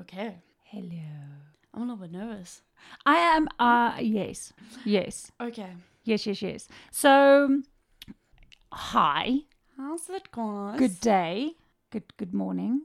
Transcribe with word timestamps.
Okay. 0.00 0.36
Hello. 0.64 0.98
I'm 1.72 1.82
a 1.82 1.84
little 1.84 1.96
bit 1.96 2.12
nervous. 2.12 2.62
I 3.06 3.16
am. 3.16 3.48
Uh 3.58 3.96
yes, 4.00 4.52
yes, 4.84 5.30
Okay. 5.40 5.70
yes, 6.04 6.26
yes, 6.26 6.42
yes. 6.42 6.68
So, 6.90 7.62
hi, 8.72 9.38
How's 9.76 10.08
it 10.10 10.30
going? 10.30 10.76
good 10.76 11.00
day, 11.00 11.52
good 11.90 12.04
good 12.16 12.34
morning. 12.34 12.82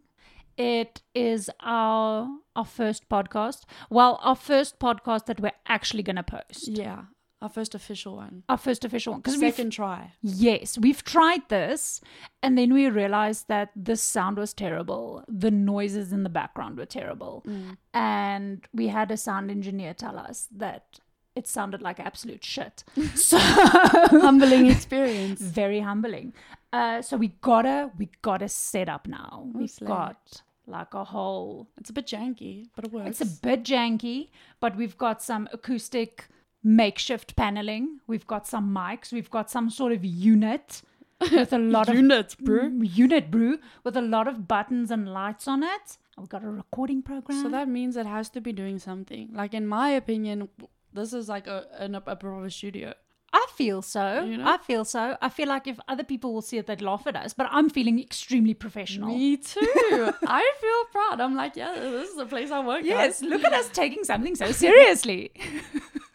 It 0.57 1.01
is 1.15 1.49
our 1.61 2.27
our 2.55 2.65
first 2.65 3.09
podcast. 3.09 3.63
Well, 3.89 4.19
our 4.23 4.35
first 4.35 4.79
podcast 4.79 5.25
that 5.25 5.39
we're 5.39 5.59
actually 5.67 6.03
gonna 6.03 6.23
post. 6.23 6.67
Yeah. 6.67 7.03
Our 7.41 7.47
first 7.49 7.73
official 7.73 8.17
one. 8.17 8.43
Our 8.49 8.57
first 8.57 8.83
official 8.83 9.13
one 9.13 9.21
because 9.21 9.39
Second 9.39 9.71
try. 9.71 10.11
Yes, 10.21 10.77
we've 10.77 11.03
tried 11.03 11.47
this 11.49 12.01
and 12.43 12.57
then 12.57 12.73
we 12.73 12.89
realized 12.89 13.47
that 13.47 13.69
the 13.75 13.95
sound 13.95 14.37
was 14.37 14.53
terrible. 14.53 15.23
The 15.29 15.49
noises 15.49 16.11
in 16.11 16.23
the 16.23 16.29
background 16.29 16.77
were 16.77 16.85
terrible. 16.85 17.45
And 17.93 18.65
we 18.73 18.87
had 18.87 19.09
a 19.11 19.17
sound 19.17 19.49
engineer 19.51 19.93
tell 19.93 20.19
us 20.19 20.47
that 20.55 20.99
it 21.35 21.47
sounded 21.47 21.81
like 21.81 21.99
absolute 21.99 22.43
shit. 22.43 22.83
so 23.15 23.37
Humbling 23.39 24.65
experience. 24.67 25.39
very 25.41 25.79
humbling. 25.79 26.33
Uh, 26.73 27.01
so 27.01 27.17
we 27.17 27.29
gotta 27.41 27.89
we 27.97 28.09
gotta 28.21 28.49
set 28.49 28.89
up 28.89 29.07
now. 29.07 29.47
We've 29.53 29.79
got 29.79 30.41
like 30.67 30.93
a 30.93 31.03
whole 31.03 31.67
It's 31.79 31.89
a 31.89 31.93
bit 31.93 32.05
janky, 32.05 32.67
but 32.75 32.85
it 32.85 32.91
works. 32.91 33.21
it's 33.21 33.21
a 33.21 33.41
bit 33.41 33.63
janky, 33.63 34.29
but 34.59 34.75
we've 34.75 34.97
got 34.97 35.23
some 35.23 35.47
acoustic 35.51 36.27
makeshift 36.63 37.35
paneling. 37.35 37.99
We've 38.07 38.27
got 38.27 38.47
some 38.47 38.73
mics. 38.73 39.11
We've 39.11 39.29
got 39.29 39.49
some 39.49 39.69
sort 39.69 39.91
of 39.93 40.03
unit 40.03 40.81
with 41.19 41.53
a 41.53 41.57
lot 41.75 41.89
of 41.89 41.95
unit, 41.95 42.35
bro. 42.39 42.69
Mm, 42.69 42.97
unit 42.97 43.31
brew 43.31 43.59
with 43.83 43.97
a 43.97 44.01
lot 44.01 44.27
of 44.27 44.47
buttons 44.47 44.91
and 44.91 45.11
lights 45.13 45.47
on 45.47 45.63
it. 45.63 45.97
We've 46.17 46.29
got 46.29 46.43
a 46.43 46.49
recording 46.49 47.01
program. 47.01 47.41
So 47.41 47.49
that 47.49 47.67
means 47.67 47.95
it 47.95 48.05
has 48.05 48.29
to 48.31 48.41
be 48.41 48.51
doing 48.51 48.79
something. 48.79 49.29
Like 49.33 49.53
in 49.53 49.67
my 49.67 49.91
opinion, 49.91 50.49
this 50.93 51.13
is 51.13 51.29
like 51.29 51.47
a 51.47 51.65
an, 51.77 51.95
a 51.95 52.01
proper 52.01 52.49
studio. 52.49 52.93
I 53.31 53.45
feel 53.55 53.81
so. 53.81 54.23
You 54.23 54.37
know? 54.37 54.49
I 54.49 54.57
feel 54.57 54.83
so. 54.83 55.15
I 55.21 55.29
feel 55.29 55.47
like 55.47 55.67
if 55.67 55.79
other 55.87 56.03
people 56.03 56.33
will 56.33 56.41
see 56.41 56.57
it, 56.57 56.65
they'd 56.65 56.81
laugh 56.81 57.05
at 57.05 57.15
us. 57.15 57.33
But 57.33 57.47
I'm 57.51 57.69
feeling 57.69 57.99
extremely 57.99 58.55
professional. 58.55 59.09
Me 59.09 59.37
too. 59.37 59.59
I 60.27 60.51
feel 60.59 60.85
proud. 60.91 61.21
I'm 61.21 61.35
like, 61.35 61.55
yeah, 61.55 61.75
this 61.75 62.09
is 62.09 62.15
the 62.15 62.25
place 62.25 62.49
I 62.49 62.65
work. 62.65 62.81
Yes, 62.83 63.21
at. 63.21 63.29
look 63.29 63.43
at 63.43 63.53
us 63.53 63.69
taking 63.69 64.03
something 64.03 64.35
so 64.35 64.51
seriously. 64.51 65.31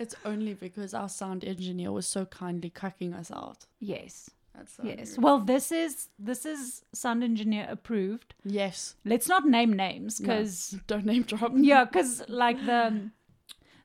It's 0.00 0.16
only 0.24 0.54
because 0.54 0.94
our 0.94 1.08
sound 1.08 1.44
engineer 1.44 1.92
was 1.92 2.06
so 2.06 2.24
kindly 2.26 2.70
cucking 2.70 3.14
us 3.14 3.30
out. 3.30 3.66
yes. 3.78 4.30
That's 4.56 4.72
so 4.76 4.82
Yes. 4.82 5.10
rude. 5.16 5.24
Well, 5.24 5.38
this 5.52 5.70
is 5.70 6.08
this 6.18 6.44
is 6.44 6.82
sound 6.92 7.22
engineer 7.22 7.66
approved. 7.70 8.34
Yes. 8.44 8.96
Let's 9.04 9.28
not 9.28 9.46
name 9.46 9.72
names 9.74 10.18
No. 10.20 10.26
because 10.26 10.74
Don't 10.88 11.06
name 11.06 11.22
drop. 11.22 11.52
yeah, 11.70 11.84
because 11.84 12.12
like 12.28 12.58
the 12.66 13.10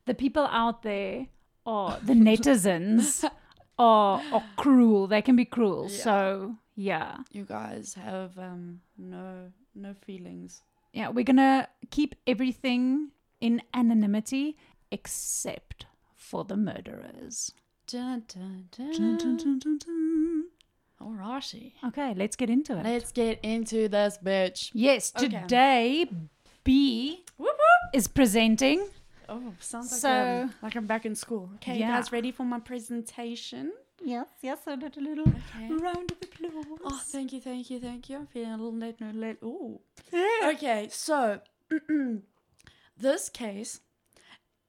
the 0.06 0.16
people 0.16 0.46
out 0.62 0.82
there 0.82 1.28
are 1.68 2.00
the 2.10 2.14
netizens 2.30 3.24
are 3.78 4.22
are 4.34 4.44
cruel. 4.58 5.06
They 5.08 5.22
can 5.22 5.36
be 5.36 5.46
cruel. 5.46 5.84
Yeah. 5.92 6.04
So 6.08 6.56
yeah, 6.76 7.18
You 7.32 7.46
guys 7.46 7.94
have 7.94 8.32
um 8.40 8.82
no 8.98 9.52
no 9.76 9.94
feelings. 10.08 10.64
yeah, 10.94 11.10
we're 11.10 11.26
gonna 11.32 11.68
keep 11.92 12.16
everything 12.26 13.12
in 13.40 13.62
anonymity 13.74 14.58
except 14.92 15.86
for 16.26 16.44
the 16.44 16.58
murderers. 16.58 17.52
Dun, 17.88 18.24
dun, 18.28 18.68
dun. 18.76 18.92
Dun, 18.92 19.18
dun, 19.18 19.38
dun, 19.38 19.60
dun, 19.60 19.78
dun. 19.78 20.44
Alrighty. 21.02 21.74
Okay, 21.86 22.14
let's 22.16 22.36
get 22.36 22.50
into 22.50 22.78
it. 22.78 22.84
Let's 22.84 23.12
get 23.12 23.40
into 23.44 23.88
this 23.90 24.18
bitch. 24.24 24.72
yes, 24.74 25.12
Okay. 25.16 25.28
today 25.28 26.10
B 26.64 27.24
Whoop 27.38 27.50
whoop. 27.50 27.90
is 27.94 28.08
presenting. 28.08 28.88
Oh, 29.30 29.54
sounds 29.60 29.92
like 29.92 30.02
So- 30.02 30.42
um, 30.44 30.54
like 30.64 30.76
I'm 30.76 30.88
back 30.88 31.06
in 31.06 31.16
school. 31.16 31.50
Okay, 31.56 31.78
Yeah. 31.78 31.88
you 31.90 31.94
guys 31.94 32.12
ready 32.12 32.32
for 32.32 32.44
my 32.44 32.60
presentation? 32.60 33.72
Yes, 34.04 34.28
yes, 34.42 34.60
I 34.68 34.76
did 34.76 34.98
a 34.98 35.02
little, 35.02 35.26
little 35.26 35.42
Okay. 35.56 35.74
round 35.74 36.12
of 36.12 36.18
applause. 36.22 36.82
Oh, 36.86 37.02
thank 37.06 37.34
you, 37.34 37.40
thank 37.42 37.70
you, 37.70 37.80
thank 37.80 38.10
you. 38.10 38.18
I'm 38.18 38.28
feeling 38.28 38.52
a 38.52 38.58
little 38.58 38.74
late, 38.78 39.00
no 39.02 39.12
late. 39.12 39.38
Ooh. 39.44 39.80
Okay, 40.44 40.88
so 40.92 41.42
this 42.98 43.30
case, 43.30 43.82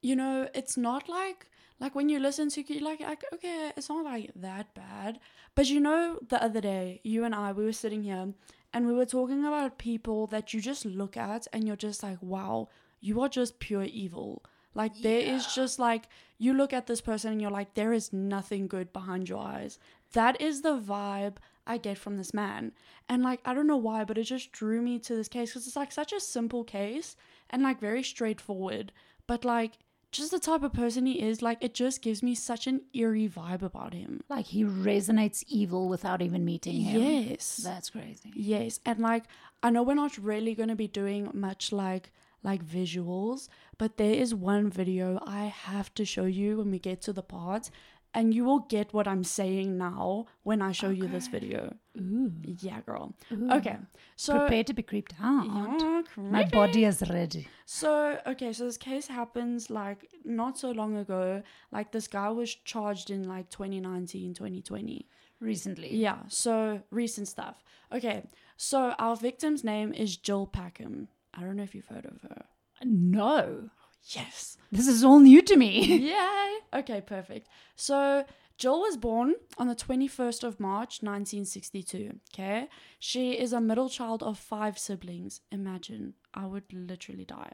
you 0.02 0.16
know, 0.16 0.48
it's 0.54 0.76
not 0.76 1.08
like 1.08 1.48
like 1.78 1.94
when 1.94 2.08
you 2.08 2.18
listen 2.18 2.48
to 2.50 2.72
you're 2.72 2.82
like 2.82 3.00
like 3.00 3.24
okay, 3.34 3.72
it's 3.76 3.88
not 3.88 4.04
like 4.04 4.30
that 4.36 4.74
bad. 4.74 5.20
But 5.54 5.68
you 5.68 5.80
know, 5.80 6.18
the 6.28 6.42
other 6.42 6.60
day, 6.60 7.00
you 7.04 7.24
and 7.24 7.34
I, 7.34 7.52
we 7.52 7.64
were 7.64 7.72
sitting 7.72 8.02
here 8.02 8.32
and 8.72 8.86
we 8.86 8.94
were 8.94 9.06
talking 9.06 9.44
about 9.44 9.78
people 9.78 10.26
that 10.28 10.52
you 10.52 10.60
just 10.60 10.84
look 10.84 11.16
at 11.16 11.46
and 11.52 11.66
you're 11.66 11.76
just 11.76 12.02
like, 12.02 12.18
wow, 12.20 12.68
you 13.00 13.20
are 13.20 13.28
just 13.28 13.58
pure 13.58 13.84
evil. 13.84 14.42
Like 14.74 15.00
there 15.00 15.20
is 15.20 15.46
just 15.54 15.78
like 15.78 16.08
you 16.38 16.52
look 16.52 16.74
at 16.74 16.86
this 16.86 17.00
person 17.00 17.32
and 17.32 17.40
you're 17.40 17.50
like, 17.50 17.74
there 17.74 17.94
is 17.94 18.12
nothing 18.12 18.68
good 18.68 18.92
behind 18.92 19.28
your 19.28 19.38
eyes. 19.38 19.78
That 20.12 20.40
is 20.40 20.60
the 20.60 20.78
vibe 20.78 21.36
I 21.66 21.78
get 21.78 21.96
from 21.98 22.16
this 22.16 22.34
man. 22.34 22.72
And 23.08 23.22
like 23.22 23.40
I 23.44 23.54
don't 23.54 23.66
know 23.66 23.76
why, 23.78 24.04
but 24.04 24.18
it 24.18 24.24
just 24.24 24.52
drew 24.52 24.82
me 24.82 24.98
to 25.00 25.14
this 25.14 25.28
case 25.28 25.50
because 25.50 25.66
it's 25.66 25.76
like 25.76 25.92
such 25.92 26.12
a 26.12 26.20
simple 26.20 26.64
case 26.64 27.16
and 27.48 27.62
like 27.62 27.80
very 27.80 28.02
straightforward. 28.02 28.92
But 29.26 29.44
like 29.44 29.78
just 30.12 30.30
the 30.30 30.38
type 30.38 30.62
of 30.62 30.72
person 30.72 31.06
he 31.06 31.20
is, 31.20 31.42
like 31.42 31.58
it 31.60 31.74
just 31.74 32.00
gives 32.02 32.22
me 32.22 32.34
such 32.34 32.66
an 32.66 32.82
eerie 32.94 33.28
vibe 33.28 33.62
about 33.62 33.92
him. 33.92 34.22
Like 34.28 34.46
he 34.46 34.64
resonates 34.64 35.44
evil 35.48 35.88
without 35.88 36.22
even 36.22 36.44
meeting 36.44 36.80
him. 36.80 37.02
Yes. 37.02 37.56
That's 37.56 37.90
crazy. 37.90 38.32
Yes, 38.34 38.80
and 38.84 38.98
like 38.98 39.24
I 39.62 39.70
know 39.70 39.82
we're 39.82 39.94
not 39.94 40.16
really 40.18 40.54
going 40.54 40.68
to 40.68 40.76
be 40.76 40.88
doing 40.88 41.30
much 41.34 41.72
like 41.72 42.12
like 42.42 42.64
visuals, 42.64 43.48
but 43.76 43.96
there 43.96 44.14
is 44.14 44.34
one 44.34 44.70
video 44.70 45.18
I 45.26 45.46
have 45.46 45.92
to 45.94 46.04
show 46.04 46.24
you 46.24 46.58
when 46.58 46.70
we 46.70 46.78
get 46.78 47.02
to 47.02 47.12
the 47.12 47.22
part 47.22 47.70
and 48.16 48.32
you 48.32 48.44
will 48.44 48.60
get 48.60 48.94
what 48.94 49.06
I'm 49.06 49.22
saying 49.22 49.76
now 49.76 50.24
when 50.42 50.62
I 50.62 50.72
show 50.72 50.88
you 50.88 51.06
this 51.06 51.28
video. 51.28 51.76
Ooh. 51.98 52.32
Yeah, 52.60 52.80
girl. 52.80 53.14
Ooh. 53.30 53.50
Okay. 53.52 53.76
So 54.16 54.38
Prepare 54.38 54.64
to 54.64 54.72
be 54.72 54.82
creeped 54.82 55.12
out. 55.22 55.44
Yeah, 55.46 56.02
My 56.16 56.44
body 56.44 56.86
is 56.86 57.02
ready. 57.10 57.46
So, 57.66 58.18
okay, 58.26 58.54
so 58.54 58.64
this 58.64 58.78
case 58.78 59.06
happens 59.06 59.68
like 59.68 60.10
not 60.24 60.58
so 60.58 60.70
long 60.70 60.96
ago. 60.96 61.42
Like 61.70 61.92
this 61.92 62.08
guy 62.08 62.30
was 62.30 62.54
charged 62.54 63.10
in 63.10 63.28
like 63.28 63.50
2019, 63.50 64.32
2020. 64.32 65.06
Recently. 65.38 65.94
Yeah, 65.94 66.20
so 66.28 66.80
recent 66.90 67.28
stuff. 67.28 67.62
Okay, 67.92 68.24
so 68.56 68.94
our 68.98 69.16
victim's 69.16 69.62
name 69.62 69.92
is 69.92 70.16
Gill 70.16 70.46
Packham. 70.46 71.08
I 71.34 71.42
don't 71.42 71.56
know 71.56 71.64
if 71.64 71.74
you've 71.74 71.86
heard 71.86 72.06
of 72.06 72.22
her. 72.22 72.46
No. 72.82 73.68
Yes. 74.08 74.56
This 74.70 74.86
is 74.86 75.04
all 75.04 75.20
new 75.20 75.42
to 75.42 75.56
me. 75.56 75.84
Yay. 76.10 76.54
Okay, 76.74 77.00
perfect. 77.00 77.48
So 77.76 78.24
Gill 78.58 78.80
was 78.80 78.96
born 78.96 79.34
on 79.58 79.68
the 79.68 79.74
21st 79.74 80.44
of 80.44 80.60
March, 80.60 81.02
1962. 81.02 82.20
Okay. 82.32 82.68
She 82.98 83.32
is 83.32 83.52
a 83.52 83.60
middle 83.60 83.88
child 83.88 84.22
of 84.22 84.38
five 84.38 84.78
siblings. 84.78 85.40
Imagine, 85.50 86.14
I 86.34 86.46
would 86.46 86.64
literally 86.72 87.24
die. 87.24 87.52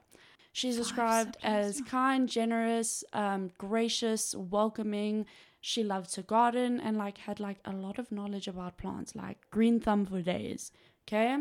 She's 0.52 0.76
described 0.76 1.38
as 1.42 1.80
kind, 1.80 2.28
generous, 2.28 3.04
um, 3.14 3.50
gracious, 3.56 4.34
welcoming. 4.34 5.24
She 5.62 5.82
loved 5.82 6.12
to 6.14 6.22
garden 6.22 6.78
and 6.78 6.98
like 6.98 7.19
had 7.19 7.40
like 7.40 7.58
a 7.64 7.72
lot 7.72 7.98
of 7.98 8.12
knowledge 8.12 8.48
about 8.48 8.76
plants, 8.76 9.14
like 9.16 9.38
green 9.50 9.80
thumb 9.80 10.04
for 10.04 10.20
days. 10.20 10.70
Okay. 11.08 11.38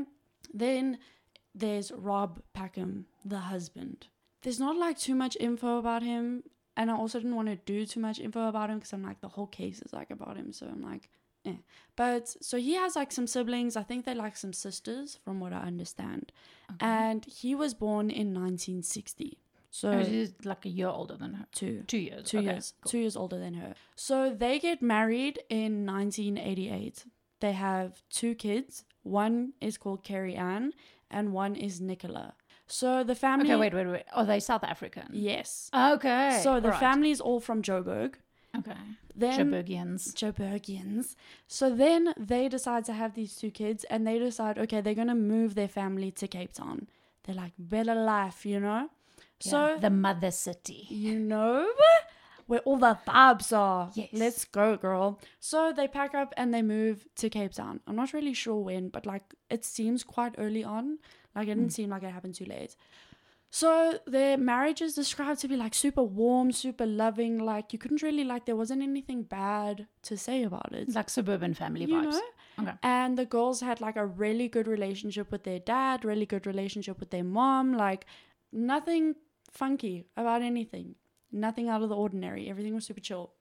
Then 0.53 0.97
there's 1.53 1.91
Rob 1.91 2.41
Packham, 2.53 3.05
the 3.25 3.39
husband. 3.39 4.07
There's 4.41 4.59
not 4.59 4.75
like 4.77 4.97
too 4.97 5.15
much 5.15 5.37
info 5.39 5.77
about 5.77 6.03
him, 6.03 6.43
and 6.75 6.89
I 6.89 6.95
also 6.95 7.19
didn't 7.19 7.35
want 7.35 7.49
to 7.49 7.55
do 7.57 7.85
too 7.85 7.99
much 7.99 8.19
info 8.19 8.47
about 8.47 8.69
him 8.69 8.77
because 8.79 8.93
I'm 8.93 9.03
like 9.03 9.21
the 9.21 9.27
whole 9.29 9.47
case 9.47 9.81
is 9.81 9.93
like 9.93 10.09
about 10.11 10.35
him, 10.37 10.51
so 10.53 10.65
I'm 10.67 10.81
like, 10.81 11.09
eh. 11.45 11.57
But 11.95 12.27
so 12.41 12.57
he 12.57 12.73
has 12.75 12.95
like 12.95 13.11
some 13.11 13.27
siblings. 13.27 13.75
I 13.75 13.83
think 13.83 14.05
they're 14.05 14.15
like 14.15 14.35
some 14.37 14.53
sisters, 14.53 15.19
from 15.23 15.39
what 15.39 15.53
I 15.53 15.59
understand. 15.59 16.31
And 16.79 17.25
he 17.25 17.53
was 17.53 17.73
born 17.73 18.09
in 18.09 18.33
1960, 18.33 19.37
so 19.69 20.03
she's 20.03 20.33
like 20.45 20.65
a 20.65 20.69
year 20.69 20.87
older 20.87 21.15
than 21.17 21.33
her. 21.35 21.45
two 21.51 21.83
Two 21.87 21.99
years. 21.99 22.23
two 22.29 22.39
Okay, 22.39 22.45
years 22.53 22.73
cool. 22.81 22.89
two 22.91 22.97
years 22.99 23.15
older 23.15 23.37
than 23.39 23.53
her 23.55 23.73
so 23.95 24.33
they 24.33 24.57
get 24.59 24.81
married 24.81 25.39
in 25.49 25.85
1988 25.85 27.05
they 27.41 27.51
have 27.53 28.01
two 28.09 28.35
kids 28.35 28.83
one 29.03 29.53
is 29.61 29.77
called 29.77 30.03
carrie 30.03 30.35
ann 30.35 30.73
and 31.09 31.31
one 31.33 31.55
is 31.55 31.79
nicola 31.81 32.33
so 32.79 33.03
the 33.03 33.15
family 33.15 33.45
Okay, 33.51 33.59
wait, 33.63 33.73
wait, 33.73 33.87
wait. 33.87 34.03
Oh, 34.13 34.21
are 34.21 34.25
they 34.25 34.39
South 34.39 34.63
African? 34.63 35.07
yes 35.11 35.69
Okay. 35.73 36.39
so 36.43 36.49
the 36.59 36.67
alright. 36.67 36.79
family 36.87 37.11
is 37.11 37.21
all 37.21 37.39
from 37.47 37.61
joburg 37.61 38.11
Okay. 38.59 38.81
then 39.15 39.37
Joburgians. 39.51 40.01
Joburgians. 40.21 41.15
So 41.47 41.65
then 41.83 42.13
they 42.17 42.49
decide 42.49 42.83
to 42.85 42.93
have 43.01 43.13
these 43.13 43.33
two 43.41 43.49
kids 43.51 43.85
and 43.89 44.05
they 44.05 44.19
decide, 44.19 44.57
okay, 44.63 44.81
they're 44.81 44.93
going 45.03 45.07
to 45.07 45.15
move 45.15 45.55
their 45.55 45.69
family 45.69 46.11
to 46.19 46.27
Cape 46.27 46.53
Town. 46.53 46.87
They're 47.23 47.35
like, 47.43 47.53
better 47.57 47.95
life, 47.95 48.45
you 48.45 48.59
know? 48.59 48.89
So 49.39 49.57
Yeah, 49.57 49.77
the 49.79 49.89
mother 49.89 50.31
city. 50.31 50.85
you 50.89 51.15
know 51.17 51.69
where 52.47 52.59
all 52.67 52.77
the 52.77 52.97
vibes 53.07 53.55
are. 53.57 53.89
Yes. 53.93 54.09
Let's 54.11 54.43
go, 54.45 54.75
girl. 54.75 55.19
So 55.39 55.71
they 55.71 55.87
pack 55.87 56.13
up 56.13 56.33
and 56.35 56.53
they 56.53 56.61
move 56.61 57.05
to 57.21 57.29
Cape 57.29 57.53
Town. 57.53 57.79
I'm 57.87 57.95
not 57.95 58.11
really 58.11 58.33
sure 58.33 58.59
when, 58.69 58.89
but 58.89 59.05
like 59.05 59.33
it 59.49 59.63
seems 59.63 60.03
quite 60.03 60.35
early 60.37 60.63
on. 60.65 60.99
Like 61.35 61.47
it 61.47 61.55
didn't 61.55 61.69
mm. 61.69 61.73
seem 61.73 61.89
like 61.89 62.03
it 62.03 62.11
happened 62.11 62.35
too 62.35 62.45
late. 62.45 62.75
So 63.53 63.99
their 64.07 64.37
marriage 64.37 64.81
is 64.81 64.95
described 64.95 65.41
to 65.41 65.47
be 65.49 65.57
like 65.57 65.73
super 65.73 66.03
warm, 66.03 66.53
super 66.53 66.85
loving. 66.85 67.37
Like 67.37 67.73
you 67.73 67.79
couldn't 67.79 68.01
really 68.01 68.23
like 68.23 68.45
there 68.45 68.55
wasn't 68.55 68.81
anything 68.81 69.23
bad 69.23 69.87
to 70.03 70.17
say 70.17 70.43
about 70.43 70.73
it. 70.73 70.95
Like 70.95 71.09
suburban 71.09 71.53
family 71.53 71.83
you 71.83 71.95
vibes. 71.95 72.11
know? 72.11 72.21
Okay. 72.61 72.71
And 72.81 73.17
the 73.17 73.25
girls 73.25 73.59
had 73.59 73.81
like 73.81 73.97
a 73.97 74.05
really 74.05 74.47
good 74.47 74.67
relationship 74.67 75.31
with 75.31 75.43
their 75.43 75.59
dad, 75.59 76.05
really 76.05 76.25
good 76.25 76.47
relationship 76.47 76.97
with 77.01 77.09
their 77.09 77.25
mom. 77.25 77.73
Like 77.73 78.05
nothing 78.53 79.15
funky 79.51 80.05
about 80.15 80.41
anything, 80.41 80.95
nothing 81.29 81.67
out 81.67 81.81
of 81.81 81.89
the 81.89 81.95
ordinary. 81.95 82.49
Everything 82.49 82.73
was 82.73 82.85
super 82.85 83.01
chill. 83.01 83.33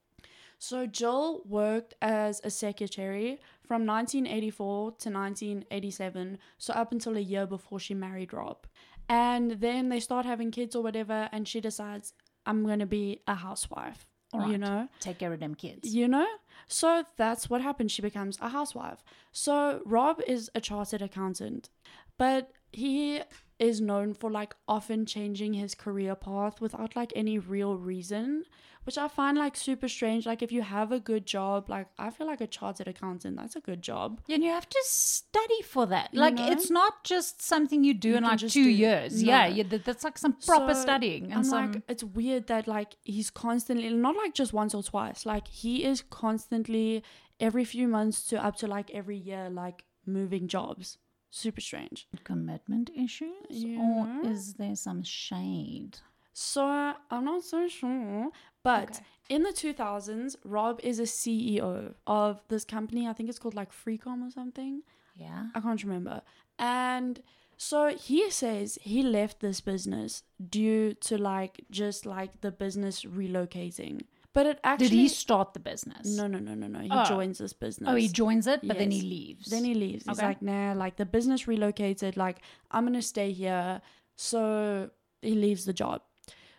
So 0.58 0.86
Gill 0.88 1.42
worked 1.46 1.94
as 2.02 2.40
a 2.42 2.50
secretary 2.50 3.40
from 3.70 3.86
1984 3.86 4.66
to 4.98 5.10
1987, 5.10 6.38
so 6.58 6.72
up 6.72 6.90
until 6.90 7.16
a 7.16 7.20
year 7.20 7.46
before 7.46 7.78
she 7.78 7.94
married 7.94 8.32
Rob. 8.32 8.66
And 9.08 9.52
then 9.60 9.90
they 9.90 10.00
start 10.00 10.26
having 10.26 10.50
kids 10.50 10.74
or 10.74 10.82
whatever, 10.82 11.28
and 11.30 11.46
she 11.46 11.60
decides, 11.60 12.12
I'm 12.44 12.64
going 12.64 12.80
to 12.80 12.86
be 12.86 13.20
a 13.28 13.36
housewife. 13.36 14.08
Or 14.32 14.48
you 14.48 14.58
know? 14.58 14.88
Take 14.98 15.20
care 15.20 15.32
of 15.32 15.38
them 15.38 15.54
kids. 15.54 15.94
You 15.94 16.08
know? 16.08 16.26
So 16.66 17.04
that's 17.16 17.48
what 17.48 17.60
happens. 17.60 17.92
She 17.92 18.02
becomes 18.02 18.38
a 18.40 18.48
housewife. 18.48 19.04
So 19.30 19.82
Rob 19.84 20.20
is 20.26 20.50
a 20.56 20.60
chartered 20.60 21.02
accountant, 21.02 21.70
but 22.18 22.50
he 22.72 23.20
is 23.60 23.80
known 23.80 24.14
for 24.14 24.30
like 24.30 24.54
often 24.66 25.04
changing 25.06 25.52
his 25.54 25.74
career 25.74 26.14
path 26.16 26.60
without 26.60 26.96
like 26.96 27.12
any 27.14 27.38
real 27.38 27.76
reason, 27.76 28.44
which 28.84 28.96
I 28.96 29.06
find 29.06 29.36
like 29.36 29.54
super 29.54 29.86
strange. 29.86 30.24
Like 30.24 30.40
if 30.42 30.50
you 30.50 30.62
have 30.62 30.90
a 30.92 30.98
good 30.98 31.26
job, 31.26 31.68
like 31.68 31.88
I 31.98 32.08
feel 32.10 32.26
like 32.26 32.40
a 32.40 32.46
chartered 32.46 32.88
accountant, 32.88 33.36
that's 33.36 33.56
a 33.56 33.60
good 33.60 33.82
job. 33.82 34.22
And 34.30 34.42
you 34.42 34.50
have 34.50 34.66
to 34.68 34.80
study 34.86 35.60
for 35.62 35.84
that. 35.86 36.08
You 36.14 36.20
Like 36.20 36.36
know? 36.36 36.50
it's 36.50 36.70
not 36.70 37.04
just 37.04 37.42
something 37.42 37.84
you 37.84 37.92
do 37.92 38.08
You 38.10 38.16
in 38.16 38.24
like 38.24 38.38
two 38.38 38.48
do- 38.48 38.70
years. 38.70 39.22
no. 39.22 39.28
Yeah, 39.30 39.46
you, 39.46 39.64
that- 39.64 39.84
that's 39.84 40.04
like 40.04 40.16
some 40.16 40.32
proper 40.46 40.74
So, 40.74 40.80
studying 40.80 41.30
and 41.30 41.46
some. 41.46 41.72
like, 41.72 41.82
it's 41.86 42.02
weird 42.02 42.46
that 42.46 42.66
like 42.66 42.96
he's 43.02 43.28
constantly 43.30 43.90
not 43.90 44.16
like 44.16 44.32
just 44.34 44.52
once 44.54 44.74
or 44.74 44.82
twice, 44.82 45.26
like 45.26 45.46
he 45.48 45.84
is 45.84 46.02
constantly 46.08 47.02
every 47.38 47.64
few 47.64 47.86
months 47.88 48.24
to 48.28 48.42
up 48.42 48.56
to 48.56 48.66
like 48.66 48.90
every 48.92 49.18
year, 49.18 49.50
like 49.50 49.84
moving 50.06 50.48
jobs. 50.48 50.96
Super 51.30 51.60
strange. 51.60 52.08
commitment 52.24 52.90
issues, 52.94 53.46
Yeah. 53.50 53.78
or 53.80 54.30
is 54.30 54.54
there 54.54 54.74
some 54.76 55.02
shade? 55.02 55.98
So 56.32 56.64
I'm 57.10 57.24
not 57.24 57.42
so 57.44 57.68
sure, 57.68 58.30
but 58.62 58.90
Okay. 58.96 59.04
in 59.28 59.42
the 59.42 59.52
2000s, 59.52 60.36
Rob 60.44 60.80
is 60.82 60.98
a 60.98 61.06
CEO 61.06 61.94
of 62.06 62.40
this 62.48 62.64
company. 62.64 63.06
I 63.06 63.12
think 63.12 63.28
it's 63.28 63.38
called 63.38 63.54
like 63.54 63.70
Freecom 63.72 64.26
or 64.26 64.30
something. 64.30 64.82
Yeah. 65.16 65.48
I 65.54 65.60
can't 65.60 65.82
remember. 65.84 66.22
And 66.58 67.22
so 67.56 67.88
he 67.88 68.30
says 68.30 68.78
he 68.82 69.02
left 69.02 69.40
this 69.40 69.60
business 69.60 70.22
due 70.48 70.94
to 70.94 71.18
like 71.18 71.64
just 71.70 72.06
like 72.06 72.40
the 72.40 72.50
business 72.50 73.04
relocating. 73.04 74.02
But 74.32 74.46
it 74.46 74.60
actually 74.62 74.88
Did 74.88 74.94
he 74.96 75.08
start 75.08 75.54
the 75.54 75.60
business? 75.60 76.06
No, 76.06 76.26
no, 76.28 76.38
no, 76.38 76.54
no, 76.54 76.68
no. 76.68 76.78
He 76.80 76.88
Oh. 76.92 77.04
joins 77.04 77.38
this 77.38 77.52
business. 77.52 77.88
Oh, 77.90 77.96
he 77.96 78.08
joins 78.08 78.46
it, 78.46 78.60
but 78.66 78.78
then 78.78 78.90
he 78.92 79.00
leaves. 79.02 79.46
Then 79.46 79.64
he 79.64 79.74
leaves. 79.74 80.06
He's 80.06 80.22
like, 80.22 80.40
nah, 80.40 80.72
like 80.72 80.96
the 80.96 81.06
business 81.06 81.48
relocated, 81.48 82.16
like 82.16 82.38
I'm 82.70 82.84
gonna 82.84 83.02
stay 83.02 83.32
here. 83.32 83.82
So 84.14 84.90
he 85.20 85.34
leaves 85.34 85.64
the 85.64 85.72
job. 85.72 86.02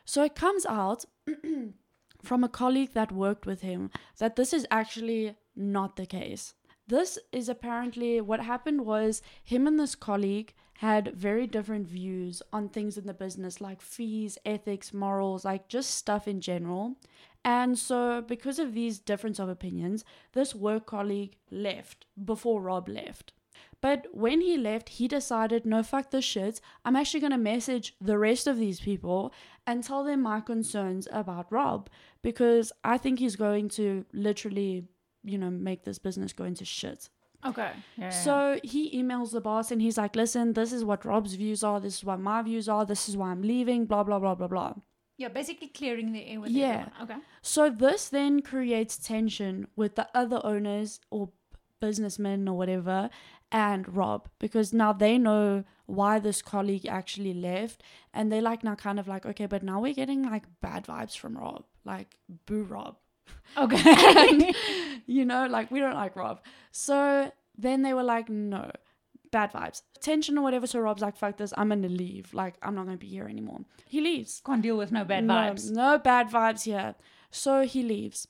So 0.04 0.24
it 0.24 0.36
comes 0.36 0.66
out 0.66 1.06
from 2.22 2.44
a 2.44 2.50
colleague 2.50 2.94
that 2.94 3.12
worked 3.12 3.46
with 3.46 3.62
him 3.62 3.90
that 4.18 4.36
this 4.36 4.54
is 4.54 4.68
actually 4.70 5.36
not 5.56 5.96
the 5.96 6.06
case. 6.06 6.54
This 6.88 7.18
is 7.32 7.48
apparently 7.48 8.20
what 8.20 8.42
happened 8.42 8.86
was 8.86 9.22
him 9.44 9.66
and 9.66 9.80
this 9.80 9.96
colleague 9.96 10.54
had 10.80 11.14
very 11.16 11.46
different 11.48 11.88
views 11.88 12.42
on 12.52 12.68
things 12.68 12.98
in 12.98 13.06
the 13.06 13.14
business 13.14 13.62
like 13.62 13.82
fees, 13.82 14.38
ethics, 14.46 14.94
morals, 14.94 15.46
like 15.46 15.68
just 15.68 15.92
stuff 15.92 16.28
in 16.28 16.42
general. 16.42 16.96
And 17.44 17.78
so, 17.78 18.22
because 18.22 18.60
of 18.60 18.74
these 18.74 19.00
difference 19.00 19.40
of 19.40 19.50
opinions, 19.50 20.06
this 20.34 20.54
work 20.54 20.86
colleague 20.86 21.38
left 21.50 22.06
before 22.24 22.62
Rob 22.62 22.88
left. 22.88 23.34
But 23.82 24.06
when 24.14 24.42
he 24.42 24.58
left, 24.58 24.90
he 24.90 25.08
decided, 25.08 25.66
no, 25.66 25.82
fuck 25.82 26.12
this 26.12 26.24
shit. 26.24 26.62
I'm 26.86 26.96
actually 26.96 27.20
going 27.20 27.32
to 27.32 27.38
message 27.38 27.96
the 28.00 28.18
rest 28.18 28.46
of 28.46 28.58
these 28.58 28.80
people 28.80 29.34
and 29.66 29.84
tell 29.84 30.04
them 30.04 30.22
my 30.22 30.40
concerns 30.40 31.08
about 31.12 31.52
Rob 31.52 31.90
because 32.22 32.72
I 32.84 33.00
think 33.00 33.18
he's 33.18 33.36
going 33.36 33.70
to 33.70 34.06
literally, 34.14 34.86
you 35.24 35.40
know, 35.40 35.50
make 35.50 35.84
this 35.84 35.98
business 35.98 36.32
go 36.32 36.44
into 36.44 36.64
shit. 36.64 37.10
Okay. 37.44 37.72
Yeah, 37.98 38.04
yeah. 38.04 38.10
So 38.12 38.60
he 38.64 38.96
emails 38.96 39.32
the 39.32 39.42
boss 39.42 39.72
and 39.72 39.82
he's 39.82 39.98
like, 39.98 40.16
listen, 40.16 40.54
this 40.54 40.72
is 40.72 40.86
what 40.86 41.04
Rob's 41.04 41.34
views 41.34 41.64
are. 41.64 41.80
This 41.80 41.98
is 41.98 42.04
what 42.04 42.20
my 42.20 42.44
views 42.44 42.70
are. 42.70 42.86
This 42.86 43.10
is 43.10 43.18
why 43.18 43.32
I'm 43.32 43.42
leaving, 43.42 43.86
blah, 43.86 44.04
blah, 44.04 44.20
blah, 44.20 44.36
blah, 44.36 44.48
blah. 44.48 44.74
Yeah, 45.22 45.30
basically 45.30 45.68
clearing 45.80 46.12
the 46.14 46.24
air 46.32 46.40
with 46.42 46.52
Yeah. 46.52 46.68
everyone. 46.68 46.92
Okay. 47.04 47.20
So 47.42 47.70
this 47.70 48.10
then 48.10 48.42
creates 48.42 48.98
tension 48.98 49.68
with 49.76 49.96
the 49.96 50.08
other 50.22 50.40
owners 50.44 51.00
or 51.10 51.30
businessmen 51.80 52.48
or 52.48 52.56
whatever 52.58 53.10
and 53.52 53.84
Rob 53.98 54.30
because 54.40 54.72
now 54.72 54.94
they 54.94 55.18
know 55.18 55.64
why 55.88 56.20
this 56.20 56.42
colleague 56.42 56.86
actually 56.86 57.34
left 57.34 57.82
and 58.14 58.32
they're 58.32 58.42
like 58.52 58.64
now 58.64 58.76
kind 58.76 59.00
of 59.00 59.08
like 59.08 59.26
okay 59.26 59.48
but 59.48 59.64
now 59.64 59.80
we're 59.82 59.94
getting 60.02 60.22
like 60.34 60.44
bad 60.62 60.86
vibes 60.86 61.18
from 61.18 61.36
Rob 61.36 61.64
like 61.84 62.16
boo 62.46 62.64
Rob 62.64 62.98
Okay. 63.58 64.54
you 65.08 65.26
know 65.26 65.48
like 65.48 65.72
we 65.72 65.80
don't 65.80 65.96
like 65.96 66.16
Rob 66.16 66.40
so 66.72 67.32
then 67.58 67.82
they 67.82 67.94
were 67.96 68.04
like 68.16 68.30
no 68.30 68.70
bad 69.32 69.52
vibes 69.52 69.82
tension 70.00 70.38
or 70.38 70.42
whatever 70.42 70.68
so 70.68 70.80
Rob's 70.80 71.02
like 71.02 71.16
fuck 71.16 71.38
this 71.38 71.54
I'm 71.58 71.70
gonna 71.70 71.88
leave 71.88 72.34
like 72.34 72.56
I'm 72.62 72.76
not 72.76 72.86
gonna 72.86 72.98
be 72.98 73.08
here 73.08 73.28
anymore 73.28 73.62
he 73.88 74.02
leaves 74.02 74.42
Can't 74.46 74.62
deal 74.62 74.78
with 74.78 74.92
no 74.92 75.04
bad 75.04 75.26
no, 75.26 75.34
vibes. 75.34 75.72
No 75.72 75.98
bad 75.98 76.30
vibes 76.30 76.64
here. 76.64 76.96
So 77.30 77.64
he 77.64 77.84
leaves. 77.84 78.28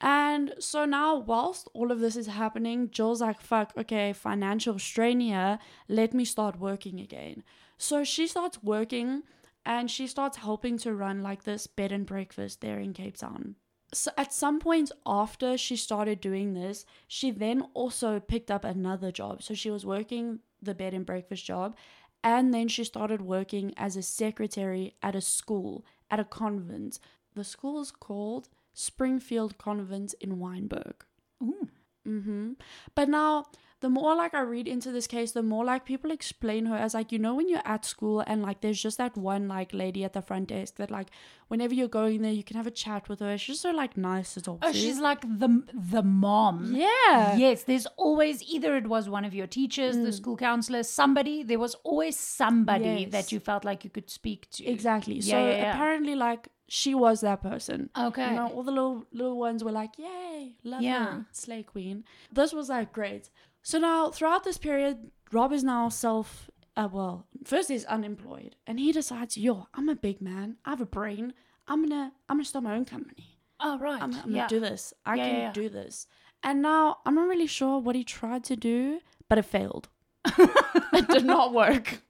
And 0.00 0.54
so 0.58 0.84
now, 0.84 1.16
whilst 1.16 1.68
all 1.74 1.90
of 1.90 2.00
this 2.00 2.14
is 2.14 2.28
happening, 2.28 2.86
Gill's 2.86 3.20
like, 3.20 3.40
fuck, 3.40 3.72
okay, 3.76 4.12
financial 4.12 4.78
strain 4.78 5.20
here. 5.20 5.58
Let 5.88 6.14
me 6.14 6.24
start 6.24 6.60
working 6.60 7.00
again. 7.00 7.42
So 7.78 8.04
she 8.04 8.26
starts 8.26 8.62
working 8.62 9.22
and 9.66 9.90
she 9.90 10.06
starts 10.06 10.36
helping 10.36 10.78
to 10.78 10.94
run 10.94 11.22
like 11.22 11.44
this 11.44 11.66
bed 11.66 11.90
and 11.90 12.06
breakfast 12.06 12.60
there 12.60 12.78
in 12.78 12.92
Cape 12.92 13.16
Town. 13.16 13.56
So 13.92 14.10
at 14.16 14.32
some 14.34 14.58
point 14.60 14.92
after 15.06 15.56
she 15.56 15.76
started 15.76 16.20
doing 16.20 16.54
this, 16.54 16.84
she 17.06 17.30
then 17.30 17.62
also 17.74 18.20
picked 18.20 18.50
up 18.50 18.64
another 18.64 19.10
job. 19.10 19.42
So 19.42 19.54
she 19.54 19.70
was 19.70 19.86
working 19.86 20.40
the 20.60 20.74
bed 20.74 20.92
and 20.92 21.06
breakfast 21.06 21.44
job 21.44 21.76
and 22.24 22.52
then 22.52 22.68
she 22.68 22.84
started 22.84 23.22
working 23.22 23.72
as 23.76 23.96
a 23.96 24.02
secretary 24.02 24.94
at 25.02 25.14
a 25.14 25.20
school, 25.20 25.84
at 26.10 26.20
a 26.20 26.24
convent. 26.24 26.98
The 27.34 27.44
school 27.44 27.80
is 27.80 27.90
called 27.90 28.48
Springfield 28.74 29.58
Convent 29.58 30.14
in 30.20 30.38
Wynberg. 30.38 30.94
Ooh. 31.42 31.68
hmm 32.04 32.52
But 32.94 33.08
now, 33.08 33.46
the 33.80 33.88
more 33.88 34.14
like 34.16 34.34
I 34.34 34.40
read 34.40 34.66
into 34.66 34.90
this 34.90 35.06
case, 35.06 35.32
the 35.32 35.42
more 35.42 35.64
like 35.64 35.84
people 35.84 36.10
explain 36.10 36.66
her 36.66 36.76
as 36.76 36.94
like, 36.94 37.12
you 37.12 37.18
know, 37.18 37.34
when 37.36 37.48
you're 37.48 37.62
at 37.64 37.84
school 37.84 38.24
and 38.26 38.42
like 38.42 38.60
there's 38.60 38.82
just 38.82 38.98
that 38.98 39.16
one 39.16 39.46
like 39.46 39.72
lady 39.72 40.02
at 40.04 40.14
the 40.14 40.22
front 40.22 40.48
desk 40.48 40.76
that 40.76 40.90
like 40.90 41.08
whenever 41.46 41.74
you're 41.74 41.86
going 41.88 42.22
there, 42.22 42.32
you 42.32 42.42
can 42.42 42.56
have 42.56 42.66
a 42.66 42.72
chat 42.72 43.08
with 43.08 43.20
her. 43.20 43.38
She's 43.38 43.54
just 43.54 43.62
so 43.62 43.70
like 43.70 43.96
nice 43.96 44.34
to 44.34 44.40
talk 44.40 44.58
Oh, 44.62 44.72
to. 44.72 44.76
she's 44.76 44.98
like 44.98 45.20
the 45.22 45.62
the 45.72 46.02
mom. 46.02 46.74
yeah. 46.74 47.36
Yes, 47.36 47.62
there's 47.64 47.86
always 47.96 48.42
either 48.42 48.76
it 48.76 48.88
was 48.88 49.08
one 49.08 49.24
of 49.24 49.32
your 49.34 49.46
teachers, 49.46 49.96
the 49.96 50.12
school 50.12 50.36
counselor, 50.36 50.82
somebody. 50.82 51.42
There 51.44 51.58
was 51.60 51.74
always 51.84 52.18
somebody 52.18 52.84
Mm. 52.84 53.00
Yes. 53.02 53.12
that 53.12 53.32
you 53.32 53.40
felt 53.40 53.64
like 53.64 53.84
you 53.84 53.90
could 53.90 54.10
speak 54.10 54.48
to. 54.50 54.66
Exactly. 54.66 55.14
Yeah, 55.16 55.22
so 55.32 55.38
yeah, 55.46 55.56
yeah. 55.56 55.72
apparently, 55.74 56.14
like 56.16 56.48
she 56.68 56.94
was 56.94 57.20
that 57.22 57.42
person. 57.42 57.88
Okay. 57.96 58.28
You 58.28 58.36
know, 58.36 58.48
all 58.48 58.62
the 58.62 58.72
little 58.72 59.04
little 59.12 59.38
ones 59.38 59.62
were 59.64 59.72
like, 59.72 59.92
"Yay, 59.98 60.56
love 60.64 60.82
Yeah. 60.82 61.04
her, 61.06 61.26
slay 61.32 61.62
queen." 61.62 62.04
This 62.32 62.52
was 62.52 62.68
like 62.68 62.92
great. 62.92 63.30
So 63.62 63.78
now, 63.78 64.10
throughout 64.10 64.44
this 64.44 64.58
period, 64.58 65.10
Rob 65.32 65.52
is 65.52 65.62
now 65.64 65.88
self. 65.88 66.50
Uh, 66.76 66.88
well, 66.90 67.26
first 67.44 67.68
he's 67.68 67.84
unemployed, 67.84 68.56
and 68.66 68.78
he 68.78 68.92
decides, 68.92 69.36
"Yo, 69.36 69.66
I'm 69.74 69.88
a 69.88 69.96
big 69.96 70.20
man. 70.20 70.56
I 70.64 70.70
have 70.70 70.80
a 70.80 70.86
brain. 70.86 71.34
I'm 71.66 71.82
gonna 71.86 72.12
I'm 72.28 72.36
gonna 72.36 72.44
start 72.44 72.64
my 72.64 72.74
own 72.76 72.84
company. 72.84 73.38
oh 73.60 73.78
right. 73.78 74.00
I'm, 74.00 74.14
I'm 74.14 74.30
yeah. 74.30 74.46
gonna 74.46 74.48
do 74.48 74.60
this. 74.60 74.94
I 75.04 75.16
Yeah, 75.16 75.24
can 75.24 75.34
yeah, 75.40 75.52
do 75.52 75.68
this." 75.68 76.06
And 76.42 76.62
now 76.62 76.98
I'm 77.04 77.16
not 77.16 77.26
really 77.28 77.48
sure 77.48 77.78
what 77.80 77.96
he 77.96 78.04
tried 78.04 78.44
to 78.44 78.56
do, 78.56 79.00
but 79.28 79.38
it 79.38 79.44
failed. 79.44 79.88
it 80.38 81.08
did 81.08 81.24
not 81.24 81.52
work. 81.52 82.00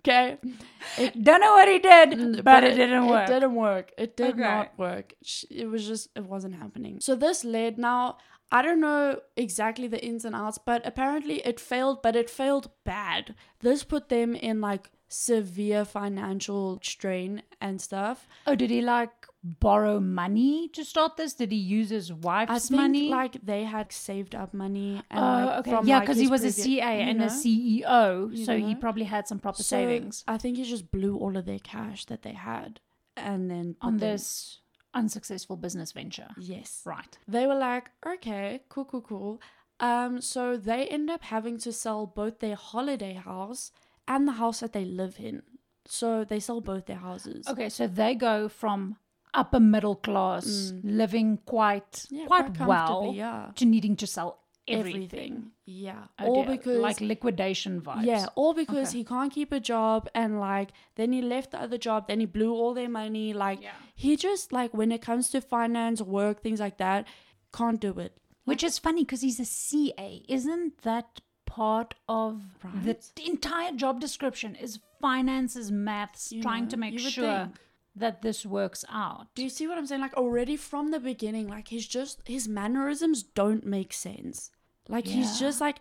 Okay. 0.00 0.38
Don't 1.20 1.40
know 1.40 1.52
what 1.54 1.68
he 1.68 1.78
did, 1.78 2.10
Mm, 2.10 2.44
but, 2.44 2.62
it, 2.64 2.74
didn't 2.76 3.06
work. 3.08 3.28
It 3.28 3.32
didn't 3.32 3.54
work. 3.54 3.92
It 3.98 4.16
did 4.16 4.30
Okay. 4.34 4.40
not 4.40 4.78
work. 4.78 5.14
It 5.50 5.68
was 5.68 5.84
just, 5.86 6.08
it 6.16 6.24
wasn't 6.24 6.54
happening. 6.56 7.00
So 7.00 7.14
this 7.16 7.44
led 7.44 7.76
now, 7.76 8.18
I 8.52 8.62
don't 8.62 8.80
know 8.80 9.20
exactly 9.36 9.88
the 9.88 10.04
ins 10.04 10.24
and 10.24 10.34
outs, 10.34 10.58
but 10.58 10.86
apparently 10.86 11.36
it 11.44 11.58
failed, 11.58 12.02
but 12.02 12.14
it 12.16 12.30
failed 12.30 12.70
bad. 12.84 13.34
This 13.60 13.82
put 13.84 14.08
them 14.08 14.34
in 14.36 14.60
like 14.60 14.90
severe 15.08 15.84
financial 15.84 16.78
strain 16.82 17.42
and 17.60 17.80
stuff. 17.80 18.28
Oh, 18.46 18.54
did 18.54 18.70
he 18.70 18.82
like 18.82 19.26
borrow 19.42 19.98
money 20.00 20.68
to 20.74 20.84
start 20.84 21.16
this? 21.16 21.34
Did 21.34 21.52
he 21.52 21.58
use 21.58 21.90
his 21.90 22.10
I 22.10 22.14
wife's 22.14 22.68
think 22.68 22.80
money? 22.80 23.08
like 23.08 23.36
they 23.44 23.64
had 23.64 23.92
saved 23.92 24.34
up 24.34 24.52
money. 24.54 25.02
And, 25.10 25.18
Oh, 25.20 25.22
like, 25.46 25.58
okay. 25.60 25.70
from, 25.72 25.86
yeah, 25.88 25.96
like, 25.98 26.04
because 26.04 26.16
he 26.18 26.24
his 26.24 26.30
was 26.30 26.44
a 26.44 26.52
CA 26.52 27.00
and 27.02 27.18
know? 27.18 27.26
a 27.26 27.28
CEO, 27.28 28.36
You 28.36 28.44
so 28.44 28.56
he 28.58 28.74
probably 28.74 29.04
had 29.04 29.26
some 29.28 29.38
proper 29.38 29.62
So, 29.62 29.76
savings 29.76 30.24
I 30.28 30.38
think 30.38 30.56
he 30.56 30.64
just 30.64 30.90
blew 30.90 31.16
all 31.16 31.36
of 31.36 31.46
their 31.46 31.58
cash 31.60 32.04
that 32.06 32.22
they 32.22 32.32
had, 32.32 32.80
and 33.16 33.50
then 33.50 33.76
on 33.80 33.98
them- 33.98 34.10
this 34.10 34.60
unsuccessful 34.96 35.56
business 35.56 35.92
venture. 35.92 36.28
Yes, 36.38 36.82
Right. 36.84 37.12
they 37.28 37.46
were 37.46 37.54
like, 37.70 37.90
okay, 38.14 38.62
cool, 38.68 38.84
cool, 38.86 39.02
cool. 39.02 39.40
Um, 39.78 40.20
so 40.20 40.56
they 40.56 40.86
end 40.88 41.10
up 41.10 41.22
having 41.22 41.58
to 41.58 41.70
sell 41.72 42.06
both 42.06 42.38
their 42.40 42.56
holiday 42.56 43.14
house 43.14 43.72
and 44.08 44.26
the 44.26 44.32
house 44.42 44.60
that 44.60 44.72
they 44.72 44.84
live 44.86 45.16
in. 45.20 45.42
So 45.86 46.24
they 46.24 46.40
sell 46.40 46.60
both 46.60 46.86
their 46.86 46.96
houses. 47.08 47.46
Okay, 47.46 47.68
so 47.68 47.86
they 47.86 48.14
go 48.14 48.48
from 48.48 48.96
upper 49.34 49.60
middle 49.60 49.96
class, 49.96 50.72
living 50.82 51.38
quite 51.44 51.92
Mm. 51.92 52.06
Yeah, 52.10 52.26
quite, 52.26 52.56
quite 52.56 52.68
well, 52.68 53.12
yeah. 53.14 53.50
to 53.56 53.64
needing 53.66 53.94
to 53.96 54.06
sell 54.06 54.38
Everything. 54.68 55.02
everything. 55.04 55.50
Yeah. 55.64 56.04
Oh 56.18 56.26
all 56.26 56.44
dear, 56.44 56.56
because 56.56 56.78
like 56.78 57.00
liquidation 57.00 57.80
vibes. 57.80 58.04
Yeah, 58.04 58.26
all 58.34 58.52
because 58.54 58.88
Okay. 58.88 58.98
he 58.98 59.04
can't 59.04 59.32
keep 59.32 59.52
a 59.52 59.60
job 59.60 60.08
and 60.14 60.40
like 60.40 60.70
then 60.96 61.12
he 61.12 61.22
left 61.22 61.52
the 61.52 61.60
other 61.60 61.78
job, 61.78 62.08
then 62.08 62.20
he 62.20 62.26
blew 62.26 62.52
all 62.52 62.74
their 62.74 62.88
money. 62.88 63.32
Like 63.32 63.62
Yeah. 63.62 63.72
he 63.94 64.16
just 64.16 64.52
like 64.52 64.74
when 64.74 64.90
it 64.92 65.02
comes 65.02 65.28
to 65.30 65.40
finance, 65.40 66.02
work, 66.02 66.42
things 66.42 66.58
like 66.60 66.78
that, 66.78 67.06
can't 67.52 67.80
do 67.80 67.98
it. 67.98 68.16
Which 68.44 68.62
is 68.64 68.78
funny 68.78 69.02
because 69.02 69.22
he's 69.22 69.40
a 69.40 69.44
CA. 69.44 70.24
Isn't 70.28 70.82
that 70.82 71.20
part 71.46 71.94
of 72.08 72.42
Right. 72.64 73.00
the 73.16 73.26
entire 73.26 73.72
job 73.72 74.00
description 74.00 74.54
is 74.56 74.80
finances, 75.00 75.70
maths, 75.70 76.32
You 76.32 76.42
trying 76.42 76.64
know, 76.64 76.70
to 76.70 76.76
make 76.76 76.98
sure 76.98 77.36
think. 77.44 77.56
that 77.94 78.22
this 78.22 78.44
works 78.44 78.84
out. 78.88 79.28
Do 79.34 79.42
you 79.42 79.48
see 79.48 79.66
what 79.66 79.78
I'm 79.78 79.86
saying? 79.86 80.00
Like 80.00 80.14
already 80.14 80.56
from 80.56 80.90
the 80.90 81.00
beginning, 81.00 81.48
like 81.48 81.68
he's 81.68 81.86
just 81.86 82.20
his 82.26 82.46
mannerisms 82.48 83.22
don't 83.22 83.64
make 83.64 83.92
sense. 83.92 84.50
Like 84.88 85.06
he's 85.06 85.38
just 85.38 85.60
like 85.60 85.78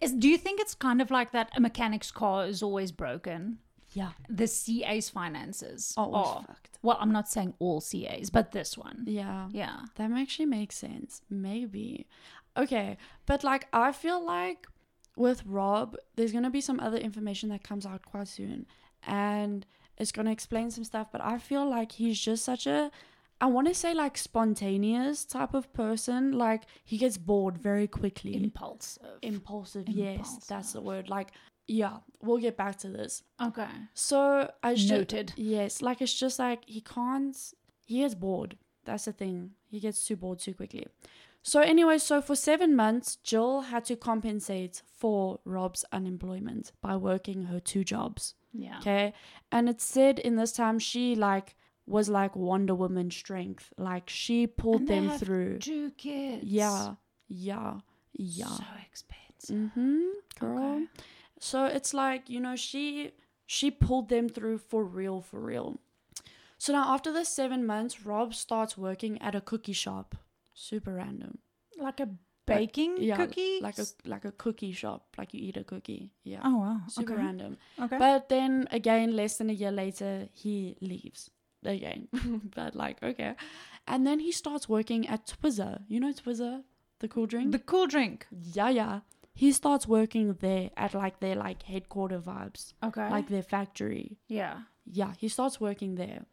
Is 0.00 0.12
do 0.12 0.28
you 0.28 0.38
think 0.38 0.60
it's 0.60 0.74
kind 0.74 1.00
of 1.02 1.10
like 1.10 1.32
that 1.32 1.50
a 1.56 1.60
mechanic's 1.60 2.10
car 2.10 2.46
is 2.46 2.62
always 2.62 2.92
broken? 2.92 3.58
yeah, 3.92 4.10
The 4.28 4.46
CA's 4.46 5.08
finances 5.08 5.94
are 5.96 6.44
fucked. 6.46 6.78
well, 6.82 6.98
I'm 7.00 7.10
not 7.10 7.26
saying 7.28 7.54
all 7.58 7.80
CAs, 7.80 8.28
but 8.30 8.52
this 8.52 8.76
one. 8.76 9.04
Yeah. 9.06 9.48
Yeah. 9.50 9.76
That 9.96 10.10
actually 10.12 10.46
makes 10.46 10.76
sense. 10.76 11.22
Maybe. 11.30 12.06
Okay. 12.56 12.98
But 13.26 13.44
like 13.44 13.66
I 13.72 13.92
feel 13.92 14.24
like 14.24 14.66
with 15.16 15.42
Rob, 15.46 15.96
there's 16.16 16.32
gonna 16.32 16.50
be 16.50 16.60
some 16.60 16.80
other 16.80 16.98
information 16.98 17.48
that 17.48 17.64
comes 17.64 17.86
out 17.86 18.04
quite 18.04 18.28
soon. 18.28 18.66
And 19.06 19.64
it's 19.96 20.12
gonna 20.12 20.32
explain 20.32 20.70
some 20.70 20.84
stuff, 20.84 21.08
but 21.10 21.22
I 21.24 21.38
feel 21.38 21.68
like 21.68 21.92
he's 21.92 22.20
just 22.20 22.44
such 22.44 22.66
a 22.66 22.90
I 23.40 23.46
wanna 23.46 23.74
say 23.74 23.94
like 23.94 24.18
spontaneous 24.18 25.24
type 25.24 25.54
of 25.54 25.72
person. 25.72 26.32
Like 26.32 26.64
he 26.84 26.98
gets 26.98 27.16
bored 27.16 27.58
very 27.58 27.86
quickly. 27.86 28.34
Impulsive. 28.36 29.18
Impulsive, 29.22 29.88
yes, 29.88 30.44
that's 30.48 30.72
the 30.72 30.80
word. 30.80 31.08
Like, 31.08 31.32
yeah, 31.66 31.98
we'll 32.22 32.38
get 32.38 32.56
back 32.56 32.78
to 32.78 32.88
this. 32.88 33.22
Okay. 33.40 33.68
So 33.94 34.50
I 34.62 34.74
just 34.74 34.90
Noted. 34.90 35.32
Yes, 35.36 35.82
like 35.82 36.02
it's 36.02 36.18
just 36.18 36.38
like 36.38 36.64
he 36.66 36.80
can't. 36.80 37.36
He 37.84 38.00
gets 38.00 38.14
bored. 38.14 38.56
That's 38.84 39.04
the 39.04 39.12
thing. 39.12 39.52
He 39.70 39.80
gets 39.80 40.04
too 40.04 40.16
bored 40.16 40.38
too 40.38 40.54
quickly. 40.54 40.86
So 41.42 41.60
anyway, 41.60 41.98
so 41.98 42.20
for 42.20 42.34
seven 42.34 42.74
months, 42.74 43.18
Gill 43.24 43.62
had 43.62 43.84
to 43.86 43.96
compensate 43.96 44.82
for 44.92 45.40
Rob's 45.44 45.84
unemployment 45.92 46.72
by 46.82 46.96
working 46.96 47.44
her 47.44 47.60
two 47.60 47.84
jobs. 47.84 48.34
Yeah. 48.52 48.78
Okay, 48.80 49.12
and 49.52 49.68
it 49.68 49.80
said 49.80 50.18
in 50.18 50.36
this 50.36 50.52
time 50.52 50.78
she 50.78 51.14
like 51.14 51.54
was 51.88 52.08
like 52.08 52.36
Wonder 52.36 52.74
Woman 52.74 53.10
strength. 53.10 53.72
Like 53.78 54.08
she 54.10 54.46
pulled 54.46 54.80
And 54.82 54.88
them 54.88 55.18
through. 55.18 55.58
Two 55.58 55.90
kids. 55.92 56.44
Yeah, 56.44 56.94
yeah, 57.28 57.80
yeah. 58.12 58.46
So 58.46 58.64
expensive. 58.86 59.56
Mm-hmm, 59.56 60.00
girl. 60.40 60.58
Okay. 60.58 60.86
So 61.40 61.64
it's 61.66 61.94
like 61.94 62.28
you 62.28 62.40
know 62.40 62.56
she 62.56 63.12
she 63.46 63.70
pulled 63.70 64.08
them 64.08 64.28
through 64.28 64.58
for 64.58 64.84
real, 64.84 65.20
for 65.20 65.40
real. 65.40 65.80
So 66.58 66.72
now 66.72 66.92
after 66.94 67.12
the 67.12 67.24
seven 67.24 67.64
months, 67.64 68.04
Rob 68.04 68.34
starts 68.34 68.76
working 68.76 69.20
at 69.22 69.34
a 69.34 69.40
cookie 69.40 69.72
shop. 69.72 70.16
Super 70.54 70.94
random. 70.94 71.38
Like 71.78 72.00
a 72.00 72.08
baking 72.46 72.96
Yeah, 72.98 73.16
cookie? 73.16 73.60
like 73.60 73.78
a 73.78 73.86
like 74.04 74.24
a 74.24 74.32
cookie 74.32 74.72
shop, 74.72 75.06
like 75.16 75.32
you 75.34 75.40
eat 75.40 75.56
a 75.56 75.62
cookie. 75.64 76.10
Yeah, 76.24 76.40
Oh 76.42 76.56
wow. 76.58 76.80
super 76.88 77.12
okay. 77.14 77.22
random. 77.22 77.56
Okay. 77.80 77.98
But 77.98 78.28
then 78.28 78.66
again, 78.72 79.14
less 79.14 79.36
than 79.38 79.50
a 79.50 79.52
year 79.52 79.70
later, 79.70 80.28
he 80.32 80.76
leaves 80.80 81.30
again. 81.64 82.08
but 82.54 82.74
like 82.74 83.02
okay, 83.02 83.34
and 83.86 84.06
then 84.06 84.20
he 84.20 84.32
starts 84.32 84.68
working 84.68 85.06
at 85.08 85.26
Twizza. 85.26 85.82
You 85.88 86.00
know 86.00 86.12
Twizza, 86.12 86.62
the 87.00 87.08
cool 87.08 87.26
drink. 87.26 87.52
the 87.52 87.58
cool 87.58 87.86
drink. 87.86 88.26
yeah, 88.52 88.68
yeah. 88.70 89.00
He 89.34 89.52
starts 89.52 89.86
working 89.86 90.34
there 90.40 90.70
at 90.76 90.94
like 90.94 91.20
their 91.20 91.36
like 91.36 91.62
headquarter 91.62 92.18
vibes, 92.18 92.72
Okay. 92.82 93.08
like 93.10 93.28
their 93.28 93.42
factory. 93.44 94.18
yeah. 94.28 94.62
Yeah, 94.90 95.12
he 95.18 95.28
starts 95.28 95.60
working 95.60 95.96
there. 95.96 96.24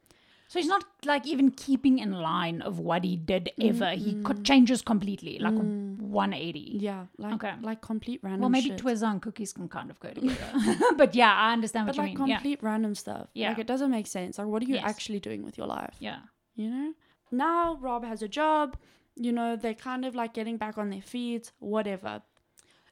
So 0.48 0.60
he's 0.60 0.68
not 0.68 0.84
like 1.06 1.26
even 1.26 1.50
keeping 1.52 1.98
in 2.00 2.12
line 2.12 2.62
of 2.62 2.78
what 2.80 3.04
he 3.04 3.16
did 3.16 3.52
mm, 3.60 3.70
ever. 3.70 3.92
He 3.92 4.14
mm. 4.14 4.24
co- 4.24 4.42
changes 4.44 4.82
completely, 4.82 5.40
like 5.40 5.54
mm. 5.56 5.98
180. 6.00 6.78
Yeah, 6.80 7.06
like 7.18 7.34
Okay. 7.34 7.54
like 7.62 7.82
complete 7.82 8.20
random. 8.24 8.42
Well, 8.42 8.50
maybe 8.50 8.70
shit. 8.70 8.78
Twizza 8.80 9.10
and 9.12 9.22
cookies 9.22 9.54
can 9.54 9.68
kind 9.68 9.90
of 9.90 10.00
go 10.00 10.10
together. 10.14 10.38
but 10.98 11.16
yeah, 11.16 11.34
I 11.34 11.52
understand 11.54 11.88
what 11.88 11.96
but 11.96 12.04
you 12.04 12.10
like 12.10 12.18
mean. 12.20 12.28
Yeah. 12.28 12.36
complete 12.38 12.62
random 12.62 12.94
stuff. 12.96 13.28
Yeah. 13.34 13.50
like 13.50 13.60
it 13.60 13.68
doesn't 13.68 13.90
make 13.90 14.08
sense. 14.08 14.38
Like, 14.38 14.48
what 14.48 14.62
are 14.62 14.66
you 14.66 14.76
Yes. 14.76 14.84
actually 14.86 15.20
doing 15.20 15.44
with 15.44 15.58
your 15.58 15.68
life? 15.68 15.96
Yeah. 16.00 16.20
You 16.56 16.70
know. 16.70 16.94
Now 17.32 17.78
Rob 17.82 18.06
has 18.06 18.22
a 18.22 18.28
job. 18.28 18.78
You 19.16 19.32
know 19.32 19.56
they're 19.56 19.74
kind 19.74 20.06
of 20.06 20.14
like 20.14 20.34
getting 20.34 20.58
back 20.58 20.78
on 20.78 20.90
their 20.90 21.02
feet. 21.02 21.52
Whatever. 21.60 22.22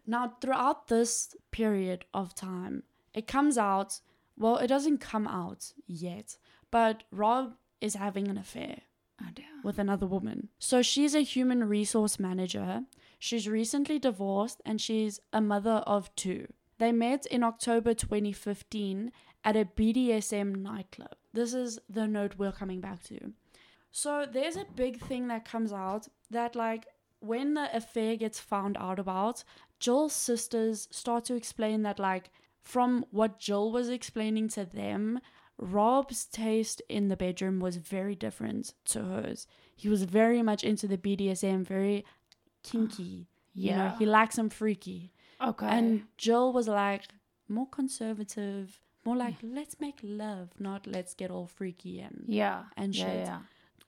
Now 0.08 0.34
throughout 0.42 0.88
this 0.88 1.36
period 1.52 2.06
of 2.14 2.34
time, 2.34 2.84
it 3.14 3.28
comes 3.28 3.58
out. 3.58 4.00
Well, 4.36 4.58
it 4.58 4.68
doesn't 4.68 4.98
come 4.98 5.28
out 5.28 5.72
yet, 5.86 6.38
but 6.74 7.04
Rob 7.12 7.54
is 7.82 7.94
having 7.94 8.28
an 8.28 8.38
affair. 8.38 8.82
Oh 9.22 9.44
with 9.64 9.78
another 9.78 10.08
woman. 10.08 10.50
So 10.58 10.82
she's 10.82 11.14
a 11.14 11.22
human 11.22 11.70
resource 11.70 12.20
manager. 12.20 12.82
She's 13.20 13.48
recently 13.48 14.00
divorced 14.00 14.60
and 14.66 14.82
she's 14.82 15.20
a 15.32 15.40
mother 15.40 15.84
of 15.86 16.14
two. 16.16 16.48
They 16.80 16.92
met 16.92 17.28
in 17.28 17.44
October 17.44 17.94
2015 17.94 19.12
at 19.44 19.56
a 19.56 19.66
BDSM 19.66 20.56
nightclub. 20.56 21.16
This 21.32 21.54
is 21.54 21.80
the 21.88 22.08
note 22.08 22.36
we're 22.40 22.52
coming 22.52 22.82
back 22.82 23.04
to. 23.04 23.34
So 23.92 24.26
there's 24.30 24.58
a 24.58 24.66
big 24.76 25.00
thing 25.00 25.28
that 25.28 25.46
comes 25.46 25.72
out 25.72 26.08
that, 26.32 26.56
like, 26.56 26.88
when 27.20 27.54
the 27.54 27.70
affair 27.72 28.16
gets 28.16 28.40
found 28.40 28.78
out 28.78 28.98
about, 28.98 29.44
Gill's 29.80 30.14
sisters 30.14 30.88
start 30.90 31.24
to 31.26 31.36
explain 31.36 31.84
that, 31.84 32.00
like, 32.00 32.32
from 32.64 33.06
what 33.12 33.40
Gill 33.40 33.72
was 33.72 33.90
explaining 33.90 34.48
to 34.50 34.66
them, 34.66 35.20
Rob's 35.60 36.26
taste 36.26 36.82
in 36.90 37.08
the 37.10 37.16
bedroom 37.18 37.60
was 37.60 37.76
very 37.78 38.16
different 38.16 38.74
to 38.86 39.04
hers. 39.04 39.48
He 39.76 39.88
was 39.90 40.04
very 40.04 40.42
much 40.42 40.64
into 40.64 40.88
the 40.88 40.98
BDSM, 40.98 41.66
very 41.66 42.06
kinky. 42.64 43.28
You 43.54 43.72
know, 43.72 43.78
Yeah. 43.78 43.98
he 43.98 44.06
likes 44.06 44.36
some 44.36 44.50
freaky. 44.50 45.14
Okay. 45.42 45.68
And 45.68 46.04
Gill 46.18 46.52
was 46.54 46.68
like 46.68 47.04
more 47.48 47.68
conservative, 47.68 48.80
more 49.06 49.16
like 49.16 49.36
let's 49.44 49.80
make 49.80 50.00
love, 50.02 50.50
not 50.60 50.88
let's 50.88 51.14
get 51.14 51.30
all 51.30 51.48
freaky 51.48 52.00
and 52.00 52.26
yeah. 52.28 52.64
and 52.78 52.96
yeah, 52.96 53.06
shit. 53.06 53.26
Yeah. 53.28 53.40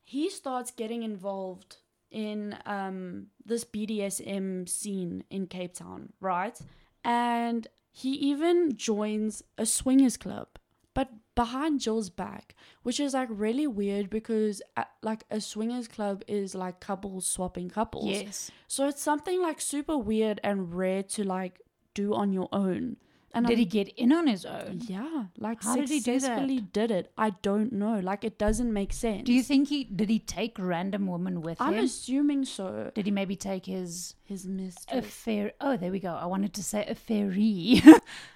he 0.04 0.30
starts 0.30 0.72
getting 0.72 1.02
involved 1.04 1.78
in 2.12 2.56
um 2.66 3.28
this 3.46 3.64
BDSM 3.66 4.68
scene 4.70 5.24
in 5.30 5.48
Cape 5.48 5.74
Town, 5.74 6.14
right? 6.20 6.60
And 7.04 7.68
he 7.92 8.12
even 8.32 8.76
joins 8.78 9.42
a 9.58 9.66
swingers 9.66 10.18
club, 10.18 10.48
but 10.94 11.10
behind 11.36 11.82
Gill's 11.82 12.10
back, 12.10 12.56
which 12.84 13.00
is 13.00 13.14
like 13.14 13.30
really 13.32 13.68
weird 13.68 14.10
because 14.10 14.62
uh, 14.78 14.86
like 15.02 15.24
a 15.30 15.42
swingers 15.42 15.88
club 15.88 16.24
is 16.28 16.56
like 16.56 16.80
couples 16.80 17.28
swapping 17.28 17.70
couples. 17.70 18.08
Yes. 18.08 18.52
So 18.68 18.88
it's 18.88 19.02
something 19.02 19.42
like 19.42 19.62
super 19.62 19.98
weird 19.98 20.40
and 20.44 20.74
rare 20.74 21.04
to 21.04 21.24
like 21.24 21.62
do 21.94 22.14
on 22.14 22.32
your 22.32 22.50
own. 22.52 22.98
And 23.36 23.46
Did 23.46 23.54
I'm- 23.54 23.60
he 23.60 23.66
get 23.66 23.90
in 23.90 24.12
on 24.14 24.28
his 24.28 24.46
own? 24.46 24.80
yeah, 24.88 25.26
like 25.38 25.62
How 25.62 25.76
did 25.76 25.90
he 25.90 26.00
do 26.00 26.14
that? 26.14 26.22
successfully 26.22 26.60
did 26.62 26.90
it. 26.90 27.12
I 27.18 27.32
don't 27.42 27.74
know. 27.74 28.00
Like 28.00 28.24
it 28.24 28.38
doesn't 28.40 28.72
make 28.72 28.94
sense. 28.94 29.24
Do 29.26 29.34
you 29.34 29.44
think 29.44 29.68
he 29.68 29.84
did 29.84 30.10
he 30.10 30.20
take 30.20 30.58
random 30.58 31.06
women 31.08 31.42
with 31.42 31.60
him? 31.60 31.68
I'm 31.68 31.80
assuming 31.80 32.46
so. 32.46 32.92
Did 32.96 33.06
he 33.06 33.12
maybe 33.12 33.36
take 33.36 33.66
his 33.66 34.16
His 34.24 34.48
mistress. 34.48 35.06
affair? 35.06 35.52
Oh, 35.60 35.76
there 35.78 35.92
we 35.92 36.00
go. 36.00 36.14
I 36.14 36.26
wanted 36.26 36.54
to 36.56 36.64
say 36.64 36.86
a 36.88 36.96
fairy. 36.96 37.82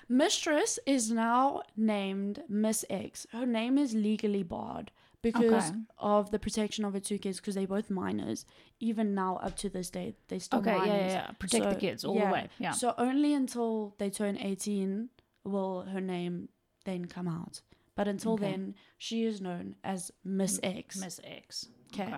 mistress 0.10 0.80
is 0.86 1.12
now 1.12 1.62
named 1.78 2.44
Miss 2.50 2.84
X. 2.90 3.26
Her 3.32 3.46
name 3.46 3.78
is 3.78 3.94
legally 3.94 4.44
barred 4.44 4.92
because 5.22 5.70
Okay. 5.72 5.80
of 5.98 6.32
the 6.32 6.40
protection 6.40 6.86
of 6.86 6.94
her 6.94 7.00
two 7.00 7.18
kids 7.18 7.38
because 7.40 7.56
they're 7.56 7.68
both 7.68 7.90
minors. 7.90 8.46
Even 8.80 9.14
now, 9.14 9.38
up 9.38 9.56
to 9.58 9.70
this 9.70 9.90
day, 9.90 10.16
they 10.30 10.40
still 10.40 10.60
okay, 10.60 10.72
yeah, 10.72 10.78
minors. 10.78 11.12
yeah, 11.14 11.26
yeah. 11.28 11.32
Protect 11.40 11.70
the 11.70 11.76
kids 11.76 12.06
all 12.06 12.16
yeah. 12.16 12.28
the 12.28 12.34
way. 12.34 12.50
Yeah. 12.60 12.72
So 12.72 12.94
only 12.98 13.34
until 13.34 13.96
they 13.98 14.10
turn 14.10 14.38
18 14.38 15.10
will 15.44 15.82
her 15.84 16.02
name 16.02 16.50
then 16.86 17.06
come 17.06 17.28
out. 17.28 17.62
But 17.96 18.08
until 18.08 18.34
Okay. 18.34 18.52
then, 18.52 18.76
she 18.98 19.26
is 19.26 19.42
known 19.42 19.76
as 19.84 20.12
Miss 20.24 20.60
X. 20.64 20.96
Miss 20.98 21.20
X. 21.24 21.68
Okay. 21.94 22.14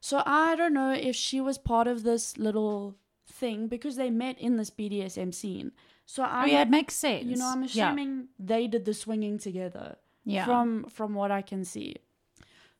So 0.00 0.22
I 0.26 0.56
don't 0.56 0.74
know 0.74 0.92
if 0.92 1.14
she 1.14 1.40
was 1.40 1.56
part 1.58 1.86
of 1.86 2.02
this 2.02 2.36
little 2.36 2.96
thing 3.26 3.68
because 3.68 3.94
they 3.96 4.10
met 4.10 4.38
in 4.40 4.56
this 4.56 4.70
BDSM 4.70 5.32
scene. 5.32 5.70
So 6.04 6.24
Oh 6.24 6.26
I'm, 6.26 6.48
yeah, 6.48 6.62
it 6.62 6.70
makes 6.70 6.94
sense. 6.94 7.24
you 7.26 7.36
know, 7.36 7.46
I'm 7.46 7.62
Yeah. 7.62 7.66
assuming 7.92 8.28
they 8.40 8.66
did 8.66 8.84
the 8.86 8.94
swinging 8.94 9.38
together 9.38 9.98
Yeah. 10.24 10.44
from 10.44 10.84
from 10.88 11.14
what 11.14 11.30
I 11.30 11.42
can 11.42 11.64
see. 11.64 11.94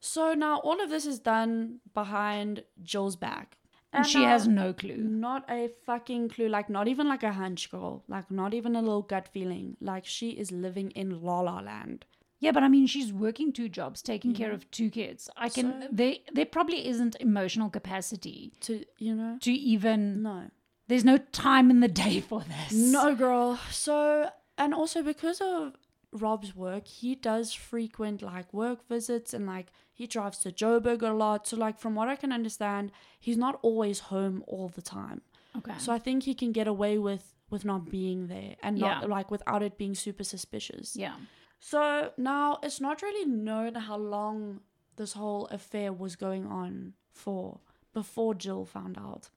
So 0.01 0.35
now 0.35 0.59
all 0.61 0.81
of 0.81 0.91
this 0.91 1.07
is 1.07 1.19
done 1.19 1.81
behind 1.95 2.65
Gill's 2.83 3.17
back. 3.17 3.57
and 3.93 4.07
she 4.07 4.23
has 4.23 4.47
no 4.47 4.73
clue. 4.73 4.97
not 4.99 5.45
a 5.51 5.69
fucking 5.87 6.29
clue, 6.29 6.49
like 6.49 6.71
not 6.71 6.87
even 6.89 7.09
like 7.09 7.23
a 7.25 7.33
hunch 7.33 7.71
girl, 7.71 8.05
like 8.09 8.31
not 8.31 8.55
even 8.55 8.77
a 8.77 8.81
little 8.83 9.03
gut 9.03 9.27
feeling. 9.29 9.77
Like 9.81 10.05
she 10.07 10.31
is 10.31 10.53
living 10.53 10.91
in 10.93 11.21
La 11.23 11.41
La 11.41 11.61
Land. 11.61 12.05
Yeah, 12.39 12.53
but 12.53 12.63
I 12.63 12.69
mean, 12.69 12.87
she's 12.87 13.13
working 13.13 13.53
two 13.53 13.69
jobs, 13.69 14.01
taking 14.01 14.33
care 14.33 14.51
of 14.53 14.71
two 14.71 14.89
kids. 14.91 15.29
I 15.37 15.49
can. 15.51 15.83
So- 15.83 15.89
there, 15.93 16.15
there 16.33 16.47
probably 16.47 16.87
isn't 16.87 17.17
emotional 17.21 17.69
capacity 17.69 18.53
To 18.61 18.85
you 18.99 19.15
know? 19.15 19.37
to 19.41 19.53
even. 19.53 20.23
No. 20.23 20.51
There's 20.89 21.05
no 21.05 21.19
time 21.19 21.71
in 21.71 21.81
the 21.81 21.89
day 21.89 22.21
for 22.21 22.43
this. 22.43 22.73
No, 22.73 23.15
girl. 23.15 23.59
So, 23.71 24.31
and 24.57 24.73
also 24.73 25.03
because 25.03 25.41
of 25.41 25.75
Rob's 26.13 26.57
work, 26.57 26.87
he 26.89 27.15
does 27.15 27.53
frequent 27.53 28.21
like 28.23 28.53
work 28.53 28.87
visits 28.89 29.33
and 29.33 29.47
like 29.47 29.69
he 29.95 30.07
drives 30.07 30.39
to 30.39 30.51
Joburg 30.51 31.03
a 31.03 31.13
lot. 31.13 31.47
So, 31.47 31.57
like, 31.57 31.79
from 31.79 31.95
what 31.95 32.09
I 32.09 32.17
can 32.17 32.33
understand, 32.33 32.91
he's 33.19 33.37
not 33.37 33.59
always 33.63 34.01
home 34.01 34.43
all 34.47 34.69
the 34.69 34.83
time. 34.83 35.21
Okay. 35.57 35.75
So, 35.79 35.93
I 35.93 35.99
think 35.99 36.23
he 36.25 36.35
can 36.35 36.53
get 36.53 36.67
away 36.67 36.99
with 36.99 37.35
with 37.51 37.65
not 37.65 37.91
being 37.91 38.29
there 38.29 38.57
and 38.63 38.79
not 38.79 39.03
Yeah. 39.03 39.09
like 39.09 39.31
without 39.31 39.63
it 39.63 39.77
being 39.77 39.95
super 39.95 40.25
suspicious. 40.25 40.95
yeah. 40.97 41.15
So 41.63 42.13
now 42.17 42.59
it's 42.63 42.81
not 42.81 43.03
really 43.03 43.27
known 43.31 43.75
how 43.75 43.97
long 43.99 44.61
this 44.97 45.13
whole 45.13 45.47
affair 45.49 45.93
was 45.93 46.17
going 46.17 46.47
on 46.47 46.95
for 47.13 47.61
before 47.93 48.35
Gill 48.35 48.65
found 48.65 48.97
out. 48.97 49.29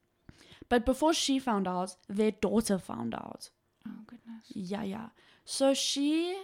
But 0.70 0.86
before 0.86 1.12
she 1.12 1.38
found 1.38 1.68
out, 1.68 1.96
their 2.08 2.30
daughter 2.30 2.78
found 2.78 3.14
out. 3.14 3.50
Oh 3.86 4.00
goodness. 4.06 4.44
Yeah, 4.54 4.84
yeah. 4.84 5.08
So 5.44 5.74
she 5.74 6.40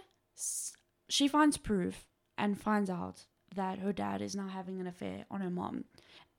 she 1.09 1.29
finds 1.29 1.57
proof 1.57 2.07
and 2.39 2.61
finds 2.61 2.91
out 2.91 3.27
that 3.55 3.79
her 3.81 3.93
dad 3.93 4.23
is 4.23 4.35
now 4.37 4.49
having 4.49 4.81
an 4.81 4.87
affair 4.87 5.25
on 5.31 5.41
her 5.41 5.51
mom. 5.51 5.85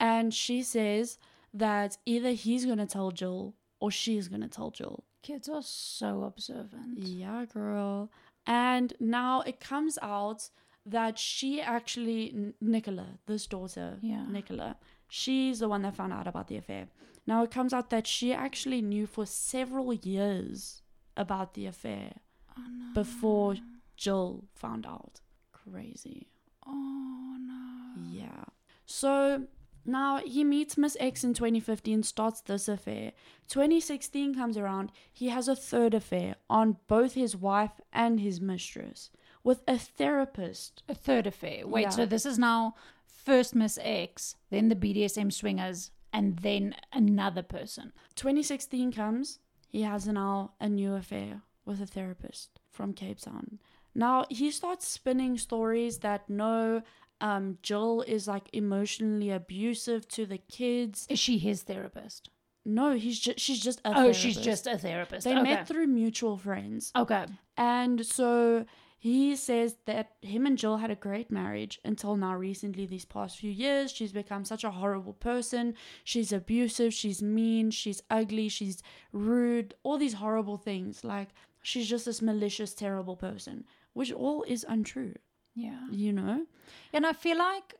And 0.00 0.32
she 0.32 0.62
says 0.62 1.18
that 1.54 1.98
either 2.06 2.30
he's 2.30 2.64
going 2.64 2.78
to 2.78 2.86
tell 2.86 3.10
Gill 3.10 3.54
or 3.80 3.90
she's 3.90 4.28
going 4.28 4.40
to 4.42 4.48
tell 4.48 4.70
Gill. 4.70 5.04
Kids 5.22 5.48
are 5.48 5.62
so 5.62 6.22
observant. 6.24 6.98
Yeah, 6.98 7.44
girl. 7.44 8.10
And 8.46 8.92
now 8.98 9.42
it 9.42 9.60
comes 9.60 9.98
out 10.02 10.48
that 10.84 11.18
she 11.18 11.60
actually, 11.60 12.52
Nicola, 12.60 13.06
this 13.26 13.46
daughter, 13.46 13.98
Yeah. 14.00 14.24
Nicola, 14.26 14.76
she's 15.08 15.60
the 15.60 15.68
one 15.68 15.82
that 15.82 15.94
found 15.94 16.12
out 16.12 16.26
about 16.26 16.48
the 16.48 16.56
affair. 16.56 16.88
Now 17.26 17.44
it 17.44 17.52
comes 17.52 17.72
out 17.72 17.90
that 17.90 18.06
she 18.08 18.32
actually 18.32 18.82
knew 18.82 19.06
for 19.06 19.26
several 19.26 19.92
years 19.92 20.82
about 21.16 21.54
the 21.54 21.66
affair 21.66 22.14
Oh 22.58 22.62
no. 22.68 22.94
before 22.94 23.56
Gill 24.02 24.44
found 24.54 24.86
out. 24.86 25.20
Crazy. 25.52 26.28
Oh 26.66 27.36
no. 27.38 28.02
Yeah. 28.10 28.44
So 28.86 29.44
now 29.84 30.18
he 30.18 30.44
meets 30.44 30.76
Miss 30.78 30.96
X 31.00 31.24
in 31.24 31.34
2015, 31.34 32.02
starts 32.02 32.40
this 32.40 32.68
affair. 32.68 33.12
2016 33.48 34.34
comes 34.34 34.56
around, 34.56 34.92
he 35.12 35.28
has 35.28 35.48
a 35.48 35.56
third 35.56 35.94
affair 35.94 36.36
on 36.48 36.76
both 36.88 37.14
his 37.14 37.36
wife 37.36 37.80
and 37.92 38.20
his 38.20 38.40
mistress 38.40 39.10
with 39.44 39.62
a 39.66 39.78
therapist. 39.78 40.82
A 40.88 40.94
third 40.94 41.26
affair. 41.26 41.66
Wait, 41.66 41.82
Yeah. 41.82 41.88
so 41.90 42.06
this 42.06 42.24
is 42.26 42.38
now 42.38 42.74
first 43.06 43.54
Miss 43.54 43.78
X, 43.82 44.36
then 44.50 44.68
the 44.68 44.76
BDSM 44.76 45.30
swingers, 45.32 45.90
and 46.12 46.38
then 46.40 46.74
another 46.92 47.42
person. 47.42 47.92
2016 48.14 48.92
comes, 48.92 49.38
he 49.68 49.82
has 49.82 50.06
now 50.06 50.52
a 50.60 50.68
new 50.68 50.94
affair 50.94 51.42
with 51.64 51.80
a 51.80 51.86
therapist 51.86 52.60
from 52.70 52.92
Cape 52.92 53.18
Town. 53.20 53.58
Now 53.94 54.24
he 54.30 54.50
starts 54.50 54.86
spinning 54.86 55.36
stories 55.38 55.98
that 55.98 56.28
no, 56.28 56.82
um, 57.20 57.58
Gill 57.62 58.02
is 58.02 58.26
like 58.26 58.48
emotionally 58.52 59.30
abusive 59.30 60.08
to 60.08 60.26
the 60.26 60.38
kids. 60.38 61.06
Is 61.10 61.18
she 61.18 61.38
his 61.38 61.62
therapist? 61.62 62.30
No, 62.64 62.92
he's 62.94 63.18
just 63.18 63.40
she's 63.40 63.60
just 63.60 63.80
a 63.84 63.92
Oh, 63.94 64.12
she's 64.12 64.34
therapist. 64.36 64.44
just 64.44 64.66
a 64.66 64.78
therapist. 64.78 65.24
They 65.24 65.32
okay. 65.34 65.42
met 65.42 65.68
through 65.68 65.86
mutual 65.88 66.36
friends. 66.36 66.92
okay. 66.96 67.26
And 67.56 68.06
so 68.06 68.64
he 68.98 69.34
says 69.34 69.76
that 69.86 70.12
him 70.22 70.46
and 70.46 70.56
Gill 70.56 70.76
had 70.76 70.90
a 70.92 70.94
great 70.94 71.28
marriage 71.28 71.80
until 71.84 72.14
now, 72.16 72.36
recently, 72.36 72.86
these 72.86 73.04
past 73.04 73.36
few 73.36 73.50
years. 73.50 73.90
She's 73.90 74.12
become 74.12 74.44
such 74.44 74.62
a 74.62 74.70
horrible 74.70 75.14
person. 75.14 75.74
She's 76.04 76.32
abusive, 76.32 76.94
she's 76.94 77.20
mean, 77.20 77.72
she's 77.72 78.00
ugly, 78.10 78.48
she's 78.48 78.80
rude, 79.12 79.74
all 79.82 79.98
these 79.98 80.14
horrible 80.14 80.56
things. 80.56 81.02
Like, 81.02 81.30
she's 81.62 81.88
just 81.88 82.04
this 82.04 82.22
malicious, 82.22 82.74
terrible 82.74 83.16
person, 83.16 83.64
which 83.92 84.12
all 84.12 84.42
is 84.44 84.64
untrue, 84.68 85.14
Yeah. 85.54 85.86
you 85.90 86.12
know? 86.12 86.46
And 86.92 87.06
I 87.06 87.12
feel 87.12 87.38
like 87.38 87.74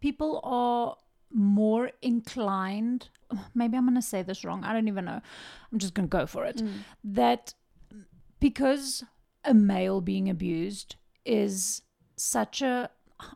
people 0.00 0.40
are 0.42 0.96
more 1.32 1.90
inclined, 2.02 3.08
maybe 3.54 3.76
I'm 3.76 3.84
going 3.84 3.94
to 3.94 4.02
say 4.02 4.22
this 4.22 4.44
wrong. 4.44 4.64
I 4.64 4.72
don't 4.72 4.88
even 4.88 5.04
know. 5.04 5.20
I'm 5.72 5.78
just 5.78 5.94
going 5.94 6.08
to 6.08 6.18
go 6.18 6.26
for 6.26 6.44
it. 6.44 6.56
Mm. 6.56 6.72
That 7.04 7.54
because 8.40 9.04
a 9.44 9.54
male 9.54 10.00
being 10.00 10.28
abused 10.28 10.96
is 11.24 11.82
such 12.16 12.60
a, 12.62 12.90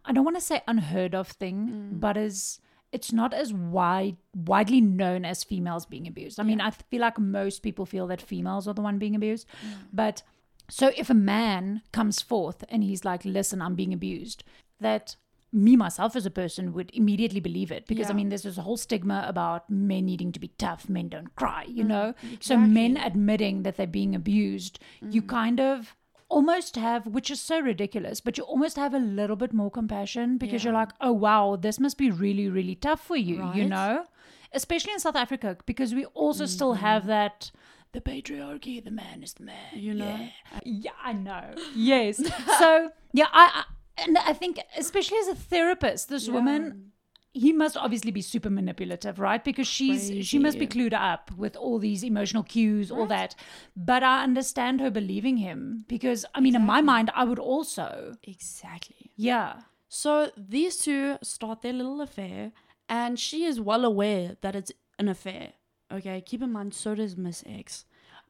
I 0.04 0.12
don't 0.12 0.24
want 0.24 0.36
to 0.36 0.42
say 0.42 0.62
unheard 0.66 1.14
of 1.14 1.28
thing, 1.28 1.68
mm. 1.68 2.00
but 2.00 2.16
is. 2.16 2.60
It's 2.92 3.12
not 3.12 3.34
as 3.34 3.52
wide 3.52 4.16
widely 4.34 4.80
known 4.80 5.24
as 5.24 5.44
females 5.44 5.84
being 5.84 6.06
abused. 6.06 6.38
I 6.38 6.44
mean, 6.44 6.60
I 6.60 6.70
feel 6.70 7.00
like 7.00 7.18
most 7.18 7.62
people 7.62 7.84
feel 7.84 8.06
that 8.06 8.22
females 8.22 8.66
are 8.68 8.74
the 8.74 8.80
one 8.80 8.98
being 8.98 9.16
abused, 9.16 9.46
mm. 9.48 9.88
but 9.92 10.22
so 10.68 10.92
if 10.96 11.10
a 11.10 11.14
man 11.14 11.82
comes 11.92 12.20
forth 12.22 12.64
and 12.68 12.82
he's 12.82 13.04
like, 13.04 13.24
listen, 13.24 13.62
I'm 13.62 13.74
being 13.74 13.92
abused, 13.92 14.44
that 14.80 15.16
me 15.52 15.76
myself 15.76 16.16
as 16.16 16.26
a 16.26 16.30
person 16.30 16.72
would 16.74 16.90
immediately 16.92 17.40
believe 17.40 17.70
it. 17.70 17.86
Because 17.86 18.10
I 18.10 18.12
mean 18.12 18.28
there's 18.28 18.42
this 18.42 18.56
whole 18.56 18.76
stigma 18.76 19.24
about 19.26 19.70
men 19.70 20.04
needing 20.06 20.32
to 20.32 20.40
be 20.40 20.48
tough, 20.58 20.88
men 20.88 21.08
don't 21.08 21.34
cry, 21.34 21.64
you 21.68 21.82
mm-hmm. 21.82 21.88
know? 21.88 22.14
So 22.40 22.56
men 22.56 22.96
admitting 22.96 23.62
that 23.62 23.76
they're 23.76 23.86
being 23.86 24.14
abused, 24.14 24.78
you 25.00 25.22
mm-hmm. 25.22 25.30
kind 25.30 25.60
of 25.60 25.94
almost 26.28 26.74
have 26.74 27.06
which 27.06 27.30
is 27.30 27.40
so 27.40 27.60
ridiculous, 27.60 28.20
but 28.20 28.36
you 28.36 28.44
almost 28.44 28.76
have 28.76 28.92
a 28.92 28.98
little 28.98 29.36
bit 29.36 29.52
more 29.52 29.70
compassion 29.70 30.38
because 30.38 30.64
you're 30.64 30.72
like, 30.72 30.90
"Oh 31.00 31.12
wow, 31.12 31.56
this 31.56 31.78
must 31.78 31.96
be 31.96 32.10
really 32.10 32.48
really 32.48 32.74
tough 32.74 33.00
for 33.00 33.16
you," 33.16 33.50
you 33.54 33.64
know? 33.64 34.04
Especially 34.52 34.92
in 34.92 35.00
South 35.00 35.16
Africa 35.16 35.56
because 35.66 35.94
we 35.94 36.04
also 36.06 36.44
mm-hmm. 36.44 36.50
still 36.50 36.74
have 36.74 37.06
that 37.06 37.50
the 37.96 38.02
patriarchy, 38.02 38.84
the 38.84 38.90
man 38.90 39.22
is 39.22 39.32
the 39.34 39.44
man. 39.44 39.72
You 39.74 39.94
know? 39.94 40.04
Yeah, 40.04 40.60
yeah 40.64 40.90
I 41.02 41.12
know. 41.14 41.54
Yes. 41.74 42.18
so, 42.58 42.90
yeah, 43.12 43.26
I, 43.32 43.50
I 43.54 43.64
and 44.04 44.18
I 44.18 44.34
think 44.34 44.60
especially 44.76 45.18
as 45.18 45.28
a 45.28 45.34
therapist, 45.34 46.10
this 46.10 46.28
woman 46.28 46.92
he 47.32 47.52
must 47.52 47.76
obviously 47.76 48.10
be 48.10 48.22
super 48.22 48.48
manipulative, 48.48 49.18
right? 49.18 49.42
Because 49.44 49.66
she's 49.66 50.26
she 50.26 50.38
must 50.38 50.58
be 50.58 50.66
clued 50.66 50.94
up 50.94 51.30
with 51.36 51.54
all 51.54 51.78
these 51.78 52.02
emotional 52.02 52.42
cues, 52.42 52.90
all 52.90 53.06
that. 53.06 53.34
But 53.76 54.02
I 54.02 54.22
understand 54.22 54.80
her 54.80 54.90
believing 54.90 55.36
him 55.36 55.84
because 55.86 56.24
I 56.34 56.40
mean, 56.40 56.56
in 56.56 56.64
my 56.64 56.80
mind, 56.80 57.10
I 57.14 57.24
would 57.24 57.38
also, 57.38 58.14
Exactly. 58.22 59.10
yeah, 59.16 59.60
So 59.88 60.30
these 60.36 60.78
two 60.78 61.18
start 61.22 61.62
their 61.62 61.74
little 61.74 62.00
affair, 62.00 62.52
and 62.88 63.18
she 63.18 63.44
is 63.44 63.60
well 63.60 63.84
aware 63.84 64.36
that 64.40 64.56
it's 64.56 64.72
an 64.98 65.08
affair. 65.08 65.52
Okay, 65.92 66.20
keep 66.20 66.42
in 66.42 66.52
mind, 66.52 66.74
so 66.74 66.94
does 66.94 67.16
Miss 67.16 67.42
X. 67.46 67.84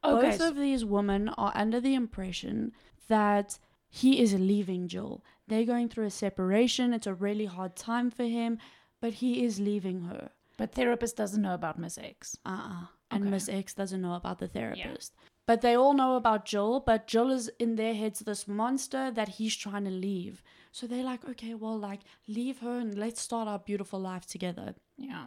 Okay, 0.05 0.31
Both 0.31 0.40
of 0.40 0.57
these 0.57 0.85
women 0.85 1.29
are 1.31 1.53
under 1.55 1.81
the 1.81 1.95
impression 1.95 2.73
that 3.09 3.59
he 3.88 4.21
is 4.21 4.35
leaving 4.35 4.87
Gill. 4.88 5.25
They're 5.49 5.64
going 5.64 5.88
through 5.88 6.07
a 6.07 6.11
separation. 6.11 6.92
It's 6.92 7.07
a 7.07 7.14
really 7.14 7.47
hard 7.47 7.77
time 7.77 8.11
for 8.11 8.25
him, 8.25 8.59
but 9.01 9.14
he 9.14 9.45
is 9.45 9.59
leaving 9.61 10.03
her. 10.03 10.31
but 10.59 10.73
therapist 10.73 11.16
doesn't 11.16 11.42
know 11.42 11.55
about 11.55 11.79
Miss 11.79 11.99
X. 11.99 12.37
Uh-uh. 12.47 12.87
And 13.11 13.25
Okay. 13.25 13.31
Miss 13.31 13.49
X 13.49 13.75
doesn't 13.75 14.01
know 14.01 14.14
about 14.14 14.38
the 14.38 14.49
therapist. 14.49 15.12
But 15.47 15.61
they 15.61 15.77
all 15.77 15.92
know 15.95 16.16
about 16.16 16.45
Gill, 16.47 16.81
but 16.81 17.07
Gill 17.07 17.31
is 17.31 17.49
in 17.59 17.77
their 17.77 17.95
heads 17.95 18.21
this 18.21 18.49
monster 18.49 19.11
that 19.12 19.29
he's 19.29 19.55
trying 19.55 19.85
to 19.85 19.90
leave. 19.90 20.42
So 20.73 20.87
they're 20.87 21.05
like, 21.05 21.29
okay, 21.29 21.55
well, 21.55 21.79
like, 21.79 22.01
leave 22.27 22.59
her 22.61 22.79
and 22.81 22.97
let's 22.99 23.21
start 23.21 23.47
our 23.49 23.59
beautiful 23.61 24.01
life 24.01 24.27
together. 24.27 24.75
Yeah, 24.99 25.27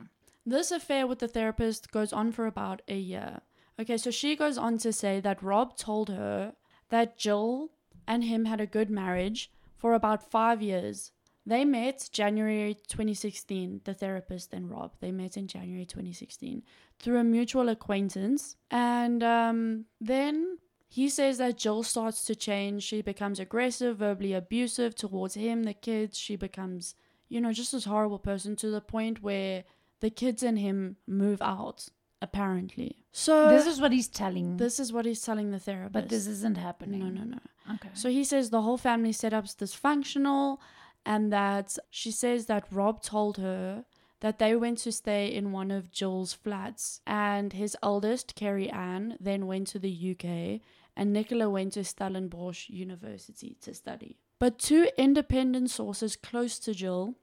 This 0.49 0.71
affair 0.71 1.05
with 1.05 1.19
the 1.19 1.27
therapist 1.27 1.91
goes 1.91 2.11
on 2.11 2.31
for 2.31 2.47
about 2.47 2.81
a 2.87 2.97
year. 2.97 3.41
Okay, 3.79 3.97
so 3.97 4.09
she 4.09 4.35
goes 4.35 4.57
on 4.57 4.79
to 4.79 4.91
say 4.91 5.19
that 5.19 5.43
Rob 5.43 5.77
told 5.77 6.09
her 6.09 6.53
that 6.89 7.19
Gill 7.19 7.69
and 8.07 8.23
him 8.23 8.45
had 8.45 8.59
a 8.59 8.65
good 8.65 8.89
marriage 8.89 9.51
for 9.77 9.93
about 9.93 10.31
five 10.31 10.63
years. 10.63 11.11
They 11.45 11.65
met 11.65 12.09
January 12.11 12.75
2016, 12.87 13.81
the 13.83 13.93
therapist 13.93 14.51
and 14.51 14.71
Rob. 14.71 14.93
They 14.99 15.11
met 15.11 15.37
in 15.37 15.47
January 15.47 15.85
2016 15.85 16.63
through 16.97 17.19
a 17.19 17.23
mutual 17.23 17.69
acquaintance. 17.69 18.55
And 18.71 19.21
um, 19.21 19.85
then 20.01 20.57
he 20.87 21.09
says 21.09 21.37
that 21.37 21.59
Gill 21.59 21.83
starts 21.83 22.25
to 22.25 22.35
change. 22.35 22.81
She 22.81 23.03
becomes 23.03 23.39
aggressive, 23.39 23.97
verbally 23.97 24.33
abusive 24.33 24.95
towards 24.95 25.35
him, 25.35 25.61
the 25.61 25.75
kids. 25.75 26.17
She 26.17 26.35
becomes, 26.35 26.95
you 27.27 27.39
know, 27.39 27.53
just 27.53 27.71
this 27.71 27.85
horrible 27.85 28.17
person 28.17 28.55
to 28.55 28.71
the 28.71 28.81
point 28.81 29.21
where 29.21 29.63
the 29.99 30.09
kids 30.09 30.43
and 30.43 30.57
him 30.59 30.97
move 31.07 31.41
out, 31.41 31.87
apparently. 32.21 33.05
So 33.11 33.49
this 33.49 33.65
is 33.65 33.81
what 33.81 33.91
he's 33.91 34.07
telling. 34.07 34.57
this 34.57 34.79
is 34.79 34.93
what 34.93 35.05
he's 35.05 35.21
telling 35.21 35.51
the 35.51 35.59
therapist. 35.59 35.93
but 35.93 36.09
this 36.09 36.27
isn't 36.27 36.57
happening. 36.57 36.99
no, 36.99 37.09
no, 37.09 37.23
no. 37.23 37.39
Okay. 37.75 37.89
So 37.93 38.09
he 38.09 38.23
says 38.23 38.49
the 38.49 38.61
whole 38.61 38.77
family 38.77 39.11
setup's 39.11 39.55
dysfunctional 39.55 40.57
and 41.05 41.31
that 41.31 41.77
she 41.89 42.11
says 42.11 42.45
that 42.47 42.65
Rob 42.71 43.01
told 43.01 43.37
her 43.37 43.85
that 44.21 44.39
they 44.39 44.55
went 44.55 44.79
to 44.79 44.91
stay 44.91 45.27
in 45.33 45.51
one 45.51 45.71
of 45.71 45.91
Gill's 45.91 46.33
flats 46.33 46.99
and 47.07 47.53
his 47.53 47.77
eldest, 47.81 48.35
Carrie 48.35 48.69
Ann, 48.69 49.17
then 49.19 49.47
went 49.47 49.67
to 49.67 49.79
the 49.79 50.11
UK 50.11 50.61
and 50.95 51.13
Nicola 51.13 51.49
went 51.49 51.73
to 51.73 51.83
Stellenbosch 51.83 52.69
University 52.69 53.55
to 53.61 53.73
study. 53.73 54.17
But 54.39 54.59
two 54.59 54.89
independent 54.97 55.69
sources 55.69 56.15
close 56.15 56.59
to 56.59 56.73
Gill 56.73 57.15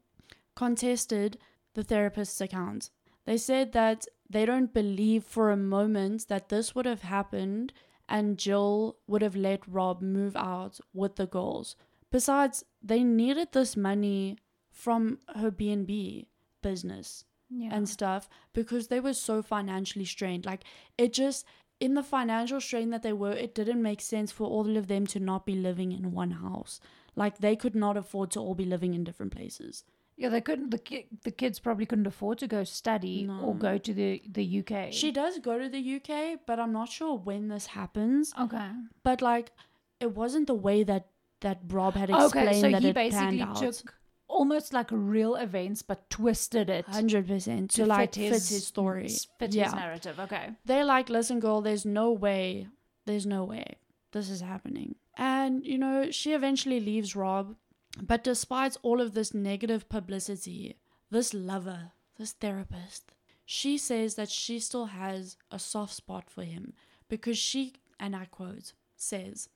contested 0.55 1.39
the 1.77 1.85
therapist's 1.85 2.41
account. 2.41 2.91
They 3.27 3.37
said 3.37 3.73
that 3.73 4.07
they 4.29 4.45
don't 4.45 4.75
believe 4.75 5.23
for 5.23 5.51
a 5.51 5.57
moment 5.57 6.27
that 6.29 6.49
this 6.49 6.75
would 6.75 6.87
have 6.87 7.03
happened 7.03 7.73
and 8.09 8.39
Gill 8.39 8.97
would 9.07 9.23
have 9.23 9.37
let 9.37 9.67
Rob 9.69 10.01
move 10.01 10.37
out 10.37 10.81
with 10.95 11.17
the 11.17 11.27
girls. 11.27 11.77
Besides, 12.11 12.65
they 12.83 13.05
needed 13.05 13.49
this 13.53 13.77
money 13.77 14.39
from 14.71 15.19
her 15.35 15.51
B&B 15.51 16.29
business 16.63 17.25
yeah. 17.51 17.71
and 17.73 17.89
stuff 17.89 18.29
because 18.53 18.89
they 18.89 19.01
were 19.01 19.15
so 19.15 19.43
financially 19.43 20.05
strained. 20.05 20.47
Like 20.47 20.65
it 20.97 21.13
just 21.13 21.45
in 21.79 21.95
the 21.95 22.03
financial 22.03 22.61
strain 22.61 22.91
that 22.91 23.03
they 23.03 23.13
were, 23.13 23.33
it 23.33 23.55
didn't 23.55 23.83
make 23.83 24.01
sense 24.01 24.33
for 24.33 24.47
all 24.47 24.77
of 24.77 24.87
them 24.87 25.07
to 25.09 25.21
not 25.21 25.45
be 25.45 25.55
living 25.55 25.93
in 25.93 26.13
one 26.13 26.31
house. 26.31 26.81
Like 27.15 27.39
they 27.39 27.57
could 27.57 27.75
not 27.75 27.97
afford 27.97 28.31
to 28.33 28.41
all 28.41 28.55
be 28.55 28.65
living 28.65 28.95
in 28.95 29.05
different 29.05 29.35
places. 29.35 29.85
Yeah, 30.17 30.29
they 30.31 30.41
couldn't. 30.41 30.71
The 30.71 30.79
ki- 30.79 31.09
the 31.25 31.31
kids 31.31 31.59
probably 31.59 31.87
couldn't 31.87 32.07
afford 32.07 32.39
to 32.39 32.47
go 32.47 32.65
study 32.65 33.29
or 33.43 33.55
go 33.55 33.79
to 33.79 33.93
the 33.95 34.23
the 34.29 34.61
UK. 34.61 34.93
She 34.93 35.13
does 35.13 35.39
go 35.39 35.59
to 35.59 35.69
the 35.69 35.97
UK, 35.97 36.41
but 36.47 36.59
I'm 36.59 36.73
not 36.73 36.89
sure 36.89 37.17
when 37.19 37.49
this 37.49 37.67
happens. 37.67 38.33
okay. 38.41 38.71
But 39.03 39.21
like 39.23 39.53
it 40.01 40.15
wasn't 40.15 40.47
the 40.47 40.55
way 40.55 40.83
that 40.85 41.09
that 41.41 41.61
Rob 41.69 41.95
had 41.95 42.11
explained 42.11 42.49
Okay, 42.49 42.61
so 42.61 42.71
that 42.71 42.83
he 42.83 42.89
it 42.89 42.95
basically 42.95 43.39
panned 43.39 43.51
out. 43.51 43.57
took 43.59 43.95
almost 44.29 44.73
like 44.73 44.89
real 44.91 45.37
events, 45.37 45.83
but 45.83 46.09
twisted 46.11 46.69
it 46.69 46.85
Hundred 46.87 47.29
percent 47.29 47.71
to 47.73 47.87
like 47.87 48.15
fit 48.15 48.33
his, 48.33 48.67
story. 48.67 49.09
fit 49.39 49.55
yeah, 49.55 49.65
his 49.65 49.75
narrative. 49.75 50.19
Okay. 50.19 50.51
they're 50.65 50.85
like, 50.85 51.09
listen, 51.11 51.39
girl, 51.41 51.61
there's 51.61 51.85
no 51.87 52.11
way, 52.11 52.67
there's 53.05 53.27
no 53.27 53.45
way 53.45 53.65
this 54.13 54.31
is 54.31 54.41
happening. 54.41 54.95
And 55.17 55.65
you 55.65 55.79
know, 55.79 56.11
she 56.11 56.33
eventually 56.33 56.81
leaves 56.81 57.15
Rob, 57.15 57.55
but 58.01 58.25
despite 58.25 58.77
all 58.83 59.01
of 59.01 59.15
this 59.15 59.33
negative 59.33 59.89
publicity, 59.89 60.77
this 61.11 61.33
lover, 61.33 61.93
this 62.19 62.33
therapist, 62.33 63.13
she 63.45 63.79
says 63.79 64.17
that 64.17 64.29
she 64.29 64.59
still 64.59 64.87
has 64.87 65.37
a 65.51 65.59
soft 65.59 65.95
spot 65.95 66.29
for 66.29 66.43
him 66.43 66.73
because 67.09 67.39
she, 67.39 67.75
and 67.99 68.15
I 68.15 68.27
quote, 68.27 68.73
says. 68.97 69.49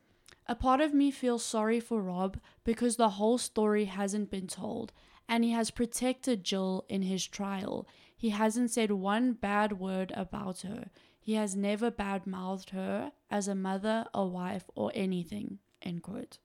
A 0.46 0.54
part 0.54 0.80
of 0.80 0.94
me 0.94 1.10
feels 1.10 1.44
sorry 1.44 1.80
for 1.80 2.00
Rob 2.00 2.38
because 2.64 2.96
the 2.96 3.10
whole 3.10 3.38
story 3.38 3.86
hasn't 3.86 4.30
been 4.30 4.46
told, 4.46 4.92
and 5.28 5.44
he 5.44 5.50
has 5.50 5.70
protected 5.70 6.44
Gill 6.44 6.84
in 6.88 7.02
his 7.02 7.26
trial. 7.26 7.86
He 8.16 8.30
hasn't 8.30 8.70
said 8.70 8.90
one 8.90 9.32
bad 9.32 9.78
word 9.78 10.12
about 10.14 10.60
her. 10.60 10.90
He 11.20 11.34
has 11.34 11.54
never 11.54 11.90
bad 11.90 12.26
mouthed 12.26 12.70
her 12.70 13.12
as 13.30 13.48
a 13.48 13.54
mother, 13.54 14.06
a 14.14 14.24
wife, 14.24 14.64
or 14.74 14.90
anything. 14.94 15.58
End 15.82 16.02
quote. 16.02 16.38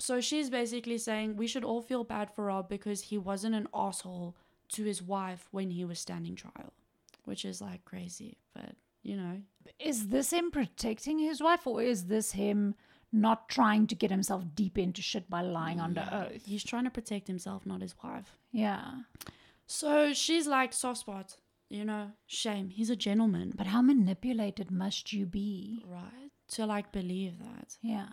So 0.00 0.20
she's 0.20 0.50
basically 0.50 0.98
saying 0.98 1.36
we 1.36 1.46
should 1.46 1.64
all 1.64 1.82
feel 1.82 2.04
bad 2.04 2.34
for 2.34 2.46
Rob 2.46 2.68
because 2.68 3.02
he 3.02 3.18
wasn't 3.18 3.54
an 3.54 3.68
asshole 3.74 4.34
to 4.70 4.84
his 4.84 5.02
wife 5.02 5.48
when 5.50 5.70
he 5.70 5.84
was 5.84 5.98
standing 5.98 6.34
trial, 6.36 6.72
which 7.24 7.44
is 7.44 7.60
like 7.60 7.84
crazy, 7.84 8.38
but 8.54 8.74
you 9.02 9.16
know, 9.16 9.40
Is 9.78 10.08
this 10.08 10.32
him 10.32 10.50
protecting 10.50 11.18
his 11.18 11.42
wife, 11.42 11.66
or 11.66 11.82
is 11.82 12.04
this 12.06 12.32
him 12.32 12.74
not 13.12 13.48
trying 13.48 13.86
to 13.88 13.94
get 13.94 14.10
himself 14.10 14.44
deep 14.54 14.76
into 14.76 15.00
shit 15.02 15.28
by 15.30 15.40
lying 15.40 15.78
mm. 15.78 15.84
under 15.84 16.08
oath? 16.12 16.44
He's 16.44 16.64
trying 16.64 16.84
to 16.84 16.90
protect 16.90 17.26
himself, 17.26 17.64
not 17.64 17.80
his 17.80 17.94
wife. 18.02 18.36
Yeah. 18.52 19.02
So 19.66 20.12
she's 20.12 20.46
like 20.46 20.72
soft 20.72 21.00
spot, 21.00 21.36
you 21.68 21.84
know, 21.84 22.12
shame. 22.26 22.68
He's 22.68 22.90
a 22.90 22.96
gentleman, 22.96 23.52
But 23.56 23.68
how 23.68 23.80
manipulated 23.82 24.70
must 24.70 25.12
you 25.12 25.26
be? 25.26 25.84
right? 25.88 26.30
To 26.48 26.66
like 26.66 26.92
believe 26.92 27.38
that. 27.38 27.76
Yeah. 27.80 28.08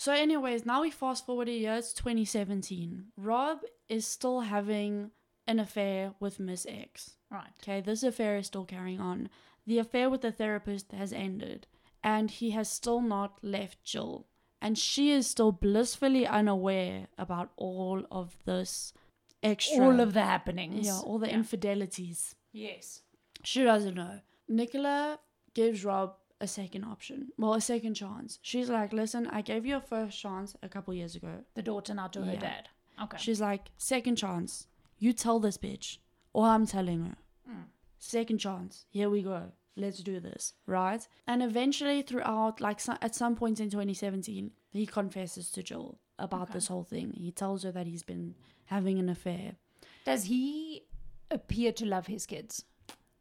So, 0.00 0.14
anyways, 0.14 0.64
now 0.64 0.80
we 0.80 0.90
fast 0.90 1.26
forward 1.26 1.50
a 1.50 1.52
year, 1.52 1.74
it's 1.74 1.92
2017. 1.92 3.12
Rob 3.18 3.58
is 3.90 4.06
still 4.06 4.40
having 4.40 5.10
an 5.46 5.60
affair 5.60 6.14
with 6.18 6.40
Miss 6.40 6.64
X. 6.66 7.16
Right. 7.30 7.52
Okay, 7.62 7.82
this 7.82 8.02
affair 8.02 8.38
is 8.38 8.46
still 8.46 8.64
carrying 8.64 8.98
on. 8.98 9.28
The 9.66 9.78
affair 9.78 10.08
with 10.08 10.22
the 10.22 10.32
therapist 10.32 10.92
has 10.92 11.12
ended, 11.12 11.66
and 12.02 12.30
he 12.30 12.52
has 12.52 12.70
still 12.70 13.02
not 13.02 13.40
left 13.42 13.84
Gill. 13.84 14.26
And 14.62 14.78
she 14.78 15.10
is 15.10 15.26
still 15.26 15.52
blissfully 15.52 16.26
unaware 16.26 17.08
about 17.18 17.50
all 17.58 18.06
of 18.10 18.38
this 18.46 18.94
extra. 19.42 19.84
All 19.84 20.00
of 20.00 20.14
the 20.14 20.22
happenings. 20.22 20.86
Yeah, 20.86 21.00
all 21.00 21.18
the 21.18 21.28
Yeah. 21.28 21.34
infidelities. 21.36 22.36
Yes. 22.52 23.02
She 23.44 23.64
doesn't 23.64 23.96
know. 23.96 24.22
Nicola 24.48 25.20
gives 25.52 25.84
Rob 25.84 26.16
a 26.40 26.46
second 26.46 26.84
option. 26.84 27.28
Well, 27.38 27.54
a 27.54 27.60
second 27.60 27.94
chance. 27.94 28.38
She's 28.42 28.70
like, 28.70 28.92
listen, 28.92 29.26
I 29.28 29.42
gave 29.42 29.66
you 29.66 29.76
a 29.76 29.80
first 29.80 30.18
chance 30.20 30.56
a 30.62 30.68
couple 30.68 30.94
years 30.94 31.14
ago. 31.16 31.44
The 31.54 31.62
daughter 31.62 31.94
now 31.94 32.08
to 32.08 32.22
her 32.24 32.36
dad. 32.36 32.68
Okay. 33.02 33.18
She's 33.18 33.40
like, 33.40 33.70
second 33.76 34.16
chance. 34.16 34.66
You 34.98 35.12
tell 35.12 35.38
this 35.40 35.56
bitch, 35.58 35.98
or 36.32 36.46
I'm 36.46 36.66
telling 36.66 37.04
her. 37.04 37.16
Mm. 37.50 37.64
Second 37.98 38.38
chance. 38.38 38.84
Here 38.90 39.08
we 39.10 39.22
go. 39.22 39.52
Let's 39.76 40.00
do 40.02 40.20
this, 40.20 40.54
right? 40.66 41.06
And 41.26 41.42
eventually, 41.42 42.02
throughout, 42.02 42.60
like 42.60 42.80
at 43.00 43.14
some 43.14 43.34
point 43.36 43.60
in 43.60 43.70
2017, 43.70 44.50
he 44.72 44.84
confesses 44.86 45.50
to 45.52 45.62
Gill 45.62 45.98
about 46.18 46.42
Okay. 46.42 46.52
this 46.54 46.66
whole 46.68 46.84
thing. 46.84 47.12
He 47.16 47.30
tells 47.30 47.62
her 47.62 47.72
that 47.72 47.86
he's 47.86 48.02
been 48.02 48.34
having 48.66 48.98
an 48.98 49.08
affair. 49.08 49.52
Does 50.04 50.24
he 50.24 50.82
appear 51.30 51.72
to 51.72 51.86
love 51.86 52.08
his 52.08 52.26
kids? 52.26 52.64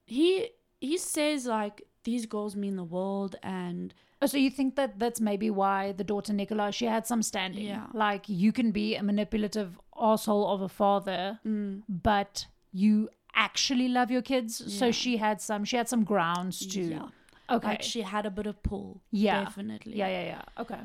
He 0.05 0.49
he 0.81 0.97
says 0.97 1.45
like 1.45 1.83
these 2.03 2.25
girls 2.25 2.55
mean 2.55 2.75
the 2.75 2.83
world, 2.83 3.35
and 3.43 3.93
Oh, 4.21 4.25
so 4.27 4.37
you 4.37 4.49
think 4.49 4.75
that 4.75 4.99
that's 4.99 5.21
maybe 5.21 5.49
why 5.49 5.93
the 5.93 6.03
daughter 6.03 6.33
Nicola 6.33 6.71
she 6.71 6.85
had 6.85 7.07
some 7.07 7.23
standing? 7.23 7.65
Yeah. 7.65 7.85
Like 7.93 8.27
you 8.27 8.51
can 8.51 8.71
be 8.71 8.95
a 8.95 9.03
manipulative 9.03 9.79
asshole 9.99 10.47
of 10.47 10.61
a 10.61 10.69
father, 10.69 11.39
mm, 11.45 11.83
but 11.87 12.45
you 12.73 13.09
actually 13.33 13.87
love 13.87 14.11
your 14.11 14.21
kids. 14.21 14.73
So 14.77 14.91
she 14.91 15.17
had 15.17 15.41
some. 15.41 15.63
She 15.63 15.77
had 15.77 15.87
some 15.87 16.03
grounds 16.03 16.65
to. 16.67 16.81
yeah, 16.81 17.07
Okay. 17.49 17.67
like 17.67 17.81
she 17.81 18.01
had 18.01 18.25
a 18.25 18.31
bit 18.31 18.45
of 18.45 18.61
pull. 18.61 19.01
Yeah. 19.11 19.43
definitely. 19.45 19.95
yeah. 19.95 20.07
Yeah. 20.07 20.23
Yeah. 20.25 20.41
Okay. 20.59 20.79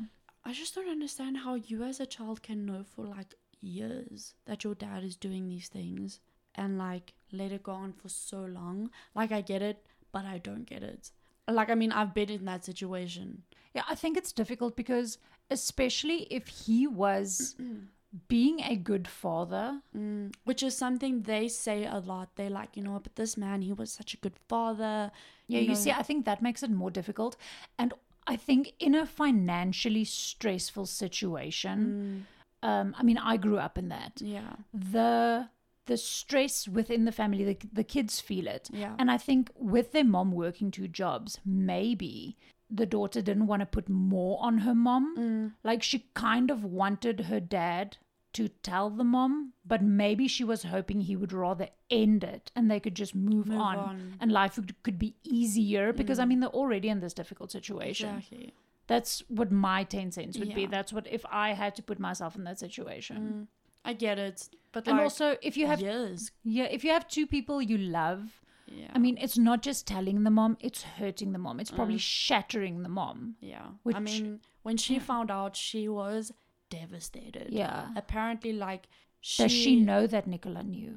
I 0.45 0.53
just 0.53 0.75
don't 0.75 0.89
understand 0.89 1.37
how 1.37 1.55
you 1.55 1.83
as 1.83 1.99
a 1.99 2.05
child 2.05 2.41
can 2.43 2.65
know 2.65 2.83
for 2.95 3.05
like 3.05 3.33
years 3.61 4.35
that 4.45 4.63
your 4.63 4.75
dad 4.75 5.03
is 5.03 5.15
doing 5.15 5.49
these 5.49 5.67
things 5.67 6.19
and 6.53 6.77
like 6.77 7.13
let 7.31 7.51
it 7.51 7.63
go 7.63 7.71
on 7.73 7.91
for 7.93 8.09
so 8.09 8.41
long. 8.41 8.91
Like 9.15 9.31
I 9.31 9.41
get 9.41 9.61
it, 9.61 9.85
but 10.15 10.25
I 10.25 10.37
don't 10.37 10.65
get 10.65 10.81
it. 10.81 11.11
Like 11.59 11.69
I 11.69 11.75
mean, 11.75 11.91
I've 11.91 12.13
been 12.19 12.29
in 12.29 12.45
that 12.45 12.63
situation. 12.71 13.43
Yeah, 13.75 13.83
I 13.89 13.95
think 14.01 14.17
it's 14.17 14.31
difficult 14.31 14.77
because 14.77 15.17
especially 15.51 16.19
if 16.39 16.47
he 16.47 16.87
was 16.87 17.55
being 18.29 18.61
a 18.61 18.75
good 18.75 19.07
father. 19.07 19.81
Mm, 19.95 20.33
which 20.45 20.63
is 20.63 20.77
something 20.77 21.23
they 21.23 21.47
say 21.49 21.85
a 21.85 21.97
lot. 21.97 22.29
They're 22.35 22.49
like, 22.61 22.77
you 22.77 22.83
know, 22.83 22.99
but 23.03 23.15
this 23.15 23.35
man, 23.35 23.61
he 23.61 23.73
was 23.73 23.91
such 23.91 24.13
a 24.13 24.17
good 24.25 24.37
father. 24.47 25.11
Yeah, 25.47 25.59
you, 25.59 25.67
know, 25.67 25.73
see, 25.73 25.91
I 25.91 26.03
think 26.03 26.25
that 26.25 26.41
makes 26.41 26.63
it 26.63 26.71
more 26.71 26.91
difficult. 26.99 27.35
And 27.77 27.93
I 28.25 28.37
think 28.37 28.73
in 28.79 28.95
a 28.95 29.05
financially 29.05 30.05
stressful 30.05 30.85
situation, 30.85 32.25
mm, 32.63 32.67
um, 32.67 32.95
I 32.97 33.03
mean, 33.03 33.17
I 33.17 33.37
grew 33.37 33.57
up 33.57 33.77
in 33.77 33.89
that. 33.89 34.13
yeah, 34.21 34.53
The 34.73 35.49
the 35.85 35.97
stress 35.97 36.67
within 36.67 37.05
the 37.05 37.11
family, 37.11 37.43
the, 37.43 37.57
the 37.73 37.83
kids 37.83 38.19
feel 38.19 38.47
it. 38.47 38.69
yeah, 38.73 38.95
And 38.97 39.09
I 39.11 39.17
think 39.17 39.51
with 39.55 39.91
their 39.91 40.03
mom 40.03 40.31
working 40.31 40.71
two 40.71 40.87
jobs, 40.87 41.39
maybe 41.45 42.37
the 42.69 42.85
daughter 42.85 43.21
didn't 43.21 43.47
want 43.47 43.59
to 43.61 43.65
put 43.65 43.87
more 43.89 44.39
on 44.41 44.59
her 44.59 44.73
mom. 44.75 45.15
mm, 45.17 45.51
Like 45.63 45.83
she 45.83 46.07
kind 46.13 46.49
of 46.49 46.63
wanted 46.63 47.21
her 47.21 47.39
dad 47.39 47.97
to 48.33 48.47
tell 48.49 48.89
the 48.89 49.03
mom, 49.03 49.53
but 49.65 49.81
maybe 49.81 50.27
she 50.27 50.43
was 50.43 50.63
hoping 50.63 51.01
he 51.01 51.15
would 51.15 51.31
rather 51.31 51.69
end 51.89 52.23
it 52.23 52.51
and 52.55 52.69
they 52.69 52.79
could 52.81 52.95
just 52.95 53.15
move, 53.15 53.47
move 53.47 53.57
on, 53.57 53.77
on. 53.77 54.13
and 54.19 54.31
life 54.31 54.57
would, 54.57 54.75
could 54.83 54.99
be 54.99 55.15
easier 55.23 55.93
because 55.93 56.19
I 56.19 56.25
Mm. 56.25 56.27
mean 56.29 56.39
they're 56.41 56.49
already 56.49 56.89
in 56.89 56.99
this 56.99 57.13
difficult 57.13 57.51
situation. 57.51 58.09
Exactly. 58.09 58.53
That's 58.87 59.23
what 59.29 59.51
my 59.51 59.83
10 59.83 60.11
cents 60.11 60.37
would 60.37 60.53
be. 60.53 60.65
That's 60.65 60.91
what 60.91 61.07
if 61.09 61.25
I 61.31 61.53
had 61.53 61.75
to 61.77 61.83
put 61.83 61.97
myself 61.99 62.35
in 62.35 62.43
that 62.43 62.59
situation. 62.59 63.17
Mm, 63.17 63.47
I 63.85 63.93
get 63.93 64.19
it, 64.19 64.49
but 64.75 64.87
And 64.87 64.97
like, 64.97 65.03
also 65.05 65.27
if 65.41 65.55
you 65.59 65.65
have 65.71 65.81
years. 65.81 66.31
yeah, 66.43 66.65
if 66.77 66.83
you 66.85 66.91
have 66.91 67.07
two 67.07 67.25
people 67.35 67.61
you 67.71 67.77
love, 67.77 68.21
Yeah. 68.67 68.91
I 68.95 68.99
mean, 69.05 69.15
it's 69.25 69.37
not 69.49 69.59
just 69.69 69.81
telling 69.87 70.17
the 70.27 70.31
mom, 70.39 70.57
it's 70.67 70.81
hurting 70.99 71.31
the 71.35 71.41
mom. 71.45 71.59
It's 71.63 71.71
probably 71.79 71.99
Mm. 72.01 72.07
shattering 72.27 72.75
the 72.87 72.89
mom. 73.01 73.17
yeah. 73.53 73.67
I 73.99 74.01
mean, 74.09 74.25
when 74.67 74.77
she 74.85 74.95
yeah. 74.95 75.05
found 75.11 75.29
out, 75.37 75.55
she 75.55 75.81
was 76.01 76.31
devastated. 76.79 77.47
Yeah. 77.51 77.89
Apparently, 77.95 78.53
like, 78.53 78.83
she. 79.21 79.43
Does 79.43 79.51
she 79.51 79.73
know 79.89 80.07
that 80.07 80.27
Nicola 80.27 80.63
knew? 80.63 80.93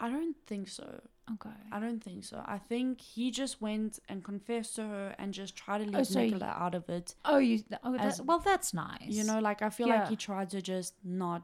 I 0.00 0.08
don't 0.10 0.36
think 0.46 0.68
so. 0.68 0.88
Okay. 1.34 1.58
I 1.72 1.78
don't 1.80 2.02
think 2.02 2.24
so. 2.24 2.36
I 2.46 2.58
think 2.70 3.00
he 3.00 3.30
just 3.42 3.60
went 3.60 3.98
and 4.08 4.24
confessed 4.24 4.76
to 4.76 4.82
her 4.94 5.14
and 5.18 5.34
just 5.34 5.56
tried 5.56 5.78
to 5.78 5.84
leave 5.84 5.96
Oh, 5.96 6.02
so 6.04 6.20
Nicola 6.20 6.54
out 6.64 6.74
of 6.80 6.88
it. 6.88 7.06
Oh, 7.24 7.38
you. 7.38 7.56
Oh, 7.84 7.92
that, 7.92 8.00
As- 8.12 8.22
well, 8.22 8.38
that's 8.50 8.72
nice. 8.72 9.10
You 9.18 9.24
know, 9.24 9.38
like 9.40 9.60
I 9.60 9.70
feel 9.70 9.88
like 9.88 10.08
he 10.08 10.16
tried 10.16 10.48
to 10.50 10.62
just 10.62 10.94
not 11.04 11.42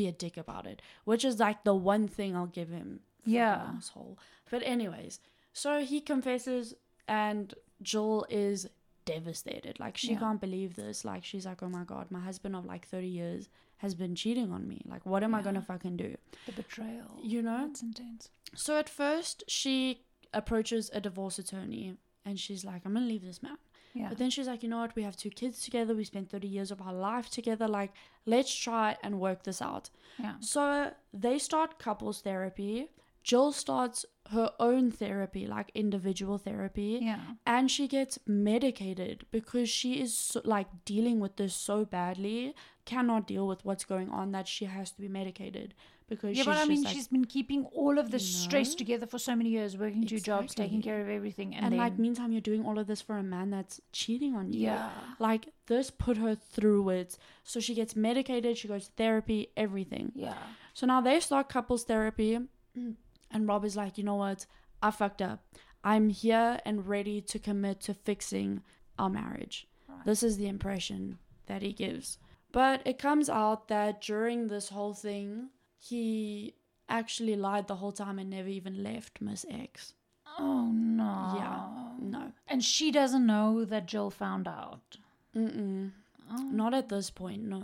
be 0.00 0.06
a 0.08 0.12
dick 0.24 0.36
about 0.44 0.66
it, 0.72 0.82
which 1.10 1.24
is 1.30 1.38
like 1.46 1.60
the 1.70 1.74
one 1.92 2.06
thing 2.16 2.30
I'll 2.36 2.54
give 2.60 2.70
him. 2.80 3.00
Yeah. 3.24 3.72
asshole. 3.76 4.18
But 4.50 4.62
anyways, 4.74 5.20
so 5.52 5.70
he 5.90 5.98
confesses, 6.00 6.74
and 7.06 7.54
Gill 7.90 8.26
is 8.44 8.68
devastated. 9.04 9.78
Like 9.84 9.96
she 9.96 10.12
Yeah. 10.12 10.18
can't 10.24 10.40
believe 10.40 10.74
this. 10.76 11.04
Like 11.04 11.24
she's 11.24 11.46
like, 11.46 11.62
oh 11.62 11.68
my 11.68 11.84
god, 11.84 12.10
my 12.10 12.20
husband 12.20 12.54
of 12.56 12.64
like 12.64 12.86
thirty 12.86 13.08
years 13.22 13.48
has 13.78 13.94
been 13.94 14.14
cheating 14.14 14.52
on 14.52 14.62
me. 14.68 14.78
Like 14.94 15.04
what 15.06 15.22
am 15.22 15.34
I 15.34 15.42
gonna 15.42 15.62
fucking 15.62 15.96
do? 15.96 16.10
the 16.46 16.52
betrayal. 16.52 17.10
You 17.22 17.42
know. 17.42 17.66
It's 17.70 17.82
intense. 17.82 18.30
So 18.54 18.78
at 18.78 18.88
first 18.88 19.44
she 19.48 20.02
approaches 20.32 20.90
a 20.92 21.00
divorce 21.00 21.38
attorney, 21.38 21.96
and 22.24 22.38
she's 22.38 22.64
like, 22.64 22.82
I'm 22.84 22.94
gonna 22.94 23.06
leave 23.06 23.24
this 23.30 23.42
man. 23.42 23.58
Yeah. 23.94 24.08
But 24.08 24.18
then 24.18 24.30
she's 24.30 24.46
like, 24.46 24.62
you 24.62 24.68
know 24.68 24.78
what? 24.78 24.94
We 24.94 25.02
have 25.02 25.16
two 25.16 25.30
kids 25.30 25.62
together. 25.62 25.94
We 25.94 26.04
spent 26.04 26.30
30 26.30 26.46
years 26.46 26.70
of 26.70 26.80
our 26.80 26.92
life 26.92 27.28
together. 27.30 27.66
Like, 27.66 27.92
let's 28.26 28.54
try 28.54 28.96
and 29.02 29.20
work 29.20 29.42
this 29.44 29.60
out. 29.60 29.90
yeah. 30.18 30.34
So 30.40 30.92
they 31.12 31.38
start 31.38 31.78
couples 31.78 32.20
therapy. 32.22 32.90
Gill 33.22 33.52
starts 33.52 34.06
her 34.30 34.50
own 34.58 34.90
therapy, 34.90 35.46
like 35.46 35.70
individual 35.74 36.38
therapy. 36.38 37.00
Yeah. 37.02 37.20
And 37.46 37.70
she 37.70 37.86
gets 37.88 38.18
medicated 38.26 39.26
because 39.30 39.68
she 39.68 40.00
is 40.00 40.16
so, 40.16 40.40
like 40.44 40.68
dealing 40.84 41.20
with 41.20 41.36
this 41.36 41.54
so 41.54 41.84
badly, 41.84 42.54
cannot 42.86 43.26
deal 43.26 43.46
with 43.46 43.64
what's 43.64 43.84
going 43.84 44.08
on 44.10 44.32
that 44.32 44.48
she 44.48 44.64
has 44.64 44.90
to 44.92 45.00
be 45.00 45.08
medicated 45.08 45.74
because 46.10 46.36
Yeah, 46.36 46.42
she's 46.42 46.46
but 46.46 46.58
I 46.58 46.66
mean, 46.66 46.82
like, 46.82 46.92
she's 46.94 47.08
been 47.08 47.24
keeping 47.24 47.64
all 47.66 47.98
of 47.98 48.10
this 48.10 48.22
You 48.22 48.34
stress 48.46 48.74
together 48.74 49.06
for 49.06 49.18
so 49.18 49.34
many 49.34 49.48
years, 49.50 49.78
working 49.78 50.04
two 50.06 50.20
jobs, 50.20 50.54
taking 50.54 50.82
care 50.82 51.00
of 51.00 51.08
everything, 51.08 51.54
and, 51.54 51.64
and 51.64 51.72
then 51.72 51.78
like 51.78 51.98
meantime 51.98 52.32
you're 52.32 52.42
doing 52.42 52.66
all 52.66 52.78
of 52.78 52.86
this 52.86 53.00
for 53.00 53.16
a 53.16 53.22
man 53.22 53.48
that's 53.50 53.80
cheating 53.92 54.34
on 54.34 54.52
you. 54.52 54.64
yeah, 54.64 54.90
Like 55.18 55.48
this 55.66 55.90
put 55.90 56.18
her 56.18 56.34
through 56.34 56.90
it. 56.90 57.16
So 57.44 57.60
she 57.60 57.74
gets 57.74 57.96
medicated, 57.96 58.58
she 58.58 58.68
goes 58.68 58.86
to 58.88 58.92
therapy, 58.96 59.48
everything. 59.56 60.12
yeah, 60.14 60.34
So 60.74 60.86
now 60.86 61.00
they 61.00 61.20
start 61.20 61.48
couples 61.48 61.84
therapy, 61.84 62.38
and 62.74 63.48
Rob 63.48 63.64
is 63.64 63.76
like, 63.76 63.96
you 63.96 64.04
know 64.04 64.16
what? 64.16 64.44
I 64.82 64.90
fucked 64.90 65.22
up. 65.22 65.40
I'm 65.82 66.10
here 66.10 66.58
and 66.66 66.86
ready 66.86 67.20
to 67.22 67.38
commit 67.38 67.80
to 67.82 67.94
fixing 67.94 68.60
our 68.98 69.08
marriage. 69.08 69.66
Right. 69.88 70.04
This 70.04 70.22
is 70.22 70.36
the 70.36 70.48
impression 70.48 71.18
that 71.46 71.62
he 71.62 71.72
gives. 71.72 72.18
But 72.52 72.82
it 72.84 72.98
comes 72.98 73.30
out 73.30 73.68
that 73.68 74.00
during 74.02 74.48
this 74.48 74.68
whole 74.70 74.92
thing, 74.92 75.50
he 75.80 76.54
actually 76.88 77.36
lied 77.36 77.66
the 77.66 77.76
whole 77.76 77.92
time 77.92 78.18
and 78.18 78.30
never 78.30 78.48
even 78.48 78.82
left 78.82 79.20
Miss 79.20 79.44
X. 79.50 79.94
Oh 80.38 80.70
no. 80.72 81.34
Yeah, 81.36 82.08
no. 82.08 82.32
And 82.46 82.62
she 82.62 82.90
doesn't 82.92 83.26
know 83.26 83.64
that 83.64 83.86
Gill 83.86 84.10
found 84.10 84.46
out. 84.46 84.96
Mm-mm. 85.36 85.90
Oh. 86.32 86.42
Not 86.52 86.74
at 86.74 86.88
this 86.88 87.10
point, 87.10 87.42
no. 87.42 87.62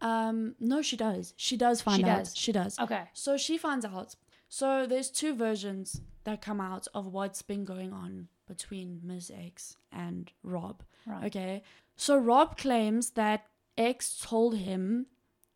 Um, 0.00 0.54
no, 0.60 0.80
she 0.80 0.96
does. 0.96 1.34
She 1.36 1.56
does 1.56 1.82
find 1.82 1.98
She 2.00 2.04
out. 2.08 2.18
does. 2.18 2.36
She 2.36 2.52
does. 2.52 2.78
Okay. 2.78 3.02
So 3.12 3.36
she 3.36 3.58
finds 3.58 3.84
out. 3.84 4.14
So 4.48 4.86
there's 4.86 5.10
two 5.10 5.34
versions 5.34 6.00
that 6.24 6.40
come 6.40 6.60
out 6.60 6.86
of 6.94 7.06
what's 7.12 7.42
been 7.42 7.64
going 7.64 7.92
on 7.92 8.28
between 8.46 9.00
Ms. 9.02 9.30
X 9.34 9.76
and 9.92 10.30
Rob. 10.42 10.82
Right. 11.06 11.24
Okay. 11.26 11.62
So 11.96 12.16
Rob 12.16 12.56
claims 12.56 13.10
that 13.10 13.46
X 13.76 14.18
told 14.22 14.56
him 14.56 15.06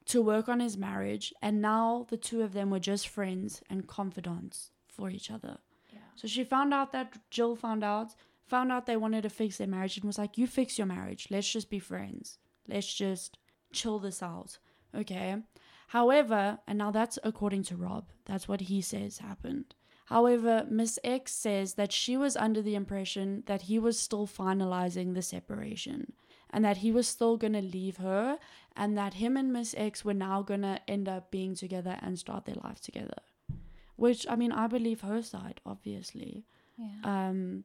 to 0.06 0.22
work 0.22 0.48
on 0.48 0.60
his 0.60 0.76
marriage 0.76 1.32
and 1.42 1.60
now 1.60 2.06
the 2.08 2.16
two 2.16 2.42
of 2.42 2.52
them 2.52 2.70
were 2.70 2.80
just 2.80 3.08
friends 3.08 3.62
and 3.70 3.86
confidants 3.86 4.70
for 4.88 5.10
each 5.10 5.30
other. 5.30 5.58
Yeah. 5.92 6.00
So 6.16 6.28
she 6.28 6.44
found 6.44 6.74
out 6.74 6.92
that 6.92 7.18
Gill 7.30 7.56
found 7.56 7.84
out, 7.84 8.14
found 8.46 8.72
out 8.72 8.86
they 8.86 8.96
wanted 8.96 9.22
to 9.22 9.30
fix 9.30 9.58
their 9.58 9.66
marriage 9.66 9.96
and 9.96 10.04
was 10.04 10.18
like, 10.18 10.38
You 10.38 10.46
fix 10.46 10.78
your 10.78 10.86
marriage. 10.86 11.28
Let's 11.30 11.50
just 11.50 11.70
be 11.70 11.78
friends. 11.78 12.38
Let's 12.68 12.92
just 12.92 13.38
chill 13.72 13.98
this 13.98 14.22
out. 14.22 14.58
Okay. 14.94 15.36
However, 15.88 16.58
and 16.66 16.78
now 16.78 16.90
that's 16.90 17.18
according 17.22 17.64
to 17.64 17.76
Rob, 17.76 18.10
that's 18.24 18.48
what 18.48 18.62
he 18.62 18.80
says 18.80 19.18
happened. 19.18 19.74
However, 20.06 20.66
Miss 20.68 20.98
X 21.04 21.32
says 21.32 21.74
that 21.74 21.92
she 21.92 22.16
was 22.16 22.36
under 22.36 22.60
the 22.60 22.74
impression 22.74 23.44
that 23.46 23.62
he 23.62 23.78
was 23.78 23.98
still 23.98 24.26
finalizing 24.26 25.14
the 25.14 25.22
separation 25.22 26.12
and 26.52 26.64
that 26.64 26.78
he 26.78 26.92
was 26.92 27.08
still 27.08 27.36
going 27.36 27.52
to 27.54 27.62
leave 27.62 27.96
her 27.98 28.38
and 28.76 28.96
that 28.96 29.14
him 29.14 29.36
and 29.36 29.52
Miss 29.52 29.74
X 29.76 30.04
were 30.04 30.14
now 30.14 30.42
going 30.42 30.62
to 30.62 30.80
end 30.88 31.08
up 31.08 31.30
being 31.30 31.54
together 31.54 31.98
and 32.00 32.18
start 32.18 32.44
their 32.44 32.56
life 32.62 32.80
together. 32.80 33.18
Which, 33.96 34.26
I 34.28 34.36
mean, 34.36 34.52
I 34.52 34.66
believe 34.66 35.02
her 35.02 35.22
side, 35.22 35.60
obviously. 35.66 36.44
Yeah. 36.78 37.28
Um, 37.28 37.64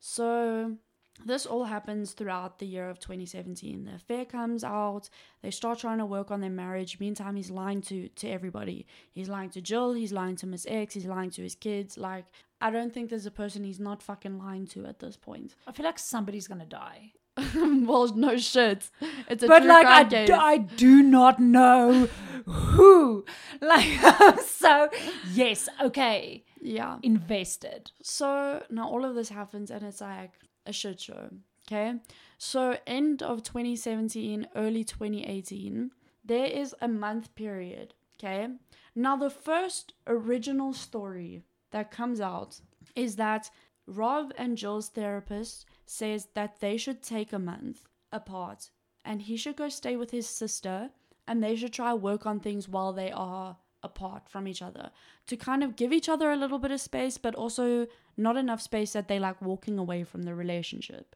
so 0.00 0.76
this 1.24 1.46
all 1.46 1.64
happens 1.64 2.12
throughout 2.12 2.58
the 2.58 2.66
year 2.66 2.88
of 2.88 2.98
2017. 2.98 3.84
The 3.84 3.94
affair 3.94 4.24
comes 4.24 4.64
out. 4.64 5.08
They 5.42 5.50
start 5.50 5.78
trying 5.78 5.98
to 5.98 6.06
work 6.06 6.30
on 6.30 6.40
their 6.40 6.50
marriage. 6.50 7.00
Meantime, 7.00 7.36
he's 7.36 7.50
lying 7.50 7.80
to 7.82 8.08
to 8.08 8.28
everybody. 8.28 8.86
He's 9.12 9.28
lying 9.28 9.50
to 9.50 9.60
Gill. 9.60 9.94
He's 9.94 10.12
lying 10.12 10.36
to 10.36 10.46
Miss 10.46 10.66
X. 10.68 10.94
He's 10.94 11.06
lying 11.06 11.30
to 11.30 11.42
his 11.42 11.54
kids. 11.54 11.96
Like 11.96 12.26
I 12.60 12.70
don't 12.70 12.92
think 12.92 13.10
there's 13.10 13.26
a 13.26 13.30
person 13.30 13.64
he's 13.64 13.80
not 13.80 14.02
fucking 14.02 14.38
lying 14.38 14.66
to 14.68 14.86
at 14.86 14.98
this 14.98 15.16
point. 15.16 15.54
I 15.66 15.72
feel 15.72 15.86
like 15.86 15.98
somebody's 15.98 16.48
gonna 16.48 16.66
die. 16.66 17.12
well, 17.54 18.08
no 18.14 18.36
shit. 18.36 18.90
It's 19.28 19.42
a 19.42 19.46
but 19.46 19.60
true 19.60 19.68
like 19.68 19.86
I, 19.86 20.04
crime 20.04 20.08
d- 20.08 20.32
case. 20.32 20.38
I 20.40 20.58
do 20.58 21.02
not 21.02 21.40
know 21.40 22.08
who. 22.46 23.24
Like 23.60 24.40
so, 24.46 24.88
yes, 25.32 25.68
okay, 25.82 26.44
yeah. 26.60 26.98
invested. 27.02 27.90
So 28.02 28.62
now 28.70 28.88
all 28.88 29.04
of 29.04 29.16
this 29.16 29.30
happens 29.30 29.72
and 29.72 29.82
it's 29.82 30.00
like 30.00 30.30
a 30.64 30.72
shit 30.72 31.00
show. 31.00 31.28
Okay. 31.66 31.94
So 32.38 32.78
end 32.86 33.20
of 33.22 33.42
2017, 33.42 34.46
early 34.54 34.84
2018, 34.84 35.90
there 36.24 36.46
is 36.46 36.72
a 36.80 36.86
month 36.86 37.34
period. 37.34 37.94
Okay. 38.18 38.46
Now 38.94 39.16
the 39.16 39.30
first 39.30 39.94
original 40.06 40.72
story 40.72 41.42
that 41.72 41.90
comes 41.90 42.20
out 42.20 42.60
is 42.94 43.16
that 43.16 43.50
Rob 43.86 44.32
and 44.36 44.56
Gill's 44.56 44.88
therapist 44.88 45.66
says 45.88 46.28
that 46.34 46.60
they 46.60 46.76
should 46.76 47.02
take 47.02 47.32
a 47.32 47.38
month 47.38 47.88
apart 48.12 48.70
and 49.04 49.22
he 49.22 49.36
should 49.36 49.56
go 49.56 49.68
stay 49.68 49.96
with 49.96 50.10
his 50.10 50.28
sister 50.28 50.90
and 51.26 51.42
they 51.42 51.56
should 51.56 51.72
try 51.72 51.92
work 51.94 52.26
on 52.26 52.40
things 52.40 52.68
while 52.68 52.92
they 52.92 53.10
are 53.10 53.56
apart 53.82 54.28
from 54.28 54.48
each 54.48 54.60
other 54.60 54.90
to 55.26 55.36
kind 55.36 55.62
of 55.62 55.76
give 55.76 55.92
each 55.92 56.08
other 56.08 56.30
a 56.30 56.36
little 56.36 56.58
bit 56.58 56.70
of 56.70 56.80
space 56.80 57.16
but 57.16 57.34
also 57.34 57.86
not 58.16 58.36
enough 58.36 58.60
space 58.60 58.92
that 58.92 59.08
they 59.08 59.18
like 59.18 59.40
walking 59.40 59.78
away 59.78 60.02
from 60.02 60.24
the 60.24 60.34
relationship. 60.34 61.14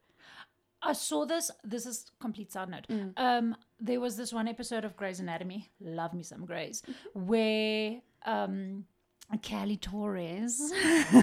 I 0.85 0.95
saw 0.95 1.25
this. 1.25 1.51
This 1.63 1.87
is 1.87 2.11
complete 2.21 2.53
side 2.53 2.69
note. 2.69 2.87
Mm. 2.89 3.13
Um, 3.17 3.57
there 3.79 4.01
was 4.01 4.17
this 4.17 4.33
one 4.33 4.49
episode 4.49 4.85
of 4.85 4.97
Grey's 4.97 5.21
Anatomy. 5.21 5.71
Love 5.81 6.13
me 6.13 6.25
some 6.25 6.45
Grey's, 6.45 6.83
where 7.15 8.01
um, 8.27 8.85
Callie 9.39 9.77
Torres 9.77 10.73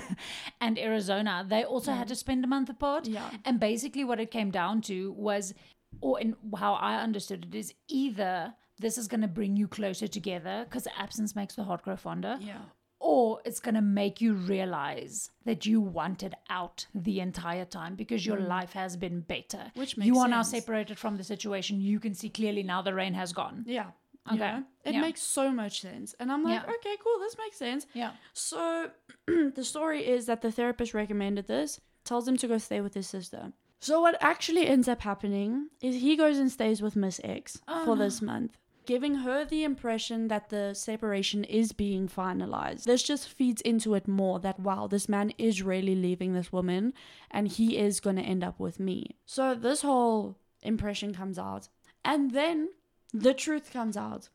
and 0.62 0.80
Arizona 0.80 1.46
they 1.48 1.64
also 1.64 1.92
had 1.92 2.08
to 2.08 2.16
spend 2.16 2.44
a 2.44 2.48
month 2.48 2.70
apart. 2.70 3.08
Yeah. 3.08 3.30
And 3.46 3.60
basically, 3.60 4.04
what 4.04 4.20
it 4.20 4.32
came 4.32 4.52
down 4.52 4.82
to 4.82 5.12
was, 5.14 5.54
or 6.02 6.20
in 6.20 6.36
how 6.58 6.74
I 6.74 7.02
understood 7.02 7.48
it, 7.50 7.58
is 7.58 7.74
either 7.88 8.54
this 8.80 8.98
is 8.98 9.08
going 9.08 9.22
to 9.22 9.28
bring 9.28 9.58
you 9.58 9.68
closer 9.68 10.08
together 10.08 10.66
because 10.68 10.88
absence 10.98 11.36
makes 11.36 11.56
the 11.56 11.64
heart 11.64 11.84
grow 11.84 11.96
fonder, 11.96 12.38
Yeah. 12.42 12.62
or 13.00 13.42
it's 13.46 13.60
going 13.60 13.76
to 13.76 13.82
make 13.82 14.22
you 14.22 14.34
realize 14.34 15.32
that 15.46 15.66
you 15.66 15.82
wanted 15.82 16.36
out 16.50 16.86
the 16.96 17.20
entire 17.20 17.66
time 17.66 17.96
because 17.96 18.26
your 18.26 18.38
mm. 18.38 18.48
life 18.48 18.74
has 18.74 18.96
been 18.96 19.22
better. 19.22 19.72
Which 19.76 19.96
Which 19.96 20.06
you 20.06 20.14
makes 20.14 20.26
are 20.26 20.30
now 20.30 20.44
separated 20.44 20.98
from 20.98 21.18
the 21.18 21.24
situation. 21.24 21.82
You 21.82 22.00
can 22.00 22.14
see 22.14 22.30
clearly 22.30 22.64
now 22.64 22.82
the 22.82 22.94
rain 22.94 23.14
has 23.14 23.34
gone. 23.34 23.66
Yeah. 23.68 23.92
Okay. 24.32 24.60
It 24.86 24.94
Yeah. 24.94 25.02
makes 25.02 25.22
so 25.22 25.52
much 25.52 25.82
sense. 25.82 26.14
And 26.20 26.32
I'm 26.32 26.44
like, 26.44 26.62
Yeah. 26.62 26.74
okay, 26.76 26.96
cool, 27.04 27.20
this 27.20 27.36
makes 27.38 27.58
sense. 27.58 27.86
Yeah. 27.94 28.12
So 28.34 28.92
the 29.28 29.64
story 29.64 30.06
is 30.08 30.26
that 30.28 30.42
the 30.42 30.52
therapist 30.52 30.94
recommended 30.94 31.48
this, 31.48 31.80
tells 32.04 32.28
him 32.28 32.38
to 32.38 32.48
go 32.48 32.58
stay 32.58 32.82
with 32.82 32.94
his 32.94 33.08
sister. 33.08 33.54
So 33.80 34.02
what 34.02 34.18
actually 34.22 34.68
ends 34.68 34.88
up 34.88 35.02
happening 35.02 35.70
is 35.82 35.96
he 35.96 36.16
goes 36.16 36.38
and 36.38 36.52
stays 36.52 36.82
with 36.82 36.96
Miss 36.96 37.22
X 37.24 37.60
Oh, 37.68 37.86
for 37.86 37.96
no. 37.96 38.04
this 38.04 38.18
uh-huh. 38.18 38.26
month, 38.26 38.58
giving 38.86 39.16
her 39.16 39.46
the 39.46 39.64
impression 39.64 40.28
that 40.28 40.50
the 40.50 40.74
separation 40.74 41.44
is 41.46 41.72
being 41.72 42.08
finalized. 42.08 42.84
This 42.84 43.04
just 43.04 43.30
feeds 43.30 43.62
into 43.62 43.94
it 43.96 44.08
more 44.08 44.40
that 44.40 44.60
wow, 44.60 44.88
this 44.88 45.08
man 45.08 45.32
is 45.38 45.62
really 45.64 45.96
leaving 45.96 46.34
this 46.34 46.52
woman 46.52 46.94
and 47.32 47.48
he 47.48 47.78
is 47.78 48.00
going 48.00 48.18
to 48.18 48.22
end 48.22 48.44
up 48.44 48.60
with 48.60 48.80
me. 48.80 49.16
So 49.26 49.56
this 49.56 49.82
whole 49.82 50.38
impression 50.62 51.14
comes 51.14 51.40
out. 51.40 51.70
And 52.04 52.32
then 52.32 52.70
the 53.14 53.34
truth 53.34 53.72
comes 53.72 53.98
out. 53.98 54.30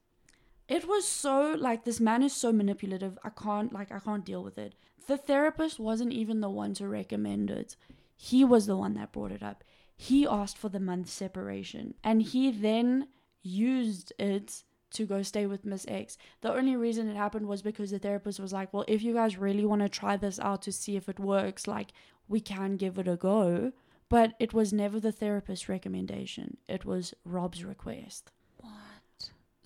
It 0.68 0.88
was 0.88 1.06
so 1.06 1.54
like 1.58 1.84
this 1.84 2.00
man 2.00 2.22
is 2.22 2.32
so 2.32 2.52
manipulative. 2.52 3.18
I 3.22 3.30
can't 3.30 3.72
like 3.72 3.92
I 3.92 3.98
can't 3.98 4.24
deal 4.24 4.42
with 4.42 4.58
it. 4.58 4.74
The 5.06 5.18
therapist 5.18 5.78
wasn't 5.78 6.12
even 6.12 6.40
the 6.40 6.50
one 6.50 6.74
to 6.74 6.88
recommend 6.88 7.50
it. 7.50 7.76
He 8.16 8.44
was 8.44 8.66
the 8.66 8.76
one 8.76 8.94
that 8.94 9.12
brought 9.12 9.32
it 9.32 9.42
up. 9.42 9.62
He 9.96 10.26
asked 10.26 10.56
for 10.56 10.70
the 10.70 10.80
month 10.80 11.08
separation 11.10 11.94
and 12.02 12.22
he 12.22 12.50
then 12.50 13.08
used 13.42 14.12
it 14.18 14.64
to 14.92 15.04
go 15.04 15.22
stay 15.22 15.44
with 15.44 15.66
Miss 15.66 15.84
X. 15.88 16.16
The 16.40 16.52
only 16.52 16.76
reason 16.76 17.08
it 17.08 17.16
happened 17.16 17.46
was 17.46 17.62
because 17.62 17.90
the 17.90 17.98
therapist 17.98 18.40
was 18.40 18.52
like, 18.52 18.72
"Well, 18.72 18.84
if 18.88 19.02
you 19.02 19.12
guys 19.12 19.37
really 19.37 19.66
want 19.66 19.82
to 19.82 19.88
try 19.88 20.16
this 20.16 20.40
out 20.40 20.62
to 20.62 20.72
see 20.72 20.96
if 20.96 21.08
it 21.08 21.18
works, 21.20 21.66
like 21.66 21.92
we 22.28 22.40
can 22.40 22.76
give 22.76 22.98
it 22.98 23.08
a 23.08 23.16
go." 23.16 23.72
But 24.08 24.34
it 24.38 24.54
was 24.54 24.72
never 24.72 25.00
the 25.00 25.12
therapist's 25.12 25.68
recommendation. 25.68 26.56
It 26.68 26.84
was 26.84 27.14
Rob's 27.24 27.64
request. 27.64 28.30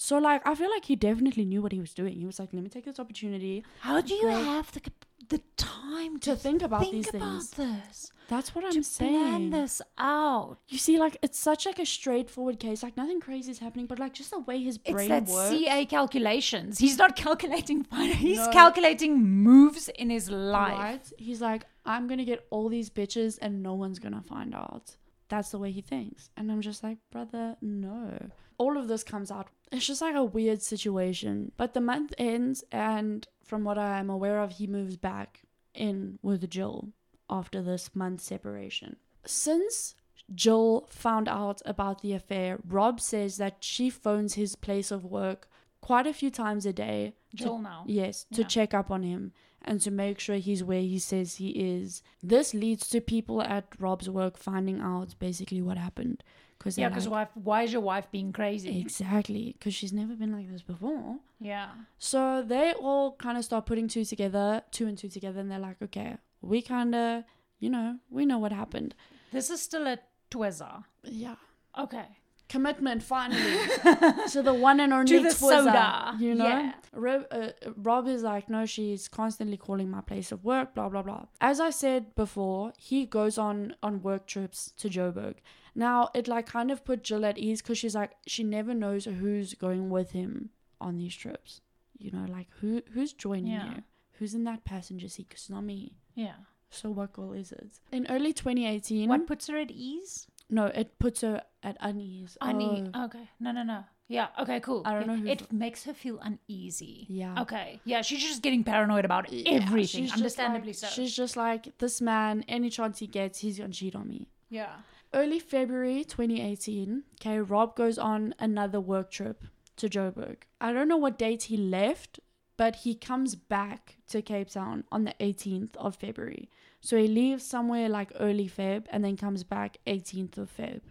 So 0.00 0.16
like 0.18 0.46
I 0.46 0.54
feel 0.54 0.70
like 0.70 0.84
he 0.86 0.96
definitely 0.96 1.44
knew 1.44 1.60
what 1.60 1.72
he 1.72 1.80
was 1.80 1.92
doing. 1.92 2.14
He 2.14 2.24
was 2.24 2.38
like, 2.38 2.50
"Let 2.52 2.62
me 2.62 2.70
take 2.70 2.84
this 2.84 2.98
opportunity 3.00 3.64
How 3.80 4.00
do 4.00 4.14
you 4.14 4.28
have 4.28 4.70
the 4.72 4.80
the 5.28 5.40
time 5.56 6.18
to, 6.20 6.30
to 6.30 6.36
think 6.36 6.62
about 6.62 6.82
think 6.82 6.92
these 6.94 7.08
about 7.08 7.42
things." 7.42 7.50
this? 7.50 8.12
That's 8.28 8.54
what 8.54 8.64
I'm 8.64 8.72
to 8.72 8.82
saying. 8.84 9.10
plan 9.18 9.50
this 9.50 9.80
out. 9.96 10.58
You 10.68 10.78
see, 10.78 10.98
like 10.98 11.16
it's 11.22 11.38
such 11.38 11.66
like 11.66 11.78
a 11.80 11.86
straightforward 11.86 12.60
case. 12.60 12.82
Like 12.82 12.96
nothing 12.96 13.20
crazy 13.20 13.50
is 13.50 13.58
happening, 13.58 13.86
but 13.86 13.98
like 13.98 14.12
just 14.14 14.30
the 14.30 14.38
way 14.38 14.62
his 14.62 14.78
brain 14.78 15.10
It's 15.10 15.30
that 15.32 15.34
works. 15.34 15.50
CA 15.50 15.84
calculations. 15.86 16.78
He's 16.78 16.98
not 16.98 17.16
calculating 17.16 17.82
finance. 17.92 18.18
He's 18.18 18.38
No. 18.38 18.50
calculating 18.52 19.18
moves 19.48 19.88
in 19.88 20.10
his 20.10 20.30
life. 20.30 20.78
Right? 20.78 21.12
He's 21.18 21.40
like, 21.40 21.64
I'm 21.84 22.06
gonna 22.06 22.24
get 22.26 22.46
all 22.50 22.68
these 22.68 22.90
bitches 22.90 23.38
and 23.42 23.62
no 23.62 23.74
one's 23.74 23.98
gonna 23.98 24.22
find 24.22 24.54
out. 24.54 24.96
That's 25.28 25.50
the 25.50 25.58
way 25.58 25.70
he 25.72 25.80
thinks. 25.80 26.30
And 26.36 26.52
I'm 26.52 26.60
just 26.60 26.82
like, 26.82 26.98
brother, 27.10 27.56
no. 27.60 28.30
All 28.58 28.76
of 28.78 28.88
this 28.88 29.02
comes 29.04 29.30
out. 29.30 29.48
It's 29.70 29.86
just 29.86 30.00
like 30.00 30.14
a 30.14 30.24
weird 30.24 30.62
situation. 30.62 31.52
But 31.56 31.74
the 31.74 31.80
month 31.80 32.14
ends, 32.18 32.64
and 32.72 33.26
from 33.44 33.64
what 33.64 33.78
I 33.78 33.98
am 33.98 34.08
aware 34.10 34.40
of, 34.40 34.52
he 34.52 34.66
moves 34.66 34.96
back 34.96 35.42
in 35.74 36.18
with 36.22 36.48
Gill 36.50 36.88
after 37.28 37.62
this 37.62 37.94
month 37.94 38.20
separation. 38.22 38.96
Since 39.26 39.94
Gill 40.34 40.86
found 40.88 41.28
out 41.28 41.60
about 41.66 42.00
the 42.02 42.12
affair, 42.14 42.58
Rob 42.66 43.00
says 43.00 43.36
that 43.36 43.58
she 43.60 43.90
phones 43.90 44.34
his 44.34 44.56
place 44.56 44.90
of 44.90 45.04
work 45.04 45.48
quite 45.80 46.06
a 46.06 46.12
few 46.14 46.30
times 46.30 46.66
a 46.66 46.72
day 46.72 47.14
to 47.36 47.58
now. 47.58 47.84
Yes, 47.86 48.24
to 48.32 48.40
Yeah. 48.42 48.46
check 48.48 48.74
up 48.74 48.90
on 48.90 49.02
him 49.02 49.32
and 49.62 49.80
to 49.82 49.90
make 49.90 50.18
sure 50.18 50.36
he's 50.36 50.64
where 50.64 50.80
he 50.80 50.98
says 50.98 51.36
he 51.36 51.50
is. 51.50 52.02
This 52.22 52.54
leads 52.54 52.88
to 52.88 53.00
people 53.00 53.42
at 53.42 53.66
Rob's 53.78 54.08
work 54.08 54.36
finding 54.36 54.80
out 54.80 55.14
basically 55.18 55.60
what 55.62 55.76
happened. 55.78 56.24
Cause 56.60 56.76
Yeah, 56.76 56.88
because 56.88 57.06
like, 57.06 57.12
wife, 57.12 57.28
why 57.34 57.62
is 57.62 57.72
your 57.72 57.82
wife 57.82 58.10
being 58.10 58.32
crazy? 58.32 58.80
Exactly, 58.80 59.54
because 59.56 59.74
she's 59.74 59.92
never 59.92 60.14
been 60.14 60.32
like 60.32 60.50
this 60.50 60.62
before. 60.62 61.16
Yeah. 61.40 61.68
So 61.98 62.42
they 62.42 62.72
all 62.72 63.12
kind 63.16 63.38
of 63.38 63.44
start 63.44 63.64
putting 63.66 63.86
two 63.86 64.04
together, 64.04 64.62
two 64.72 64.86
and 64.88 64.98
two 64.98 65.08
together, 65.08 65.38
and 65.40 65.50
they're 65.50 65.60
like, 65.60 65.80
okay, 65.82 66.16
we 66.42 66.60
kind 66.62 66.94
of, 66.94 67.24
you 67.60 67.70
know, 67.70 67.98
we 68.10 68.26
know 68.26 68.38
what 68.38 68.52
happened. 68.52 68.94
This 69.30 69.50
is 69.50 69.60
still 69.62 69.86
a 69.86 69.98
Twizzler. 70.32 70.84
Yeah. 71.04 71.36
Okay. 71.78 72.06
Commitment, 72.48 73.02
finally. 73.02 73.58
so 74.26 74.42
the 74.42 74.54
one 74.54 74.80
and 74.80 74.92
only 74.92 75.06
To 75.18 75.22
the 75.22 75.28
Twizza, 75.28 75.36
soda. 75.36 76.16
you 76.18 76.34
know. 76.34 76.46
Yeah. 76.46 76.72
Rob, 76.92 77.26
uh, 77.30 77.48
Rob 77.76 78.08
is 78.08 78.22
like, 78.22 78.48
no, 78.48 78.64
she's 78.64 79.06
constantly 79.06 79.58
calling 79.58 79.90
my 79.90 80.00
place 80.00 80.32
of 80.32 80.44
work, 80.44 80.74
blah 80.74 80.88
blah 80.88 81.02
blah. 81.02 81.26
As 81.40 81.60
I 81.60 81.70
said 81.70 82.14
before, 82.14 82.72
he 82.78 83.04
goes 83.04 83.36
on 83.38 83.76
on 83.82 84.02
work 84.02 84.26
trips 84.26 84.72
to 84.78 84.88
Joburg. 84.88 85.34
Now 85.78 86.10
it 86.14 86.26
like 86.28 86.46
kind 86.46 86.70
of 86.72 86.84
put 86.84 87.04
Gill 87.04 87.24
at 87.24 87.38
ease 87.38 87.62
because 87.62 87.78
she's 87.78 87.94
like, 87.94 88.12
she 88.26 88.42
never 88.42 88.74
knows 88.74 89.04
who's 89.04 89.54
going 89.54 89.90
with 89.90 90.10
him 90.10 90.50
on 90.80 90.96
these 90.96 91.14
trips. 91.14 91.60
You 91.98 92.10
know, 92.12 92.26
like 92.28 92.48
who 92.60 92.82
who's 92.92 93.12
joining 93.12 93.52
Yeah. 93.52 93.74
you, 93.76 93.82
who's 94.18 94.34
in 94.34 94.44
that 94.44 94.64
passenger 94.64 95.08
seat? 95.08 95.30
'Cause 95.30 95.40
it's 95.42 95.50
not 95.50 95.62
me. 95.64 95.94
Yeah. 96.14 96.34
So 96.70 96.90
what 96.90 97.12
goal 97.12 97.32
is 97.32 97.52
it? 97.52 97.80
In 97.92 98.06
early 98.10 98.32
2018, 98.32 99.08
What 99.08 99.26
puts 99.26 99.46
her 99.46 99.56
at 99.56 99.70
ease? 99.70 100.26
no, 100.50 100.66
it 100.66 100.98
puts 100.98 101.20
her 101.22 101.42
at 101.62 101.76
unease. 101.80 102.36
Une- 102.42 102.90
Oh, 102.94 103.04
Okay. 103.04 103.28
No, 103.40 103.52
no, 103.52 103.62
no. 103.62 103.84
Yeah. 104.08 104.28
Okay. 104.40 104.58
Cool. 104.60 104.82
I 104.84 104.94
don't 104.94 105.06
know 105.06 105.16
who- 105.16 105.28
It 105.28 105.52
makes 105.52 105.84
her 105.84 105.94
feel 105.94 106.18
uneasy. 106.20 107.06
yeah. 107.08 107.40
Okay. 107.42 107.80
Yeah. 107.84 108.02
She's 108.02 108.22
just 108.22 108.42
getting 108.42 108.64
paranoid 108.64 109.04
about 109.04 109.32
Yeah, 109.32 109.60
everything. 109.62 110.04
she's 110.04 110.12
Understandably 110.12 110.68
like- 110.70 110.76
so. 110.76 110.86
She's 110.88 111.14
just 111.14 111.36
like, 111.36 111.76
this 111.78 112.00
man, 112.00 112.44
any 112.48 112.68
chance 112.70 112.98
he 112.98 113.06
gets, 113.06 113.38
he's 113.40 113.58
gonna 113.58 113.72
cheat 113.72 113.94
on 113.94 114.08
me. 114.08 114.26
yeah. 114.50 114.76
Early 115.14 115.38
February 115.38 116.04
2018, 116.04 117.04
okay, 117.14 117.40
Rob 117.40 117.74
goes 117.74 117.96
on 117.96 118.34
another 118.38 118.78
work 118.78 119.10
trip 119.10 119.44
to 119.76 119.88
Joburg. 119.88 120.36
I 120.60 120.72
don't 120.72 120.88
know 120.88 120.98
what 120.98 121.18
date 121.18 121.44
he 121.44 121.56
left, 121.56 122.20
but 122.58 122.76
he 122.76 122.94
comes 122.94 123.34
back 123.34 123.96
to 124.08 124.20
Cape 124.20 124.50
Town 124.50 124.84
on 124.92 125.04
the 125.04 125.14
18th 125.18 125.76
of 125.76 125.96
February. 125.96 126.50
So 126.82 126.98
he 126.98 127.08
leaves 127.08 127.42
somewhere 127.42 127.88
like 127.88 128.12
early 128.20 128.48
Feb 128.48 128.84
and 128.90 129.02
then 129.02 129.16
comes 129.16 129.44
back 129.44 129.78
18th 129.86 130.36
of 130.36 130.54
Feb. 130.54 130.82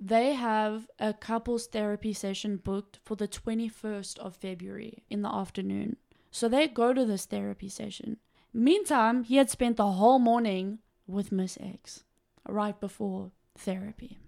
They 0.00 0.32
have 0.32 0.88
a 0.98 1.14
couples 1.14 1.68
therapy 1.68 2.12
session 2.12 2.56
booked 2.56 2.98
for 3.04 3.14
the 3.14 3.28
21st 3.28 4.18
of 4.18 4.34
February 4.34 5.04
in 5.08 5.22
the 5.22 5.32
afternoon. 5.32 5.98
So 6.32 6.48
they 6.48 6.66
go 6.66 6.92
to 6.92 7.04
this 7.04 7.26
therapy 7.26 7.68
session. 7.68 8.16
Meantime, 8.52 9.22
he 9.22 9.36
had 9.36 9.50
spent 9.50 9.76
the 9.76 9.92
whole 9.92 10.18
morning 10.18 10.80
with 11.06 11.30
Miss 11.30 11.56
X 11.60 12.02
right 12.48 12.78
before 12.80 13.30
therapy. 13.56 14.18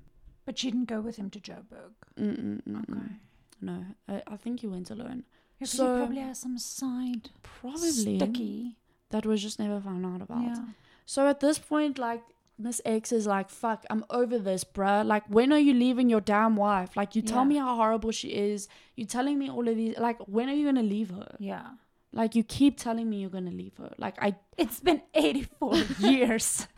But 0.47 0.59
she 0.59 0.71
didn't 0.71 0.89
go 0.89 1.01
with 1.01 1.17
him 1.17 1.31
to 1.31 1.41
Joburg. 1.41 1.93
Mm-mm-mm-mm. 2.21 2.91
Okay. 2.91 3.15
No, 3.61 3.85
I, 4.09 4.23
I 4.27 4.37
think 4.37 4.61
he 4.61 4.67
went 4.67 4.91
alone. 4.91 5.25
Yeah, 5.59 5.67
So- 5.67 5.95
he 5.95 6.01
probably 6.01 6.21
has 6.21 6.41
some 6.41 6.59
side 6.59 7.31
Probably 7.43 7.91
sticky. 7.91 8.77
that 9.11 9.25
was 9.25 9.41
just 9.43 9.59
never 9.59 9.81
found 9.81 10.05
out 10.05 10.21
about. 10.21 10.43
Yeah. 10.43 10.65
So 11.07 11.27
at 11.29 11.41
this 11.41 11.59
point, 11.59 11.99
like 11.99 12.23
Miss 12.59 12.81
X 12.85 13.11
is 13.11 13.27
like, 13.27 13.51
"Fuck, 13.51 13.85
I'm 13.91 14.05
over 14.11 14.39
this, 14.39 14.63
bruh. 14.65 15.05
Like, 15.05 15.25
when 15.29 15.53
are 15.53 15.59
you 15.59 15.75
leaving 15.75 16.09
your 16.09 16.21
damn 16.21 16.55
wife? 16.57 16.97
Like, 16.97 17.17
you 17.17 17.23
tell 17.23 17.45
me 17.45 17.57
how 17.57 17.75
horrible 17.75 18.13
she 18.13 18.29
is. 18.29 18.69
You 18.97 19.07
telling 19.07 19.39
me 19.41 19.51
all 19.51 19.67
of 19.67 19.75
these. 19.77 19.99
Like, 19.99 20.19
when 20.29 20.49
are 20.49 20.53
you 20.55 20.65
gonna 20.67 20.83
leave 20.83 21.11
her? 21.11 21.35
Yeah. 21.41 21.67
Like, 22.13 22.37
you 22.37 22.45
keep 22.45 22.79
telling 22.79 23.11
me 23.11 23.17
you're 23.23 23.31
gonna 23.31 23.51
leave 23.51 23.77
her. 23.79 23.93
Like, 23.99 24.23
I. 24.23 24.37
It's 24.57 24.79
been 24.79 25.03
84 25.15 25.75
years. 25.99 26.69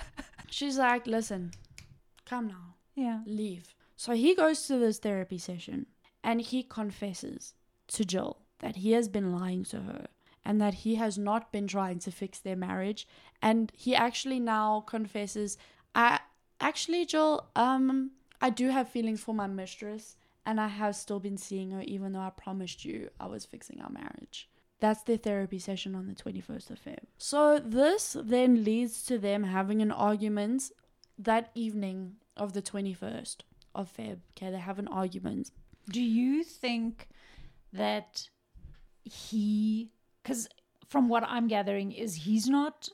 She's 0.48 0.78
like, 0.78 1.06
listen, 1.06 1.50
come 2.26 2.48
now, 2.48 2.74
Yeah. 2.94 3.22
leave. 3.24 3.74
So 3.96 4.12
he 4.12 4.34
goes 4.34 4.66
to 4.66 4.76
this 4.78 4.98
therapy 4.98 5.38
session, 5.38 5.86
and 6.22 6.40
he 6.40 6.62
confesses 6.62 7.54
to 7.88 8.04
Gill 8.04 8.42
that 8.58 8.76
he 8.76 8.92
has 8.92 9.08
been 9.08 9.32
lying 9.32 9.64
to 9.64 9.80
her 9.82 10.08
and 10.44 10.60
that 10.60 10.74
he 10.74 10.94
has 10.94 11.18
not 11.18 11.52
been 11.52 11.66
trying 11.66 11.98
to 12.00 12.10
fix 12.10 12.38
their 12.38 12.56
marriage 12.56 13.06
and 13.42 13.72
he 13.74 13.94
actually 13.94 14.40
now 14.40 14.80
confesses 14.80 15.58
i 15.94 16.18
actually 16.60 17.04
Gill 17.04 17.48
um 17.54 18.12
i 18.40 18.50
do 18.50 18.68
have 18.68 18.88
feelings 18.88 19.20
for 19.20 19.34
my 19.34 19.46
mistress 19.46 20.16
and 20.44 20.60
i 20.60 20.68
have 20.68 20.96
still 20.96 21.20
been 21.20 21.36
seeing 21.36 21.70
her 21.72 21.82
even 21.82 22.12
though 22.12 22.20
i 22.20 22.30
promised 22.30 22.84
you 22.84 23.10
i 23.20 23.26
was 23.26 23.44
fixing 23.44 23.80
our 23.80 23.90
marriage 23.90 24.48
that's 24.78 25.02
their 25.02 25.16
therapy 25.16 25.58
session 25.58 25.94
on 25.94 26.06
the 26.06 26.14
21st 26.14 26.70
of 26.70 26.78
Feb. 26.84 26.98
So 27.16 27.58
this 27.58 28.14
then 28.20 28.62
leads 28.62 29.04
to 29.06 29.16
them 29.16 29.44
having 29.44 29.80
an 29.80 29.90
argument 29.90 30.70
that 31.18 31.50
evening 31.54 32.16
of 32.36 32.52
the 32.52 32.62
21st 32.62 33.36
of 33.74 33.92
Feb. 33.96 34.18
Okay, 34.36 34.50
they 34.50 34.58
have 34.58 34.78
an 34.78 34.88
argument. 34.88 35.50
Do 35.90 36.02
you 36.02 36.42
think 36.42 37.08
that 37.72 38.28
he, 39.04 39.90
because 40.22 40.48
from 40.88 41.08
what 41.08 41.24
I'm 41.24 41.46
gathering, 41.48 41.92
is 41.92 42.14
he's 42.14 42.48
not. 42.48 42.88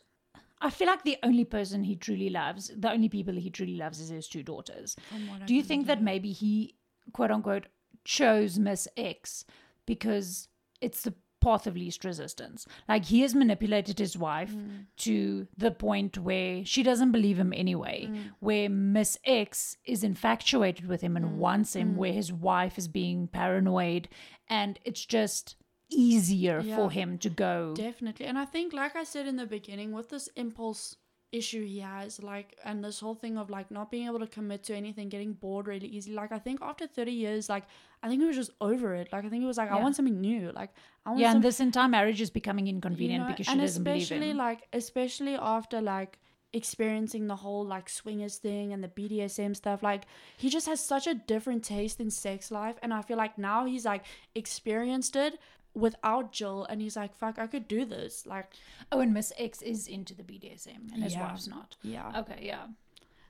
I 0.61 0.71
feel 0.71 0.87
like 0.87 1.03
the 1.03 1.19
only 1.23 1.45
person 1.45 1.83
he 1.83 1.97
truly 1.97 2.31
loves, 2.31 2.71
the 2.77 2.93
only 2.93 3.09
people 3.09 3.35
he 3.35 3.51
truly 3.51 3.77
loves, 3.77 4.01
is 4.01 4.11
his 4.11 4.29
two 4.29 4.43
daughters. 4.43 4.97
From 5.09 5.29
what 5.29 5.43
I 5.43 5.45
Do 5.47 5.55
you 5.55 5.63
think 5.63 5.87
that 5.87 6.03
maybe 6.03 6.31
he, 6.31 6.77
quote 7.13 7.31
unquote, 7.31 7.67
chose 8.05 8.59
Miss 8.59 8.87
X 8.97 9.45
because 9.87 10.49
it's 10.81 11.03
the 11.03 11.15
path 11.43 11.67
of 11.67 11.77
least 11.77 12.05
resistance? 12.05 12.67
Like 12.89 13.05
he 13.07 13.21
has 13.23 13.35
manipulated 13.35 13.99
his 13.99 14.17
wife 14.17 14.53
Mm. 14.55 14.87
to 15.09 15.47
the 15.57 15.71
point 15.71 16.17
where 16.19 16.65
she 16.65 16.83
doesn't 16.83 17.13
believe 17.13 17.39
him 17.39 17.53
anyway, 17.53 17.99
Mm. 18.09 18.31
where 18.41 18.69
Miss 18.71 19.19
X 19.25 19.77
is 19.85 20.03
infatuated 20.05 20.87
with 20.87 21.01
him 21.03 21.17
and 21.17 21.27
Mm. 21.27 21.37
wants 21.37 21.75
him, 21.77 21.97
where 21.97 22.13
his 22.13 22.33
wife 22.33 22.79
is 22.79 22.89
being 22.89 23.29
paranoid, 23.29 24.09
and 24.49 24.79
it's 24.85 25.05
just 25.05 25.57
easier 25.91 26.61
Yeah. 26.61 26.77
for 26.77 26.91
him 26.91 27.19
to 27.19 27.29
go. 27.29 27.75
Definitely. 27.75 28.25
And 28.27 28.39
I 28.39 28.47
think, 28.47 28.73
like 28.73 28.97
I 28.97 29.05
said 29.05 29.27
in 29.27 29.37
the 29.37 29.47
beginning, 29.47 29.93
with 29.93 30.09
this 30.09 30.29
impulse 30.37 30.97
issue 31.33 31.65
he 31.65 31.81
has, 31.81 32.23
like, 32.23 32.57
and 32.65 32.85
this 32.85 33.01
whole 33.01 33.15
thing 33.15 33.39
of 33.39 33.51
like 33.51 33.71
not 33.71 33.91
being 33.91 34.07
able 34.07 34.21
to 34.21 34.27
commit 34.27 34.63
to 34.65 34.75
anything, 34.77 35.09
getting 35.09 35.33
bored 35.33 35.67
really 35.67 35.89
easily, 35.89 36.15
like, 36.15 36.31
I 36.31 36.39
think 36.39 36.61
after 36.63 36.87
30 36.87 37.11
years, 37.11 37.49
like, 37.49 37.65
I 38.03 38.09
think 38.09 38.21
he 38.21 38.27
was 38.27 38.37
just 38.37 38.51
over 38.61 38.95
it. 38.95 39.09
Like, 39.13 39.25
I 39.25 39.29
think 39.29 39.41
he 39.43 39.47
was 39.47 39.57
like, 39.57 39.71
I 39.71 39.81
want 39.81 39.97
something 39.97 40.21
new. 40.21 40.53
Like, 40.53 40.71
I 41.07 41.11
want 41.11 41.21
yeah, 41.21 41.31
some, 41.31 41.37
and 41.37 41.45
this 41.45 41.61
entire 41.61 41.89
marriage 41.89 42.21
is 42.21 42.31
becoming 42.31 42.67
you 42.67 42.75
inconvenient 42.75 43.25
know, 43.25 43.31
because 43.31 43.47
she 43.47 43.53
and 43.53 43.61
doesn't 43.61 43.83
believe 43.83 44.03
especially 44.03 44.31
him. 44.31 44.37
like, 44.37 44.61
especially 44.73 45.35
after 45.35 45.81
like 45.81 46.19
experiencing 46.53 47.27
the 47.27 47.37
whole 47.37 47.65
like 47.65 47.89
swingers 47.89 48.37
thing 48.37 48.73
and 48.73 48.85
the 48.85 48.89
BDSM 48.89 49.57
stuff. 49.57 49.83
Like 49.83 50.03
he 50.37 50.51
just 50.51 50.67
has 50.67 50.85
such 50.85 51.07
a 51.07 51.15
different 51.15 51.65
taste 51.65 52.01
in 52.01 52.11
sex 52.11 52.51
life, 52.51 52.77
and 52.83 52.93
I 52.93 53.03
feel 53.03 53.17
like 53.17 53.39
now 53.39 53.65
he's 53.65 53.85
like 53.85 54.05
experienced 54.35 55.17
it 55.17 55.39
without 55.75 56.33
Gill, 56.33 56.65
and 56.65 56.81
he's 56.81 56.97
like, 56.97 57.15
"Fuck, 57.15 57.39
I 57.39 57.47
could 57.47 57.67
do 57.69 57.85
this." 57.85 58.27
Like, 58.27 58.53
Oh, 58.91 59.01
and 59.01 59.13
Miss 59.15 59.33
X 59.39 59.63
is 59.63 59.87
into 59.89 60.15
the 60.15 60.23
BDSM 60.23 60.93
and 60.93 61.03
his 61.03 61.15
Yeah. 61.15 61.29
wife's 61.31 61.47
not. 61.47 61.77
yeah. 61.83 62.21
Okay, 62.21 62.41
yeah. 62.43 62.67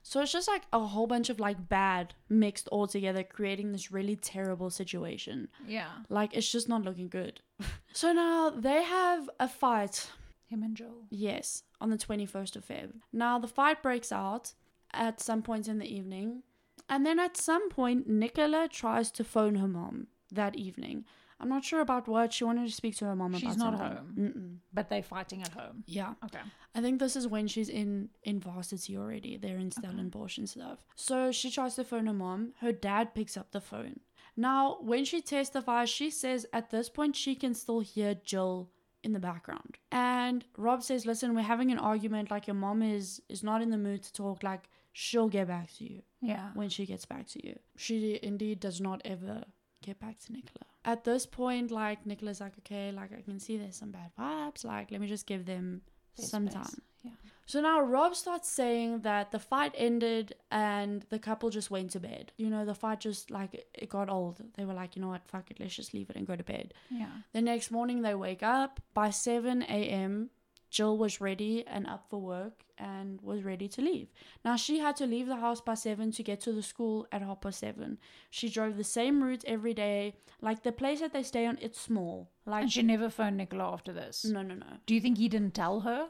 So 0.04 0.20
it's 0.20 0.32
just 0.32 0.48
like 0.48 0.62
a 0.72 0.80
whole 0.80 1.06
bunch 1.06 1.30
of 1.30 1.38
like 1.38 1.68
bad 1.68 2.14
mixed 2.28 2.66
all 2.68 2.88
together, 2.88 3.22
creating 3.22 3.70
this 3.70 3.92
really 3.92 4.16
terrible 4.16 4.68
situation. 4.70 5.48
Yeah. 5.66 5.90
Like 6.08 6.34
it's 6.34 6.50
just 6.50 6.68
not 6.68 6.82
looking 6.82 7.08
good. 7.08 7.40
so 7.92 8.12
now 8.12 8.50
they 8.50 8.82
have 8.82 9.30
a 9.38 9.46
fight. 9.48 10.10
Him 10.48 10.62
and 10.64 10.76
Gill. 10.76 11.04
Yes, 11.08 11.62
on 11.80 11.90
the 11.90 11.96
21st 11.96 12.56
of 12.56 12.66
Feb. 12.66 12.94
Now 13.12 13.38
the 13.38 13.46
fight 13.48 13.80
breaks 13.82 14.10
out 14.10 14.54
at 14.92 15.20
some 15.20 15.40
point 15.42 15.68
in 15.68 15.78
the 15.78 15.86
evening. 15.86 16.42
And 16.88 17.06
then 17.06 17.18
at 17.20 17.36
some 17.36 17.70
point, 17.70 18.08
Nicola 18.08 18.68
tries 18.68 19.10
to 19.12 19.24
phone 19.24 19.54
her 19.54 19.68
mom 19.68 20.08
that 20.32 20.56
evening. 20.56 21.04
I'm 21.42 21.48
not 21.48 21.64
sure 21.64 21.80
about 21.80 22.06
what. 22.08 22.32
She 22.32 22.44
wanted 22.44 22.66
to 22.68 22.72
speak 22.72 22.96
to 22.98 23.04
her 23.06 23.16
mom 23.16 23.34
She's 23.34 23.56
about 23.56 23.58
not 23.72 23.78
something. 23.78 23.96
home. 23.96 24.14
Mm-mm. 24.18 24.56
But 24.72 24.88
they're 24.88 25.02
fighting 25.02 25.42
at 25.42 25.48
home. 25.48 25.82
Yeah. 25.86 26.14
Okay. 26.24 26.38
I 26.74 26.80
think 26.80 27.00
this 27.00 27.16
is 27.16 27.26
when 27.28 27.46
she's 27.48 27.68
in 27.68 28.08
in 28.22 28.40
varsity 28.40 28.96
already. 28.96 29.36
They're 29.36 29.58
in 29.58 29.70
Stellenbosch 29.70 30.38
and 30.38 30.48
stuff. 30.48 30.78
So 30.94 31.32
she 31.32 31.50
tries 31.50 31.74
to 31.74 31.84
phone 31.84 32.06
her 32.06 32.12
mom. 32.14 32.52
Her 32.60 32.72
dad 32.72 33.14
picks 33.14 33.36
up 33.36 33.50
the 33.50 33.60
phone. 33.60 34.00
Now, 34.36 34.78
when 34.80 35.04
she 35.04 35.20
testifies, 35.20 35.90
she 35.90 36.08
says 36.10 36.46
at 36.52 36.70
this 36.70 36.88
point 36.88 37.16
she 37.16 37.34
can 37.34 37.52
still 37.54 37.80
hear 37.80 38.14
Gill 38.14 38.70
in 39.04 39.12
the 39.12 39.18
background. 39.18 39.78
And 39.90 40.44
Rob 40.56 40.82
says, 40.82 41.04
"Listen, 41.04 41.34
we're 41.34 41.42
having 41.42 41.70
an 41.72 41.78
argument. 41.78 42.30
Like 42.30 42.46
your 42.46 42.54
mom 42.54 42.82
is 42.82 43.20
is 43.28 43.42
not 43.42 43.60
in 43.62 43.70
the 43.70 43.76
mood 43.86 44.02
to 44.04 44.12
talk. 44.12 44.42
Like 44.42 44.64
she'll 44.92 45.28
get 45.28 45.48
back 45.48 45.68
to 45.78 45.84
you 45.84 46.02
Yeah. 46.20 46.50
when 46.54 46.68
she 46.68 46.86
gets 46.86 47.04
back 47.04 47.26
to 47.28 47.46
you. 47.46 47.58
She 47.76 48.18
indeed 48.22 48.60
does 48.60 48.80
not 48.80 49.02
ever 49.04 49.44
get 49.82 49.98
back 49.98 50.18
to 50.20 50.32
Nicola. 50.32 50.66
At 50.84 51.04
this 51.04 51.26
point, 51.26 51.70
like 51.70 52.04
Nicola's 52.06 52.40
like, 52.40 52.54
okay, 52.60 52.90
like 52.92 53.12
I 53.16 53.22
can 53.22 53.38
see 53.38 53.56
there's 53.56 53.76
some 53.76 53.92
bad 53.92 54.10
vibes. 54.18 54.64
Like 54.64 54.90
let 54.90 55.00
me 55.00 55.06
just 55.06 55.26
give 55.26 55.46
them 55.46 55.82
some 56.14 56.48
space. 56.48 56.54
time. 56.54 56.82
Yeah. 57.04 57.10
So 57.46 57.60
now 57.60 57.80
Rob 57.80 58.14
starts 58.14 58.48
saying 58.48 59.00
that 59.00 59.30
the 59.30 59.38
fight 59.38 59.74
ended 59.76 60.34
and 60.50 61.04
the 61.10 61.18
couple 61.18 61.50
just 61.50 61.70
went 61.70 61.90
to 61.90 62.00
bed. 62.00 62.32
You 62.36 62.48
know, 62.48 62.64
the 62.64 62.74
fight 62.74 63.00
just 63.00 63.30
like 63.30 63.66
it 63.74 63.88
got 63.88 64.08
old. 64.08 64.40
They 64.56 64.64
were 64.64 64.74
like, 64.74 64.96
you 64.96 65.02
know 65.02 65.08
what, 65.08 65.26
fuck 65.26 65.50
it, 65.50 65.58
let's 65.60 65.74
just 65.74 65.94
leave 65.94 66.10
it 66.10 66.16
and 66.16 66.26
go 66.26 66.36
to 66.36 66.44
bed. 66.44 66.74
Yeah. 66.90 67.10
The 67.32 67.42
next 67.42 67.70
morning 67.70 68.02
they 68.02 68.14
wake 68.14 68.42
up. 68.42 68.80
By 68.94 69.10
7 69.10 69.62
a.m., 69.62 70.30
Gill 70.72 70.96
was 70.96 71.20
ready 71.20 71.64
and 71.66 71.86
up 71.86 72.06
for 72.08 72.20
work 72.20 72.64
and 72.78 73.20
was 73.20 73.42
ready 73.44 73.68
to 73.68 73.82
leave. 73.82 74.08
Now 74.44 74.56
she 74.56 74.78
had 74.78 74.96
to 74.96 75.06
leave 75.06 75.26
the 75.26 75.36
house 75.36 75.60
by 75.60 75.74
7 75.74 76.10
to 76.12 76.22
get 76.22 76.40
to 76.42 76.52
the 76.52 76.62
school 76.62 77.06
at 77.12 77.22
half 77.22 77.40
past 77.42 77.60
7. 77.60 77.98
She 78.30 78.48
drove 78.48 78.76
the 78.76 78.84
same 78.84 79.22
route 79.22 79.44
every 79.46 79.74
day. 79.74 80.14
Like 80.40 80.62
the 80.62 80.72
place 80.72 81.00
that 81.00 81.12
they 81.12 81.22
stay 81.22 81.46
on, 81.46 81.58
it's 81.60 81.80
small. 81.80 82.30
Like, 82.46 82.62
And 82.62 82.72
she 82.72 82.82
never 82.82 83.10
phoned 83.10 83.36
Nicola 83.36 83.72
after 83.72 83.92
this. 83.92 84.24
no, 84.24 84.42
no, 84.42 84.54
no. 84.54 84.66
Do 84.86 84.94
you 84.94 85.00
think 85.00 85.18
he 85.18 85.28
didn't 85.28 85.54
tell 85.54 85.80
her? 85.80 86.08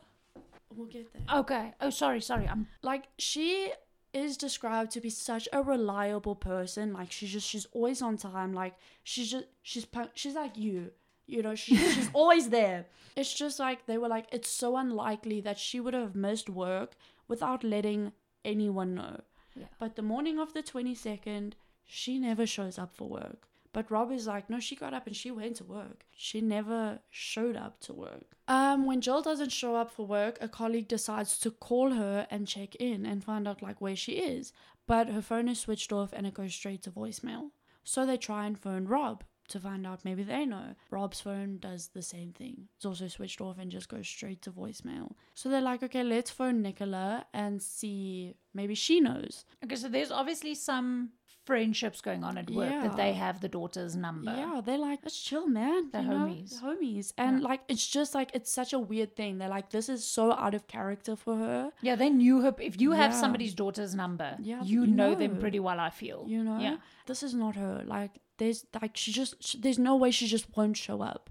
We'll 0.75 0.87
get 0.87 1.13
there. 1.13 1.39
Okay. 1.41 1.73
Oh, 1.81 1.91
sorry, 1.91 2.21
sorry. 2.21 2.47
I'm. 2.49 2.69
like 2.83 3.05
she 3.19 3.73
is 4.15 4.37
described 4.37 4.91
to 4.93 5.01
be 5.01 5.09
such 5.11 5.49
a 5.55 5.63
reliable 5.63 6.35
person 6.35 6.93
like 6.93 7.11
she's 7.11 7.33
just 7.33 7.49
she's 7.49 7.65
always 7.73 8.03
on 8.03 8.15
time 8.19 8.53
like 8.53 8.75
she's 9.05 9.31
just 9.31 9.47
she's 9.63 9.87
punk- 9.87 10.11
she's 10.13 10.35
like 10.35 10.55
you 10.59 10.91
you 11.33 11.43
know 11.43 11.55
she, 11.55 11.77
she's 11.77 12.11
always 12.21 12.49
there 12.51 12.87
it's 13.17 13.33
just 13.35 13.59
like 13.59 13.87
they 13.87 13.99
were 13.99 14.09
like 14.09 14.27
it's 14.33 14.49
so 14.51 14.77
unlikely 14.77 15.41
that 15.41 15.59
she 15.59 15.81
would 15.81 15.95
have 15.95 16.15
missed 16.15 16.49
work 16.49 16.93
without 17.29 17.65
letting 17.65 18.13
anyone 18.45 18.95
know 18.95 19.21
Yeah. 19.57 19.67
but 19.79 19.97
the 19.97 20.03
morning 20.03 20.39
of 20.39 20.53
the 20.53 20.63
22nd 20.63 21.55
she 21.85 22.19
never 22.19 22.47
shows 22.47 22.79
up 22.79 22.95
for 22.95 23.09
work 23.09 23.49
but 23.75 23.91
Rob 23.91 24.13
is 24.13 24.27
like, 24.27 24.51
no, 24.51 24.61
she 24.61 24.77
got 24.77 24.93
up 24.93 25.07
and 25.07 25.17
she 25.17 25.31
went 25.31 25.57
to 25.57 25.65
work. 25.65 26.05
She 26.15 26.43
never 26.43 26.99
showed 27.09 27.57
up 27.57 27.81
to 27.81 27.95
work. 27.95 28.37
Um, 28.47 28.85
when 28.85 29.01
Gill 29.01 29.23
doesn't 29.23 29.49
show 29.51 29.77
up 29.77 29.91
for 29.91 30.07
work, 30.07 30.37
a 30.43 30.49
colleague 30.49 30.89
decides 30.89 31.39
to 31.39 31.51
call 31.51 31.93
her 31.93 32.27
and 32.31 32.47
check 32.47 32.75
in 32.75 33.07
and 33.07 33.25
find 33.25 33.49
out 33.49 33.63
like 33.63 33.81
where 33.81 33.97
she 33.97 34.13
is. 34.13 34.53
But 34.87 35.09
her 35.09 35.23
phone 35.23 35.49
is 35.49 35.61
switched 35.61 35.91
off 35.91 36.13
and 36.13 36.27
it 36.27 36.35
goes 36.35 36.53
straight 36.55 36.83
to 36.83 36.91
voicemail. 36.91 37.51
So 37.83 38.05
they 38.05 38.19
try 38.19 38.45
and 38.47 38.59
phone 38.59 38.85
Rob 38.85 39.25
to 39.49 39.61
find 39.61 39.87
out 39.87 40.05
maybe 40.05 40.23
they 40.23 40.47
know. 40.47 40.75
Rob's 40.91 41.21
phone 41.21 41.59
does 41.59 41.89
the 41.89 42.03
same 42.03 42.33
thing. 42.33 42.69
It's 42.77 42.87
also 42.87 43.09
switched 43.09 43.41
off 43.41 43.59
and 43.59 43.71
just 43.71 43.89
goes 43.89 44.09
straight 44.09 44.43
to 44.43 44.51
voicemail. 44.51 45.13
So 45.35 45.49
they're 45.49 45.61
like, 45.61 45.83
okay, 45.83 46.03
let's 46.03 46.31
phone 46.31 46.63
Nicola 46.63 47.27
and 47.33 47.63
see 47.63 48.35
maybe 48.55 48.75
she 48.75 49.01
knows. 49.01 49.45
Okay, 49.65 49.77
so 49.77 49.89
there's 49.89 50.11
obviously 50.11 50.55
some 50.55 51.11
friendships 51.45 52.01
going 52.01 52.23
on 52.25 52.39
at 52.39 52.51
work 52.51 52.71
that 52.71 52.97
they 52.97 53.13
have 53.13 53.41
the 53.41 53.49
daughter's 53.49 53.97
number. 53.97 54.33
Yeah, 54.35 54.61
they're 54.65 54.79
like, 54.79 55.01
let's 55.05 55.21
chill, 55.21 55.47
man. 55.49 55.91
They're 55.91 56.03
you 56.03 56.09
know? 56.09 56.17
homies. 56.27 56.61
Homies. 56.63 57.13
And 57.19 57.41
Yeah. 57.41 57.49
like, 57.49 57.61
it's 57.69 57.87
just 57.87 58.15
like, 58.15 58.31
it's 58.35 58.51
such 58.53 58.73
a 58.73 58.79
weird 58.79 59.17
thing. 59.17 59.39
They're 59.39 59.49
like, 59.49 59.71
this 59.71 59.89
is 59.89 60.07
so 60.07 60.33
out 60.33 60.55
of 60.55 60.67
character 60.69 61.17
for 61.17 61.37
her. 61.37 61.73
Yeah, 61.83 61.97
they 61.97 62.11
knew 62.11 62.41
her. 62.43 62.55
If 62.59 62.81
you 62.81 62.93
have 62.93 63.13
Yeah. 63.13 63.21
somebody's 63.21 63.55
daughter's 63.55 63.95
number, 63.95 64.37
Yeah, 64.41 64.63
you, 64.63 64.83
you 64.83 64.87
know. 64.87 65.15
them 65.15 65.39
pretty 65.39 65.59
well, 65.61 65.81
I 65.81 65.91
feel. 65.91 66.25
You 66.29 66.45
know? 66.45 66.59
Yeah. 66.61 66.77
This 67.07 67.23
is 67.23 67.35
not 67.35 67.57
her. 67.57 67.83
Like, 67.87 68.13
there's 68.39 68.65
like, 68.81 68.97
she 68.97 69.13
just, 69.13 69.43
sh 69.43 69.57
there's 69.59 69.79
no 69.79 69.97
way 69.97 70.11
she 70.11 70.27
just 70.27 70.57
won't 70.57 70.77
show 70.77 71.03
up. 71.03 71.31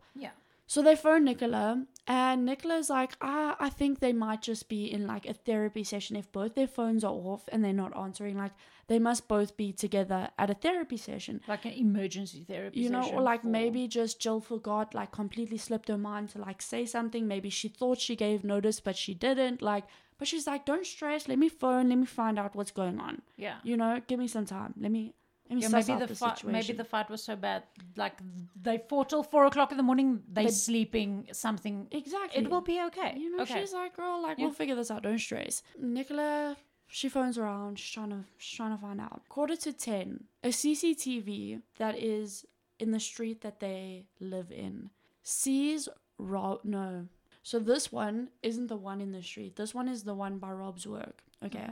So 0.71 0.81
they 0.81 0.95
phone 0.95 1.25
Nicola, 1.25 1.85
and 2.07 2.45
Nicola's 2.45 2.89
like, 2.89 3.17
ah, 3.19 3.57
I 3.59 3.69
think 3.69 3.99
they 3.99 4.13
might 4.13 4.41
just 4.41 4.69
be 4.69 4.89
in 4.89 5.05
like 5.05 5.25
a 5.25 5.33
therapy 5.33 5.83
session 5.83 6.15
if 6.15 6.31
both 6.31 6.55
their 6.55 6.65
phones 6.77 7.03
are 7.03 7.11
off 7.11 7.43
and 7.51 7.61
they're 7.61 7.73
not 7.73 7.97
answering. 7.97 8.37
Like, 8.37 8.53
they 8.87 8.97
must 8.97 9.27
both 9.27 9.57
be 9.57 9.73
together 9.73 10.29
at 10.39 10.49
a 10.49 10.53
therapy 10.53 10.95
session. 10.95 11.41
Like 11.45 11.65
an 11.65 11.73
emergency 11.73 12.45
therapy. 12.47 12.79
you 12.79 12.89
know 12.89 13.01
session 13.01 13.17
or 13.17 13.21
like 13.21 13.41
for- 13.41 13.47
maybe 13.49 13.85
just 13.89 14.21
jill 14.21 14.39
forgot 14.39 14.95
like 14.95 15.11
completely 15.11 15.57
slipped 15.57 15.89
her 15.89 15.97
mind 15.97 16.29
to 16.29 16.37
like 16.39 16.61
say 16.61 16.85
something 16.85 17.27
maybe 17.27 17.49
she 17.49 17.67
thought 17.67 17.99
she 17.99 18.15
gave 18.15 18.45
notice 18.45 18.79
but 18.79 18.95
she 18.95 19.13
didn't 19.13 19.61
like 19.61 19.83
but 20.17 20.27
she's 20.27 20.47
like 20.47 20.65
don't 20.65 20.85
stress 20.85 21.27
let 21.27 21.37
me 21.37 21.49
phone 21.49 21.89
let 21.89 21.97
me 21.97 22.05
find 22.05 22.39
out 22.39 22.55
what's 22.55 22.71
going 22.71 22.97
on 22.99 23.21
Yeah. 23.35 23.55
you 23.63 23.75
know 23.75 24.01
give 24.07 24.19
me 24.19 24.27
some 24.27 24.45
time 24.45 24.73
let 24.79 24.91
me 24.91 25.13
Yeah, 25.59 25.67
maybe 25.67 25.95
the, 25.95 26.07
the, 26.07 26.15
fight. 26.15 26.43
Maybe 26.45 26.73
the 26.73 26.83
fight 26.85 27.09
was 27.09 27.21
so 27.23 27.35
bad. 27.35 27.63
Like 27.97 28.13
they 28.61 28.77
fought 28.89 29.09
till 29.09 29.23
four 29.23 29.45
o'clock 29.45 29.71
in 29.71 29.77
the 29.77 29.83
morning. 29.83 30.23
They, 30.31 30.47
sleeping. 30.47 31.27
Something. 31.33 31.87
exactly 31.91 32.43
It 32.43 32.49
will 32.49 32.61
be 32.61 32.81
okay. 32.87 33.13
you 33.17 33.35
know 33.35 33.43
okay. 33.43 33.59
she's 33.59 33.73
like 33.73 33.95
girl 33.95 34.21
like 34.21 34.37
Yeah. 34.37 34.45
we'll 34.45 34.53
figure 34.53 34.75
this 34.75 34.89
out 34.91 35.03
don't 35.03 35.19
stress 35.19 35.63
nicola 35.79 36.55
she 36.87 37.09
phones 37.09 37.37
around 37.37 37.79
she's 37.79 37.91
trying 37.93 38.09
to 38.09 38.23
she's 38.37 38.57
trying 38.57 38.71
to 38.75 38.81
find 38.81 38.99
out 39.01 39.21
quarter 39.29 39.55
to 39.55 39.71
10 39.73 40.23
a 40.43 40.49
cctv 40.49 41.61
that 41.77 41.97
is 41.97 42.45
in 42.79 42.91
the 42.91 42.99
street 42.99 43.41
that 43.41 43.59
they 43.59 44.05
live 44.19 44.51
in 44.51 44.89
sees 45.23 45.87
rob 46.17 46.59
no 46.63 47.07
so 47.43 47.59
this 47.59 47.91
one 47.91 48.29
isn't 48.43 48.67
the 48.67 48.75
one 48.75 48.99
in 49.01 49.11
the 49.11 49.23
street 49.23 49.55
this 49.55 49.73
one 49.73 49.87
is 49.87 50.03
the 50.03 50.13
one 50.13 50.37
by 50.37 50.51
rob's 50.51 50.85
work 50.87 51.23
okay, 51.45 51.67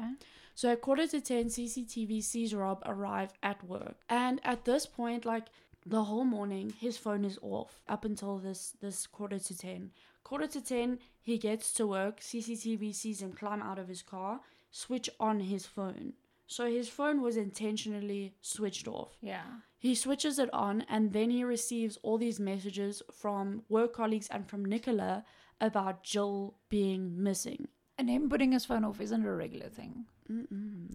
so 0.60 0.70
at 0.70 0.82
quarter 0.82 1.07
to 1.07 1.22
10 1.22 1.45
cctv 1.45 2.22
sees 2.22 2.53
rob 2.53 2.84
arrive 2.86 3.32
at 3.41 3.64
work. 3.64 3.95
And 4.10 4.41
at 4.43 4.66
this 4.66 4.86
point 4.86 5.24
like 5.24 5.45
the 5.86 6.03
whole 6.03 6.26
morning 6.26 6.74
his 6.78 6.97
phone 6.97 7.24
is 7.24 7.39
off 7.41 7.80
up 7.88 8.03
until 8.03 8.39
this 8.39 8.74
this 8.82 9.07
quarter 9.07 9.39
to 9.39 9.57
10 9.57 9.91
quarter 10.26 10.47
to 10.47 10.62
10 10.62 10.99
he 11.22 11.38
gets 11.38 11.72
to 11.76 11.88
work. 11.88 12.20
Cctv 12.20 12.93
sees 12.93 13.22
him 13.22 13.32
climb 13.32 13.62
out 13.62 13.80
of 13.80 13.88
his 13.88 14.01
car 14.01 14.41
switch 14.70 15.10
on 15.18 15.39
his 15.39 15.66
phone. 15.66 16.12
So 16.45 16.70
his 16.70 16.89
phone 16.89 17.22
was 17.22 17.38
intentionally 17.38 18.36
switched 18.41 18.88
off. 18.89 19.16
Yeah. 19.22 19.49
he 19.78 19.95
switches 19.95 20.39
it 20.39 20.53
on 20.53 20.82
and 20.89 21.14
then 21.14 21.30
he 21.30 21.45
receives 21.45 21.97
all 22.03 22.18
these 22.18 22.39
messages 22.51 23.01
from 23.14 23.64
work 23.70 23.93
colleagues 23.93 24.28
and 24.30 24.49
from 24.49 24.66
nicola 24.66 25.24
about 25.62 26.03
jill 26.03 26.55
being 26.68 27.24
missing 27.28 27.70
And 28.00 28.10
him 28.10 28.30
putting 28.30 28.52
his 28.54 28.66
phone 28.66 28.84
off 28.86 29.02
isn't 29.02 29.26
a 29.26 29.32
regular 29.36 29.70
thing. 29.70 30.06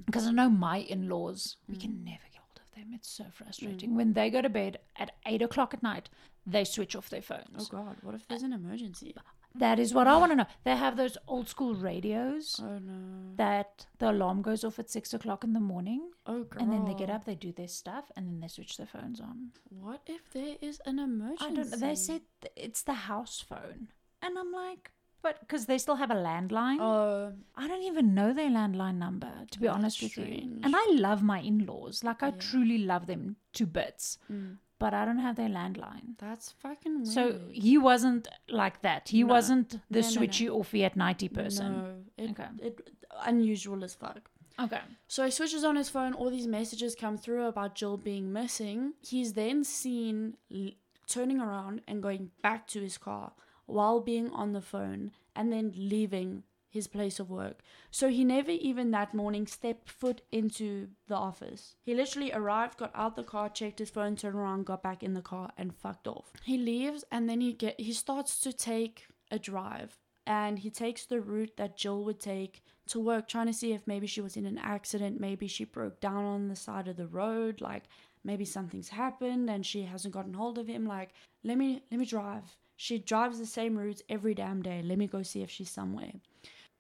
Because 0.07 0.27
I 0.27 0.33
know 0.33 0.49
my 0.49 0.79
in-laws, 0.79 1.57
we 1.69 1.77
Mm. 1.77 1.81
can 1.81 2.05
never 2.05 2.25
get 2.33 2.41
hold 2.41 2.61
of 2.65 2.71
them. 2.75 2.93
It's 2.95 3.09
so 3.11 3.25
frustrating. 3.31 3.95
When 3.95 4.15
they 4.15 4.31
go 4.31 4.41
to 4.43 4.49
bed 4.49 4.79
at 4.97 5.11
eight 5.27 5.43
o'clock 5.43 5.75
at 5.75 5.83
night, 5.83 6.09
they 6.47 6.65
switch 6.65 6.97
off 6.97 7.11
their 7.11 7.23
phones. 7.23 7.45
oh 7.55 7.59
phones. 7.59 7.69
god 7.69 7.97
what 8.03 8.15
if 8.15 8.27
there's 8.29 8.43
an 8.43 8.53
emergency 8.53 9.15
That 9.55 9.79
is 9.79 9.95
what 9.95 10.07
I 10.09 10.17
want 10.17 10.33
to 10.33 10.37
know. 10.37 10.47
They 10.65 10.77
have 10.77 10.97
those 10.97 11.17
old 11.29 11.49
school 11.49 11.75
radios 11.75 12.59
oh 12.63 12.79
no 12.81 13.35
that 13.37 13.87
the 13.99 14.11
alarm 14.11 14.43
goes 14.43 14.65
off 14.65 14.79
at 14.79 14.91
six 14.91 15.15
o'clock 15.15 15.45
in 15.45 15.53
the 15.53 15.61
morning, 15.61 16.11
oh 16.27 16.43
girl 16.45 16.61
and 16.63 16.73
then 16.73 16.85
they 16.87 16.95
get 16.95 17.09
up, 17.11 17.25
they 17.25 17.35
do 17.37 17.53
their 17.53 17.69
stuff, 17.69 18.11
and 18.17 18.27
then 18.29 18.41
they 18.41 18.49
switch 18.49 18.77
their 18.79 18.87
phones 18.97 19.21
on. 19.21 19.53
what 19.71 20.03
if 20.07 20.29
there 20.33 20.57
is 20.61 20.81
an 20.87 20.99
emergency 20.99 21.45
I 21.47 21.55
don't 21.55 21.71
know. 21.71 21.77
They 21.89 21.95
said 21.95 22.23
th- 22.43 22.53
it's 22.57 22.83
the 22.83 22.99
house 23.11 23.41
phone, 23.41 23.89
and 24.23 24.37
I'm 24.39 24.53
like, 24.53 24.91
but 25.25 25.41
because 25.41 25.63
they 25.71 25.79
still 25.85 25.97
have 26.03 26.11
a 26.19 26.21
landline. 26.29 26.79
oh 26.81 27.33
I 27.63 27.65
don't 27.71 27.83
even 27.91 28.07
know 28.19 28.29
their 28.41 28.51
landline 28.59 28.99
number, 29.07 29.33
to 29.53 29.57
be 29.61 29.67
That's 29.67 29.77
honest 29.77 30.03
with 30.03 30.17
you. 30.19 30.35
And 30.65 30.73
I 30.83 30.85
love 31.07 31.21
my 31.33 31.41
in 31.51 31.59
laws. 31.71 32.05
Like, 32.09 32.23
I 32.23 32.29
Yeah. 32.29 32.39
truly 32.51 32.79
love 32.93 33.05
them 33.13 33.23
to 33.59 33.67
bits. 33.81 34.19
mm. 34.31 34.53
but 34.85 34.93
I 35.01 35.03
don't 35.09 35.23
have 35.27 35.37
their 35.41 35.49
landline. 35.61 36.07
That's 36.25 36.47
fucking 36.63 36.95
weird. 37.03 37.15
So 37.19 37.23
he 37.67 37.75
wasn't 37.79 38.25
like 38.63 38.77
that. 38.87 39.03
He 39.17 39.21
No. 39.23 39.29
wasn't 39.35 39.69
the 39.97 40.01
No, 40.03 40.09
no, 40.09 40.15
no. 40.15 40.15
switchy 40.17 40.47
offy 40.59 40.81
at 40.89 40.95
90 40.97 41.29
person. 41.41 41.69
No, 41.73 41.85
it, 42.25 42.31
Okay. 42.33 42.49
it 42.69 42.75
unusual 43.33 43.83
as 43.89 43.95
fuck. 43.95 44.23
Okay. 44.65 44.81
So 45.09 45.25
he 45.25 45.31
switches 45.31 45.65
on 45.65 45.77
his 45.77 45.89
phone. 45.89 46.13
All 46.13 46.29
these 46.39 46.47
messages 46.59 46.95
come 47.05 47.17
through 47.25 47.47
about 47.53 47.71
Gill 47.79 47.97
being 48.11 48.27
missing. 48.41 48.81
He's 49.13 49.33
then 49.43 49.65
seen 49.65 50.37
l- 50.53 50.73
turning 51.07 51.41
around 51.41 51.81
and 51.89 52.03
going 52.03 52.31
back 52.43 52.67
to 52.75 52.79
his 52.89 52.99
car 52.99 53.33
while 53.67 54.01
being 54.01 54.31
on 54.31 54.53
the 54.53 54.61
phone, 54.61 55.13
and 55.35 55.53
then 55.53 55.73
leaving 55.77 56.43
his 56.69 56.87
place 56.89 57.21
of 57.21 57.31
work. 57.31 57.61
So 57.93 58.09
he 58.09 58.25
never 58.25 58.51
even 58.51 58.91
that 58.91 59.15
morning 59.15 59.47
stepped 59.47 59.89
foot 59.89 60.23
into 60.33 60.89
the 61.07 61.15
office. 61.15 61.77
He 61.85 61.95
literally 61.95 62.33
arrived, 62.33 62.79
got 62.79 62.91
out 62.97 63.15
the 63.15 63.23
car, 63.23 63.49
checked 63.49 63.79
his 63.79 63.91
phone, 63.91 64.17
turned 64.17 64.35
around, 64.35 64.67
got 64.67 64.83
back 64.83 65.05
in 65.05 65.15
the 65.15 65.23
car, 65.23 65.51
and 65.57 65.73
fucked 65.73 66.09
off. 66.09 66.33
He 66.43 66.59
leaves, 66.59 67.05
and 67.13 67.29
then 67.29 67.41
he 67.41 67.53
get 67.53 67.79
he 67.79 67.93
starts 67.93 68.41
to 68.41 68.53
take 68.53 69.07
a 69.31 69.39
drive, 69.39 69.99
and 70.27 70.59
he 70.59 70.71
takes 70.71 71.07
the 71.07 71.21
route 71.21 71.57
that 71.57 71.79
Gill 71.79 72.05
would 72.05 72.19
take 72.19 72.63
to 72.89 73.01
work, 73.01 73.29
trying 73.29 73.47
to 73.47 73.53
see 73.53 73.73
if 73.73 73.87
maybe 73.87 74.07
she 74.07 74.21
was 74.21 74.37
in 74.37 74.45
an 74.45 74.59
accident, 74.59 75.21
maybe 75.21 75.47
she 75.47 75.65
broke 75.65 76.01
down 76.01 76.25
on 76.25 76.49
the 76.49 76.57
side 76.57 76.89
of 76.89 76.97
the 76.97 77.07
road, 77.07 77.61
like 77.61 77.85
maybe 78.25 78.45
something's 78.45 78.89
happened 78.89 79.49
and 79.49 79.65
she 79.65 79.83
hasn't 79.83 80.15
gotten 80.15 80.35
hold 80.35 80.59
of 80.59 80.67
him. 80.67 80.87
Like, 80.87 81.11
let 81.45 81.57
me 81.57 81.83
let 81.91 82.01
me 82.01 82.07
drive. 82.07 82.57
She 82.85 82.99
drives 82.99 83.39
the 83.39 83.47
same 83.47 83.79
routes 83.79 84.03
every 84.11 84.35
damn 84.35 84.61
day. 84.61 84.83
Let 84.85 84.99
me 84.99 85.07
go 85.07 85.23
see 85.23 85.41
if 85.41 85.51
she's 85.51 85.71
somewhere. 85.71 86.13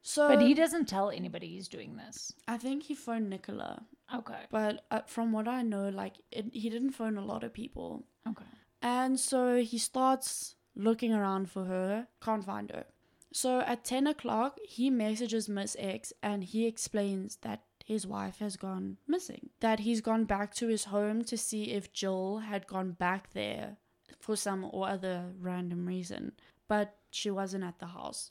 So, 0.02 0.28
But 0.28 0.42
he 0.42 0.52
doesn't 0.52 0.86
tell 0.86 1.08
anybody 1.10 1.48
he's 1.48 1.66
doing 1.66 1.96
this. 1.96 2.34
I 2.46 2.58
think 2.58 2.82
he 2.82 2.94
phoned 2.94 3.30
Nicola, 3.30 3.86
Okay. 4.14 4.42
but 4.50 4.84
uh, 4.90 5.00
from 5.06 5.32
what 5.32 5.48
I 5.48 5.62
know, 5.62 5.88
like 5.88 6.16
it, 6.30 6.50
he 6.52 6.68
didn't 6.68 6.90
phone 6.90 7.16
a 7.16 7.24
lot 7.24 7.42
of 7.42 7.54
people. 7.54 8.04
Okay. 8.28 8.44
And 8.82 9.18
so 9.18 9.62
he 9.62 9.78
starts 9.78 10.56
looking 10.76 11.14
around 11.14 11.50
for 11.50 11.64
her, 11.64 12.08
can't 12.22 12.44
find 12.44 12.70
her. 12.70 12.84
So 13.32 13.60
at 13.60 13.82
10 13.84 14.06
o'clock, 14.06 14.58
he 14.62 14.90
messages 14.90 15.48
Miss 15.48 15.74
X 15.78 16.12
and 16.22 16.44
he 16.44 16.66
explains 16.66 17.36
that 17.36 17.62
his 17.82 18.06
wife 18.06 18.40
has 18.40 18.58
gone 18.58 18.98
missing. 19.08 19.48
That 19.60 19.80
he's 19.80 20.02
gone 20.02 20.24
back 20.26 20.52
to 20.56 20.68
his 20.68 20.84
home 20.84 21.24
to 21.24 21.38
see 21.38 21.70
if 21.72 21.94
Gill 21.94 22.40
had 22.40 22.66
gone 22.66 22.90
back 22.92 23.32
there 23.32 23.78
for 24.24 24.36
some 24.36 24.68
or 24.72 24.88
other 24.88 25.26
random 25.38 25.86
reason, 25.86 26.32
but 26.66 26.96
she 27.10 27.30
wasn't 27.30 27.62
at 27.62 27.78
the 27.78 27.86
house. 27.86 28.30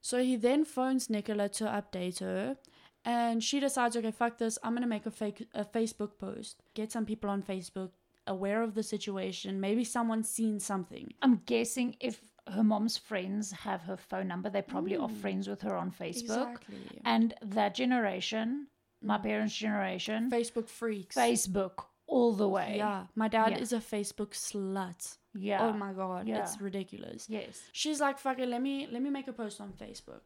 So 0.00 0.22
he 0.22 0.36
then 0.36 0.64
phones 0.64 1.10
Nicola 1.10 1.48
to 1.50 1.64
update 1.64 2.20
her. 2.20 2.56
And 3.04 3.42
she 3.42 3.60
decides, 3.60 3.96
okay, 3.96 4.12
fuck 4.12 4.38
this. 4.38 4.58
I'm 4.62 4.74
gonna 4.74 4.86
make 4.86 5.06
a 5.06 5.10
fake 5.10 5.46
a 5.52 5.64
Facebook 5.64 6.18
post. 6.18 6.62
Get 6.74 6.92
some 6.92 7.04
people 7.04 7.28
on 7.28 7.42
Facebook 7.42 7.90
aware 8.26 8.62
of 8.62 8.74
the 8.74 8.82
situation. 8.82 9.60
Maybe 9.60 9.84
someone's 9.84 10.28
seen 10.28 10.60
something. 10.60 11.12
I'm 11.20 11.42
guessing 11.44 11.96
if 12.00 12.20
her 12.46 12.64
mom's 12.64 12.96
friends 12.96 13.52
have 13.52 13.82
her 13.82 13.96
phone 13.96 14.28
number, 14.28 14.48
they 14.48 14.62
probably 14.62 14.96
are 14.96 15.08
hmm. 15.08 15.20
friends 15.22 15.48
with 15.48 15.62
her 15.62 15.76
on 15.76 15.90
Facebook. 15.90 16.52
Exactly. 16.52 17.00
And 17.04 17.34
that 17.42 17.74
generation, 17.74 18.68
my 19.02 19.16
hmm. 19.16 19.24
parents' 19.24 19.56
generation, 19.56 20.30
Facebook 20.30 20.68
freaks. 20.68 21.16
Facebook 21.16 21.84
all 22.06 22.32
the 22.32 22.48
way. 22.48 22.74
Yeah. 22.76 23.06
My 23.14 23.28
dad 23.28 23.52
Yeah. 23.52 23.58
is 23.58 23.72
a 23.72 23.78
Facebook 23.78 24.30
slut. 24.30 25.18
Yeah. 25.34 25.62
Oh 25.62 25.72
my 25.72 25.92
god. 25.92 26.28
Yeah. 26.28 26.42
It's 26.42 26.60
ridiculous. 26.60 27.26
Yes. 27.28 27.60
She's 27.72 28.00
like, 28.00 28.18
fuck 28.18 28.38
it, 28.38 28.48
let 28.48 28.62
me 28.62 28.88
let 28.90 29.02
me 29.02 29.10
make 29.10 29.28
a 29.28 29.32
post 29.32 29.60
on 29.60 29.72
Facebook. 29.72 30.22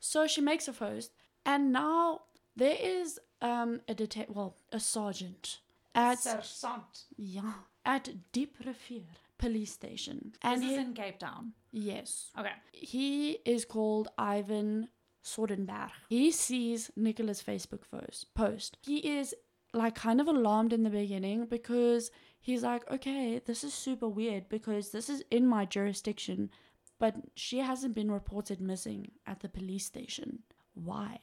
So 0.00 0.26
she 0.26 0.40
makes 0.40 0.68
a 0.68 0.72
post 0.72 1.12
and 1.46 1.72
now 1.72 2.22
there 2.56 2.76
is 2.80 3.18
um 3.40 3.80
a 3.88 3.94
detect 3.94 4.30
well, 4.30 4.56
a 4.72 4.80
sergeant 4.80 5.58
at 5.94 6.18
Sergeant. 6.20 7.04
yeah 7.16 7.52
at 7.84 8.10
Diep 8.32 8.50
Rivier 8.64 9.04
police 9.38 9.72
station. 9.72 10.32
And 10.42 10.60
this 10.62 10.70
he, 10.70 10.74
is 10.74 10.80
in 10.80 10.94
Cape 10.94 11.18
Town. 11.18 11.52
yes. 11.72 12.30
Okay. 12.38 12.52
He 12.72 13.38
is 13.44 13.64
called 13.64 14.08
Ivan 14.18 14.88
Sonnenberg. 15.22 15.90
He 16.08 16.30
sees 16.32 16.90
Nicola's 16.96 17.42
Facebook 17.42 17.82
post. 17.90 18.34
Post. 18.34 18.78
He 18.82 18.98
is 19.18 19.34
like 19.72 19.94
kind 19.94 20.20
of 20.20 20.26
alarmed 20.28 20.72
in 20.72 20.82
the 20.82 20.90
beginning 20.90 21.46
because 21.46 22.10
he's 22.40 22.62
like, 22.62 22.90
okay, 22.90 23.40
this 23.44 23.64
is 23.64 23.74
super 23.74 24.08
weird 24.08 24.48
because 24.48 24.90
this 24.90 25.08
is 25.08 25.22
in 25.30 25.46
my 25.46 25.64
jurisdiction, 25.64 26.50
but 26.98 27.16
she 27.34 27.58
hasn't 27.58 27.94
been 27.94 28.10
reported 28.10 28.60
missing 28.60 29.10
at 29.26 29.40
the 29.40 29.48
police 29.48 29.84
station. 29.86 30.40
Why? 30.74 31.20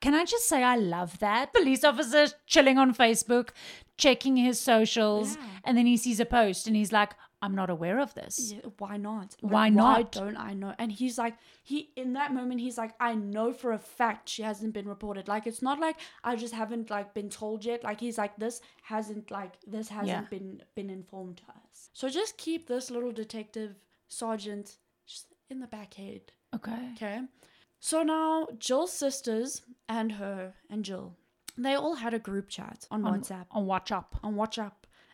Can 0.00 0.14
I 0.14 0.24
just 0.24 0.48
say 0.48 0.62
I 0.62 0.76
love 0.76 1.18
that? 1.18 1.52
Police 1.52 1.84
officer 1.84 2.26
chilling 2.46 2.78
on 2.78 2.94
Facebook, 2.94 3.50
checking 3.98 4.36
his 4.36 4.58
socials, 4.58 5.36
Yeah. 5.36 5.42
and 5.64 5.76
then 5.76 5.86
he 5.86 5.96
sees 5.96 6.20
a 6.20 6.24
post 6.24 6.66
and 6.66 6.74
he's 6.74 6.92
like, 6.92 7.12
I'm 7.40 7.54
not 7.54 7.70
aware 7.70 8.00
of 8.00 8.14
this. 8.14 8.52
Yeah, 8.52 8.60
why 8.78 8.96
not? 8.96 9.36
Why 9.40 9.50
Why 9.50 9.68
not? 9.70 10.12
don't 10.12 10.36
I 10.36 10.54
know? 10.54 10.74
And 10.78 10.90
he's 10.90 11.18
like, 11.18 11.34
he 11.62 11.90
in 11.94 12.14
that 12.14 12.34
moment, 12.34 12.60
he's 12.60 12.76
like, 12.76 12.94
I 12.98 13.14
know 13.14 13.52
for 13.52 13.72
a 13.72 13.78
fact 13.78 14.28
she 14.28 14.42
hasn't 14.42 14.74
been 14.74 14.88
reported. 14.88 15.28
Like 15.28 15.46
it's 15.46 15.62
not 15.62 15.78
like 15.78 15.96
I 16.24 16.34
just 16.34 16.52
haven't 16.54 16.90
like 16.90 17.14
been 17.14 17.30
told 17.30 17.64
yet. 17.64 17.84
Like 17.84 18.00
he's 18.00 18.18
like, 18.18 18.36
this 18.38 18.60
hasn't 18.82 19.30
like 19.30 19.52
this 19.66 19.88
hasn't 19.88 20.08
Yeah. 20.08 20.22
been 20.38 20.62
been 20.74 20.90
informed 20.90 21.36
to 21.38 21.44
us. 21.44 21.90
So 21.92 22.08
just 22.08 22.36
keep 22.38 22.66
this 22.66 22.90
little 22.90 23.12
detective 23.12 23.76
sergeant 24.08 24.76
just 25.06 25.26
in 25.48 25.60
the 25.60 25.66
back 25.68 25.94
head. 25.94 26.32
Okay. 26.54 26.90
Okay. 26.96 27.20
So 27.80 28.02
now 28.02 28.48
Gill's 28.58 28.92
sisters 28.92 29.62
and 29.88 30.12
her 30.12 30.54
and 30.68 30.82
Gill, 30.82 31.14
they 31.56 31.74
all 31.74 31.94
had 31.96 32.14
a 32.14 32.18
group 32.18 32.48
chat 32.48 32.86
on, 32.90 33.04
On, 33.06 33.20
WhatsApp 33.20 33.46
on 33.52 33.66
WhatsApp. 33.66 34.06
on 34.24 34.34
WhatsApp. 34.34 34.72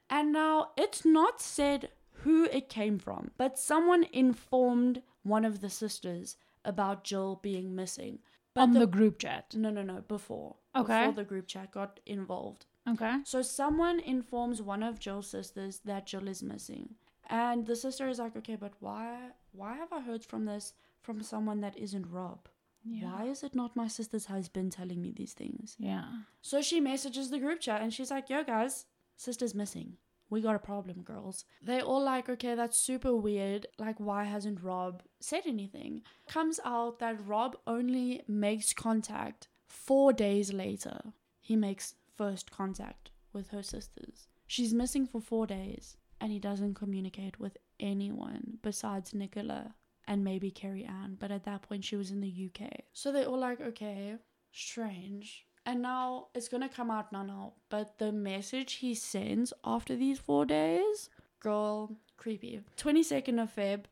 And 0.09 0.33
now 0.33 0.71
it's 0.77 1.05
not 1.05 1.41
said 1.43 1.91
who 2.25 2.45
it 2.45 2.69
came 2.69 2.99
from, 2.99 3.31
but 3.37 3.59
someone 3.59 4.05
informed 4.13 5.03
one 5.23 5.45
of 5.45 5.61
the 5.61 5.71
sisters 5.71 6.37
about 6.65 7.05
Gill 7.05 7.39
being 7.43 7.75
missing. 7.75 8.19
But 8.55 8.63
on 8.63 8.73
the, 8.73 8.81
the 8.81 8.87
group 8.87 9.19
chat. 9.19 9.55
no, 9.55 9.71
no, 9.71 9.83
no, 9.83 10.01
before. 10.09 10.57
Okay. 10.75 11.01
Before 11.01 11.13
the 11.13 11.25
group 11.25 11.47
chat 11.47 11.71
got 11.73 12.01
involved. 12.07 12.67
Okay. 12.89 13.19
So 13.25 13.43
someone 13.43 14.01
informs 14.01 14.63
one 14.63 14.83
of 14.83 15.01
Gill's 15.01 15.29
sisters 15.29 15.81
that 15.85 16.07
Gill 16.07 16.29
is 16.29 16.43
missing. 16.43 16.95
And 17.29 17.67
the 17.67 17.77
sister 17.77 18.09
is 18.09 18.19
like, 18.19 18.37
okay, 18.37 18.57
but 18.57 18.73
why 18.81 19.17
why 19.53 19.77
have 19.77 19.93
I 19.93 20.01
heard 20.01 20.25
from 20.25 20.45
this 20.45 20.75
from 21.01 21.23
someone 21.23 21.61
that 21.61 21.77
isn't 21.79 22.11
Rob? 22.11 22.49
Yeah. 22.85 23.13
Why 23.13 23.25
is 23.27 23.43
it 23.43 23.55
not 23.55 23.77
my 23.77 23.89
sister's 23.89 24.27
husband 24.27 24.73
telling 24.73 25.01
me 25.01 25.13
these 25.17 25.33
things? 25.33 25.75
Yeah. 25.79 26.05
So 26.43 26.61
she 26.61 26.81
messages 26.81 27.31
the 27.31 27.39
group 27.39 27.61
chat 27.61 27.81
and 27.81 27.93
she's 27.93 28.11
like, 28.11 28.29
yo, 28.29 28.45
guys, 28.45 28.85
sister's 29.17 29.55
missing. 29.55 29.97
We 30.31 30.41
got 30.41 30.57
a 30.57 30.61
problem, 30.61 31.03
girls. 31.03 31.45
They 31.63 31.81
all 31.81 32.03
like, 32.03 32.29
okay, 32.29 32.55
that's 32.55 32.79
super 32.79 33.15
weird. 33.15 33.67
Like, 33.79 34.01
why 34.01 34.25
hasn't 34.25 34.63
Rob 34.63 35.03
said 35.21 35.43
anything? 35.47 36.03
Comes 36.29 36.59
out 36.65 36.99
that 36.99 37.27
Rob 37.27 37.57
only 37.67 38.23
makes 38.27 38.73
contact 38.73 39.49
four 39.69 40.13
days 40.13 40.53
later. 40.53 40.99
He 41.41 41.57
makes 41.57 41.95
first 42.17 42.51
contact 42.51 43.11
with 43.33 43.51
her 43.51 43.63
sisters. 43.63 44.29
She's 44.47 44.73
missing 44.75 45.07
for 45.07 45.21
four 45.21 45.47
days 45.47 45.97
and 46.21 46.33
he 46.33 46.39
doesn't 46.39 46.75
communicate 46.75 47.39
with 47.39 47.57
anyone 47.81 48.59
besides 48.63 49.15
Nicola 49.15 49.75
and 50.07 50.25
maybe 50.25 50.51
Carrie 50.51 50.85
Ann. 50.85 51.17
But 51.19 51.31
at 51.31 51.45
that 51.45 51.63
point, 51.63 51.85
she 51.85 51.97
was 51.97 52.11
in 52.11 52.21
the 52.21 52.51
UK. 52.51 52.71
So 52.93 53.13
they 53.13 53.25
all 53.25 53.39
like, 53.39 53.61
okay, 53.61 54.17
strange. 54.53 55.47
And 55.67 55.81
now 55.81 56.29
it's 56.35 56.49
gonna 56.49 56.69
come 56.69 56.91
out 56.91 57.13
now, 57.13 57.23
now. 57.23 57.53
But 57.71 57.99
the 57.99 58.13
message 58.13 58.75
he 58.75 58.95
sends 58.95 59.53
after 59.65 59.97
these 59.97 60.19
four 60.19 60.45
days, 60.45 61.09
girl, 61.41 61.97
creepy. 62.17 62.61
22nd 62.77 63.43
of 63.43 63.55
Feb, 63.55 63.85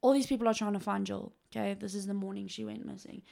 all 0.00 0.12
these 0.12 0.26
people 0.26 0.48
are 0.48 0.54
trying 0.54 0.72
to 0.72 0.80
find 0.80 1.06
Gill. 1.06 1.32
Okay, 1.50 1.74
this 1.74 1.94
is 1.94 2.06
the 2.06 2.14
morning 2.14 2.48
she 2.48 2.64
went 2.64 2.86
missing. 2.86 3.22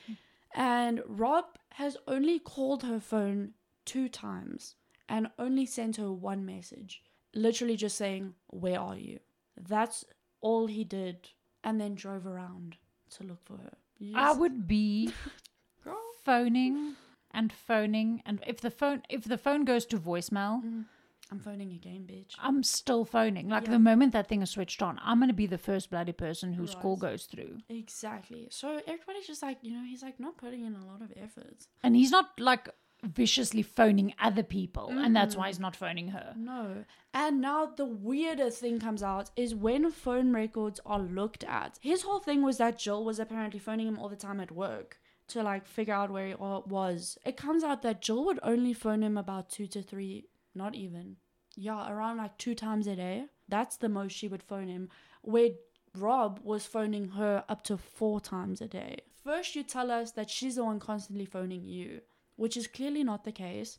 And 0.54 1.02
Rob 1.06 1.44
has 1.72 1.96
only 2.06 2.38
called 2.38 2.82
her 2.82 3.00
phone 3.00 3.52
two 3.84 4.08
times 4.08 4.74
and 5.08 5.28
only 5.38 5.66
sent 5.66 5.96
her 5.96 6.12
one 6.12 6.44
message. 6.44 7.02
Literally 7.34 7.76
just 7.76 7.96
saying, 7.96 8.34
Where 8.48 8.80
are 8.80 8.96
you? 8.96 9.20
That's 9.56 10.04
all 10.40 10.66
he 10.66 10.84
did. 10.84 11.30
And 11.64 11.80
then 11.80 11.94
drove 11.94 12.26
around 12.26 12.76
to 13.16 13.24
look 13.24 13.44
for 13.44 13.56
her. 13.56 13.74
You 13.98 14.14
I 14.16 14.32
would 14.32 14.66
be 14.68 15.12
phoning 16.24 16.94
and 17.32 17.52
phoning 17.52 18.22
and 18.26 18.42
if 18.46 18.60
the 18.60 18.70
phone 18.70 19.02
if 19.08 19.24
the 19.24 19.38
phone 19.38 19.64
goes 19.64 19.84
to 19.86 19.98
voicemail, 19.98 20.62
Mm. 20.64 20.84
I'm 21.30 21.40
phoning 21.40 21.72
again, 21.72 22.06
bitch. 22.10 22.32
I'm 22.38 22.62
still 22.62 23.04
phoning. 23.04 23.50
Like 23.50 23.64
Yeah. 23.66 23.72
the 23.72 23.78
moment 23.78 24.14
that 24.14 24.28
thing 24.28 24.40
is 24.40 24.48
switched 24.48 24.80
on, 24.80 24.98
I'm 25.02 25.20
gonna 25.20 25.34
be 25.34 25.46
the 25.46 25.58
first 25.58 25.90
bloody 25.90 26.12
person 26.12 26.54
whose 26.54 26.74
call 26.74 26.96
goes 26.96 27.26
through. 27.26 27.58
Exactly. 27.68 28.48
So 28.50 28.80
everybody's 28.86 29.26
just 29.26 29.42
like, 29.42 29.58
you 29.62 29.72
know, 29.72 29.84
he's 29.84 30.02
like 30.02 30.18
not 30.18 30.38
putting 30.38 30.64
in 30.64 30.74
a 30.74 30.86
lot 30.86 31.02
of 31.02 31.12
effort. 31.16 31.66
And 31.82 31.94
he's 31.94 32.10
not 32.10 32.40
like 32.40 32.70
viciously 33.04 33.62
phoning 33.62 34.12
other 34.18 34.42
people, 34.42 34.88
and 34.90 35.14
that's 35.14 35.36
why 35.36 35.46
he's 35.48 35.60
not 35.60 35.76
phoning 35.76 36.08
her. 36.08 36.34
No. 36.36 36.84
And 37.14 37.40
now 37.40 37.66
the 37.66 37.84
weirder 37.84 38.50
thing 38.50 38.80
comes 38.80 39.02
out 39.02 39.30
is 39.36 39.54
when 39.54 39.90
phone 39.90 40.32
records 40.32 40.80
are 40.84 40.98
looked 40.98 41.44
at. 41.44 41.78
His 41.80 42.02
whole 42.02 42.18
thing 42.20 42.42
was 42.42 42.58
that 42.58 42.78
Gill 42.78 43.04
was 43.04 43.20
apparently 43.20 43.60
phoning 43.60 43.86
him 43.86 43.98
all 43.98 44.08
the 44.08 44.16
time 44.16 44.40
at 44.40 44.50
work 44.50 44.98
to 45.28 45.42
like 45.42 45.66
figure 45.66 45.94
out 45.94 46.10
where 46.10 46.28
he 46.28 46.34
was. 46.34 47.18
It 47.24 47.36
comes 47.36 47.62
out 47.62 47.82
that 47.82 48.02
Gill 48.02 48.24
would 48.24 48.40
only 48.42 48.72
phone 48.72 49.02
him 49.02 49.16
about 49.16 49.50
two 49.50 49.66
to 49.68 49.82
three, 49.82 50.26
not 50.54 50.74
even. 50.74 51.16
Yeah, 51.56 51.90
around 51.90 52.18
like 52.18 52.38
two 52.38 52.54
times 52.54 52.86
a 52.86 52.96
day. 52.96 53.26
That's 53.48 53.76
the 53.76 53.88
most 53.88 54.12
she 54.12 54.28
would 54.28 54.42
phone 54.42 54.68
him. 54.68 54.88
Where 55.22 55.50
Rob 55.94 56.40
was 56.42 56.66
phoning 56.66 57.08
her 57.10 57.44
up 57.48 57.62
to 57.64 57.76
four 57.76 58.20
times 58.20 58.60
a 58.60 58.68
day. 58.68 58.98
First, 59.24 59.56
you 59.56 59.62
tell 59.62 59.90
us 59.90 60.12
that 60.12 60.30
she's 60.30 60.56
the 60.56 60.64
one 60.64 60.80
constantly 60.80 61.24
phoning 61.24 61.66
you, 61.66 62.02
which 62.36 62.56
is 62.56 62.66
clearly 62.66 63.04
not 63.04 63.24
the 63.24 63.32
case. 63.32 63.78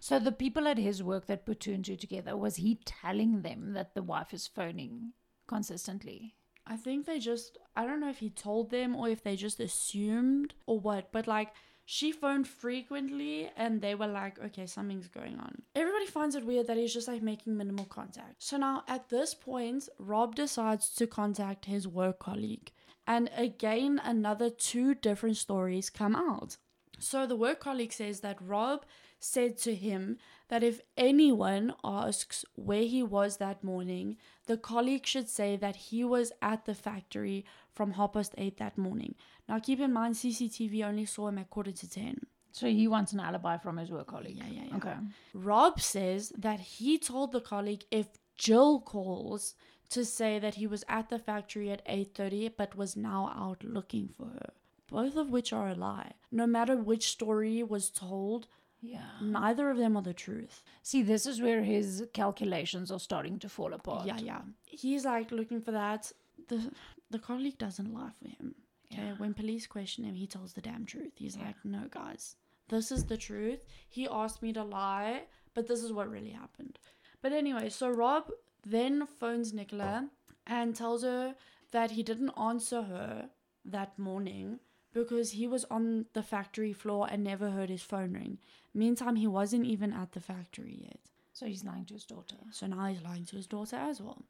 So 0.00 0.18
the 0.18 0.32
people 0.32 0.66
at 0.66 0.78
his 0.78 1.02
work 1.02 1.26
that 1.26 1.46
put 1.46 1.60
two 1.60 1.72
and 1.72 1.84
two 1.84 1.96
together, 1.96 2.36
was 2.36 2.56
he 2.56 2.80
telling 2.84 3.42
them 3.42 3.74
that 3.74 3.94
the 3.94 4.02
wife 4.02 4.34
is 4.34 4.46
phoning 4.46 5.12
consistently? 5.46 6.34
I 6.68 6.76
think 6.76 7.06
they 7.06 7.18
just, 7.18 7.58
I 7.74 7.86
don't 7.86 8.00
know 8.00 8.10
if 8.10 8.18
he 8.18 8.30
told 8.30 8.70
them 8.70 8.94
or 8.94 9.08
if 9.08 9.22
they 9.22 9.36
just 9.36 9.58
assumed 9.58 10.54
or 10.66 10.78
what, 10.78 11.10
but 11.12 11.26
like 11.26 11.52
she 11.86 12.12
phoned 12.12 12.46
frequently 12.46 13.50
and 13.56 13.80
they 13.80 13.94
were 13.94 14.06
like, 14.06 14.38
okay, 14.38 14.66
something's 14.66 15.08
going 15.08 15.38
on. 15.38 15.62
Everybody 15.74 16.04
finds 16.04 16.34
it 16.34 16.44
weird 16.44 16.66
that 16.66 16.76
he's 16.76 16.92
just 16.92 17.08
like 17.08 17.22
making 17.22 17.56
minimal 17.56 17.86
contact. 17.86 18.42
So 18.42 18.58
now 18.58 18.84
at 18.86 19.08
this 19.08 19.32
point, 19.32 19.88
Rob 19.98 20.34
decides 20.34 20.90
to 20.96 21.06
contact 21.06 21.64
his 21.64 21.88
work 21.88 22.18
colleague. 22.18 22.72
And 23.06 23.30
again, 23.34 24.02
another 24.04 24.50
two 24.50 24.94
different 24.94 25.38
stories 25.38 25.88
come 25.88 26.14
out. 26.14 26.58
So 26.98 27.26
the 27.26 27.36
work 27.36 27.60
colleague 27.60 27.94
says 27.94 28.20
that 28.20 28.36
Rob 28.42 28.84
said 29.18 29.56
to 29.58 29.74
him 29.74 30.18
that 30.48 30.62
if 30.62 30.80
anyone 30.96 31.74
asks 31.84 32.44
where 32.54 32.82
he 32.82 33.02
was 33.02 33.36
that 33.36 33.62
morning, 33.62 34.16
the 34.46 34.56
colleague 34.56 35.06
should 35.06 35.28
say 35.28 35.56
that 35.56 35.76
he 35.76 36.04
was 36.04 36.32
at 36.40 36.64
the 36.64 36.74
factory 36.74 37.44
from 37.72 37.92
half 37.92 38.14
past 38.14 38.34
eight 38.38 38.56
that 38.58 38.78
morning. 38.78 39.14
Now, 39.48 39.58
keep 39.58 39.80
in 39.80 39.92
mind, 39.92 40.14
CCTV 40.16 40.84
only 40.84 41.04
saw 41.04 41.28
him 41.28 41.38
at 41.38 41.50
quarter 41.50 41.72
to 41.72 41.90
ten. 41.90 42.20
So 42.52 42.66
he 42.66 42.88
wants 42.88 43.12
an 43.12 43.20
alibi 43.20 43.58
from 43.58 43.76
his 43.76 43.90
work 43.90 44.08
colleague. 44.08 44.36
Yeah, 44.38 44.48
yeah, 44.50 44.62
yeah. 44.68 44.76
Okay. 44.76 44.94
Rob 45.34 45.80
says 45.80 46.32
that 46.36 46.60
he 46.60 46.98
told 46.98 47.32
the 47.32 47.40
colleague 47.40 47.84
if 47.90 48.06
Gill 48.36 48.80
calls 48.80 49.54
to 49.90 50.04
say 50.04 50.38
that 50.38 50.56
he 50.56 50.66
was 50.66 50.84
at 50.88 51.08
the 51.08 51.18
factory 51.18 51.70
at 51.70 51.84
8:30 51.86 52.52
but 52.56 52.74
was 52.74 52.96
now 52.96 53.32
out 53.36 53.62
looking 53.62 54.08
for 54.16 54.26
her. 54.26 54.50
Both 54.90 55.16
of 55.16 55.30
which 55.30 55.52
are 55.52 55.68
a 55.68 55.74
lie. 55.74 56.12
No 56.32 56.46
matter 56.46 56.76
which 56.76 57.08
story 57.08 57.62
was 57.62 57.90
told, 57.90 58.46
Yeah. 58.80 59.10
neither 59.20 59.70
of 59.70 59.76
them 59.76 59.96
are 59.96 60.02
the 60.02 60.14
truth. 60.14 60.62
See, 60.82 61.02
this 61.02 61.26
is 61.26 61.40
where 61.42 61.62
his 61.62 62.04
calculations 62.12 62.90
are 62.92 63.00
starting 63.00 63.38
to 63.40 63.48
fall 63.48 63.72
apart. 63.72 64.06
Yeah, 64.06 64.18
yeah. 64.18 64.40
He's 64.66 65.04
like 65.04 65.32
looking 65.32 65.60
for 65.60 65.72
that. 65.72 66.12
The 66.48 66.70
the 67.10 67.18
colleague 67.18 67.58
doesn't 67.58 67.92
lie 67.92 68.12
for 68.22 68.28
him. 68.28 68.54
Okay. 68.92 69.02
Yeah. 69.06 69.14
When 69.18 69.34
police 69.34 69.66
question 69.66 70.04
him, 70.04 70.14
he 70.14 70.26
tells 70.26 70.52
the 70.52 70.60
damn 70.60 70.84
truth. 70.86 71.12
He's 71.16 71.36
Yeah. 71.36 71.46
like, 71.46 71.56
no, 71.64 71.88
guys, 71.90 72.36
this 72.68 72.92
is 72.92 73.04
the 73.04 73.16
truth. 73.16 73.64
He 73.88 74.06
asked 74.08 74.42
me 74.42 74.52
to 74.52 74.62
lie, 74.62 75.24
but 75.54 75.66
this 75.66 75.82
is 75.82 75.92
what 75.92 76.10
really 76.10 76.30
happened. 76.30 76.78
But 77.22 77.32
anyway, 77.32 77.68
so 77.70 77.88
Rob 77.90 78.30
then 78.64 79.06
phones 79.06 79.52
Nicola 79.52 80.08
and 80.46 80.74
tells 80.76 81.02
her 81.02 81.34
that 81.72 81.90
he 81.92 82.02
didn't 82.02 82.30
answer 82.38 82.82
her 82.82 83.30
that 83.64 83.98
morning 83.98 84.60
because 84.92 85.32
he 85.32 85.46
was 85.46 85.64
on 85.70 86.06
the 86.12 86.22
factory 86.22 86.72
floor 86.72 87.08
and 87.10 87.22
never 87.22 87.50
heard 87.50 87.70
his 87.70 87.82
phone 87.82 88.12
ring. 88.12 88.38
Meantime, 88.74 89.16
he 89.16 89.26
wasn't 89.26 89.64
even 89.64 89.92
at 89.92 90.12
the 90.12 90.20
factory 90.20 90.80
yet. 90.82 91.00
So 91.32 91.46
he's 91.46 91.64
lying 91.64 91.84
to 91.86 91.94
his 91.94 92.04
daughter. 92.04 92.36
So 92.50 92.66
now 92.66 92.86
he's 92.86 93.02
lying 93.02 93.24
to 93.26 93.36
his 93.36 93.46
daughter 93.46 93.76
as 93.76 94.00
well. 94.00 94.24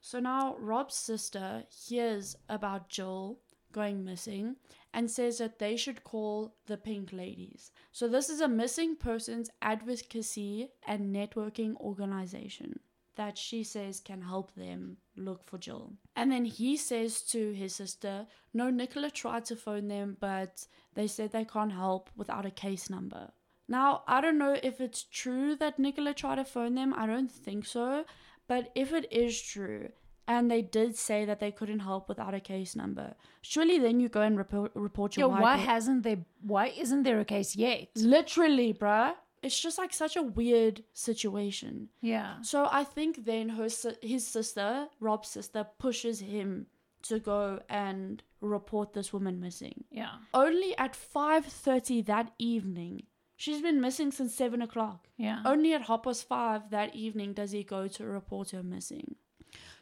So 0.00 0.20
now 0.20 0.56
Rob's 0.58 0.96
sister 0.96 1.64
hears 1.70 2.36
about 2.48 2.90
Gill 2.90 3.38
going 3.72 4.04
missing 4.04 4.56
and 4.92 5.10
says 5.10 5.38
that 5.38 5.58
they 5.58 5.76
should 5.76 6.04
call 6.04 6.54
the 6.66 6.76
Pink 6.76 7.12
Ladies. 7.12 7.70
So 7.90 8.08
this 8.08 8.28
is 8.28 8.40
a 8.40 8.48
missing 8.48 8.96
persons 8.96 9.48
advocacy 9.62 10.68
and 10.86 11.14
networking 11.14 11.74
organization 11.76 12.80
that 13.16 13.36
she 13.36 13.62
says 13.62 14.00
can 14.00 14.22
help 14.22 14.54
them 14.54 14.96
look 15.16 15.44
for 15.44 15.58
Gill. 15.58 15.92
And 16.16 16.30
then 16.32 16.44
he 16.44 16.76
says 16.76 17.22
to 17.32 17.52
his 17.52 17.74
sister, 17.74 18.26
No, 18.54 18.70
Nicola 18.70 19.10
tried 19.10 19.44
to 19.46 19.56
phone 19.56 19.88
them, 19.88 20.16
but 20.20 20.66
they 20.94 21.06
said 21.06 21.32
they 21.32 21.44
can't 21.44 21.72
help 21.72 22.10
without 22.16 22.46
a 22.46 22.50
case 22.50 22.88
number. 22.88 23.30
Now, 23.68 24.02
I 24.06 24.20
don't 24.20 24.38
know 24.38 24.56
if 24.62 24.80
it's 24.80 25.04
true 25.04 25.56
that 25.56 25.78
Nicola 25.78 26.14
tried 26.14 26.36
to 26.36 26.44
phone 26.44 26.74
them. 26.74 26.92
I 26.94 27.06
don't 27.06 27.30
think 27.30 27.64
so. 27.66 28.04
But 28.48 28.70
if 28.74 28.92
it 28.92 29.10
is 29.12 29.40
true, 29.40 29.88
and 30.26 30.50
they 30.50 30.62
did 30.62 30.96
say 30.96 31.24
that 31.24 31.40
they 31.40 31.50
couldn't 31.50 31.80
help 31.80 32.08
without 32.08 32.34
a 32.34 32.40
case 32.40 32.76
number, 32.76 33.14
surely 33.40 33.78
then 33.78 34.00
you 34.00 34.08
go 34.08 34.22
and 34.22 34.36
report, 34.36 34.72
report 34.74 35.16
your. 35.16 35.30
Yeah, 35.30 35.40
why 35.40 35.56
hasn't 35.56 36.02
there 36.02 36.24
why 36.42 36.66
isn't 36.68 37.02
there 37.02 37.20
a 37.20 37.24
case 37.24 37.56
yet? 37.56 37.88
Literally, 37.96 38.72
bruh. 38.72 39.14
It's 39.42 39.58
just 39.58 39.78
like 39.78 39.92
such 39.92 40.16
a 40.16 40.22
weird 40.22 40.84
situation. 40.92 41.88
Yeah. 42.00 42.40
So 42.42 42.68
I 42.70 42.84
think 42.84 43.24
then 43.24 43.48
her 43.50 43.68
his 44.00 44.26
sister, 44.26 44.88
Rob's 45.00 45.28
sister, 45.28 45.66
pushes 45.78 46.20
him 46.20 46.66
to 47.02 47.18
go 47.18 47.60
and 47.68 48.22
report 48.40 48.92
this 48.92 49.12
woman 49.12 49.40
missing. 49.40 49.84
Yeah. 49.90 50.12
Only 50.32 50.76
at 50.78 50.94
five 50.94 51.44
thirty 51.46 52.02
that 52.02 52.32
evening, 52.38 53.02
she's 53.36 53.60
been 53.60 53.80
missing 53.80 54.12
since 54.12 54.34
seven 54.34 54.62
o'clock. 54.62 55.08
Yeah. 55.16 55.42
Only 55.44 55.74
at 55.74 55.82
half 55.82 56.04
past 56.04 56.28
five 56.28 56.70
that 56.70 56.94
evening 56.94 57.32
does 57.32 57.50
he 57.50 57.64
go 57.64 57.88
to 57.88 58.06
report 58.06 58.50
her 58.50 58.62
missing. 58.62 59.16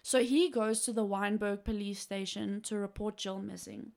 So 0.02 0.22
he 0.22 0.48
goes 0.48 0.80
to 0.82 0.92
the 0.92 1.04
Wynberg 1.04 1.64
police 1.64 2.00
station 2.00 2.62
to 2.62 2.76
report 2.76 3.18
Gill 3.18 3.40
missing. 3.40 3.92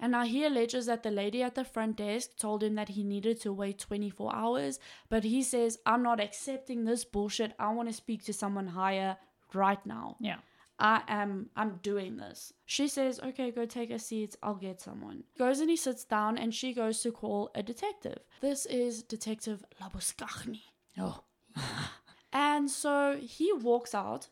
And 0.00 0.12
now 0.12 0.24
he 0.24 0.44
alleges 0.44 0.86
that 0.86 1.02
the 1.02 1.10
lady 1.10 1.42
at 1.42 1.54
the 1.54 1.64
front 1.64 1.96
desk 1.96 2.30
told 2.38 2.62
him 2.62 2.74
that 2.74 2.88
he 2.88 3.04
needed 3.04 3.40
to 3.42 3.52
wait 3.52 3.78
24 3.78 4.34
hours, 4.34 4.80
but 5.08 5.24
he 5.24 5.42
says, 5.42 5.78
I'm 5.84 6.02
not 6.02 6.20
accepting 6.20 6.84
this 6.84 7.04
bullshit. 7.04 7.52
I 7.58 7.72
want 7.72 7.88
to 7.88 7.94
speak 7.94 8.24
to 8.24 8.32
someone 8.32 8.68
higher 8.68 9.18
right 9.54 9.84
now. 9.84 10.16
Yeah. 10.18 10.38
I 10.78 11.02
am 11.08 11.50
I'm 11.56 11.78
doing 11.82 12.16
this. 12.16 12.54
She 12.64 12.88
says, 12.88 13.20
"Okay, 13.20 13.50
go 13.50 13.66
take 13.66 13.90
a 13.90 13.98
seat. 13.98 14.34
I'll 14.42 14.54
get 14.54 14.80
someone." 14.80 15.24
Goes 15.38 15.60
and 15.60 15.68
he 15.68 15.76
sits 15.76 16.04
down 16.04 16.38
and 16.38 16.54
she 16.54 16.72
goes 16.72 17.02
to 17.02 17.12
call 17.12 17.50
a 17.54 17.62
detective. 17.62 18.20
This 18.40 18.64
is 18.64 19.02
Detective 19.02 19.62
Labuschagne. 19.78 20.62
Oh. 20.98 21.24
And 22.32 22.70
so 22.70 23.18
he 23.20 23.52
walks 23.52 23.94
out 23.94 24.28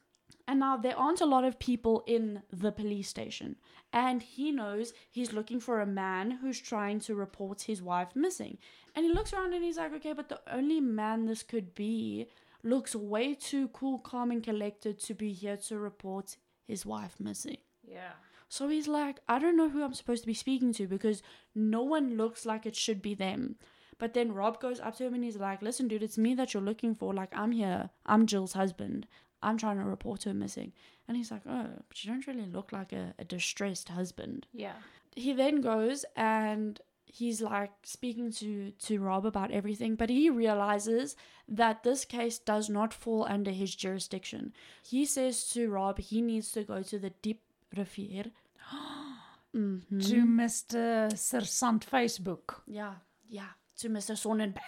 and 0.49 0.59
now 0.59 0.78
there 0.78 0.99
aren't 0.99 1.20
a 1.20 1.26
lot 1.26 1.44
of 1.44 1.59
people 1.59 2.03
in 2.07 2.42
the 2.51 2.72
police 2.72 3.07
station. 3.07 3.57
And 3.92 4.22
he 4.22 4.51
knows 4.51 4.94
he's 5.11 5.34
looking 5.34 5.61
for 5.61 5.80
a 5.80 5.86
man 5.86 6.30
who's 6.30 6.59
trying 6.59 7.01
to 7.01 7.14
report 7.14 7.62
his 7.62 7.82
wife 7.82 8.16
missing. 8.16 8.57
And 8.94 9.05
he 9.05 9.12
looks 9.12 9.34
around 9.34 9.53
and 9.53 9.62
he's 9.62 9.76
like, 9.76 9.92
"Okay, 9.92 10.14
but 10.14 10.30
the 10.30 10.40
only 10.51 10.80
man 10.80 11.26
this 11.26 11.42
could 11.42 11.74
be 11.74 12.28
looks 12.62 12.94
way 12.94 13.34
too 13.34 13.68
cool, 13.68 13.99
calm 13.99 14.30
and 14.30 14.42
collected 14.42 14.99
to 15.01 15.14
be 15.14 15.32
here 15.34 15.59
to 15.68 15.78
report 15.78 16.38
his 16.66 16.86
wife 16.86 17.20
missing." 17.20 17.59
Yeah. 17.82 18.12
So 18.49 18.68
he's 18.68 18.88
like, 18.88 19.20
I 19.28 19.38
don't 19.38 19.57
know 19.57 19.68
who 19.68 19.82
I'm 19.82 19.92
supposed 19.92 20.22
to 20.22 20.26
be 20.26 20.34
speaking 20.34 20.72
to 20.74 20.86
because 20.86 21.22
no 21.55 21.82
one 21.82 22.16
looks 22.16 22.46
like 22.46 22.64
it 22.64 22.74
should 22.74 23.03
be 23.03 23.14
them. 23.14 23.57
But 23.99 24.14
then 24.14 24.32
Rob 24.32 24.61
goes 24.61 24.80
up 24.80 24.96
to 24.96 25.05
him 25.05 25.12
and 25.12 25.24
he's 25.24 25.36
like, 25.36 25.61
Listen, 25.61 25.88
dude, 25.88 26.03
it's 26.03 26.16
me 26.16 26.34
that 26.34 26.55
you're 26.55 26.62
looking 26.62 26.94
for. 26.94 27.12
Like, 27.12 27.36
I'm 27.36 27.53
here. 27.53 27.90
I'm 28.07 28.24
Gill's 28.24 28.55
husband. 28.55 29.07
I'm 29.43 29.59
trying 29.59 29.78
to 29.78 29.84
report 29.84 30.24
her 30.24 30.34
missing. 30.34 30.72
And 31.07 31.16
he's 31.16 31.30
like, 31.30 31.43
Oh, 31.49 31.66
but 31.89 32.05
you 32.05 32.11
don't 32.11 32.26
really 32.26 32.47
look 32.47 32.72
like 32.72 32.93
a, 32.93 33.14
a 33.18 33.24
distressed 33.24 33.89
husband. 33.91 34.47
Yeah. 34.53 34.74
He 35.14 35.32
then 35.32 35.61
goes 35.61 36.05
and 36.16 36.80
he's 37.07 37.41
like 37.41 37.72
speaking 37.82 38.30
to, 38.32 38.70
to 38.72 39.01
Rob 39.01 39.24
about 39.26 39.51
everything, 39.51 39.95
but 39.97 40.11
he 40.11 40.28
realizes 40.30 41.16
that 41.49 41.82
this 41.82 42.05
case 42.05 42.39
does 42.39 42.68
not 42.68 42.93
fall 42.93 43.26
under 43.28 43.51
his 43.51 43.74
jurisdiction. 43.74 44.53
He 44.86 45.05
says 45.07 45.49
to 45.51 45.70
Rob 45.70 45.99
he 45.99 46.20
needs 46.20 46.53
to 46.53 46.62
go 46.64 46.82
to 46.82 46.99
the 46.99 47.12
Diep 47.22 47.39
Rivier. 47.76 48.30
Mhm. 49.55 50.07
To 50.11 50.16
Mr. 50.26 51.11
Sersant 51.14 51.80
Facebook. 51.86 52.61
Yeah, 52.66 52.95
yeah, 53.28 53.49
to 53.78 53.89
Mr. 53.89 54.16
Sonnenberg. 54.16 54.62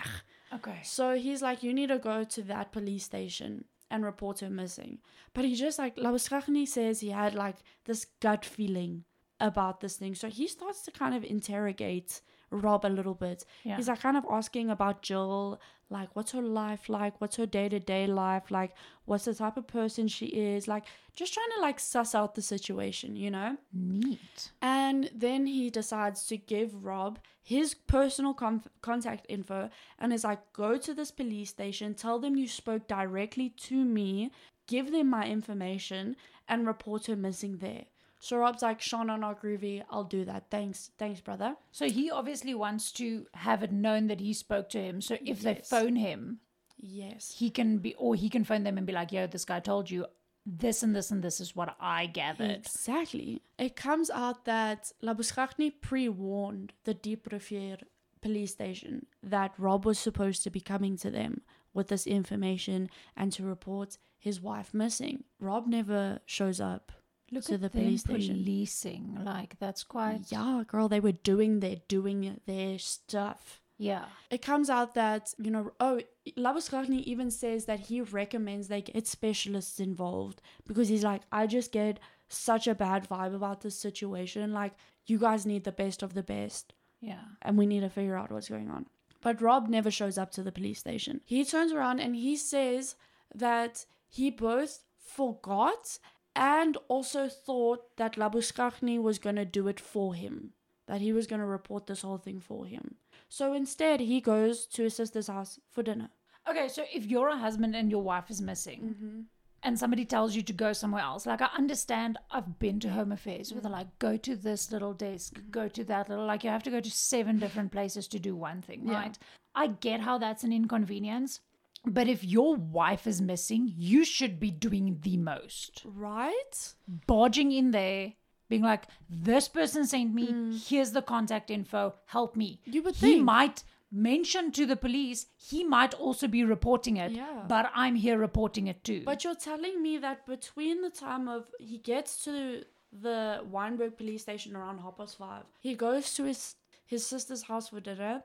Okay. 0.55 0.81
So 0.83 1.15
he's 1.17 1.43
like, 1.43 1.63
you 1.63 1.73
need 1.73 1.89
to 1.91 1.99
go 1.99 2.25
to 2.25 2.43
that 2.45 2.73
police 2.73 3.05
station 3.05 3.67
and 3.91 4.05
report 4.05 4.41
her 4.41 4.51
missing. 4.51 4.99
But 5.35 5.45
he 5.45 5.55
just 5.55 5.79
like, 5.79 5.97
Labuschagne 5.97 6.67
says 6.67 7.01
he 7.01 7.11
had 7.11 7.35
like 7.35 7.57
this 7.85 8.07
gut 8.21 8.45
feeling 8.45 9.05
about 9.41 9.81
this 9.81 9.97
thing. 9.97 10.15
So 10.15 10.29
he 10.29 10.47
starts 10.47 10.83
to 10.83 10.91
kind 10.91 11.15
of 11.15 11.25
interrogate 11.25 12.21
Rob 12.51 12.85
a 12.85 12.89
little 12.89 13.15
bit. 13.15 13.45
Yeah. 13.65 13.77
He's 13.77 13.89
like 13.89 14.01
kind 14.01 14.17
of 14.17 14.25
asking 14.31 14.71
about 14.71 15.03
Gill, 15.03 15.61
like 15.89 16.09
what's 16.15 16.33
her 16.33 16.43
life 16.43 16.89
like, 16.89 17.21
what's 17.21 17.37
her 17.37 17.47
day 17.47 17.69
to 17.69 17.81
day 17.81 18.07
life 18.07 18.51
like, 18.51 18.73
what's 19.05 19.25
the 19.25 19.35
type 19.35 19.57
of 19.57 19.67
person 19.67 20.09
she 20.09 20.27
is, 20.27 20.69
like 20.69 20.85
just 21.15 21.35
trying 21.35 21.51
to 21.57 21.61
like 21.61 21.81
suss 21.81 22.15
out 22.15 22.35
the 22.35 22.43
situation, 22.43 23.17
you 23.17 23.31
know? 23.31 23.57
Neat. 23.73 24.53
And 24.63 25.11
then 25.15 25.47
he 25.47 25.71
decides 25.71 26.27
to 26.27 26.37
give 26.37 26.85
Rob 26.85 27.19
his 27.43 27.75
personal 27.75 28.35
con- 28.35 28.63
contact 28.83 29.27
info 29.29 29.71
and 29.99 30.13
is 30.13 30.25
like, 30.25 30.53
go 30.53 30.79
to 30.79 30.95
this 30.95 31.11
police 31.11 31.51
station, 31.51 31.95
tell 31.95 32.19
them 32.19 32.37
you 32.37 32.47
spoke 32.47 32.87
directly 32.87 33.51
to 33.51 33.85
me, 33.85 34.31
give 34.67 34.93
them 34.93 35.11
my 35.11 35.27
information, 35.27 36.17
and 36.49 36.67
report 36.67 37.07
her 37.07 37.17
missing 37.17 37.59
there. 37.59 37.85
So 38.21 38.37
Rob's 38.37 38.63
like, 38.63 38.81
Shauna, 38.81 39.19
not 39.19 39.43
groovy. 39.43 39.83
I'll 39.91 40.05
do 40.05 40.25
that. 40.27 40.45
Thanks. 40.51 40.91
Thanks, 40.99 41.21
brother. 41.21 41.57
So 41.73 41.89
he 41.89 42.11
obviously 42.11 42.55
wants 42.55 42.93
to 42.93 43.27
have 43.35 43.63
it 43.63 43.73
known 43.73 44.07
that 44.09 44.21
he 44.21 44.33
spoke 44.35 44.69
to 44.71 44.79
him. 44.79 45.01
So 45.01 45.17
if 45.25 45.41
they 45.41 45.55
phone 45.65 45.97
him, 45.97 46.41
Yes. 46.79 47.35
he 47.39 47.51
can 47.51 47.79
be, 47.79 47.95
or 47.95 48.15
he 48.15 48.29
can 48.29 48.45
phone 48.45 48.63
them 48.63 48.77
and 48.79 48.87
be 48.87 48.93
like, 48.93 49.11
"Yo, 49.11 49.27
this 49.27 49.45
guy 49.47 49.59
told 49.61 49.91
you 49.91 50.07
this 50.47 50.83
and 50.83 50.95
this 50.97 51.11
and 51.11 51.23
this 51.23 51.41
is 51.41 51.55
what 51.57 51.77
I 51.81 52.07
gathered. 52.07 52.51
Exactly. 52.51 53.43
It 53.59 53.77
comes 53.77 54.11
out 54.11 54.45
that 54.47 54.91
Labuschagne 55.03 55.73
pre-warned 55.81 56.73
the 56.85 56.95
Diep 56.95 57.23
Rivier 57.31 57.79
police 58.21 58.53
station 58.53 59.07
that 59.23 59.53
Rob 59.59 59.85
was 59.85 59.99
supposed 59.99 60.43
to 60.45 60.51
be 60.51 60.61
coming 60.61 60.97
to 60.99 61.11
them 61.11 61.43
with 61.73 61.89
this 61.89 62.07
information 62.07 62.89
and 63.17 63.33
to 63.33 63.45
report 63.45 63.99
his 64.19 64.41
wife 64.41 64.75
missing. 64.75 65.25
Rob 65.39 65.67
never 65.67 66.21
shows 66.27 66.61
up 66.61 66.93
Look 67.33 67.45
to 67.45 67.55
at 67.55 67.61
the 67.61 67.71
police 67.71 68.01
station. 68.03 68.43
policing. 68.45 69.19
Like 69.25 69.59
that's 69.59 69.85
quite 69.85 70.23
Yeah, 70.31 70.63
girl, 70.67 70.89
they 70.89 71.01
were 71.01 71.13
doing 71.13 71.61
their 71.61 71.77
doing 71.89 72.41
their 72.47 72.79
stuff. 72.79 73.61
yeah. 73.79 74.07
It 74.31 74.43
comes 74.43 74.69
out 74.69 74.95
that, 74.95 75.33
you 75.39 75.51
know, 75.51 75.71
oh, 75.81 76.01
Labuschagne 76.37 77.03
even 77.05 77.31
says 77.31 77.65
that 77.67 77.81
he 77.81 78.01
recommends 78.01 78.69
they 78.69 78.83
get 78.83 79.07
specialists 79.07 79.81
involved 79.81 80.43
because 80.67 80.89
he's 80.89 81.05
like, 81.05 81.23
I 81.33 81.47
just 81.47 81.73
get 81.73 81.99
such 82.29 82.67
a 82.69 82.75
bad 82.75 83.09
vibe 83.09 83.35
about 83.35 83.61
this 83.63 83.77
situation. 83.77 84.53
Like, 84.53 84.75
you 85.07 85.19
guys 85.19 85.47
need 85.47 85.65
the 85.65 85.73
best 85.73 86.03
of 86.03 86.15
the 86.15 86.23
best 86.23 86.75
Yeah. 87.01 87.25
and 87.43 87.57
we 87.57 87.67
need 87.67 87.81
to 87.81 87.89
figure 87.91 88.17
out 88.17 88.31
what's 88.31 88.49
going 88.49 88.71
on. 88.71 88.87
But 89.23 89.41
Rob 89.43 89.69
never 89.69 89.91
shows 89.91 90.17
up 90.19 90.31
to 90.33 90.43
the 90.43 90.53
police 90.53 90.79
station. 90.79 91.21
He 91.25 91.45
turns 91.45 91.73
around 91.73 92.01
and 92.01 92.15
he 92.17 92.37
says 92.37 92.97
that 93.35 93.85
he 94.09 94.31
both 94.31 94.83
forgot 94.99 95.99
and 96.35 96.77
also 96.89 97.29
thought 97.29 97.97
that 97.97 98.17
Labuschagne 98.17 99.03
was 99.03 99.19
going 99.19 99.37
to 99.37 99.45
do 99.45 99.69
it 99.69 99.81
for 99.81 100.15
him, 100.15 100.53
that 100.87 101.01
he 101.01 101.13
was 101.13 101.27
going 101.27 101.41
to 101.41 101.47
report 101.47 101.87
this 101.87 102.03
whole 102.03 102.19
thing 102.19 102.41
for 102.41 102.67
him. 102.67 102.97
So 103.29 103.53
instead, 103.53 104.01
he 104.01 104.21
goes 104.21 104.67
to 104.67 104.83
his 104.85 104.95
sister's 104.95 105.29
house 105.29 105.61
for 105.71 105.83
dinner. 105.83 106.11
Okay, 106.49 106.69
so 106.69 106.85
if 106.93 107.07
you're 107.07 107.29
a 107.29 107.37
husband 107.37 107.77
and 107.77 107.91
your 107.91 108.03
wife 108.03 108.31
is 108.31 108.41
missing 108.41 108.95
mm-hmm. 108.95 109.21
and 109.63 109.79
somebody 109.79 110.05
tells 110.05 110.35
you 110.35 110.43
to 110.43 110.53
go 110.53 110.73
somewhere 110.73 111.03
else, 111.03 111.27
like 111.27 111.43
I 111.43 111.51
understand 111.57 112.19
I've 112.31 112.59
been 112.59 112.81
to 112.81 112.89
home 112.91 113.13
affairs 113.13 113.53
where 113.53 113.61
they're 113.61 113.71
mm. 113.71 113.75
like, 113.75 113.99
go 113.99 114.17
to 114.17 114.35
this 114.35 114.73
little 114.73 114.95
desk, 114.95 115.35
mm-hmm. 115.35 115.51
go 115.51 115.69
to 115.69 115.85
that 115.85 116.09
little, 116.09 116.27
like 116.27 116.43
you 116.43 116.51
have 116.51 116.63
to 116.65 116.71
go 116.71 116.81
to 116.81 116.91
seven 116.91 117.39
different 117.39 117.73
places 117.73 118.09
to 118.09 118.19
do 118.19 118.35
one 118.35 118.63
thing, 118.63 118.83
Yeah. 118.87 118.95
right? 118.95 119.19
I 119.55 119.67
get 119.69 120.01
how 120.01 120.19
that's 120.19 120.45
an 120.45 120.53
inconvenience. 120.53 121.41
But 121.85 122.09
if 122.09 122.23
your 122.23 122.57
wife 122.57 123.07
is 123.07 123.21
missing, 123.23 123.73
you 123.77 124.05
should 124.05 124.39
be 124.39 124.51
doing 124.51 124.99
the 125.03 125.17
most. 125.17 125.83
Right? 125.85 126.75
Barging 127.07 127.53
in 127.53 127.71
there, 127.71 128.13
being 128.49 128.63
like, 128.63 128.85
this 129.09 129.49
person 129.49 129.87
sent 129.87 130.13
me, 130.15 130.59
here's 130.67 130.93
the 130.93 131.03
contact 131.03 131.51
info, 131.51 131.95
help 132.07 132.37
me. 132.37 132.61
You 132.65 132.83
would 132.83 132.97
he 132.97 133.13
think. 133.15 133.25
might 133.25 133.65
mention 133.91 134.53
to 134.53 134.67
the 134.67 134.77
police, 134.77 135.27
he 135.37 135.65
might 135.65 135.95
also 135.95 136.29
be 136.29 136.45
reporting 136.45 136.99
it, 136.99 137.13
Yeah. 137.13 137.45
but 137.49 137.71
I'm 137.75 137.95
here 137.97 138.19
reporting 138.19 138.67
it 138.69 138.85
too. 138.85 139.03
But 139.05 139.25
you're 139.25 139.35
telling 139.35 139.83
me 139.83 139.99
that 139.99 140.27
between 140.27 140.83
the 140.83 140.91
time 140.91 141.29
of 141.29 141.47
he 141.59 141.79
gets 141.79 142.23
to 142.25 142.63
the 142.93 143.43
Wynberg 143.51 143.97
police 143.97 144.23
station 144.23 144.55
around 144.55 144.79
half 144.79 144.97
past 144.99 145.17
five, 145.19 145.45
he 145.61 145.75
goes 145.75 146.15
to 146.15 146.25
his 146.25 146.57
his 146.87 147.07
sister's 147.07 147.43
house 147.45 147.69
for 147.71 147.81
dinner, 147.81 148.23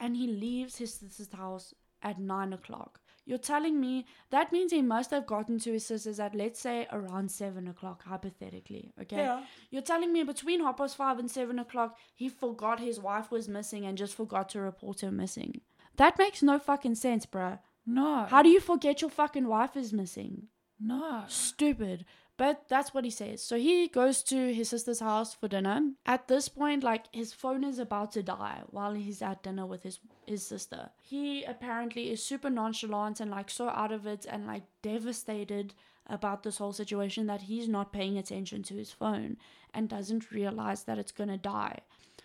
and 0.00 0.16
he 0.16 0.26
leaves 0.26 0.76
his 0.76 0.94
sister's 0.94 1.32
house 1.32 1.74
at 2.04 2.20
nine 2.20 2.52
o'clock. 2.52 3.00
You're 3.26 3.38
telling 3.38 3.80
me 3.80 4.04
that 4.30 4.52
means 4.52 4.70
he 4.70 4.82
must 4.82 5.10
have 5.10 5.26
gotten 5.26 5.58
to 5.60 5.72
his 5.72 5.86
sister's 5.86 6.20
at 6.20 6.34
let's 6.34 6.60
say 6.60 6.86
around 6.92 7.30
seven 7.30 7.66
o'clock, 7.68 8.02
hypothetically. 8.04 8.92
Okay. 9.00 9.16
Yeah. 9.16 9.44
You're 9.70 9.82
telling 9.82 10.12
me 10.12 10.22
between 10.24 10.60
half 10.60 10.76
past 10.76 10.96
five 10.96 11.18
and 11.18 11.30
seven 11.30 11.58
o'clock, 11.58 11.96
he 12.14 12.28
forgot 12.28 12.80
his 12.80 13.00
wife 13.00 13.30
was 13.30 13.48
missing 13.48 13.86
and 13.86 13.96
just 13.96 14.14
forgot 14.14 14.50
to 14.50 14.60
report 14.60 15.00
her 15.00 15.10
missing. 15.10 15.62
That 15.96 16.18
makes 16.18 16.42
no 16.42 16.58
fucking 16.58 16.96
sense, 16.96 17.24
bruh. 17.24 17.60
no. 17.86 18.26
How 18.28 18.42
do 18.42 18.50
you 18.50 18.60
forget 18.60 19.00
your 19.00 19.10
fucking 19.10 19.46
wife 19.46 19.74
is 19.76 19.92
missing? 19.92 20.48
No. 20.80 21.24
Stupid. 21.28 22.04
But 22.36 22.64
that's 22.68 22.92
what 22.92 23.04
he 23.04 23.10
says. 23.10 23.42
So 23.42 23.56
he 23.56 23.86
goes 23.86 24.22
to 24.24 24.52
his 24.52 24.68
sister's 24.68 25.00
house 25.00 25.34
for 25.34 25.46
dinner. 25.46 25.92
At 26.04 26.26
this 26.26 26.48
point, 26.48 26.82
like 26.82 27.04
his 27.12 27.32
phone 27.32 27.62
is 27.62 27.78
about 27.78 28.10
to 28.12 28.22
die 28.22 28.62
while 28.70 28.94
he's 28.94 29.22
at 29.22 29.42
dinner 29.44 29.66
with 29.66 29.84
his 29.84 30.00
his 30.26 30.44
sister. 30.44 30.90
He 31.00 31.44
apparently 31.44 32.10
is 32.10 32.24
super 32.24 32.50
nonchalant 32.50 33.20
and 33.20 33.30
like 33.30 33.50
so 33.50 33.68
out 33.68 33.92
of 33.92 34.06
it 34.06 34.26
and 34.28 34.46
like 34.46 34.64
devastated 34.82 35.74
about 36.06 36.42
this 36.42 36.58
whole 36.58 36.72
situation 36.72 37.26
that 37.26 37.42
he's 37.42 37.68
not 37.68 37.92
paying 37.92 38.18
attention 38.18 38.62
to 38.64 38.74
his 38.74 38.90
phone 38.90 39.36
and 39.72 39.88
doesn't 39.88 40.32
realize 40.32 40.84
that 40.84 40.98
it's 40.98 41.12
gonna 41.12 41.38
die. 41.38 41.80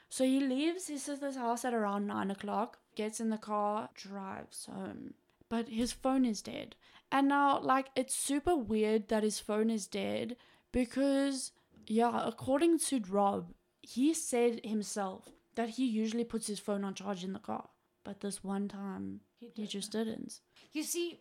So 0.09 0.23
he 0.23 0.39
leaves 0.39 0.87
his 0.87 1.03
sister's 1.03 1.35
house 1.35 1.63
at 1.63 1.73
around 1.73 2.07
nine 2.07 2.31
o'clock, 2.31 2.79
gets 2.95 3.19
in 3.19 3.29
the 3.29 3.37
car, 3.37 3.89
drives 3.93 4.65
home. 4.65 5.13
But 5.49 5.69
his 5.69 5.91
phone 5.91 6.25
is 6.25 6.41
dead. 6.41 6.75
And 7.11 7.27
now, 7.27 7.59
like, 7.59 7.87
it's 7.95 8.13
super 8.15 8.55
weird 8.55 9.07
that 9.09 9.23
his 9.23 9.39
phone 9.39 9.69
is 9.71 9.87
dead 9.87 10.35
because, 10.71 11.51
yeah, 11.87 12.21
according 12.25 12.79
to 12.79 13.01
Rob, 13.09 13.53
he 13.81 14.13
said 14.13 14.61
himself 14.63 15.29
that 15.55 15.69
he 15.69 15.85
usually 15.87 16.23
puts 16.23 16.47
his 16.47 16.59
phone 16.59 16.83
on 16.83 16.93
charge 16.93 17.23
in 17.23 17.33
the 17.33 17.39
car. 17.39 17.69
But 18.03 18.19
this 18.21 18.43
one 18.43 18.67
time, 18.67 19.21
he 19.55 19.65
just 19.65 19.91
didn't. 19.91 20.39
You 20.71 20.83
see, 20.83 21.19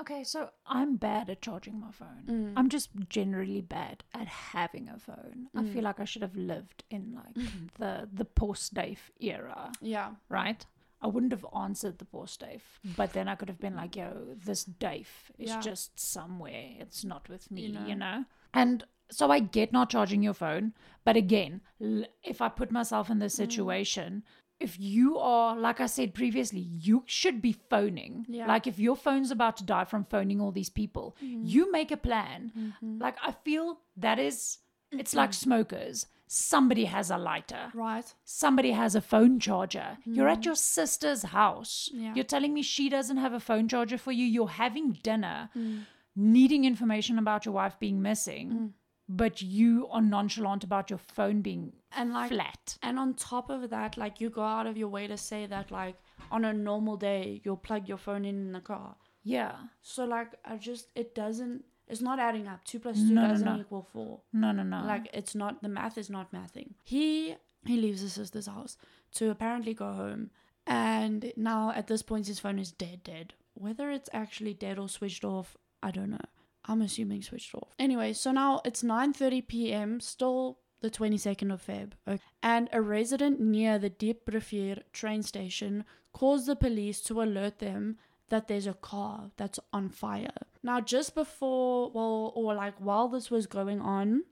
okay, 0.00 0.24
so 0.24 0.50
I'm 0.66 0.96
bad 0.96 1.28
at 1.28 1.42
charging 1.42 1.78
my 1.78 1.90
phone. 1.92 2.24
Mm. 2.26 2.52
I'm 2.56 2.68
just 2.70 2.88
generally 3.08 3.60
bad 3.60 4.02
at 4.14 4.26
having 4.28 4.88
a 4.88 4.98
phone. 4.98 5.48
I 5.54 5.64
feel 5.64 5.82
like 5.84 6.00
I 6.00 6.04
should 6.04 6.22
have 6.22 6.36
lived 6.36 6.84
in 6.90 7.14
like 7.14 7.34
the 7.78 8.08
the 8.12 8.24
post 8.24 8.74
Dave 8.74 9.10
era, 9.20 9.72
Yeah. 9.80 10.12
right? 10.28 10.64
I 11.00 11.06
wouldn't 11.06 11.32
have 11.32 11.46
answered 11.56 11.98
the 11.98 12.04
post 12.04 12.40
Dave, 12.40 12.64
but 12.96 13.12
then 13.12 13.28
I 13.28 13.34
could 13.36 13.48
have 13.48 13.60
been 13.60 13.76
like, 13.76 13.94
"Yo, 13.96 14.34
this 14.36 14.64
Dave 14.64 15.30
is 15.38 15.50
Yeah. 15.50 15.60
just 15.60 15.98
somewhere. 15.98 16.74
It's 16.80 17.04
not 17.04 17.28
with 17.28 17.50
me," 17.50 17.62
You 17.62 17.80
you 17.86 17.94
know? 17.94 18.18
know. 18.18 18.24
And 18.52 18.84
so 19.10 19.30
I 19.30 19.38
get 19.40 19.72
not 19.72 19.90
charging 19.90 20.22
your 20.22 20.34
phone, 20.34 20.74
but 21.04 21.16
again, 21.16 21.60
l- 21.80 22.04
if 22.22 22.40
I 22.42 22.48
put 22.48 22.70
myself 22.70 23.10
in 23.10 23.18
this 23.20 23.34
Mm. 23.34 23.36
situation, 23.36 24.24
if 24.60 24.78
you 24.80 25.16
are, 25.18 25.56
like 25.56 25.78
I 25.80 25.86
said 25.86 26.14
previously, 26.14 26.58
you 26.60 27.04
should 27.06 27.40
be 27.40 27.52
phoning. 27.52 28.26
Yeah. 28.28 28.48
Like 28.48 28.66
if 28.66 28.78
your 28.80 28.96
phone's 28.96 29.30
about 29.30 29.56
to 29.58 29.64
die 29.64 29.84
from 29.84 30.04
phoning 30.04 30.40
all 30.40 30.50
these 30.50 30.68
people, 30.70 31.16
you 31.20 31.70
make 31.70 31.92
a 31.92 31.96
plan. 31.96 32.74
Like 32.82 33.16
I 33.22 33.30
feel 33.30 33.80
that 33.96 34.18
is, 34.18 34.58
it's 34.92 35.14
like 35.14 35.30
mm-hmm. 35.30 35.44
smokers. 35.44 36.06
Somebody 36.30 36.84
has 36.84 37.10
a 37.10 37.16
lighter. 37.16 37.70
Right. 37.74 38.04
Somebody 38.24 38.72
has 38.72 38.94
a 38.94 39.00
phone 39.00 39.40
charger. 39.40 39.96
You're 40.04 40.28
at 40.28 40.40
mm. 40.40 40.44
your 40.44 40.56
sister's 40.56 41.22
house. 41.22 41.88
Yeah. 41.90 42.12
You're 42.14 42.24
telling 42.24 42.52
me 42.52 42.62
she 42.62 42.90
doesn't 42.90 43.16
have 43.16 43.32
a 43.32 43.40
phone 43.40 43.66
charger 43.66 43.96
for 43.96 44.12
you. 44.12 44.26
You're 44.26 44.48
having 44.48 44.92
dinner, 45.02 45.48
mm. 45.56 45.86
needing 46.14 46.66
information 46.66 47.18
about 47.18 47.46
your 47.46 47.54
wife 47.54 47.78
being 47.80 48.02
missing, 48.02 48.50
mm. 48.50 48.70
but 49.08 49.40
you 49.40 49.88
are 49.90 50.02
nonchalant 50.02 50.64
about 50.64 50.90
your 50.90 50.98
phone 50.98 51.40
being 51.40 51.72
And 51.96 52.12
like, 52.12 52.28
flat. 52.28 52.76
and 52.82 52.98
on 52.98 53.14
top 53.14 53.48
of 53.48 53.70
that, 53.70 53.96
like, 53.96 54.20
you 54.20 54.28
go 54.28 54.42
out 54.42 54.66
of 54.66 54.76
your 54.76 54.88
way 54.88 55.06
to 55.06 55.16
say 55.16 55.46
that, 55.46 55.70
like, 55.70 55.96
on 56.30 56.44
a 56.44 56.52
normal 56.52 56.98
day, 56.98 57.40
you'll 57.42 57.56
plug 57.56 57.88
your 57.88 57.96
phone 57.96 58.26
in 58.26 58.36
in 58.36 58.52
the 58.52 58.60
car. 58.60 58.96
Yeah. 59.22 59.54
So, 59.80 60.04
like, 60.04 60.34
I 60.44 60.58
just, 60.58 60.88
it 60.94 61.14
doesn't, 61.14 61.64
it's 61.88 62.00
not 62.00 62.18
adding 62.18 62.46
up. 62.46 62.64
Two 62.64 62.78
plus 62.80 62.96
two 62.96 63.14
No, 63.14 63.22
no, 63.22 63.28
doesn't 63.28 63.46
no. 63.46 63.60
equal 63.60 63.82
four. 63.92 64.20
No, 64.32 64.52
no, 64.52 64.62
no. 64.62 64.84
Like 64.84 65.08
it's 65.12 65.34
not 65.34 65.62
the 65.62 65.68
math 65.68 65.98
is 65.98 66.10
not 66.10 66.32
mathing. 66.32 66.74
He 66.84 67.34
he 67.64 67.76
leaves 67.76 68.00
his 68.00 68.12
sister's 68.12 68.46
house 68.46 68.76
to 69.14 69.30
apparently 69.30 69.74
go 69.74 69.92
home, 69.92 70.30
and 70.66 71.32
now 71.36 71.72
at 71.74 71.86
this 71.86 72.02
point 72.02 72.26
his 72.26 72.38
phone 72.40 72.58
is 72.58 72.72
dead, 72.72 73.02
dead. 73.04 73.34
Whether 73.54 73.90
it's 73.90 74.08
actually 74.12 74.54
dead 74.54 74.78
or 74.78 74.88
switched 74.88 75.24
off, 75.24 75.56
I 75.82 75.90
don't 75.90 76.10
know. 76.10 76.28
I'm 76.66 76.82
assuming 76.82 77.22
switched 77.22 77.54
off. 77.54 77.68
Anyway, 77.78 78.12
so 78.12 78.30
now 78.32 78.60
it's 78.64 78.82
9:30 78.82 79.48
p.m. 79.48 80.00
Still 80.00 80.58
the 80.80 80.90
22nd 80.90 81.52
of 81.52 81.66
Feb. 81.66 81.92
Okay. 82.06 82.22
And 82.42 82.68
a 82.72 82.80
resident 82.80 83.40
near 83.40 83.78
the 83.80 83.90
Diep 83.90 84.18
Rivier 84.26 84.82
train 84.92 85.22
station 85.22 85.84
calls 86.12 86.46
the 86.46 86.54
police 86.54 87.00
to 87.02 87.20
alert 87.20 87.58
them 87.58 87.96
that 88.28 88.48
there's 88.48 88.66
a 88.66 88.74
car 88.74 89.30
that's 89.36 89.60
on 89.72 89.88
fire. 89.88 90.30
Now, 90.62 90.80
just 90.80 91.14
before, 91.14 91.90
well, 91.90 92.32
or 92.34 92.54
like 92.54 92.74
while 92.78 93.08
this 93.08 93.30
was 93.30 93.46
going 93.46 93.80
on, 93.80 94.24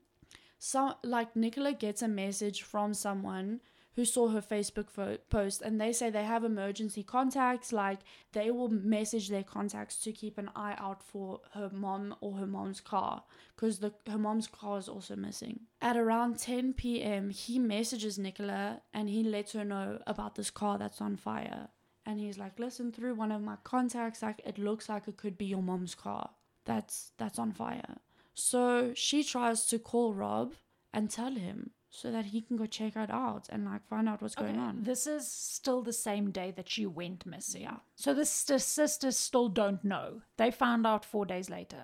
some 0.59 0.95
like 1.03 1.35
Nicola 1.35 1.73
gets 1.73 2.01
a 2.01 2.07
message 2.07 2.61
from 2.61 2.93
someone 2.93 3.61
who 3.97 4.05
saw 4.05 4.27
her 4.29 4.41
Facebook 4.41 4.91
fo- 4.91 5.17
post 5.29 5.59
and 5.63 5.81
they 5.81 5.91
say 5.91 6.11
they 6.11 6.23
have 6.23 6.43
emergency 6.43 7.01
contacts 7.01 7.73
like 7.73 7.99
they 8.31 8.51
will 8.51 8.69
message 8.69 9.27
their 9.29 9.43
contacts 9.43 9.97
to 9.97 10.11
keep 10.11 10.37
an 10.37 10.51
eye 10.55 10.75
out 10.77 11.01
for 11.01 11.41
her 11.55 11.71
mom 11.73 12.15
or 12.21 12.37
her 12.37 12.45
mom's 12.45 12.79
car 12.79 13.23
because 13.55 13.79
the 13.79 13.91
her 14.07 14.19
mom's 14.19 14.45
car 14.45 14.77
is 14.77 14.87
also 14.87 15.15
missing. 15.15 15.61
At 15.81 15.97
around 15.97 16.37
10 16.37 16.73
p.m., 16.73 17.31
he 17.31 17.57
messages 17.57 18.19
Nicola 18.19 18.81
and 18.93 19.09
he 19.09 19.23
lets 19.23 19.53
her 19.53 19.65
know 19.65 19.99
about 20.05 20.35
this 20.35 20.51
car 20.51 20.77
that's 20.77 21.01
on 21.01 21.17
fire. 21.17 21.69
And 22.07 22.19
he's 22.19 22.37
like, 22.37 22.57
"Listen, 22.57 22.91
through 22.91 23.15
one 23.15 23.31
of 23.33 23.41
my 23.41 23.57
contacts, 23.63 24.21
like 24.21 24.41
it 24.45 24.57
looks 24.57 24.87
like 24.89 25.07
it 25.07 25.17
could 25.17 25.37
be 25.37 25.45
your 25.45 25.61
mom's 25.61 25.93
car 25.95 26.29
that's 26.65 27.11
that's 27.17 27.37
on 27.37 27.51
fire." 27.51 27.97
So 28.33 28.93
she 28.95 29.23
tries 29.23 29.65
to 29.71 29.77
call 29.79 30.13
Rob 30.13 30.53
and 30.93 31.09
tell 31.09 31.35
him 31.47 31.71
so 31.89 32.11
that 32.11 32.25
he 32.25 32.41
can 32.41 32.55
go 32.57 32.65
check 32.65 32.95
it 32.95 33.09
out 33.09 33.47
and 33.49 33.65
like 33.65 33.83
find 33.87 34.07
out 34.07 34.21
what's 34.21 34.35
going 34.35 34.57
on. 34.57 34.83
This 34.83 35.07
is 35.07 35.27
still 35.27 35.81
the 35.81 35.93
same 35.93 36.31
day 36.31 36.51
that 36.55 36.69
she 36.69 36.85
went 36.85 37.25
missing. 37.25 37.63
Yeah. 37.63 37.77
So 37.95 38.13
the 38.13 38.25
st- 38.25 38.61
sisters 38.61 39.17
still 39.17 39.49
don't 39.49 39.83
know. 39.83 40.21
They 40.37 40.51
found 40.51 40.85
out 40.85 41.03
four 41.03 41.25
days 41.25 41.49
later. 41.49 41.83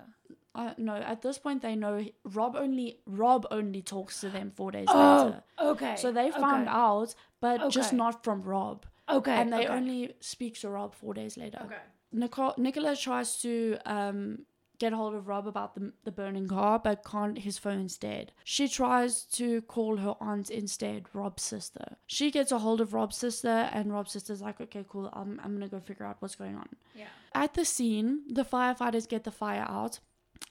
Uh, 0.54 0.72
no, 0.78 0.94
at 0.96 1.20
this 1.22 1.38
point 1.38 1.62
they 1.62 1.74
know 1.74 2.04
Rob 2.24 2.54
only 2.54 3.00
Rob 3.06 3.46
only 3.50 3.82
talks 3.82 4.20
to 4.20 4.28
them 4.30 4.52
four 4.54 4.70
days 4.70 4.86
Oh, 4.88 5.24
later. 5.26 5.42
okay. 5.72 5.96
So 5.96 6.12
they 6.12 6.30
found 6.30 6.68
okay. 6.68 6.76
out, 6.76 7.14
but 7.40 7.68
just 7.70 7.92
not 7.92 8.22
from 8.22 8.42
Rob. 8.42 8.86
Okay. 9.08 9.32
and 9.32 9.52
they 9.52 9.64
okay. 9.64 9.68
only 9.68 10.14
speak 10.20 10.60
to 10.60 10.70
Rob 10.70 10.94
four 10.94 11.14
days 11.14 11.36
later. 11.36 11.60
Okay. 11.64 11.76
Nicole, 12.12 12.54
Nicola 12.56 12.96
tries 12.96 13.40
to 13.42 13.76
um, 13.84 14.46
get 14.78 14.92
hold 14.92 15.14
of 15.14 15.28
Rob 15.28 15.46
about 15.46 15.74
the, 15.74 15.92
the 16.04 16.12
burning 16.12 16.48
car, 16.48 16.78
but 16.78 17.04
can't. 17.04 17.38
His 17.38 17.58
phone's 17.58 17.96
dead. 17.98 18.32
She 18.44 18.68
tries 18.68 19.22
to 19.32 19.62
call 19.62 19.96
her 19.98 20.14
aunt 20.20 20.50
instead, 20.50 21.06
Rob's 21.12 21.42
sister. 21.42 21.96
She 22.06 22.30
gets 22.30 22.52
a 22.52 22.58
hold 22.58 22.80
of 22.80 22.94
Rob's 22.94 23.16
sister, 23.16 23.68
and 23.72 23.92
Rob's 23.92 24.12
sister's 24.12 24.42
like, 24.42 24.60
okay, 24.60 24.84
cool, 24.88 25.10
I'm, 25.12 25.40
I'm 25.42 25.54
gonna 25.54 25.68
go 25.68 25.80
figure 25.80 26.06
out 26.06 26.16
what's 26.20 26.36
going 26.36 26.56
on. 26.56 26.68
Yeah. 26.94 27.06
At 27.34 27.54
the 27.54 27.64
scene, 27.64 28.22
the 28.28 28.44
firefighters 28.44 29.08
get 29.08 29.24
the 29.24 29.30
fire 29.30 29.66
out, 29.68 30.00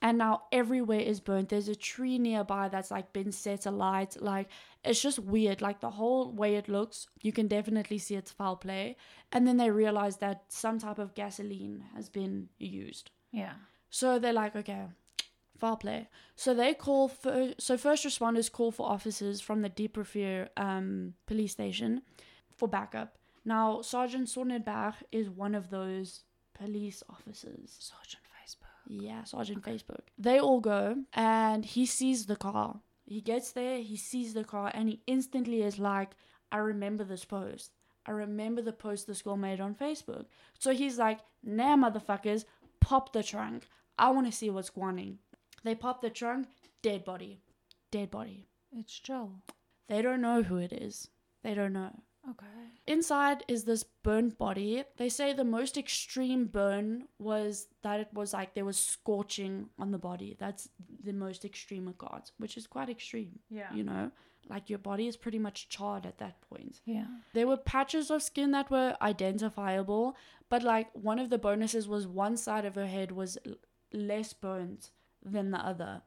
and 0.01 0.17
now 0.17 0.43
everywhere 0.51 0.99
is 0.99 1.21
burnt. 1.21 1.49
There's 1.49 1.69
a 1.69 1.75
tree 1.75 2.19
nearby 2.19 2.67
that's 2.67 2.91
like 2.91 3.13
been 3.13 3.31
set 3.31 3.65
alight. 3.65 4.17
Like 4.19 4.49
it's 4.83 5.01
just 5.01 5.17
weird. 5.17 5.61
Like 5.61 5.79
the 5.79 5.91
whole 5.91 6.31
way 6.31 6.55
it 6.55 6.67
looks, 6.67 7.07
you 7.21 7.31
can 7.31 7.47
definitely 7.47 7.97
see 7.97 8.15
it's 8.15 8.31
foul 8.31 8.57
play. 8.57 8.97
And 9.31 9.47
then 9.47 9.57
they 9.57 9.71
realize 9.71 10.17
that 10.17 10.43
some 10.49 10.77
type 10.77 10.99
of 10.99 11.15
gasoline 11.15 11.85
has 11.95 12.09
been 12.09 12.49
used. 12.59 13.11
Yeah. 13.31 13.53
So 13.89 14.19
they're 14.19 14.33
like, 14.33 14.55
okay, 14.57 14.87
foul 15.57 15.77
play. 15.77 16.09
So 16.35 16.53
they 16.53 16.73
call 16.73 17.07
for 17.07 17.53
so 17.57 17.77
first 17.77 18.05
responders 18.05 18.51
call 18.51 18.71
for 18.71 18.89
officers 18.89 19.39
from 19.39 19.61
the 19.61 19.69
Diep 19.69 19.93
Rivier 19.93 20.49
um, 20.57 21.13
police 21.27 21.53
station 21.53 22.01
for 22.53 22.67
backup. 22.67 23.17
Now 23.45 23.81
Sergeant 23.81 24.27
Sonnenberg 24.27 24.95
is 25.13 25.29
one 25.29 25.55
of 25.55 25.69
those 25.69 26.23
police 26.53 27.03
officers. 27.09 27.77
Sergeant. 27.79 28.22
Yeah, 28.87 29.23
Sergeant 29.23 29.63
Facebook. 29.63 30.01
They 30.17 30.39
all 30.39 30.59
go 30.59 31.03
and 31.13 31.65
he 31.65 31.85
sees 31.85 32.25
the 32.25 32.35
car. 32.35 32.81
He 33.05 33.21
gets 33.21 33.51
there, 33.51 33.79
he 33.79 33.97
sees 33.97 34.33
the 34.33 34.43
car, 34.43 34.71
and 34.73 34.87
he 34.87 35.01
instantly 35.07 35.61
is 35.61 35.77
like, 35.77 36.11
I 36.51 36.57
remember 36.57 37.03
this 37.03 37.25
post. 37.25 37.71
I 38.05 38.11
remember 38.11 38.61
the 38.61 38.73
post 38.73 39.07
this 39.07 39.21
girl 39.21 39.37
made 39.37 39.59
on 39.59 39.75
Facebook. 39.75 40.25
So 40.59 40.71
he's 40.71 40.97
like, 40.97 41.19
nah, 41.43 41.75
motherfuckers, 41.75 42.45
pop 42.79 43.13
the 43.13 43.23
trunk. 43.23 43.67
I 43.97 44.09
want 44.11 44.27
to 44.27 44.31
see 44.31 44.49
what's 44.49 44.69
going 44.69 44.99
on. 44.99 45.17
They 45.63 45.75
pop 45.75 46.01
the 46.01 46.09
trunk, 46.09 46.47
dead 46.81 47.05
body. 47.05 47.39
Dead 47.91 48.11
body. 48.11 48.47
It's 48.71 48.99
Gill. 48.99 49.41
They 49.87 50.01
don't 50.01 50.21
know 50.21 50.43
who 50.43 50.57
it 50.57 50.73
is. 50.73 51.09
They 51.43 51.53
don't 51.53 51.73
know. 51.73 52.01
Okay. 52.29 52.45
Inside 52.87 53.43
is 53.47 53.63
this 53.65 53.83
burnt 54.03 54.37
body. 54.37 54.83
They 54.97 55.09
say 55.09 55.33
the 55.33 55.43
most 55.43 55.77
extreme 55.77 56.45
burn 56.45 57.07
was 57.19 57.67
that 57.81 57.99
it 57.99 58.07
was 58.13 58.33
like 58.33 58.53
there 58.53 58.65
was 58.65 58.77
scorching 58.77 59.69
on 59.77 59.91
the 59.91 59.97
body. 59.97 60.35
That's 60.39 60.69
the 61.03 61.13
most 61.13 61.43
extreme 61.45 61.87
it 61.89 61.97
got, 61.97 62.31
which 62.37 62.55
is 62.57 62.65
quite 62.67 62.89
extreme, 62.89 63.39
Yeah. 63.49 63.73
you 63.73 63.83
know? 63.83 64.11
Like 64.49 64.69
your 64.69 64.79
body 64.79 65.07
is 65.07 65.15
pretty 65.17 65.39
much 65.39 65.69
charred 65.69 66.05
at 66.05 66.17
that 66.19 66.41
point. 66.49 66.81
Yeah. 66.85 67.07
There 67.33 67.47
were 67.47 67.57
patches 67.57 68.09
of 68.11 68.21
skin 68.23 68.51
that 68.51 68.69
were 68.69 68.95
identifiable, 69.01 70.15
but 70.49 70.63
like 70.63 70.89
one 70.93 71.19
of 71.19 71.29
the 71.29 71.37
bonuses 71.37 71.87
was 71.87 72.07
one 72.07 72.35
side 72.37 72.65
of 72.65 72.75
her 72.75 72.87
head 72.87 73.11
was 73.11 73.37
l- 73.45 73.55
less 73.93 74.33
burnt 74.33 74.91
than 75.23 75.51
the 75.51 75.59
other. 75.59 76.01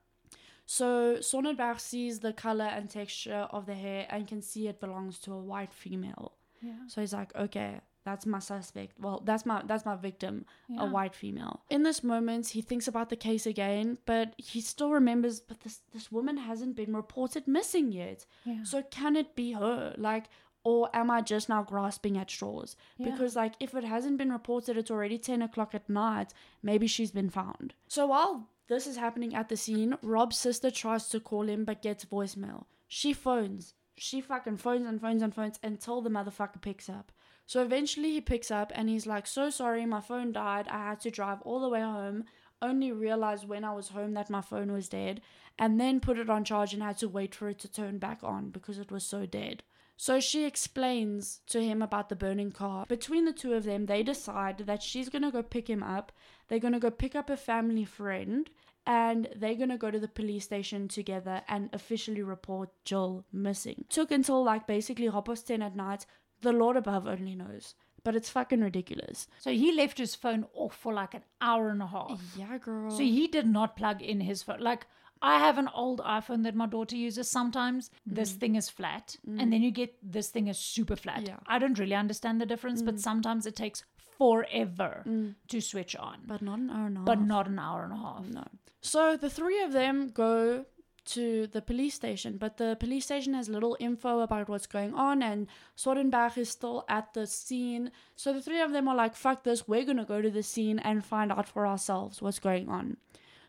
So 0.66 1.16
Sonnenberg 1.20 1.78
sees 1.80 2.18
the 2.20 2.32
color 2.32 2.64
and 2.64 2.90
texture 2.90 3.46
of 3.50 3.66
the 3.66 3.74
hair 3.74 4.06
and 4.10 4.26
can 4.26 4.42
see 4.42 4.66
it 4.66 4.80
belongs 4.80 5.18
to 5.20 5.32
a 5.32 5.38
white 5.38 5.72
female. 5.72 6.32
Yeah. 6.60 6.72
So 6.88 7.00
he's 7.00 7.12
like, 7.12 7.34
okay, 7.36 7.80
that's 8.04 8.26
my 8.26 8.38
suspect. 8.38 8.98
Well, 9.00 9.22
that's 9.24 9.46
my 9.46 9.62
that's 9.64 9.84
my 9.84 9.96
victim, 9.96 10.44
yeah. 10.68 10.82
a 10.82 10.86
white 10.86 11.14
female. 11.14 11.62
In 11.70 11.82
this 11.82 12.02
moment, 12.02 12.48
he 12.48 12.62
thinks 12.62 12.88
about 12.88 13.10
the 13.10 13.16
case 13.16 13.46
again, 13.46 13.98
but 14.06 14.34
he 14.38 14.60
still 14.60 14.90
remembers. 14.90 15.40
But 15.40 15.60
this 15.60 15.80
this 15.92 16.10
woman 16.10 16.36
hasn't 16.36 16.76
been 16.76 16.94
reported 16.94 17.46
missing 17.46 17.92
yet. 17.92 18.26
Yeah. 18.44 18.64
So 18.64 18.82
can 18.82 19.16
it 19.16 19.34
be 19.34 19.52
her? 19.52 19.94
Like, 19.98 20.26
or 20.64 20.88
am 20.94 21.10
I 21.10 21.20
just 21.20 21.48
now 21.48 21.62
grasping 21.62 22.16
at 22.16 22.30
straws? 22.30 22.76
Yeah. 22.96 23.10
Because 23.10 23.36
like, 23.36 23.54
if 23.60 23.74
it 23.74 23.84
hasn't 23.84 24.18
been 24.18 24.32
reported, 24.32 24.76
it's 24.76 24.90
already 24.90 25.18
ten 25.18 25.42
o'clock 25.42 25.74
at 25.74 25.88
night. 25.88 26.32
Maybe 26.62 26.86
she's 26.86 27.10
been 27.10 27.30
found. 27.30 27.74
So 27.88 28.06
while 28.06 28.48
this 28.68 28.86
is 28.86 28.96
happening 28.96 29.34
at 29.34 29.48
the 29.48 29.56
scene, 29.56 29.96
Rob's 30.02 30.36
sister 30.36 30.70
tries 30.70 31.08
to 31.08 31.20
call 31.20 31.48
him 31.48 31.64
but 31.64 31.82
gets 31.82 32.04
voicemail. 32.04 32.64
She 32.88 33.12
phones. 33.12 33.74
She 33.96 34.20
fucking 34.20 34.58
phones 34.58 34.86
and 34.86 35.00
phones 35.00 35.22
and 35.22 35.34
phones 35.34 35.58
until 35.62 36.02
the 36.02 36.10
motherfucker 36.10 36.60
picks 36.60 36.88
up. 36.88 37.12
So 37.46 37.62
eventually 37.62 38.12
he 38.12 38.20
picks 38.20 38.50
up 38.50 38.72
and 38.74 38.88
he's 38.88 39.06
like, 39.06 39.26
So 39.26 39.50
sorry, 39.50 39.86
my 39.86 40.00
phone 40.00 40.32
died. 40.32 40.66
I 40.68 40.78
had 40.78 41.00
to 41.00 41.10
drive 41.10 41.40
all 41.42 41.60
the 41.60 41.68
way 41.68 41.80
home. 41.80 42.24
Only 42.60 42.90
realized 42.90 43.48
when 43.48 43.64
I 43.64 43.72
was 43.72 43.88
home 43.88 44.14
that 44.14 44.30
my 44.30 44.40
phone 44.40 44.72
was 44.72 44.88
dead. 44.88 45.20
And 45.58 45.80
then 45.80 46.00
put 46.00 46.18
it 46.18 46.28
on 46.28 46.44
charge 46.44 46.74
and 46.74 46.82
had 46.82 46.98
to 46.98 47.08
wait 47.08 47.34
for 47.34 47.48
it 47.48 47.58
to 47.60 47.68
turn 47.68 47.98
back 47.98 48.18
on 48.22 48.50
because 48.50 48.78
it 48.78 48.90
was 48.90 49.04
so 49.04 49.26
dead. 49.26 49.62
So 49.96 50.20
she 50.20 50.44
explains 50.44 51.40
to 51.46 51.62
him 51.62 51.80
about 51.80 52.08
the 52.08 52.16
burning 52.16 52.52
car. 52.52 52.84
Between 52.86 53.24
the 53.24 53.32
two 53.32 53.54
of 53.54 53.64
them, 53.64 53.86
they 53.86 54.02
decide 54.02 54.58
that 54.58 54.82
she's 54.82 55.08
gonna 55.08 55.32
go 55.32 55.42
pick 55.42 55.68
him 55.68 55.82
up. 55.82 56.12
They're 56.48 56.58
gonna 56.58 56.80
go 56.80 56.90
pick 56.90 57.14
up 57.14 57.30
a 57.30 57.36
family 57.36 57.84
friend 57.84 58.48
and 58.86 59.28
they're 59.34 59.54
gonna 59.54 59.78
go 59.78 59.90
to 59.90 59.98
the 59.98 60.06
police 60.08 60.44
station 60.44 60.86
together 60.86 61.42
and 61.48 61.70
officially 61.72 62.22
report 62.22 62.70
Gill 62.84 63.24
missing. 63.32 63.84
Took 63.88 64.10
until 64.10 64.44
like 64.44 64.66
basically 64.66 65.06
half 65.06 65.24
past 65.24 65.46
ten 65.46 65.62
at 65.62 65.74
night. 65.74 66.06
The 66.42 66.52
Lord 66.52 66.76
above 66.76 67.06
only 67.06 67.34
knows. 67.34 67.74
But 68.04 68.14
it's 68.14 68.30
fucking 68.30 68.60
ridiculous. 68.60 69.26
So 69.40 69.50
he 69.50 69.72
left 69.72 69.98
his 69.98 70.14
phone 70.14 70.46
off 70.54 70.76
for 70.76 70.92
like 70.92 71.14
an 71.14 71.24
hour 71.40 71.70
and 71.70 71.82
a 71.82 71.88
half. 71.88 72.20
Yeah, 72.38 72.56
girl. 72.58 72.90
So 72.92 72.98
he 72.98 73.26
did 73.26 73.46
not 73.48 73.76
plug 73.76 74.00
in 74.00 74.20
his 74.20 74.44
phone. 74.44 74.60
Like 74.60 74.86
I 75.22 75.38
have 75.38 75.58
an 75.58 75.68
old 75.74 76.00
iPhone 76.00 76.42
that 76.44 76.54
my 76.54 76.66
daughter 76.66 76.96
uses. 76.96 77.30
Sometimes 77.30 77.90
this 78.06 78.32
thing 78.32 78.54
is 78.54 78.68
flat, 78.68 79.16
and 79.26 79.52
then 79.52 79.62
you 79.62 79.70
get 79.70 79.94
this 80.02 80.28
thing 80.28 80.48
is 80.48 80.58
super 80.58 80.96
flat. 80.96 81.22
Mm. 81.22 81.28
Yeah. 81.28 81.34
Mm. 81.34 81.42
I 81.48 81.58
don't 81.58 81.78
really 81.78 81.94
understand 81.94 82.40
the 82.40 82.46
difference, 82.46 82.82
but 82.82 83.00
sometimes 83.00 83.46
it 83.46 83.56
takes 83.56 83.82
forever 84.18 85.04
to 85.48 85.60
switch 85.60 85.96
on, 85.96 86.18
but 86.26 86.42
not 86.42 86.58
an 86.58 86.70
hour 86.70 86.86
and 86.86 86.96
a 86.96 87.00
half. 87.00 87.06
but 87.06 87.20
not 87.20 87.46
an 87.48 87.58
hour 87.58 87.84
and 87.84 87.92
a 87.92 87.96
half. 87.96 88.24
No. 88.26 88.44
So 88.80 89.16
the 89.16 89.30
three 89.30 89.62
of 89.62 89.72
them 89.72 90.08
go 90.08 90.64
to 91.06 91.46
the 91.46 91.62
police 91.62 91.94
station, 91.94 92.36
but 92.36 92.56
the 92.56 92.76
police 92.80 93.04
station 93.04 93.34
has 93.34 93.48
little 93.48 93.76
info 93.78 94.20
about 94.20 94.48
what's 94.48 94.66
going 94.66 94.92
on, 94.94 95.22
and 95.22 95.46
Sordenbach 95.76 96.36
is 96.36 96.48
still 96.50 96.84
at 96.88 97.14
the 97.14 97.26
scene. 97.26 97.90
So 98.16 98.32
the 98.32 98.42
three 98.42 98.60
of 98.60 98.72
them 98.72 98.88
are 98.88 98.94
like, 98.96 99.14
fuck 99.14 99.44
this, 99.44 99.68
we're 99.68 99.84
gonna 99.84 100.04
go 100.04 100.20
to 100.20 100.30
the 100.30 100.42
scene 100.42 100.78
and 100.80 101.04
find 101.04 101.30
out 101.30 101.48
for 101.48 101.66
ourselves 101.66 102.20
what's 102.20 102.38
going 102.40 102.68
on. 102.68 102.96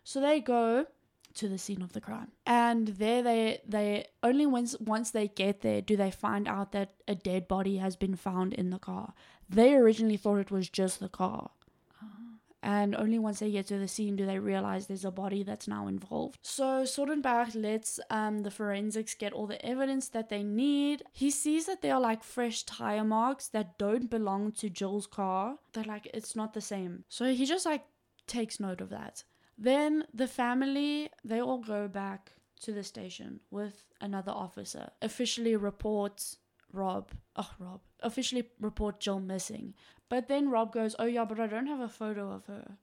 So 0.03 0.21
they 0.21 0.39
go 0.39 0.85
to 1.37 1.47
the 1.47 1.57
scene 1.57 1.81
of 1.81 1.93
the 1.93 2.01
crime. 2.01 2.31
And 2.45 2.87
there 2.87 3.21
they 3.21 3.61
they 3.67 4.07
only 4.23 4.45
once 4.45 4.75
once 4.79 5.11
they 5.11 5.27
get 5.27 5.61
there 5.61 5.81
do 5.81 5.95
they 5.95 6.11
find 6.11 6.47
out 6.47 6.71
that 6.71 6.95
a 7.07 7.15
dead 7.15 7.47
body 7.47 7.77
has 7.77 7.95
been 7.95 8.15
found 8.15 8.53
in 8.53 8.69
the 8.69 8.79
car. 8.79 9.13
They 9.49 9.73
originally 9.75 10.17
thought 10.17 10.39
it 10.39 10.51
was 10.51 10.69
just 10.69 10.99
the 10.99 11.09
car. 11.09 11.51
And 12.63 12.95
only 12.95 13.19
once 13.19 13.39
they 13.39 13.51
get 13.51 13.67
to 13.67 13.77
the 13.77 13.87
scene 13.87 14.15
do 14.15 14.25
they 14.25 14.39
realize 14.39 14.87
there's 14.87 15.05
a 15.05 15.11
body 15.11 15.43
that's 15.43 15.67
now 15.67 15.87
involved. 15.87 16.39
So 16.41 16.83
Sonnenberg 16.85 17.55
lets 17.55 17.99
um, 18.09 18.39
the 18.39 18.51
forensics 18.51 19.13
get 19.13 19.31
all 19.31 19.47
the 19.47 19.63
evidence 19.65 20.09
that 20.09 20.29
they 20.29 20.43
need. 20.43 21.03
He 21.13 21.29
sees 21.29 21.67
that 21.67 21.81
there 21.81 21.93
are 21.93 22.01
like 22.01 22.23
fresh 22.23 22.63
tire 22.63 23.03
marks 23.03 23.47
that 23.49 23.77
don't 23.77 24.09
belong 24.09 24.51
to 24.53 24.69
Gill's 24.69 25.07
car. 25.07 25.59
They're 25.71 25.83
like, 25.83 26.09
it's 26.13 26.35
not 26.35 26.53
the 26.53 26.61
same. 26.61 27.05
So 27.09 27.31
he 27.33 27.45
just 27.45 27.65
like 27.65 27.85
takes 28.25 28.59
note 28.59 28.81
of 28.81 28.89
that. 28.89 29.23
Then 29.57 30.05
the 30.13 30.27
family, 30.27 31.09
they 31.23 31.41
all 31.41 31.57
go 31.59 31.87
back 31.87 32.31
to 32.61 32.71
the 32.71 32.83
station 32.83 33.39
with 33.51 33.85
another 34.01 34.31
officer. 34.31 34.89
Officially 35.01 35.55
reports 35.55 36.37
Rob, 36.73 37.11
oh, 37.35 37.49
Rob, 37.59 37.81
officially 38.01 38.49
report 38.59 38.99
Gill 38.99 39.19
missing. 39.19 39.73
But 40.09 40.27
then 40.27 40.49
Rob 40.49 40.73
goes, 40.73 40.95
oh 40.99 41.05
yeah, 41.05 41.25
but 41.25 41.39
I 41.39 41.47
don't 41.47 41.67
have 41.67 41.79
a 41.79 41.89
photo 41.89 42.31
of 42.31 42.45
her. 42.45 42.77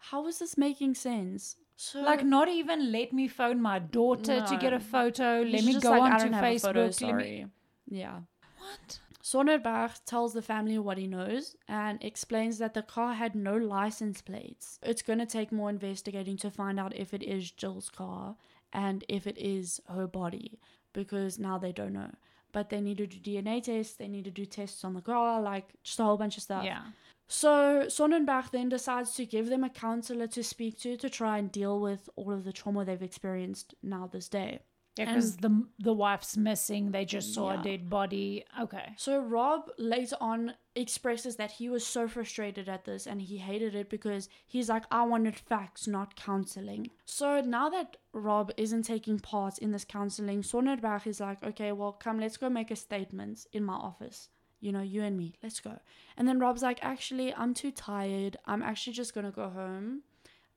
How 0.00 0.26
is 0.26 0.38
this 0.38 0.56
making 0.56 0.94
sense? 0.94 1.56
So 1.76 2.00
Like 2.00 2.24
not 2.24 2.48
even 2.48 2.90
let 2.92 3.12
me 3.12 3.28
phone 3.28 3.60
my 3.60 3.78
daughter 3.78 4.40
to 4.40 4.56
get 4.56 4.72
a 4.72 4.78
No. 4.78 4.84
photo. 4.84 5.44
he's 5.44 5.52
Let 5.54 5.64
me 5.74 5.80
go 5.80 5.90
like, 5.90 6.00
I 6.02 6.04
onto 6.14 6.24
don't 6.24 6.32
have 6.32 6.44
a 6.44 6.58
photo, 6.58 6.88
Facebook. 6.88 7.02
let 7.06 7.14
me- 7.16 7.22
sorry. 7.22 7.46
Yeah. 7.88 8.20
What? 8.58 8.98
Sonnerbach 9.22 10.00
tells 10.04 10.32
the 10.32 10.42
family 10.42 10.78
what 10.78 10.98
he 10.98 11.06
knows 11.06 11.56
and 11.66 12.02
explains 12.02 12.58
that 12.58 12.74
the 12.74 12.82
car 12.82 13.14
had 13.14 13.34
no 13.34 13.56
license 13.56 14.22
plates. 14.22 14.78
It's 14.82 15.02
going 15.02 15.18
to 15.18 15.26
take 15.26 15.50
more 15.50 15.70
investigating 15.70 16.36
to 16.38 16.50
find 16.50 16.78
out 16.78 16.96
if 16.96 17.12
it 17.12 17.22
is 17.22 17.50
Gill's 17.50 17.90
car 17.90 18.36
and 18.72 19.04
if 19.08 19.26
it 19.26 19.36
is 19.36 19.80
her 19.88 20.06
body 20.06 20.58
because 20.92 21.38
now 21.38 21.58
they 21.58 21.72
don't 21.72 21.92
know. 21.92 22.10
But 22.52 22.70
they 22.70 22.80
need 22.80 22.98
to 22.98 23.06
do 23.06 23.18
DNA 23.18 23.62
tests, 23.62 23.96
they 23.96 24.08
need 24.08 24.24
to 24.24 24.30
do 24.30 24.46
tests 24.46 24.84
on 24.84 24.94
the 24.94 25.02
car, 25.02 25.40
like 25.42 25.74
just 25.82 26.00
a 26.00 26.04
whole 26.04 26.16
bunch 26.16 26.36
of 26.36 26.42
stuff. 26.42 26.64
Yeah. 26.64 26.82
So 27.26 27.84
Sonnenbach 27.88 28.50
then 28.52 28.70
decides 28.70 29.14
to 29.16 29.26
give 29.26 29.50
them 29.50 29.62
a 29.62 29.68
counselor 29.68 30.26
to 30.28 30.42
speak 30.42 30.78
to 30.80 30.96
to 30.96 31.10
try 31.10 31.36
and 31.36 31.52
deal 31.52 31.78
with 31.78 32.08
all 32.16 32.32
of 32.32 32.44
the 32.44 32.52
trauma 32.52 32.86
they've 32.86 33.02
experienced 33.02 33.74
now 33.82 34.08
this 34.10 34.28
day. 34.28 34.60
Because 35.06 35.36
the 35.38 35.66
the 35.78 35.92
wife's 35.92 36.36
missing. 36.36 36.90
They 36.90 37.04
just 37.04 37.32
saw 37.34 37.52
Yeah. 37.52 37.60
a 37.60 37.62
dead 37.62 37.88
body. 37.90 38.44
Okay. 38.60 38.92
So 38.96 39.18
Rob 39.20 39.70
later 39.78 40.16
on 40.20 40.54
expresses 40.74 41.36
that 41.36 41.52
he 41.52 41.68
was 41.68 41.84
so 41.86 42.06
frustrated 42.08 42.68
at 42.68 42.84
this 42.84 43.06
and 43.06 43.20
he 43.20 43.38
hated 43.38 43.74
it 43.74 43.88
because 43.90 44.28
he's 44.46 44.68
like, 44.68 44.84
I 44.90 45.02
wanted 45.04 45.36
facts, 45.36 45.86
not 45.86 46.14
counseling. 46.14 46.90
So 47.04 47.40
now 47.40 47.68
that 47.70 47.96
Rob 48.12 48.52
isn't 48.56 48.82
taking 48.84 49.18
part 49.18 49.58
in 49.58 49.72
this 49.72 49.84
counseling, 49.84 50.42
Sonnerbach 50.42 51.06
is 51.06 51.20
like, 51.20 51.42
okay, 51.42 51.72
well, 51.72 51.92
come, 51.92 52.20
let's 52.20 52.36
go 52.36 52.48
make 52.48 52.70
a 52.70 52.76
statement 52.76 53.46
in 53.52 53.64
my 53.64 53.74
office. 53.74 54.28
You 54.60 54.72
know, 54.72 54.82
you 54.82 55.02
and 55.02 55.16
me, 55.16 55.34
let's 55.42 55.60
go. 55.60 55.78
And 56.16 56.26
then 56.26 56.38
Rob's 56.40 56.62
like, 56.62 56.78
actually, 56.82 57.32
I'm 57.34 57.54
too 57.54 57.70
tired. 57.70 58.36
I'm 58.46 58.62
actually 58.62 58.92
just 58.94 59.14
gonna 59.14 59.30
go 59.30 59.48
home. 59.48 60.02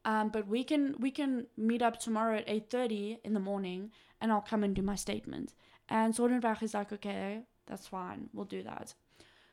Um, 0.03 0.29
but 0.29 0.47
we 0.47 0.63
can 0.63 0.95
we 0.99 1.11
can 1.11 1.45
meet 1.55 1.81
up 1.81 1.99
tomorrow 1.99 2.37
at 2.37 2.45
eight 2.47 2.69
thirty 2.69 3.19
in 3.23 3.33
the 3.33 3.39
morning, 3.39 3.91
and 4.19 4.31
I'll 4.31 4.41
come 4.41 4.63
and 4.63 4.75
do 4.75 4.81
my 4.81 4.95
statement. 4.95 5.53
And 5.89 6.13
Sordenbach 6.13 6.63
is 6.63 6.73
like, 6.73 6.91
okay, 6.93 7.41
that's 7.67 7.87
fine, 7.87 8.29
we'll 8.33 8.45
do 8.45 8.63
that. 8.63 8.95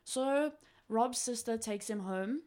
So 0.04 0.52
Rob's 0.88 1.18
sister 1.18 1.58
takes 1.58 1.90
him 1.90 2.00
home, 2.00 2.40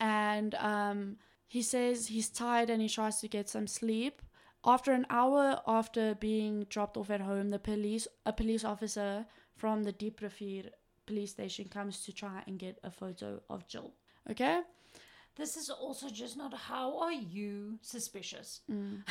and 0.00 0.54
um, 0.54 1.16
he 1.46 1.60
says 1.60 2.06
he's 2.06 2.30
tired 2.30 2.70
and 2.70 2.80
he 2.80 2.88
tries 2.88 3.20
to 3.20 3.28
get 3.28 3.48
some 3.48 3.66
sleep. 3.66 4.22
After 4.64 4.92
an 4.92 5.06
hour 5.10 5.60
after 5.66 6.14
being 6.14 6.64
dropped 6.70 6.96
off 6.96 7.10
at 7.10 7.20
home, 7.20 7.50
the 7.50 7.58
police 7.58 8.08
a 8.24 8.32
police 8.32 8.64
officer 8.64 9.26
from 9.56 9.82
the 9.82 9.92
Deep 9.92 10.20
police 11.06 11.30
station 11.30 11.68
comes 11.68 12.00
to 12.04 12.12
try 12.12 12.42
and 12.46 12.58
get 12.58 12.78
a 12.82 12.90
photo 12.90 13.42
of 13.50 13.68
Gill. 13.68 13.92
Okay. 14.30 14.60
This 15.36 15.56
is 15.56 15.70
also 15.70 16.08
just 16.10 16.36
not 16.36 16.52
how 16.54 16.98
are 17.00 17.12
you 17.12 17.78
suspicious. 17.80 18.60
Mm. 18.70 19.02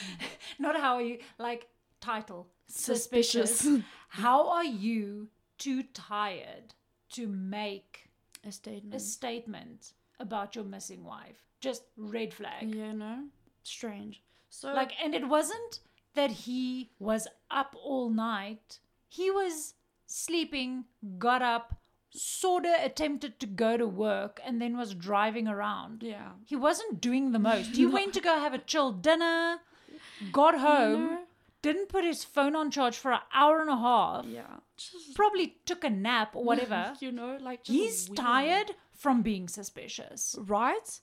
not 0.58 0.80
how 0.80 0.94
are 0.96 1.02
you 1.02 1.18
like 1.38 1.68
title 2.00 2.48
Suspicious. 2.66 3.66
how 4.08 4.48
are 4.48 4.64
you 4.64 5.28
too 5.58 5.82
tired 5.94 6.74
to 7.12 7.26
make 7.26 8.08
A 8.44 8.52
statement. 8.52 8.94
a 8.94 9.00
statement 9.00 9.92
about 10.18 10.54
your 10.56 10.64
missing 10.64 11.04
wife? 11.04 11.36
Just 11.60 11.82
red 11.96 12.32
flag. 12.32 12.74
you 12.74 12.92
know, 12.92 13.24
strange. 13.62 14.22
So 14.50 14.72
Like, 14.72 14.92
and 15.02 15.14
it 15.14 15.28
wasn't 15.28 15.80
that 16.14 16.30
he 16.30 16.90
was 16.98 17.28
up 17.50 17.76
all 17.82 18.08
night. 18.08 18.80
He 19.08 19.30
was 19.30 19.74
sleeping, 20.06 20.84
got 21.18 21.42
up, 21.42 21.74
sort 22.16 22.64
of 22.64 22.72
attempted 22.82 23.38
to 23.40 23.46
go 23.46 23.76
to 23.76 23.86
work, 23.86 24.40
and 24.44 24.60
then 24.60 24.76
was 24.76 24.94
driving 24.94 25.46
around. 25.48 26.02
yeah, 26.02 26.30
He 26.46 26.56
wasn't 26.56 27.00
doing 27.00 27.32
the 27.32 27.38
most. 27.38 27.76
He 27.76 27.86
went 27.98 28.14
to 28.14 28.20
go 28.20 28.38
have 28.38 28.54
a 28.54 28.58
chill 28.58 28.92
dinner, 28.92 29.58
got 30.32 30.58
home, 30.58 31.18
didn't 31.62 31.88
put 31.88 32.04
his 32.04 32.24
phone 32.24 32.54
on 32.56 32.70
charge 32.70 32.96
for 32.96 33.12
an 33.12 33.20
hour 33.34 33.60
and 33.60 33.70
a 33.70 33.76
half, 33.76 34.24
yeah, 34.26 34.56
just 34.76 35.14
probably 35.14 35.56
took 35.66 35.84
a 35.84 35.90
nap 35.90 36.34
or 36.36 36.44
whatever. 36.44 36.92
you 37.00 37.12
know, 37.12 37.38
like 37.40 37.64
just 37.64 37.76
He's 37.78 38.08
weird. 38.08 38.16
tired 38.16 38.70
from 38.94 39.22
being 39.22 39.48
suspicious. 39.48 40.36
right? 40.46 41.00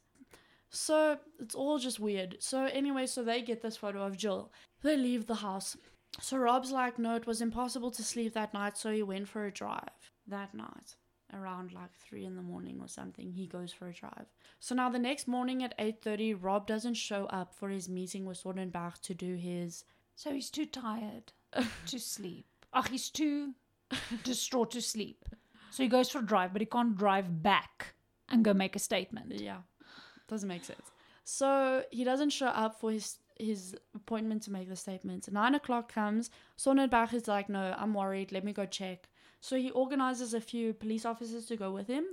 So 0.69 1.17
it's 1.39 1.53
all 1.53 1.77
just 1.77 1.99
weird. 1.99 2.37
So 2.39 2.65
anyway, 2.65 3.05
so 3.05 3.23
they 3.23 3.41
get 3.43 3.61
this 3.61 3.77
photo 3.77 4.03
of 4.05 4.17
Gill. 4.17 4.51
They 4.81 4.97
leave 4.97 5.27
the 5.27 5.35
house. 5.35 5.77
So 6.19 6.37
Rob's 6.37 6.71
like, 6.71 6.97
no, 6.97 7.15
it 7.15 7.27
was 7.27 7.41
impossible 7.41 7.91
to 7.91 8.03
sleep 8.03 8.33
that 8.33 8.53
night, 8.53 8.77
so 8.77 8.91
he 8.91 9.03
went 9.03 9.27
for 9.27 9.45
a 9.45 9.51
drive 9.51 10.11
that 10.27 10.53
night. 10.53 10.95
Around 11.33 11.73
like 11.73 11.91
three 11.93 12.25
in 12.25 12.35
the 12.35 12.41
morning 12.41 12.79
or 12.81 12.87
something, 12.87 13.31
he 13.31 13.47
goes 13.47 13.73
for 13.73 13.87
a 13.87 13.93
drive. 13.93 14.27
So 14.59 14.75
now 14.75 14.89
the 14.89 14.99
next 14.99 15.27
morning 15.27 15.63
at 15.63 15.73
eight 15.79 16.01
thirty, 16.01 16.33
Rob 16.33 16.67
doesn't 16.67 16.93
show 16.93 17.25
up 17.25 17.53
for 17.53 17.69
his 17.69 17.89
meeting 17.89 18.25
with 18.25 18.37
Sonnenberg 18.37 19.01
to 19.01 19.13
do 19.13 19.35
his 19.35 19.83
So 20.15 20.31
he's 20.31 20.49
too 20.49 20.65
tired 20.65 21.33
to 21.87 21.99
sleep. 21.99 22.45
Ach, 22.73 22.87
he's 22.87 23.09
too 23.09 23.53
distraught 24.23 24.71
to 24.71 24.81
sleep. 24.81 25.25
So 25.71 25.83
he 25.83 25.89
goes 25.89 26.09
for 26.09 26.19
a 26.19 26.25
drive, 26.25 26.53
but 26.53 26.61
he 26.61 26.67
can't 26.67 26.95
drive 26.97 27.41
back 27.41 27.95
and 28.29 28.45
go 28.45 28.53
make 28.53 28.75
a 28.75 28.79
statement. 28.79 29.33
Yeah, 29.33 29.61
doesn't 30.27 30.47
make 30.47 30.65
sense. 30.65 30.91
So 31.23 31.83
he 31.91 32.03
doesn't 32.03 32.29
show 32.29 32.47
up 32.47 32.79
for 32.79 32.91
his 32.91 33.17
his 33.39 33.75
appointment 33.95 34.43
to 34.43 34.51
make 34.51 34.69
the 34.69 34.75
statement. 34.75 35.31
Nine 35.31 35.55
o'clock 35.55 35.91
comes. 35.91 36.29
Sonnenberg 36.57 37.13
is 37.13 37.27
like, 37.27 37.49
no, 37.49 37.75
I'm 37.77 37.93
worried. 37.93 38.31
Let 38.31 38.43
me 38.43 38.53
go 38.53 38.65
check. 38.65 39.09
So 39.43 39.57
he 39.57 39.71
organizes 39.71 40.33
a 40.33 40.39
few 40.39 40.73
police 40.73 41.03
officers 41.05 41.47
to 41.47 41.57
go 41.57 41.69
with 41.69 41.87
him, 41.87 42.05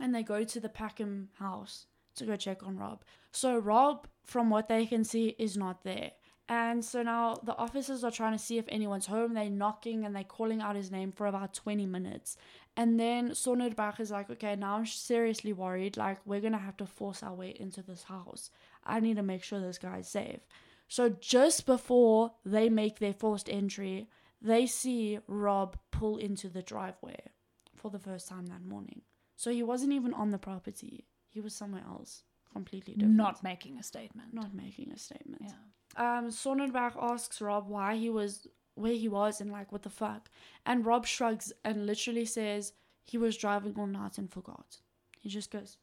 and 0.00 0.14
they 0.14 0.22
go 0.22 0.44
to 0.44 0.60
the 0.60 0.68
Packham 0.68 1.30
house 1.36 1.86
to 2.14 2.24
go 2.24 2.36
check 2.36 2.62
on 2.62 2.78
Rob. 2.78 3.02
So 3.32 3.58
Rob, 3.58 4.06
from 4.22 4.50
what 4.50 4.68
they 4.68 4.86
can 4.86 5.02
see, 5.02 5.34
is 5.36 5.56
not 5.56 5.82
there. 5.82 6.12
And 6.48 6.84
so 6.84 7.02
now 7.02 7.40
the 7.42 7.56
officers 7.56 8.04
are 8.04 8.12
trying 8.12 8.34
to 8.34 8.38
see 8.38 8.56
if 8.56 8.66
anyone's 8.68 9.06
home. 9.06 9.34
They're 9.34 9.50
knocking 9.50 10.04
and 10.04 10.14
they're 10.14 10.22
calling 10.22 10.60
out 10.60 10.76
his 10.76 10.92
name 10.92 11.10
for 11.10 11.26
about 11.26 11.54
20 11.54 11.86
minutes. 11.86 12.36
And 12.76 13.00
then 13.00 13.34
Sonnenberg 13.34 13.98
is 13.98 14.12
like, 14.12 14.30
okay, 14.30 14.54
now 14.54 14.76
I'm 14.76 14.86
seriously 14.86 15.52
worried. 15.52 15.96
Like, 15.96 16.18
we're 16.24 16.40
going 16.40 16.52
to 16.52 16.58
have 16.58 16.76
to 16.76 16.86
force 16.86 17.24
our 17.24 17.34
way 17.34 17.56
into 17.58 17.82
this 17.82 18.04
house. 18.04 18.52
I 18.84 19.00
need 19.00 19.16
to 19.16 19.24
make 19.24 19.42
sure 19.42 19.58
this 19.58 19.78
guy's 19.78 20.08
safe. 20.08 20.46
So 20.86 21.08
just 21.08 21.66
before 21.66 22.30
they 22.44 22.68
make 22.68 23.00
their 23.00 23.12
forced 23.12 23.50
entry, 23.50 24.08
they 24.40 24.66
see 24.66 25.18
Rob 25.26 25.76
pull 25.90 26.16
into 26.18 26.48
the 26.48 26.62
driveway 26.62 27.16
for 27.74 27.90
the 27.90 27.98
first 27.98 28.28
time 28.28 28.46
that 28.46 28.64
morning. 28.64 29.02
So 29.36 29.50
he 29.50 29.62
wasn't 29.62 29.92
even 29.92 30.14
on 30.14 30.30
the 30.30 30.38
property. 30.38 31.06
He 31.28 31.40
was 31.40 31.54
somewhere 31.54 31.84
else, 31.86 32.22
completely 32.52 32.94
different. 32.94 33.16
Not 33.16 33.42
making 33.42 33.78
a 33.78 33.82
statement. 33.82 34.32
not 34.32 34.54
making 34.54 34.90
a 34.92 34.98
statement. 34.98 35.42
Yeah. 35.44 36.18
Um, 36.18 36.30
Sonnenberg 36.30 36.94
asks 37.00 37.40
Rob 37.40 37.68
why 37.68 37.96
he 37.96 38.10
was 38.10 38.46
where 38.74 38.92
he 38.92 39.08
was 39.08 39.40
and 39.40 39.50
like 39.50 39.72
what 39.72 39.82
the 39.82 39.90
fuck, 39.90 40.28
and 40.66 40.84
Rob 40.84 41.06
shrugs 41.06 41.52
and 41.64 41.86
literally 41.86 42.26
says 42.26 42.72
he 43.04 43.16
was 43.18 43.36
driving 43.36 43.74
all 43.78 43.86
night 43.86 44.18
and 44.18 44.30
forgot. 44.30 44.78
He 45.18 45.28
just 45.30 45.50
goes, 45.50 45.78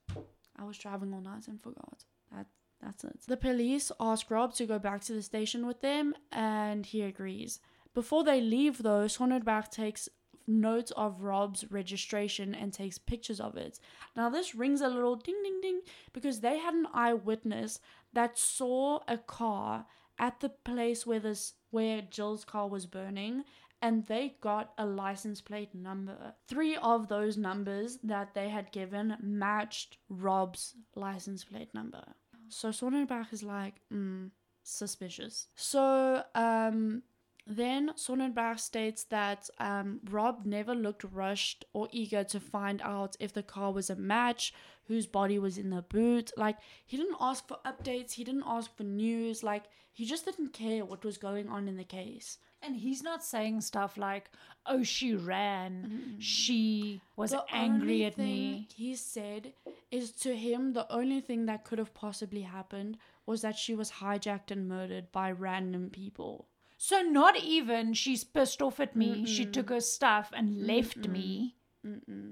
"I 0.56 0.64
was 0.64 0.78
driving 0.78 1.14
all 1.14 1.22
night 1.22 1.47
and 1.47 1.62
forgot." 1.62 2.06
That 2.32 2.47
that's 2.82 3.04
it. 3.04 3.22
The 3.28 3.38
police 3.38 3.91
ask 3.99 4.30
Rob 4.30 4.54
to 4.56 4.66
go 4.66 4.78
back 4.78 5.01
to 5.06 5.14
the 5.14 5.24
station 5.24 5.66
with 5.66 5.82
them, 5.82 6.14
and 6.32 6.86
he 6.86 7.01
agrees. 7.01 7.60
Before 7.93 8.23
they 8.23 8.41
leave, 8.41 8.83
though, 8.83 9.07
Sonnenberg 9.07 9.69
takes 9.69 10.09
note 10.47 10.91
of 10.97 11.21
Rob's 11.21 11.71
registration 11.71 12.53
and 12.53 12.73
takes 12.73 12.97
pictures 12.97 13.39
of 13.39 13.55
it. 13.55 13.79
Now, 14.15 14.29
this 14.29 14.55
rings 14.55 14.81
a 14.81 14.89
little 14.89 15.15
ding 15.15 15.41
ding 15.43 15.61
ding 15.61 15.81
because 16.11 16.39
they 16.39 16.57
had 16.57 16.73
an 16.73 16.87
eyewitness 16.93 17.79
that 18.13 18.37
saw 18.37 18.99
a 19.07 19.17
car 19.17 19.85
at 20.19 20.39
the 20.39 20.49
place 20.49 21.05
where 21.05 21.19
this 21.19 21.53
where 21.71 22.01
Gill's 22.01 22.45
car 22.45 22.67
was 22.67 22.85
burning 22.85 23.43
and 23.81 24.05
they 24.05 24.35
got 24.39 24.73
a 24.77 24.85
license 24.85 25.41
plate 25.41 25.73
number. 25.75 26.33
Three 26.47 26.75
of 26.77 27.07
those 27.07 27.37
numbers 27.37 27.97
that 28.03 28.33
they 28.33 28.49
had 28.49 28.71
given 28.71 29.17
matched 29.21 29.97
Rob's 30.07 30.75
license 30.95 31.43
plate 31.43 31.73
number. 31.73 32.03
So 32.47 32.69
Sonnenberg 32.69 33.27
is 33.33 33.43
like, 33.43 33.75
mm, 33.91 34.29
suspicious. 34.63 35.47
So 35.55 36.23
um 36.35 37.03
then 37.45 37.91
Sonnenberg 37.95 38.59
states 38.59 39.03
that 39.05 39.49
um, 39.59 39.99
Rob 40.09 40.45
never 40.45 40.73
looked 40.73 41.03
rushed 41.03 41.65
or 41.73 41.89
eager 41.91 42.23
to 42.23 42.39
find 42.39 42.81
out 42.81 43.17
if 43.19 43.33
the 43.33 43.43
car 43.43 43.71
was 43.71 43.89
a 43.89 43.95
match, 43.95 44.53
whose 44.87 45.07
body 45.07 45.39
was 45.39 45.57
in 45.57 45.69
the 45.69 45.81
boot. 45.81 46.31
Like, 46.37 46.57
he 46.85 46.97
didn't 46.97 47.17
ask 47.19 47.47
for 47.47 47.57
updates, 47.65 48.13
he 48.13 48.23
didn't 48.23 48.43
ask 48.45 48.75
for 48.75 48.83
news. 48.83 49.43
Like, 49.43 49.63
he 49.91 50.05
just 50.05 50.25
didn't 50.25 50.53
care 50.53 50.85
what 50.85 51.05
was 51.05 51.17
going 51.17 51.49
on 51.49 51.67
in 51.67 51.77
the 51.77 51.83
case. 51.83 52.37
And 52.61 52.77
he's 52.77 53.03
not 53.03 53.23
saying 53.23 53.61
stuff 53.61 53.97
like, 53.97 54.29
oh, 54.65 54.83
she 54.83 55.15
ran, 55.15 56.15
she 56.19 57.01
was 57.17 57.31
The 57.31 57.43
angry 57.51 58.05
at 58.05 58.17
me. 58.17 58.67
He 58.73 58.95
said 58.95 59.53
is 59.91 60.11
to 60.11 60.35
him 60.35 60.73
the 60.73 60.91
only 60.91 61.19
thing 61.21 61.45
that 61.45 61.65
could 61.65 61.77
have 61.77 61.93
possibly 61.93 62.41
happened 62.41 62.97
was 63.25 63.41
that 63.41 63.57
she 63.57 63.75
was 63.75 63.91
hijacked 63.91 64.49
and 64.49 64.67
murdered 64.67 65.11
by 65.11 65.31
random 65.31 65.89
people. 65.89 66.47
So 66.86 67.01
not 67.01 67.38
even 67.38 67.93
she's 67.93 68.25
pissed 68.25 68.61
off 68.61 68.81
at 68.81 68.93
me, 68.93 69.25
she 69.25 69.45
took 69.45 69.69
her 69.69 69.79
stuff 69.79 70.34
and 70.36 70.67
left 70.67 71.07
me. 71.07 71.55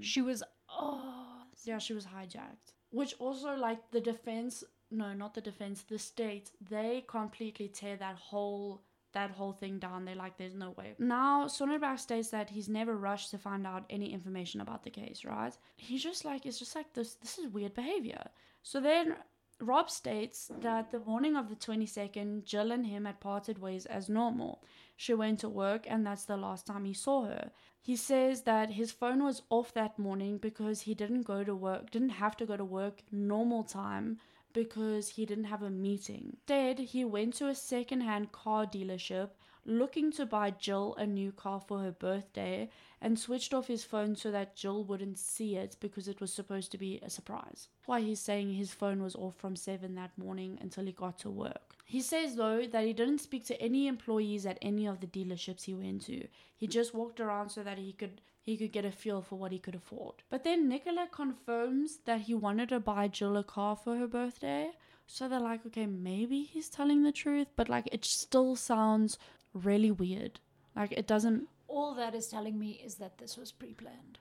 She 0.01 0.21
was, 0.21 0.43
oh. 0.67 1.45
Yeah, 1.63 1.77
she 1.77 1.93
was 1.93 2.05
hijacked. 2.05 2.73
Which 2.89 3.15
also, 3.17 3.55
like, 3.55 3.79
the 3.91 4.01
defense, 4.01 4.65
no, 4.89 5.13
not 5.13 5.35
the 5.35 5.39
defense, 5.39 5.83
the 5.83 5.97
state, 5.97 6.51
they 6.69 7.05
completely 7.07 7.69
tear 7.69 7.95
that 7.95 8.17
whole 8.17 8.81
that 9.13 9.31
whole 9.31 9.53
thing 9.53 9.79
down. 9.79 10.05
They're 10.05 10.15
like, 10.15 10.37
there's 10.37 10.55
no 10.55 10.71
way. 10.71 10.95
Now, 10.99 11.47
Sonnenberg 11.47 11.99
states 11.99 12.29
that 12.29 12.49
he's 12.49 12.69
never 12.69 12.95
rushed 12.95 13.31
to 13.31 13.37
find 13.37 13.65
out 13.65 13.85
any 13.89 14.13
information 14.13 14.61
about 14.61 14.83
the 14.83 14.89
case, 14.89 15.23
right? 15.25 15.55
He's 15.77 16.03
just 16.03 16.25
like, 16.25 16.45
it's 16.45 16.59
just 16.59 16.75
like 16.75 16.93
this. 16.93 17.15
This 17.15 17.37
is 17.37 17.47
weird 17.47 17.73
behavior. 17.73 18.23
So 18.63 18.79
then 18.79 19.15
Rob 19.61 19.89
states 19.89 20.51
that 20.61 20.91
the 20.91 20.99
morning 20.99 21.35
of 21.35 21.47
the 21.47 21.55
22nd, 21.55 22.45
Gill 22.45 22.71
and 22.71 22.87
him 22.87 23.05
had 23.05 23.19
parted 23.19 23.59
ways 23.59 23.85
as 23.85 24.09
normal. 24.09 24.63
She 24.97 25.13
went 25.13 25.39
to 25.39 25.49
work, 25.49 25.85
and 25.87 26.05
that's 26.05 26.25
the 26.25 26.35
last 26.35 26.65
time 26.65 26.85
he 26.85 26.93
saw 26.93 27.25
her. 27.25 27.51
He 27.79 27.95
says 27.95 28.41
that 28.43 28.71
his 28.71 28.91
phone 28.91 29.23
was 29.23 29.43
off 29.49 29.73
that 29.73 29.99
morning 29.99 30.37
because 30.37 30.81
he 30.81 30.93
didn't 30.93 31.23
go 31.23 31.43
to 31.43 31.55
work, 31.55 31.91
didn't 31.91 32.09
have 32.09 32.35
to 32.37 32.45
go 32.45 32.57
to 32.57 32.65
work 32.65 33.01
normal 33.11 33.63
time 33.63 34.19
because 34.53 35.09
he 35.09 35.25
didn't 35.25 35.45
have 35.45 35.61
a 35.61 35.69
meeting. 35.69 36.37
Instead, 36.47 36.79
he 36.79 37.05
went 37.05 37.35
to 37.35 37.47
a 37.47 37.55
second-hand 37.55 38.31
car 38.31 38.65
dealership, 38.65 39.29
looking 39.65 40.11
to 40.13 40.25
buy 40.25 40.49
Gill 40.51 40.95
a 40.97 41.05
new 41.05 41.31
car 41.31 41.59
for 41.59 41.79
her 41.79 41.91
birthday 41.91 42.69
and 43.01 43.17
switched 43.17 43.53
off 43.53 43.67
his 43.67 43.83
phone 43.83 44.15
so 44.15 44.31
that 44.31 44.55
Gill 44.55 44.83
wouldn't 44.83 45.19
see 45.19 45.55
it 45.55 45.75
because 45.79 46.07
it 46.07 46.21
was 46.21 46.33
supposed 46.33 46.71
to 46.71 46.77
be 46.77 46.99
a 47.01 47.09
surprise. 47.09 47.67
Why 47.85 48.01
he's 48.01 48.19
saying 48.19 48.53
his 48.53 48.73
phone 48.73 49.01
was 49.01 49.15
off 49.15 49.35
from 49.35 49.55
7 49.55 49.95
that 49.95 50.17
morning 50.17 50.57
until 50.61 50.85
he 50.85 50.91
got 50.91 51.17
to 51.19 51.29
work. 51.29 51.75
He 51.85 52.01
says 52.01 52.35
though 52.35 52.65
that 52.65 52.85
he 52.85 52.93
didn't 52.93 53.19
speak 53.19 53.45
to 53.47 53.61
any 53.61 53.87
employees 53.87 54.45
at 54.45 54.57
any 54.61 54.85
of 54.85 54.99
the 54.99 55.07
dealerships 55.07 55.63
he 55.63 55.73
went 55.73 56.05
to. 56.05 56.27
He 56.55 56.67
just 56.67 56.93
walked 56.93 57.19
around 57.19 57.49
so 57.49 57.63
that 57.63 57.77
he 57.77 57.93
could 57.93 58.21
he 58.43 58.57
could 58.57 58.71
get 58.71 58.85
a 58.85 58.91
feel 58.91 59.21
for 59.21 59.35
what 59.35 59.51
he 59.51 59.59
could 59.59 59.75
afford. 59.75 60.15
But 60.29 60.43
then 60.43 60.67
Nicola 60.67 61.07
confirms 61.11 61.99
that 62.05 62.21
he 62.21 62.33
wanted 62.33 62.69
to 62.69 62.79
buy 62.79 63.07
Gill 63.07 63.37
a 63.37 63.43
car 63.43 63.75
for 63.75 63.97
her 63.97 64.07
birthday. 64.07 64.71
So 65.05 65.27
they're 65.27 65.39
like, 65.39 65.65
okay, 65.67 65.85
maybe 65.85 66.43
he's 66.43 66.69
telling 66.69 67.03
the 67.03 67.11
truth, 67.11 67.47
but 67.55 67.69
like 67.69 67.89
it 67.91 68.05
still 68.05 68.55
sounds 68.55 69.17
really 69.53 69.91
weird. 69.91 70.39
Like 70.75 70.91
it 70.91 71.07
doesn't. 71.07 71.47
All 71.67 71.93
that 71.95 72.15
is 72.15 72.27
telling 72.27 72.59
me 72.59 72.81
is 72.83 72.95
that 72.95 73.17
this 73.17 73.37
was 73.37 73.51
pre 73.51 73.73
planned. 73.73 74.19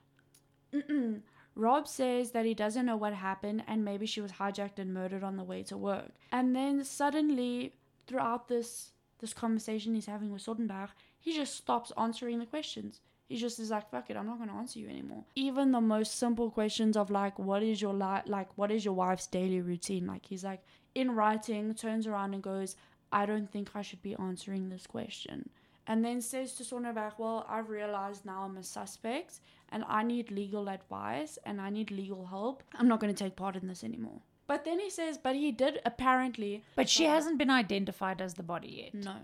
Mm-mm. 0.73 1.21
Rob 1.55 1.87
says 1.87 2.31
that 2.31 2.45
he 2.45 2.53
doesn't 2.53 2.85
know 2.85 2.95
what 2.95 3.13
happened 3.13 3.63
and 3.67 3.83
maybe 3.83 4.05
she 4.05 4.21
was 4.21 4.31
hijacked 4.33 4.79
and 4.79 4.93
murdered 4.93 5.23
on 5.23 5.35
the 5.35 5.43
way 5.43 5.63
to 5.63 5.75
work. 5.75 6.11
And 6.31 6.55
then 6.55 6.83
suddenly, 6.85 7.73
throughout 8.07 8.47
this 8.47 8.91
this 9.19 9.33
conversation 9.33 9.93
he's 9.93 10.05
having 10.05 10.31
with 10.31 10.41
Sonnenberg, 10.41 10.89
he 11.19 11.35
just 11.35 11.55
stops 11.55 11.91
answering 11.97 12.39
the 12.39 12.45
questions. 12.45 13.01
He 13.27 13.37
just 13.37 13.59
is 13.59 13.69
like, 13.69 13.89
"Fuck 13.89 14.09
it, 14.09 14.17
I'm 14.17 14.25
not 14.25 14.39
gonna 14.39 14.57
answer 14.57 14.79
you 14.79 14.89
anymore." 14.89 15.23
Even 15.35 15.71
the 15.71 15.81
most 15.81 16.15
simple 16.15 16.49
questions 16.49 16.97
of 16.97 17.09
like, 17.09 17.37
"What 17.39 17.63
is 17.63 17.81
your 17.81 17.93
li- 17.93 18.25
like? 18.25 18.57
What 18.57 18.71
is 18.71 18.83
your 18.83 18.93
wife's 18.93 19.27
daily 19.27 19.61
routine?" 19.61 20.05
Like 20.07 20.25
he's 20.25 20.43
like 20.43 20.63
in 20.95 21.11
writing, 21.11 21.73
turns 21.73 22.07
around 22.07 22.33
and 22.33 22.43
goes, 22.43 22.75
"I 23.11 23.25
don't 23.25 23.51
think 23.51 23.75
I 23.75 23.81
should 23.81 24.01
be 24.01 24.15
answering 24.15 24.69
this 24.69 24.87
question." 24.87 25.49
And 25.87 26.05
then 26.05 26.21
says 26.21 26.53
to 26.53 26.63
Sonnenberg, 26.63 27.13
Well, 27.17 27.45
I've 27.49 27.69
realized 27.69 28.23
now 28.25 28.43
I'm 28.43 28.57
a 28.57 28.63
suspect 28.63 29.39
and 29.69 29.83
I 29.87 30.03
need 30.03 30.31
legal 30.31 30.69
advice 30.69 31.39
and 31.43 31.59
I 31.59 31.69
need 31.69 31.91
legal 31.91 32.25
help. 32.25 32.63
I'm 32.75 32.87
not 32.87 32.99
going 32.99 33.13
to 33.13 33.23
take 33.23 33.35
part 33.35 33.55
in 33.55 33.67
this 33.67 33.83
anymore. 33.83 34.21
But 34.47 34.63
then 34.63 34.79
he 34.79 34.89
says, 34.89 35.17
But 35.17 35.35
he 35.35 35.51
did 35.51 35.81
apparently. 35.85 36.63
But 36.75 36.89
she 36.89 37.05
hasn't 37.05 37.37
been 37.39 37.49
identified 37.49 38.21
as 38.21 38.35
the 38.35 38.43
body 38.43 38.91
yet. 38.93 39.03
No. 39.03 39.15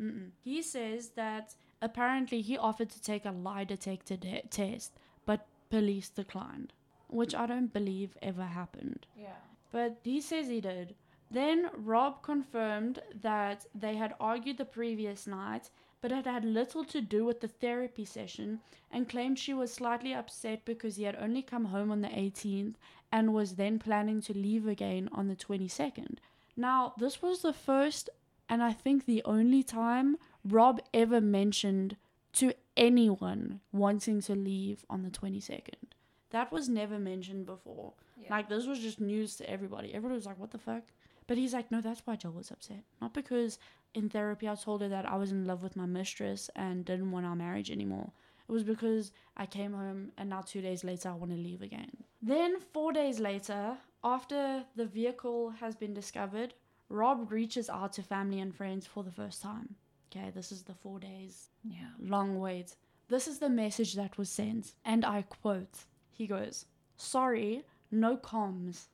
Mm-mm. 0.00 0.30
He 0.42 0.62
says 0.62 1.10
that 1.10 1.54
apparently 1.82 2.40
he 2.40 2.56
offered 2.56 2.90
to 2.90 3.02
take 3.02 3.24
a 3.24 3.30
lie 3.30 3.64
detector 3.64 4.16
de- 4.16 4.42
test, 4.50 4.92
but 5.26 5.46
police 5.70 6.08
declined, 6.08 6.72
which 7.08 7.34
I 7.34 7.46
don't 7.46 7.72
believe 7.72 8.16
ever 8.22 8.44
happened. 8.44 9.06
Yeah. 9.16 9.40
But 9.72 9.98
he 10.04 10.20
says 10.20 10.48
he 10.48 10.60
did. 10.60 10.94
Then 11.34 11.70
Rob 11.76 12.22
confirmed 12.22 13.00
that 13.22 13.66
they 13.74 13.96
had 13.96 14.14
argued 14.20 14.56
the 14.56 14.64
previous 14.64 15.26
night, 15.26 15.70
but 16.00 16.12
it 16.12 16.26
had 16.26 16.44
little 16.44 16.84
to 16.84 17.00
do 17.00 17.24
with 17.24 17.40
the 17.40 17.48
therapy 17.48 18.04
session, 18.04 18.60
and 18.90 19.08
claimed 19.08 19.38
she 19.38 19.52
was 19.52 19.72
slightly 19.72 20.14
upset 20.14 20.64
because 20.64 20.94
he 20.94 21.02
had 21.02 21.16
only 21.16 21.42
come 21.42 21.66
home 21.66 21.90
on 21.90 22.02
the 22.02 22.08
18th 22.08 22.74
and 23.10 23.34
was 23.34 23.56
then 23.56 23.80
planning 23.80 24.20
to 24.22 24.32
leave 24.32 24.68
again 24.68 25.08
on 25.10 25.26
the 25.26 25.34
22nd. 25.34 26.18
Now, 26.56 26.94
this 26.98 27.20
was 27.20 27.42
the 27.42 27.52
first 27.52 28.10
and 28.48 28.62
I 28.62 28.72
think 28.72 29.06
the 29.06 29.22
only 29.24 29.62
time 29.62 30.16
Rob 30.44 30.80
ever 30.92 31.20
mentioned 31.20 31.96
to 32.34 32.52
anyone 32.76 33.60
wanting 33.72 34.20
to 34.22 34.34
leave 34.34 34.84
on 34.90 35.02
the 35.02 35.10
22nd. 35.10 35.94
That 36.30 36.52
was 36.52 36.68
never 36.68 36.98
mentioned 36.98 37.46
before. 37.46 37.94
Like, 38.28 38.48
this 38.48 38.66
was 38.66 38.80
just 38.80 39.00
news 39.00 39.36
to 39.36 39.48
everybody. 39.48 39.94
Everybody 39.94 40.16
was 40.16 40.26
like, 40.26 40.38
what 40.38 40.50
the 40.50 40.58
fuck? 40.58 40.82
But 41.26 41.38
he's 41.38 41.54
like, 41.54 41.70
no, 41.70 41.80
that's 41.80 42.02
why 42.04 42.16
Joel 42.16 42.32
was 42.34 42.50
upset. 42.50 42.84
Not 43.00 43.14
because 43.14 43.58
in 43.94 44.08
therapy 44.10 44.48
I 44.48 44.54
told 44.56 44.82
her 44.82 44.88
that 44.88 45.08
I 45.08 45.16
was 45.16 45.32
in 45.32 45.46
love 45.46 45.62
with 45.62 45.76
my 45.76 45.86
mistress 45.86 46.50
and 46.54 46.84
didn't 46.84 47.10
want 47.12 47.26
our 47.26 47.36
marriage 47.36 47.70
anymore. 47.70 48.12
It 48.48 48.52
was 48.52 48.62
because 48.62 49.10
I 49.36 49.46
came 49.46 49.72
home 49.72 50.12
and 50.18 50.28
now 50.28 50.42
two 50.42 50.60
days 50.60 50.84
later 50.84 51.08
I 51.08 51.14
want 51.14 51.30
to 51.32 51.38
leave 51.38 51.62
again. 51.62 51.90
Then, 52.20 52.58
four 52.60 52.92
days 52.92 53.20
later, 53.20 53.76
after 54.02 54.64
the 54.76 54.84
vehicle 54.86 55.50
has 55.60 55.74
been 55.76 55.94
discovered, 55.94 56.52
Rob 56.90 57.32
reaches 57.32 57.70
out 57.70 57.94
to 57.94 58.02
family 58.02 58.40
and 58.40 58.54
friends 58.54 58.86
for 58.86 59.02
the 59.02 59.10
first 59.12 59.40
time. 59.40 59.76
Okay, 60.14 60.30
this 60.30 60.52
is 60.52 60.62
the 60.62 60.74
four 60.74 60.98
days 60.98 61.48
Yeah. 61.64 61.88
long 61.98 62.38
wait. 62.38 62.76
This 63.08 63.26
is 63.28 63.38
the 63.38 63.48
message 63.48 63.94
that 63.94 64.16
was 64.18 64.28
sent, 64.30 64.74
and 64.84 65.04
I 65.04 65.22
quote 65.22 65.86
He 66.10 66.26
goes, 66.26 66.66
Sorry, 66.96 67.64
no 67.90 68.16
comms. 68.16 68.86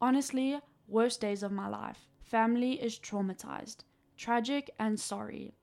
Honestly, 0.00 0.60
worst 0.88 1.20
days 1.20 1.42
of 1.42 1.52
my 1.52 1.68
life. 1.68 2.06
Family 2.20 2.72
is 2.82 2.98
traumatized, 2.98 3.84
tragic, 4.16 4.70
and 4.78 4.98
sorry. 4.98 5.54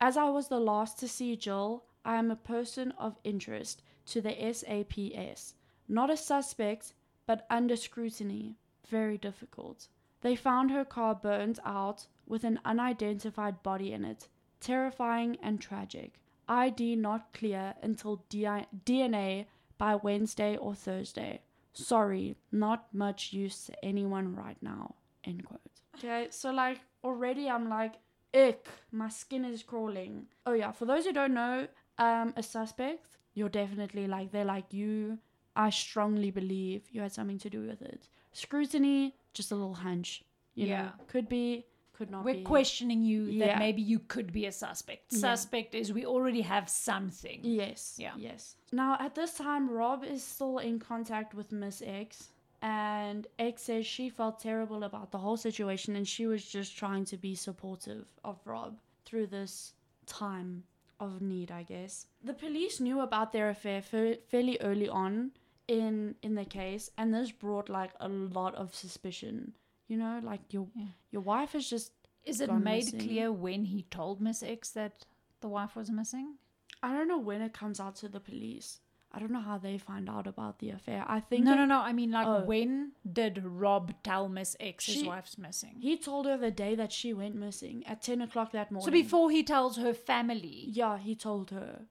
As 0.00 0.16
I 0.16 0.28
was 0.30 0.48
the 0.48 0.60
last 0.60 0.98
to 1.00 1.08
see 1.08 1.36
Gill, 1.36 1.84
I 2.04 2.16
am 2.16 2.30
a 2.30 2.36
person 2.36 2.92
of 2.92 3.18
interest 3.22 3.82
to 4.06 4.20
the 4.20 4.34
SAPS. 4.52 5.54
Not 5.88 6.10
a 6.10 6.16
suspect, 6.16 6.94
but 7.26 7.46
under 7.50 7.76
scrutiny. 7.76 8.56
Very 8.88 9.18
difficult. 9.18 9.88
They 10.22 10.36
found 10.36 10.70
her 10.70 10.84
car 10.84 11.14
burned 11.14 11.60
out 11.64 12.06
with 12.26 12.44
an 12.44 12.60
unidentified 12.64 13.62
body 13.62 13.92
in 13.92 14.04
it. 14.04 14.28
Terrifying 14.60 15.36
and 15.42 15.60
tragic. 15.60 16.20
ID 16.48 16.96
not 16.96 17.32
clear 17.32 17.74
until 17.82 18.24
DNA 18.30 19.46
by 19.78 19.94
Wednesday 19.94 20.56
or 20.56 20.74
Thursday. 20.74 21.40
Sorry, 21.72 22.36
not 22.52 22.86
much 22.92 23.32
use 23.32 23.66
to 23.66 23.84
anyone 23.84 24.34
right 24.34 24.56
now. 24.62 24.94
End 25.24 25.44
quote. 25.44 25.60
Okay, 25.96 26.28
so 26.30 26.50
like 26.50 26.80
already 27.04 27.48
I'm 27.48 27.68
like, 27.68 27.94
ick, 28.34 28.66
my 28.92 29.08
skin 29.08 29.44
is 29.44 29.62
crawling. 29.62 30.26
Oh 30.46 30.52
yeah, 30.52 30.72
for 30.72 30.84
those 30.86 31.04
who 31.04 31.12
don't 31.12 31.34
know, 31.34 31.68
um, 31.98 32.32
a 32.36 32.42
suspect, 32.42 33.18
you're 33.34 33.48
definitely 33.48 34.06
like 34.06 34.32
they're 34.32 34.44
like 34.44 34.72
you. 34.72 35.18
I 35.56 35.70
strongly 35.70 36.30
believe 36.30 36.82
you 36.90 37.02
had 37.02 37.12
something 37.12 37.38
to 37.38 37.50
do 37.50 37.66
with 37.66 37.82
it. 37.82 38.08
Scrutiny, 38.32 39.16
just 39.34 39.50
a 39.52 39.54
little 39.54 39.74
hunch. 39.74 40.22
You 40.54 40.66
know, 40.66 40.72
Yeah. 40.72 40.90
could 41.06 41.28
be, 41.28 41.66
could 42.00 42.10
not 42.10 42.24
We're 42.24 42.42
be. 42.42 42.42
questioning 42.54 43.00
you 43.04 43.20
Yeah. 43.24 43.46
that 43.46 43.58
maybe 43.58 43.82
you 43.92 43.98
could 44.14 44.32
be 44.32 44.46
a 44.46 44.52
suspect. 44.52 45.02
Yeah. 45.12 45.18
Suspect 45.26 45.74
is 45.74 45.92
we 45.92 46.04
already 46.14 46.40
have 46.54 46.66
something. 46.70 47.40
Yes. 47.44 47.80
Yeah. 48.04 48.14
Yes. 48.16 48.56
Now, 48.72 48.96
at 49.06 49.14
this 49.14 49.32
time, 49.36 49.64
Rob 49.80 50.00
is 50.14 50.22
still 50.34 50.56
in 50.58 50.78
contact 50.78 51.34
with 51.34 51.52
Miss 51.52 51.82
X, 51.82 52.30
and 52.62 53.26
X 53.38 53.54
says 53.68 53.84
she 53.86 54.08
felt 54.08 54.40
terrible 54.40 54.82
about 54.84 55.10
the 55.10 55.18
whole 55.18 55.36
situation 55.36 55.94
and 55.96 56.06
she 56.08 56.24
was 56.26 56.42
just 56.56 56.70
trying 56.82 57.04
to 57.12 57.16
be 57.18 57.34
supportive 57.34 58.04
of 58.24 58.36
Rob 58.46 58.72
through 59.06 59.26
this 59.26 59.74
time 60.06 60.64
of 60.98 61.20
need, 61.20 61.50
I 61.50 61.64
guess. 61.74 62.06
The 62.30 62.34
police 62.44 62.80
knew 62.80 63.00
about 63.00 63.32
their 63.32 63.48
affair 63.50 63.80
fa- 63.82 64.18
fairly 64.30 64.56
early 64.60 64.88
on 64.88 65.32
in 65.68 66.14
in 66.26 66.34
the 66.34 66.44
case, 66.60 66.84
and 66.98 67.12
this 67.14 67.30
brought 67.44 67.68
like 67.68 67.92
a 68.00 68.08
lot 68.08 68.54
of 68.62 68.74
suspicion. 68.74 69.52
You 69.90 69.96
know, 69.96 70.20
like 70.22 70.52
your 70.52 70.68
Yeah. 70.74 70.92
your 71.10 71.22
wife 71.22 71.54
is 71.54 71.68
just 71.68 71.92
Is 72.24 72.40
it 72.40 72.50
made 72.52 72.84
missing. 72.84 73.00
clear 73.00 73.32
when 73.32 73.64
he 73.64 73.82
told 73.98 74.20
Miss 74.20 74.40
X 74.42 74.70
that 74.70 75.04
the 75.40 75.48
wife 75.48 75.74
was 75.74 75.90
missing? 75.90 76.36
I 76.82 76.92
don't 76.94 77.08
know 77.08 77.18
when 77.18 77.42
it 77.42 77.52
comes 77.52 77.80
out 77.80 77.96
to 77.96 78.08
the 78.08 78.20
police. 78.20 78.80
I 79.12 79.18
don't 79.18 79.32
know 79.32 79.40
how 79.40 79.58
they 79.58 79.76
find 79.76 80.08
out 80.08 80.28
about 80.28 80.60
the 80.60 80.70
affair. 80.70 81.04
I 81.08 81.18
think 81.18 81.44
No, 81.44 81.54
it- 81.54 81.56
no, 81.56 81.64
no. 81.66 81.78
I 81.80 81.92
mean, 81.92 82.12
like, 82.12 82.28
Oh. 82.28 82.44
when 82.44 82.92
did 83.20 83.42
Rob 83.44 83.92
tell 84.04 84.28
Miss 84.28 84.54
X 84.60 84.86
his 84.86 85.02
wife's 85.02 85.36
missing? 85.36 85.74
He 85.80 85.96
told 85.96 86.26
her 86.26 86.36
the 86.36 86.52
day 86.52 86.76
that 86.76 86.92
she 86.92 87.12
went 87.12 87.34
missing 87.34 87.84
at 87.88 88.00
10 88.02 88.20
o'clock 88.22 88.52
that 88.52 88.70
morning. 88.70 88.84
so 88.86 88.92
before 88.92 89.32
he 89.32 89.42
tells 89.42 89.76
her 89.78 89.92
family. 89.92 90.66
Yeah, 90.68 90.98
he 90.98 91.16
told 91.16 91.50
her. 91.50 91.86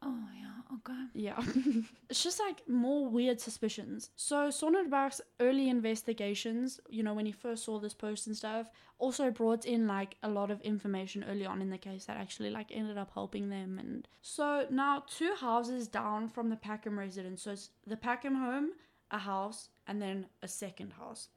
Oh, 0.00 0.28
yeah, 0.34 0.53
okay. 0.74 1.04
Yeah. 1.14 1.42
it's 2.10 2.22
just 2.22 2.40
like 2.40 2.68
more 2.68 3.08
weird 3.08 3.40
suspicions. 3.40 4.10
So 4.16 4.50
Sonnenberg's 4.50 5.20
early 5.40 5.68
investigations, 5.68 6.80
you 6.88 7.02
know, 7.02 7.14
when 7.14 7.26
he 7.26 7.32
first 7.32 7.64
saw 7.64 7.78
this 7.78 7.94
post 7.94 8.26
and 8.26 8.36
stuff, 8.36 8.70
also 8.98 9.30
brought 9.30 9.64
in 9.64 9.86
like 9.86 10.16
a 10.22 10.28
lot 10.28 10.50
of 10.50 10.60
information 10.62 11.24
early 11.28 11.46
on 11.46 11.60
in 11.60 11.70
the 11.70 11.78
case 11.78 12.06
that 12.06 12.16
actually 12.16 12.50
like 12.50 12.68
ended 12.70 12.98
up 12.98 13.10
helping 13.14 13.50
them. 13.50 13.78
And 13.78 14.08
so 14.22 14.66
now 14.70 15.04
two 15.06 15.34
houses 15.38 15.88
down 15.88 16.28
from 16.28 16.50
the 16.50 16.56
Packham 16.56 16.98
residence. 16.98 17.42
So 17.42 17.52
it's 17.52 17.70
the 17.86 17.96
Packham 17.96 18.36
home, 18.36 18.70
a 19.10 19.18
house, 19.18 19.68
and 19.86 20.00
then 20.00 20.26
a 20.42 20.48
second 20.48 20.94
house. 20.94 21.28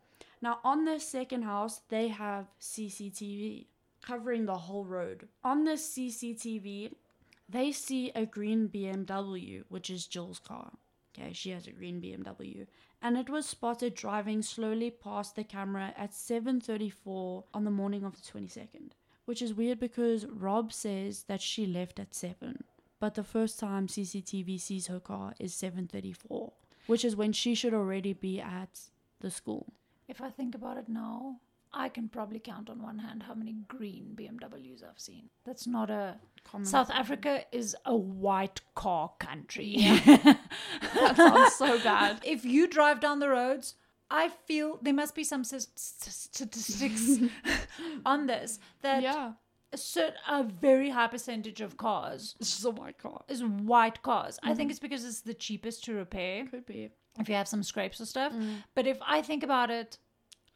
Now 0.42 0.60
on 0.64 0.86
the 0.86 1.00
second 1.00 1.44
house, 1.44 1.82
they 1.90 2.08
have 2.10 2.48
CCTV 2.62 3.66
covering 4.02 4.46
the 4.46 4.58
whole 4.58 4.86
road. 4.86 5.28
On 5.44 5.64
the 5.64 5.72
CCTV, 5.72 6.94
they 7.50 7.72
see 7.72 8.12
a 8.12 8.26
green 8.26 8.68
BMW, 8.70 9.64
which 9.70 9.90
is 9.90 10.08
Gill's 10.08 10.40
car. 10.40 10.74
Okay, 11.18 11.34
she 11.34 11.50
has 11.50 11.66
a 11.66 11.72
green 11.72 12.00
BMW, 12.00 12.68
and 13.02 13.18
it 13.18 13.30
was 13.30 13.46
spotted 13.46 13.96
driving 13.96 14.42
slowly 14.42 14.92
past 14.92 15.36
the 15.36 15.44
camera 15.44 15.94
at 15.98 16.14
7:34 16.14 17.46
on 17.54 17.64
the 17.64 17.72
morning 17.72 18.04
of 18.04 18.16
the 18.16 18.22
22nd, 18.22 18.92
which 19.26 19.42
is 19.42 19.54
weird 19.54 19.80
because 19.80 20.26
Rob 20.26 20.72
says 20.72 21.24
that 21.24 21.42
she 21.42 21.66
left 21.66 22.00
at 22.00 22.14
7, 22.14 22.64
but 23.00 23.16
the 23.16 23.24
first 23.24 23.60
time 23.60 23.88
CCTV 23.88 24.60
sees 24.60 24.88
her 24.88 25.00
car 25.00 25.34
is 25.40 25.56
7:34, 25.56 26.54
which 26.86 27.04
is 27.04 27.16
when 27.16 27.34
she 27.34 27.56
should 27.56 27.74
already 27.74 28.14
be 28.14 28.40
at 28.40 28.92
the 29.20 29.32
school. 29.32 29.74
If 30.08 30.22
I 30.22 30.30
think 30.30 30.54
about 30.54 30.78
it 30.78 30.88
now, 30.88 31.40
I 31.78 31.90
can 31.90 32.10
probably 32.10 32.40
count 32.40 32.70
on 32.70 32.82
one 32.82 33.00
hand 33.00 33.24
how 33.24 33.36
many 33.36 33.56
green 33.68 34.14
BMWs 34.16 34.84
I've 34.84 35.00
seen. 35.00 35.30
That's 35.46 35.68
not 35.68 35.90
a. 35.90 36.16
Common. 36.44 36.66
South 36.66 36.90
Africa 36.92 37.42
is 37.52 37.76
a 37.86 37.96
white 37.96 38.62
car 38.74 39.12
country. 39.20 39.66
Yeah. 39.66 40.00
that 40.94 41.18
sounds 41.18 41.56
so 41.56 41.78
bad. 41.84 42.22
if 42.24 42.46
you 42.46 42.68
drive 42.68 43.02
down 43.02 43.20
the 43.20 43.28
roads, 43.30 43.76
I 44.10 44.30
feel 44.46 44.80
there 44.82 44.94
must 44.94 45.14
be 45.14 45.26
some 45.26 45.44
st- 45.44 45.68
st- 45.76 46.14
statistics 46.14 47.20
on 48.06 48.28
this 48.28 48.60
that 48.82 49.04
Yeah. 49.04 49.34
a, 49.74 49.78
cer- 49.78 50.14
a 50.30 50.44
very 50.44 50.90
high 50.90 51.08
percentage 51.08 51.60
of 51.60 51.76
cars 51.76 52.36
It's 52.40 52.52
just 52.52 52.66
a 52.66 52.70
white 52.72 52.98
car. 52.98 53.24
is 53.28 53.44
white 53.44 54.02
cars. 54.02 54.40
I 54.42 54.54
think 54.54 54.68
mm-hmm. 54.68 54.70
it's 54.72 54.80
because 54.80 55.04
it's 55.04 55.22
the 55.22 55.34
cheapest 55.34 55.84
to 55.86 55.94
repair 55.96 56.46
Could 56.46 56.66
be. 56.66 56.92
if 57.20 57.28
you 57.28 57.36
have 57.36 57.50
some 57.50 57.62
scrapes 57.64 58.00
or 58.00 58.06
stuff. 58.06 58.32
Mm. 58.32 58.64
But 58.74 58.88
if 58.88 58.98
I 59.06 59.22
think 59.22 59.44
about 59.44 59.70
it, 59.70 59.98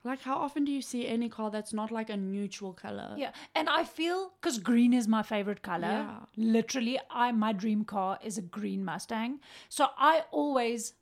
Like, 0.03 0.21
how 0.21 0.35
often 0.37 0.65
do 0.65 0.71
you 0.71 0.81
see 0.81 1.07
any 1.07 1.29
car 1.29 1.51
that's 1.51 1.73
not 1.73 1.91
like 1.91 2.09
a 2.09 2.17
neutral 2.17 2.73
color? 2.73 3.13
yeah, 3.17 3.31
and 3.53 3.69
I 3.69 3.83
feel 3.83 4.31
because 4.41 4.57
green 4.57 4.93
is 4.93 5.07
my 5.07 5.21
favorite 5.21 5.61
color. 5.61 5.87
Yeah. 5.87 6.19
Literally, 6.35 6.99
I 7.09 7.31
my 7.31 7.53
dream 7.53 7.83
car 7.85 8.17
is 8.23 8.37
a 8.37 8.41
green 8.41 8.83
Mustang. 8.83 9.39
So 9.69 9.87
I 9.97 10.23
always, 10.31 10.93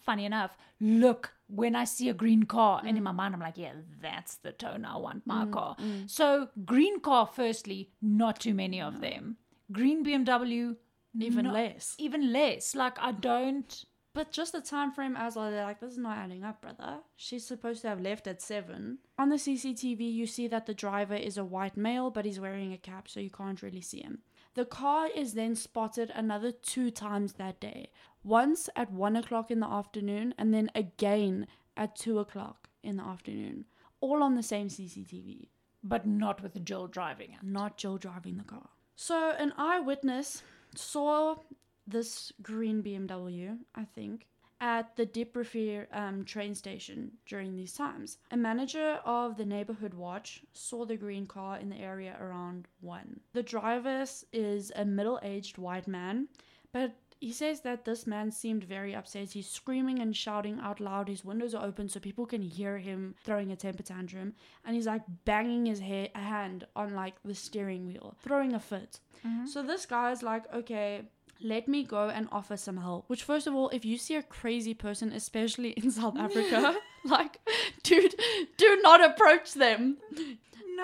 funny 0.00 0.24
enough, 0.24 0.56
look 0.80 1.32
when 1.46 1.74
I 1.76 1.84
see 1.84 2.08
a 2.08 2.14
green 2.14 2.42
car, 2.42 2.82
and 2.84 2.96
in 2.96 3.02
my 3.02 3.12
mind 3.12 3.34
I'm 3.34 3.40
like, 3.40 3.56
yeah, 3.58 3.72
that's 4.02 4.36
the 4.36 4.52
tone 4.52 4.84
I 4.84 4.96
want 4.96 5.26
my 5.26 5.44
mm, 5.44 5.52
car. 5.52 5.76
Mm. 5.80 6.10
So 6.10 6.48
green 6.64 7.00
car, 7.00 7.26
firstly, 7.26 7.90
not 8.02 8.40
too 8.40 8.54
many 8.54 8.80
of 8.82 9.00
them. 9.00 9.36
Green 9.72 10.04
BMW, 10.04 10.76
Even 11.18 11.44
not- 11.44 11.54
less. 11.54 11.94
even 11.98 12.32
less. 12.32 12.74
Like 12.74 12.98
I 13.00 13.12
don't. 13.12 13.84
But 14.18 14.32
just 14.32 14.50
the 14.50 14.60
time 14.60 14.90
frame 14.90 15.14
as 15.16 15.36
well, 15.36 15.48
they're 15.48 15.62
like, 15.62 15.78
this 15.78 15.92
is 15.92 15.98
not 15.98 16.18
adding 16.18 16.42
up, 16.42 16.60
brother. 16.60 16.98
She's 17.14 17.46
supposed 17.46 17.82
to 17.82 17.88
have 17.88 18.00
left 18.00 18.26
at 18.26 18.42
seven. 18.42 18.98
On 19.16 19.28
the 19.28 19.36
CCTV, 19.36 20.12
you 20.12 20.26
see 20.26 20.48
that 20.48 20.66
the 20.66 20.74
driver 20.74 21.14
is 21.14 21.38
a 21.38 21.44
white 21.44 21.76
male, 21.76 22.10
but 22.10 22.24
he's 22.24 22.40
wearing 22.40 22.72
a 22.72 22.78
cap, 22.78 23.06
so 23.08 23.20
you 23.20 23.30
can't 23.30 23.62
really 23.62 23.80
see 23.80 24.00
him. 24.00 24.18
The 24.54 24.64
car 24.64 25.06
is 25.06 25.34
then 25.34 25.54
spotted 25.54 26.10
another 26.12 26.50
two 26.50 26.90
times 26.90 27.34
that 27.34 27.60
day. 27.60 27.92
Once 28.24 28.68
at 28.74 28.90
one 28.90 29.14
o'clock 29.14 29.52
in 29.52 29.60
the 29.60 29.68
afternoon, 29.68 30.34
and 30.36 30.52
then 30.52 30.68
again 30.74 31.46
at 31.76 31.94
two 31.94 32.18
o'clock 32.18 32.68
in 32.82 32.96
the 32.96 33.04
afternoon. 33.04 33.66
All 34.00 34.24
on 34.24 34.34
the 34.34 34.42
same 34.42 34.66
CCTV. 34.66 35.46
But 35.84 36.08
not 36.08 36.42
with 36.42 36.64
Gill 36.64 36.88
driving 36.88 37.34
it. 37.34 37.44
not 37.44 37.76
Joe 37.78 37.98
driving 37.98 38.38
the 38.38 38.42
car. 38.42 38.70
So 38.96 39.36
an 39.38 39.52
eyewitness 39.56 40.42
saw 40.74 41.36
this 41.88 42.32
green 42.42 42.82
BMW, 42.82 43.58
I 43.74 43.84
think, 43.84 44.26
at 44.60 44.96
the 44.96 45.06
Diep 45.06 45.32
Rivier 45.34 45.86
um, 45.92 46.24
train 46.24 46.54
station 46.54 47.12
during 47.26 47.54
these 47.54 47.72
times. 47.72 48.18
A 48.30 48.36
manager 48.36 48.98
of 49.04 49.36
the 49.36 49.46
neighborhood 49.46 49.94
watch 49.94 50.42
saw 50.52 50.84
the 50.84 50.96
green 50.96 51.26
car 51.26 51.58
in 51.58 51.68
the 51.68 51.76
area 51.78 52.16
around 52.20 52.66
1. 52.80 53.20
The 53.32 53.42
driver 53.42 54.04
is 54.32 54.72
a 54.74 54.84
middle-aged 54.84 55.58
white 55.58 55.86
man, 55.86 56.28
but 56.72 56.92
he 57.20 57.32
says 57.32 57.60
that 57.62 57.84
this 57.84 58.06
man 58.06 58.30
seemed 58.30 58.62
very 58.64 58.94
upset. 58.94 59.32
He's 59.32 59.48
screaming 59.48 59.98
and 60.00 60.16
shouting 60.16 60.60
out 60.60 60.78
loud. 60.78 61.08
His 61.08 61.24
windows 61.24 61.52
are 61.54 61.64
open 61.64 61.88
so 61.88 61.98
people 61.98 62.26
can 62.26 62.42
hear 62.42 62.78
him 62.78 63.14
throwing 63.24 63.50
a 63.50 63.56
temper 63.56 63.82
tantrum. 63.82 64.34
And 64.64 64.76
he's 64.76 64.86
like 64.86 65.02
banging 65.24 65.66
his 65.66 65.80
ha- 65.80 66.12
hand 66.14 66.66
on 66.76 66.94
like 66.94 67.14
the 67.24 67.34
steering 67.34 67.88
wheel, 67.88 68.16
throwing 68.22 68.54
a 68.54 68.60
fit. 68.60 69.00
So 69.46 69.62
this 69.64 69.84
guy's 69.84 70.22
like, 70.22 70.44
okay, 70.54 71.02
let 71.40 71.68
me 71.68 71.84
go 71.84 72.08
and 72.08 72.28
offer 72.32 72.56
some 72.56 72.78
help. 72.78 73.04
Which, 73.08 73.22
first 73.22 73.46
of 73.46 73.54
all, 73.54 73.68
if 73.70 73.84
you 73.84 73.98
see 73.98 74.16
a 74.16 74.22
crazy 74.22 74.74
person, 74.74 75.12
especially 75.12 75.70
in 75.70 75.90
South 75.90 76.16
Africa, 76.18 76.76
like, 77.04 77.38
dude, 77.82 78.14
do 78.56 78.80
not 78.82 79.04
approach 79.04 79.54
them. 79.54 79.98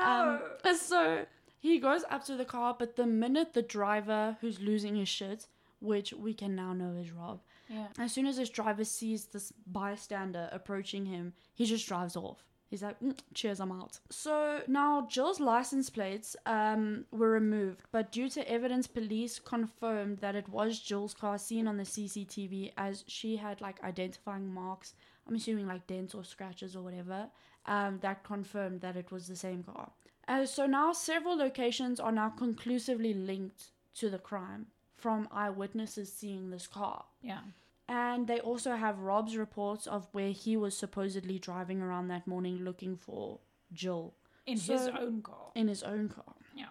Um, 0.01 0.41
so 0.77 1.27
he 1.61 1.79
goes 1.79 2.05
up 2.11 2.25
to 2.25 2.37
the 2.37 2.45
car, 2.45 2.77
but 2.79 2.97
the 2.97 3.07
minute 3.07 3.55
the 3.55 3.63
driver 3.63 4.37
who's 4.41 4.61
losing 4.61 4.97
his 4.97 5.09
shit, 5.09 5.47
which 5.81 6.13
we 6.13 6.35
can 6.35 6.55
now 6.55 6.73
know 6.73 6.95
is 7.01 7.11
Rob, 7.11 7.41
yeah. 7.69 7.87
as 7.99 8.13
soon 8.13 8.27
as 8.27 8.37
this 8.37 8.51
driver 8.51 8.85
sees 8.85 9.27
this 9.27 9.53
bystander 9.67 10.49
approaching 10.53 11.07
him, 11.07 11.33
he 11.55 11.65
just 11.65 11.87
drives 11.87 12.17
off. 12.17 12.45
He's 12.75 12.83
like, 12.83 12.99
"Mm, 12.99 13.17
cheers, 13.35 13.61
I'm 13.61 13.71
out. 13.71 14.01
So 14.11 14.63
now 14.67 15.03
Gill's 15.03 15.39
license 15.39 15.91
plates 15.91 16.35
um, 16.45 17.05
were 17.13 17.31
removed, 17.31 17.83
but 17.93 18.11
due 18.11 18.29
to 18.31 18.51
evidence, 18.51 18.89
police 18.89 19.39
confirmed 19.39 20.19
that 20.19 20.35
it 20.35 20.49
was 20.49 20.81
Gill's 20.81 21.15
car 21.15 21.39
seen 21.39 21.69
on 21.69 21.77
the 21.77 21.85
CCTV 21.85 22.73
as 22.77 23.05
she 23.07 23.37
had 23.37 23.61
like 23.61 23.81
identifying 23.85 24.53
marks. 24.53 24.95
I'm 25.29 25.37
assuming 25.37 25.69
like 25.69 25.87
dents 25.87 26.17
or 26.17 26.25
scratches 26.25 26.75
or 26.75 26.83
whatever. 26.83 27.29
Um, 27.67 28.01
that 28.03 28.25
confirmed 28.25 28.81
that 28.81 28.97
it 28.97 29.13
was 29.13 29.29
the 29.29 29.37
same 29.37 29.63
car. 29.63 29.93
Uh, 30.27 30.45
so 30.45 30.67
now 30.67 30.93
several 30.93 31.37
locations 31.37 32.01
are 32.01 32.11
now 32.11 32.31
conclusively 32.31 33.15
linked 33.15 33.71
to 34.01 34.11
the 34.11 34.19
crime 34.19 34.67
from 34.97 35.29
eyewitnesses 35.31 36.13
seeing 36.13 36.51
this 36.51 36.67
car. 36.67 37.05
Yeah. 37.23 37.43
And 37.89 38.27
they 38.27 38.41
also 38.41 38.77
have 38.77 38.99
Rob's 39.01 39.37
reports 39.37 39.87
of 39.87 40.09
where 40.13 40.31
he 40.31 40.57
was 40.57 40.77
supposedly 40.77 41.39
driving 41.39 41.83
around 41.83 42.09
that 42.09 42.27
morning 42.27 42.59
looking 42.65 42.97
for 42.97 43.41
Gill 43.75 44.15
In 44.47 44.59
his 44.59 44.89
own 44.89 45.23
car. 45.23 45.51
in 45.55 45.69
his 45.69 45.83
own 45.83 46.09
car. 46.09 46.35
Yeah. 46.55 46.67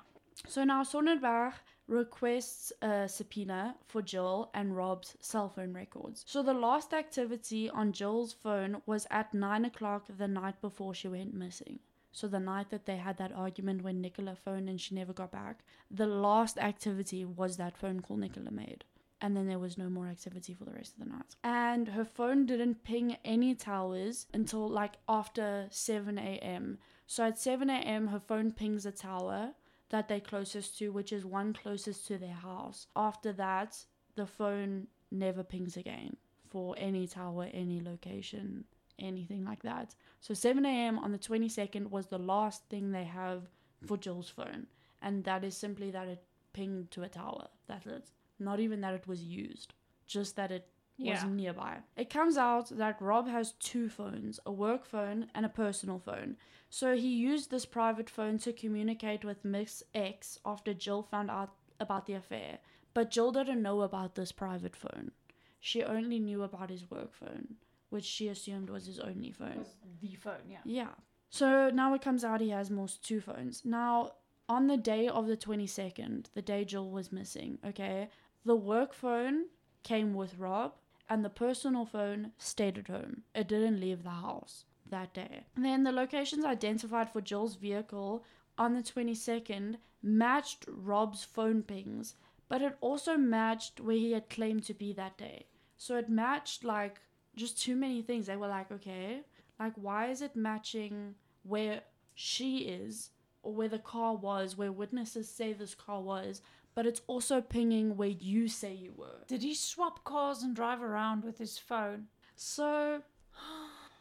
So 0.48 0.64
now 0.64 0.84
Sonnenberg 0.84 1.54
requests 1.88 2.72
a 2.82 3.08
subpoena 3.08 3.76
for 3.88 4.02
Gill 4.02 4.50
and 4.54 4.76
Rob's 4.76 5.16
cell 5.20 5.50
phone 5.50 5.74
records. 5.74 6.24
So 6.28 6.42
the 6.42 6.54
last 6.54 6.94
activity 6.94 7.70
on 7.70 7.92
Gill's 7.92 8.34
phone 8.34 8.82
was 8.86 9.06
at 9.12 9.34
9 9.34 9.66
o'clock 9.66 10.06
the 10.18 10.28
night 10.28 10.60
before 10.62 10.94
she 10.96 11.08
went 11.08 11.34
missing. 11.34 11.80
So 12.12 12.28
the 12.28 12.40
night 12.40 12.70
that 12.70 12.86
they 12.86 12.98
had 12.98 13.18
that 13.18 13.32
argument 13.34 13.84
when 13.84 14.02
Nicola 14.02 14.36
phoned 14.36 14.70
and 14.70 14.80
she 14.80 14.96
never 14.96 15.14
got 15.14 15.32
back, 15.32 15.64
the 15.92 16.06
last 16.08 16.58
activity 16.58 17.26
was 17.26 17.58
that 17.58 17.78
phone 17.78 18.02
call 18.02 18.18
Nicola 18.18 18.52
made. 18.52 18.84
And 19.24 19.38
then 19.38 19.48
there 19.48 19.58
was 19.58 19.78
no 19.78 19.90
more 19.90 20.08
activity 20.08 20.54
for 20.54 20.66
the 20.66 20.74
rest 20.74 20.96
of 20.96 21.00
the 21.00 21.10
night. 21.10 21.36
And 21.46 21.88
her 21.88 22.04
phone 22.04 22.46
didn't 22.46 22.84
ping 22.84 23.16
any 23.24 23.56
towers 23.56 24.28
until 24.34 24.68
like 24.68 24.96
after 25.08 25.68
7 25.72 26.18
a.m. 26.18 26.78
So 27.08 27.24
at 27.24 27.40
7 27.40 27.70
a.m., 27.70 28.08
her 28.08 28.20
phone 28.20 28.52
pings 28.52 28.86
a 28.86 28.92
tower 28.92 29.52
that 29.92 30.10
they're 30.10 30.20
closest 30.20 30.78
to, 30.80 30.90
which 30.90 31.14
is 31.14 31.24
one 31.24 31.54
closest 31.54 32.06
to 32.08 32.18
their 32.18 32.34
house. 32.34 32.88
After 32.98 33.32
that, 33.32 33.78
the 34.18 34.26
phone 34.26 34.88
never 35.10 35.42
pings 35.42 35.78
again 35.78 36.18
for 36.50 36.76
any 36.78 37.08
tower, 37.08 37.48
any 37.54 37.80
location, 37.80 38.66
anything 39.00 39.46
like 39.46 39.64
that. 39.64 39.96
So 40.20 40.34
7 40.34 40.66
a.m. 40.66 41.00
on 41.00 41.14
the 41.14 41.18
22nd 41.18 41.90
was 41.90 42.08
the 42.08 42.18
last 42.18 42.66
thing 42.70 42.92
they 42.92 43.06
have 43.06 43.44
for 43.86 43.96
Gill's 43.96 44.28
phone. 44.28 44.68
And 45.02 45.24
that 45.24 45.46
is 45.46 45.56
simply 45.56 45.92
that 45.92 46.10
it 46.10 46.24
pinged 46.52 46.92
to 46.92 47.04
a 47.04 47.08
tower. 47.08 47.48
That's 47.68 47.88
it. 47.88 48.10
Not 48.44 48.60
even 48.60 48.82
that 48.82 48.94
it 48.94 49.08
was 49.08 49.24
used, 49.24 49.74
just 50.08 50.36
that 50.36 50.52
it 50.52 50.68
was 50.98 51.24
nearby. 51.26 51.78
It 51.98 52.10
comes 52.10 52.38
out 52.38 52.70
that 52.70 53.02
Rob 53.02 53.28
has 53.28 53.54
two 53.54 53.90
phones 53.90 54.40
a 54.46 54.52
work 54.52 54.86
phone 54.86 55.28
and 55.34 55.46
a 55.46 55.50
personal 55.50 56.00
phone. 56.00 56.38
So 56.70 56.96
he 56.96 57.14
used 57.14 57.52
this 57.52 57.66
private 57.66 58.10
phone 58.10 58.38
to 58.40 58.54
communicate 58.54 59.24
with 59.24 59.46
Miss 59.46 59.84
X 59.94 60.40
after 60.46 60.74
Gill 60.74 61.04
found 61.04 61.30
out 61.30 61.54
about 61.80 62.06
the 62.06 62.14
affair. 62.14 62.60
But 62.94 63.12
Gill 63.12 63.32
didn't 63.32 63.62
know 63.62 63.82
about 63.82 64.16
this 64.16 64.32
private 64.32 64.76
phone. 64.76 65.12
She 65.60 65.84
only 65.84 66.20
knew 66.20 66.44
about 66.44 66.70
his 66.70 66.90
work 66.90 67.14
phone, 67.14 67.56
which 67.90 68.06
she 68.06 68.28
assumed 68.28 68.70
was 68.70 68.86
his 68.86 69.00
only 69.00 69.32
phone. 69.32 69.66
the 70.02 70.16
phone, 70.16 70.50
yeah. 70.50 70.60
Yeah. 70.66 70.90
So 71.30 71.70
now 71.70 71.94
it 71.94 72.02
comes 72.02 72.24
out 72.24 72.42
he 72.42 72.50
has 72.50 72.70
more 72.70 72.88
two 73.02 73.22
phones. 73.22 73.64
Now, 73.66 74.12
on 74.50 74.68
the 74.68 74.78
day 74.78 75.08
of 75.08 75.28
the 75.28 75.38
22nd, 75.38 76.26
the 76.34 76.42
day 76.42 76.66
Gill 76.66 76.90
was 76.90 77.12
missing, 77.12 77.60
okay, 77.66 78.10
the 78.46 78.56
work 78.56 78.94
phone 78.94 79.46
came 79.84 80.14
with 80.14 80.38
Rob 80.38 80.74
and 81.10 81.24
the 81.24 81.30
personal 81.30 81.86
phone 81.86 82.32
stayed 82.38 82.78
at 82.78 82.88
home. 82.88 83.24
It 83.36 83.48
didn't 83.48 83.80
leave 83.80 84.04
the 84.04 84.10
house 84.10 84.66
that 84.90 85.14
day. 85.14 85.46
And 85.56 85.66
then 85.66 85.84
the 85.84 85.92
locations 85.92 86.46
identified 86.46 87.12
for 87.12 87.22
Gill's 87.22 87.56
vehicle 87.56 88.24
on 88.58 88.74
the 88.74 88.82
22nd 88.82 89.76
matched 90.02 90.66
Rob's 90.68 91.24
phone 91.24 91.64
pings, 91.64 92.16
but 92.50 92.62
it 92.62 92.78
also 92.82 93.18
matched 93.18 93.80
where 93.80 93.96
he 93.96 94.12
had 94.12 94.30
claimed 94.30 94.64
to 94.66 94.74
be 94.74 94.94
that 94.94 95.18
day. 95.18 95.48
So 95.78 95.98
it 95.98 96.10
matched 96.10 96.64
like 96.64 97.00
just 97.36 97.62
too 97.62 97.76
many 97.76 98.02
things. 98.02 98.28
They 98.28 98.36
were 98.36 98.48
like, 98.48 98.72
okay, 98.72 99.22
like 99.60 99.74
why 99.76 100.08
is 100.08 100.22
it 100.22 100.36
matching 100.36 101.16
where 101.44 101.82
she 102.14 102.60
is 102.60 103.10
or 103.42 103.54
where 103.54 103.70
the 103.70 103.80
car 103.80 104.16
was, 104.16 104.58
where 104.58 104.72
witnesses 104.72 105.30
say 105.30 105.54
this 105.54 105.76
car 105.76 106.02
was, 106.02 106.42
but 106.76 106.86
it's 106.86 107.02
also 107.08 107.42
pinging 107.42 107.96
where 107.98 108.10
you 108.10 108.48
say 108.48 108.74
you 108.74 108.94
were. 108.96 109.24
Did 109.28 109.44
he 109.44 109.54
swap 109.54 110.04
cars 110.04 110.44
and 110.44 110.56
drive 110.56 110.82
around 110.82 111.24
with 111.24 111.38
his 111.38 111.58
phone? 111.58 112.08
So, 112.36 113.02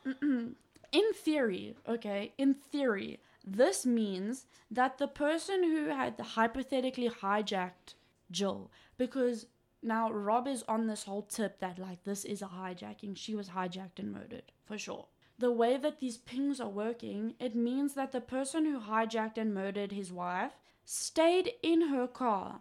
in 0.22 0.54
theory, 1.14 1.76
okay, 1.88 2.32
in 2.38 2.54
theory, 2.54 3.20
this 3.44 3.84
means 3.84 4.46
that 4.70 4.98
the 4.98 5.08
person 5.08 5.62
who 5.64 5.86
had 5.86 6.18
hypothetically 6.18 7.08
hijacked 7.10 7.94
Gill, 8.30 8.70
because 8.96 9.46
now 9.82 10.10
Rob 10.10 10.46
is 10.46 10.62
on 10.68 10.86
this 10.86 11.04
whole 11.04 11.22
tip 11.22 11.58
that 11.60 11.78
like 11.78 12.04
this 12.04 12.24
is 12.24 12.40
a 12.40 12.46
hijacking, 12.46 13.16
she 13.16 13.34
was 13.34 13.48
hijacked 13.50 13.98
and 13.98 14.12
murdered 14.12 14.52
for 14.64 14.78
sure. 14.78 15.06
the 15.38 15.50
way 15.50 15.76
that 15.76 15.98
these 15.98 16.18
pings 16.18 16.60
are 16.60 16.68
working, 16.68 17.34
it 17.40 17.54
means 17.54 17.94
that 17.94 18.12
the 18.12 18.20
person 18.20 18.64
who 18.64 18.78
hijacked 18.78 19.36
and 19.36 19.52
murdered 19.52 19.90
his 19.90 20.12
wife 20.12 20.52
stayed 20.84 21.52
in 21.62 21.88
her 21.88 22.06
car 22.06 22.60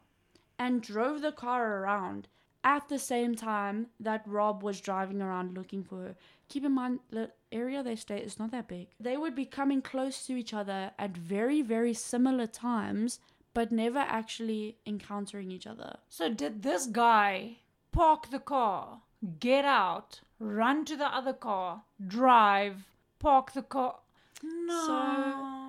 and 0.57 0.81
drove 0.81 1.21
the 1.21 1.31
car 1.31 1.79
around 1.79 2.27
at 2.63 2.87
the 2.89 2.99
same 2.99 3.35
time 3.35 3.87
that 3.99 4.21
Rob 4.27 4.61
was 4.63 4.81
driving 4.81 5.21
around 5.21 5.55
looking 5.55 5.83
for 5.83 5.97
her. 5.97 6.15
Keep 6.47 6.65
in 6.65 6.73
mind, 6.73 6.99
the 7.09 7.31
area 7.51 7.81
they 7.81 7.95
stay 7.95 8.19
is 8.19 8.37
not 8.37 8.51
that 8.51 8.67
big. 8.67 8.87
They 8.99 9.17
would 9.17 9.35
be 9.35 9.45
coming 9.45 9.81
close 9.81 10.25
to 10.27 10.35
each 10.35 10.53
other 10.53 10.91
at 10.99 11.17
very, 11.17 11.61
very 11.61 11.93
similar 11.93 12.45
times, 12.45 13.19
but 13.53 13.71
never 13.71 13.99
actually 13.99 14.77
encountering 14.85 15.51
each 15.51 15.65
other. 15.65 15.97
So 16.09 16.29
did 16.29 16.61
this 16.61 16.85
guy 16.85 17.57
park 17.91 18.29
the 18.29 18.39
car, 18.39 19.01
get 19.39 19.65
out, 19.65 20.21
run 20.39 20.85
to 20.85 20.95
the 20.95 21.07
other 21.07 21.33
car, 21.33 21.83
drive, 22.05 22.85
park 23.19 23.53
the 23.53 23.63
car? 23.63 23.95
No. 24.43 25.60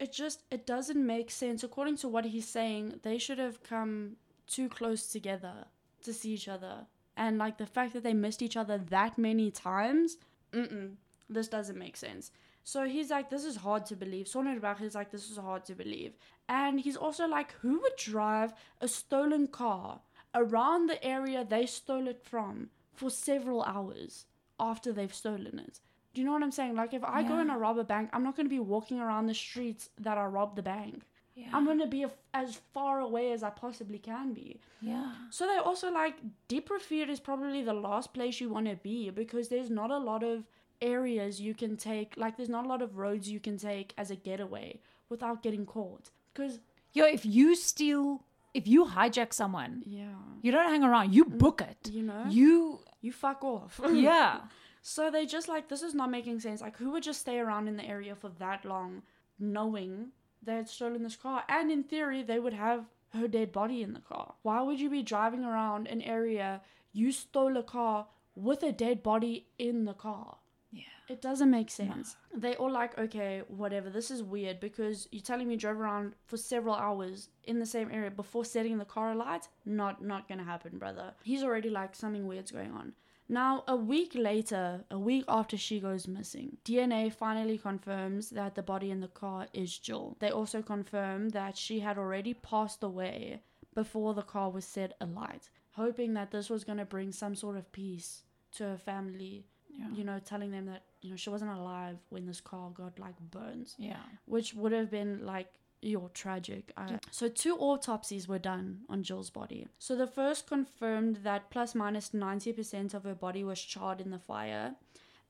It 0.00 0.12
just 0.12 0.42
it 0.50 0.66
doesn't 0.66 1.06
make 1.06 1.30
sense. 1.30 1.62
According 1.62 1.98
to 1.98 2.08
what 2.08 2.24
he's 2.24 2.48
saying, 2.48 3.00
they 3.02 3.18
should 3.18 3.38
have 3.38 3.62
come 3.62 4.16
too 4.46 4.68
close 4.68 5.06
together 5.06 5.66
to 6.02 6.12
see 6.14 6.32
each 6.32 6.48
other. 6.48 6.86
And 7.16 7.36
like 7.36 7.58
the 7.58 7.66
fact 7.66 7.92
that 7.92 8.02
they 8.02 8.14
missed 8.14 8.40
each 8.40 8.56
other 8.56 8.78
that 8.78 9.18
many 9.18 9.50
times, 9.50 10.16
mm-mm, 10.52 10.94
this 11.28 11.48
doesn't 11.48 11.78
make 11.78 11.98
sense. 11.98 12.32
So 12.64 12.86
he's 12.86 13.10
like, 13.10 13.28
this 13.28 13.44
is 13.44 13.56
hard 13.56 13.84
to 13.86 13.96
believe. 13.96 14.26
Sonnenberg 14.26 14.80
is 14.80 14.94
like, 14.94 15.10
this 15.10 15.30
is 15.30 15.36
hard 15.36 15.64
to 15.66 15.74
believe. 15.74 16.16
And 16.48 16.80
he's 16.80 16.96
also 16.96 17.26
like, 17.26 17.52
who 17.60 17.80
would 17.80 17.96
drive 17.96 18.54
a 18.80 18.88
stolen 18.88 19.48
car 19.48 20.00
around 20.34 20.86
the 20.86 21.02
area 21.04 21.44
they 21.44 21.66
stole 21.66 22.08
it 22.08 22.22
from 22.24 22.70
for 22.94 23.10
several 23.10 23.62
hours 23.62 24.24
after 24.58 24.92
they've 24.92 25.14
stolen 25.14 25.58
it? 25.58 25.80
Do 26.14 26.20
you 26.20 26.26
know 26.26 26.32
what 26.32 26.42
I'm 26.42 26.50
saying? 26.52 26.74
Like, 26.74 26.92
if 26.94 27.04
I 27.04 27.22
go 27.22 27.34
Yeah. 27.34 27.40
and 27.42 27.52
I 27.52 27.56
rob 27.56 27.78
a 27.78 27.84
bank, 27.84 28.10
I'm 28.12 28.24
not 28.24 28.34
going 28.36 28.46
to 28.46 28.50
be 28.50 28.58
walking 28.58 28.98
around 29.00 29.26
the 29.26 29.34
streets 29.34 29.90
that 30.00 30.18
I 30.18 30.24
robbed 30.26 30.56
the 30.56 30.62
bank. 30.62 31.02
yeah. 31.36 31.48
I'm 31.52 31.64
going 31.64 31.78
to 31.78 31.86
be 31.86 32.02
af- 32.02 32.18
as 32.34 32.56
far 32.74 33.00
away 33.00 33.32
as 33.32 33.42
I 33.42 33.50
possibly 33.50 33.98
can 33.98 34.32
be. 34.34 34.60
yeah. 34.82 35.12
So 35.30 35.46
they 35.46 35.56
also 35.58 35.90
like 35.92 36.16
Diep 36.48 36.66
Rivier 36.68 37.08
is 37.08 37.20
probably 37.20 37.62
the 37.62 37.72
last 37.88 38.12
place 38.12 38.40
you 38.40 38.48
want 38.50 38.66
to 38.66 38.76
be 38.76 39.10
because 39.10 39.48
there's 39.48 39.70
not 39.70 39.90
a 39.90 39.98
lot 39.98 40.22
of 40.22 40.44
areas 40.82 41.40
you 41.40 41.54
can 41.54 41.76
take. 41.76 42.14
Like 42.16 42.36
there's 42.36 42.48
not 42.48 42.64
a 42.66 42.68
lot 42.68 42.82
of 42.82 42.96
roads 42.98 43.30
you 43.30 43.40
can 43.40 43.56
take 43.56 43.94
as 43.96 44.10
a 44.10 44.16
getaway 44.16 44.80
without 45.08 45.42
getting 45.42 45.64
caught. 45.66 46.10
Because 46.32 46.58
Yo, 46.92 47.04
if 47.04 47.24
you 47.24 47.54
steal, 47.54 48.24
if 48.52 48.66
you 48.66 48.84
hijack 48.84 49.32
someone, 49.32 49.82
yeah, 49.86 50.08
you 50.42 50.50
don't 50.50 50.68
hang 50.68 50.82
around. 50.82 51.14
You 51.14 51.24
book 51.24 51.60
it. 51.62 51.90
you 51.92 52.02
know, 52.02 52.24
You, 52.28 52.80
you 53.00 53.12
fuck 53.12 53.44
off. 53.44 53.80
yeah. 53.92 54.40
So 54.82 55.10
they 55.10 55.26
just 55.26 55.48
like 55.48 55.68
this 55.68 55.82
is 55.82 55.94
not 55.94 56.10
making 56.10 56.40
sense. 56.40 56.60
Like 56.60 56.76
who 56.76 56.90
would 56.90 57.02
just 57.02 57.20
stay 57.20 57.38
around 57.38 57.68
in 57.68 57.76
the 57.76 57.84
area 57.84 58.14
for 58.14 58.30
that 58.38 58.64
long, 58.64 59.02
knowing 59.38 60.08
they 60.42 60.54
had 60.54 60.68
stolen 60.68 61.02
this 61.02 61.16
car, 61.16 61.44
and 61.48 61.70
in 61.70 61.82
theory 61.82 62.22
they 62.22 62.38
would 62.38 62.54
have 62.54 62.86
her 63.12 63.28
dead 63.28 63.52
body 63.52 63.82
in 63.82 63.92
the 63.92 64.00
car. 64.00 64.34
Why 64.42 64.62
would 64.62 64.80
you 64.80 64.88
be 64.88 65.02
driving 65.02 65.44
around 65.44 65.88
an 65.88 66.02
area 66.02 66.62
you 66.92 67.12
stole 67.12 67.56
a 67.56 67.62
car 67.62 68.06
with 68.34 68.62
a 68.62 68.72
dead 68.72 69.02
body 69.02 69.46
in 69.58 69.84
the 69.84 69.94
car? 69.94 70.36
Yeah. 70.72 70.82
It 71.08 71.20
doesn't 71.20 71.50
make 71.50 71.70
sense. 71.70 72.16
They 72.32 72.54
all 72.54 72.70
like, 72.70 72.96
okay, 72.96 73.42
whatever. 73.48 73.90
This 73.90 74.10
is 74.10 74.22
weird 74.22 74.60
because 74.60 75.08
you're 75.10 75.20
telling 75.20 75.48
me 75.48 75.54
you 75.54 75.60
drove 75.60 75.80
around 75.80 76.14
for 76.26 76.36
several 76.36 76.76
hours 76.76 77.28
in 77.44 77.58
the 77.58 77.66
same 77.66 77.90
area 77.90 78.10
before 78.10 78.44
setting 78.44 78.78
the 78.78 78.84
car 78.84 79.10
alight. 79.10 79.48
Not, 79.66 80.04
not 80.04 80.28
gonna 80.28 80.44
happen, 80.44 80.78
brother. 80.78 81.12
He's 81.24 81.42
already 81.42 81.70
like 81.70 81.96
something 81.96 82.26
weird's 82.26 82.52
going 82.52 82.70
on. 82.72 82.92
Now, 83.30 83.62
a 83.68 83.76
week 83.76 84.12
later, 84.16 84.84
a 84.90 84.98
week 84.98 85.24
after 85.28 85.56
she 85.56 85.78
goes 85.78 86.08
missing, 86.08 86.56
DNA 86.64 87.12
finally 87.12 87.58
confirms 87.58 88.30
that 88.30 88.56
the 88.56 88.62
body 88.62 88.90
in 88.90 88.98
the 88.98 89.06
car 89.06 89.46
is 89.52 89.78
Gill. 89.78 90.16
They 90.18 90.30
also 90.30 90.62
confirm 90.62 91.28
that 91.28 91.56
she 91.56 91.78
had 91.78 91.96
already 91.96 92.34
passed 92.34 92.82
away 92.82 93.42
before 93.72 94.14
the 94.14 94.22
car 94.22 94.50
was 94.50 94.64
set 94.64 94.96
alight, 95.00 95.48
hoping 95.72 96.14
that 96.14 96.32
this 96.32 96.50
was 96.50 96.64
going 96.64 96.78
to 96.78 96.84
bring 96.84 97.12
some 97.12 97.36
sort 97.36 97.56
of 97.56 97.70
peace 97.70 98.24
to 98.56 98.64
her 98.64 98.76
family. 98.76 99.46
Yeah. 99.78 99.90
You 99.94 100.02
know, 100.02 100.18
telling 100.18 100.50
them 100.50 100.66
that, 100.66 100.82
you 101.00 101.10
know, 101.10 101.16
she 101.16 101.30
wasn't 101.30 101.52
alive 101.52 101.98
when 102.08 102.26
this 102.26 102.40
car 102.40 102.70
got 102.70 102.98
like 102.98 103.14
burns 103.30 103.76
Yeah. 103.78 104.02
which 104.26 104.52
would 104.54 104.72
have 104.72 104.90
been 104.90 105.24
like 105.24 105.46
you're 105.82 106.10
tragic. 106.10 106.72
I, 106.76 106.98
so 107.10 107.28
two 107.28 107.56
autopsies 107.56 108.28
were 108.28 108.38
done 108.38 108.80
on 108.88 109.02
Gill's 109.02 109.30
body. 109.30 109.66
So 109.78 109.96
the 109.96 110.06
first 110.06 110.46
confirmed 110.46 111.16
that 111.22 111.50
plus 111.50 111.74
minus 111.74 112.10
90% 112.10 112.94
of 112.94 113.04
her 113.04 113.14
body 113.14 113.44
was 113.44 113.60
charred 113.60 114.00
in 114.00 114.10
the 114.10 114.18
fire 114.18 114.74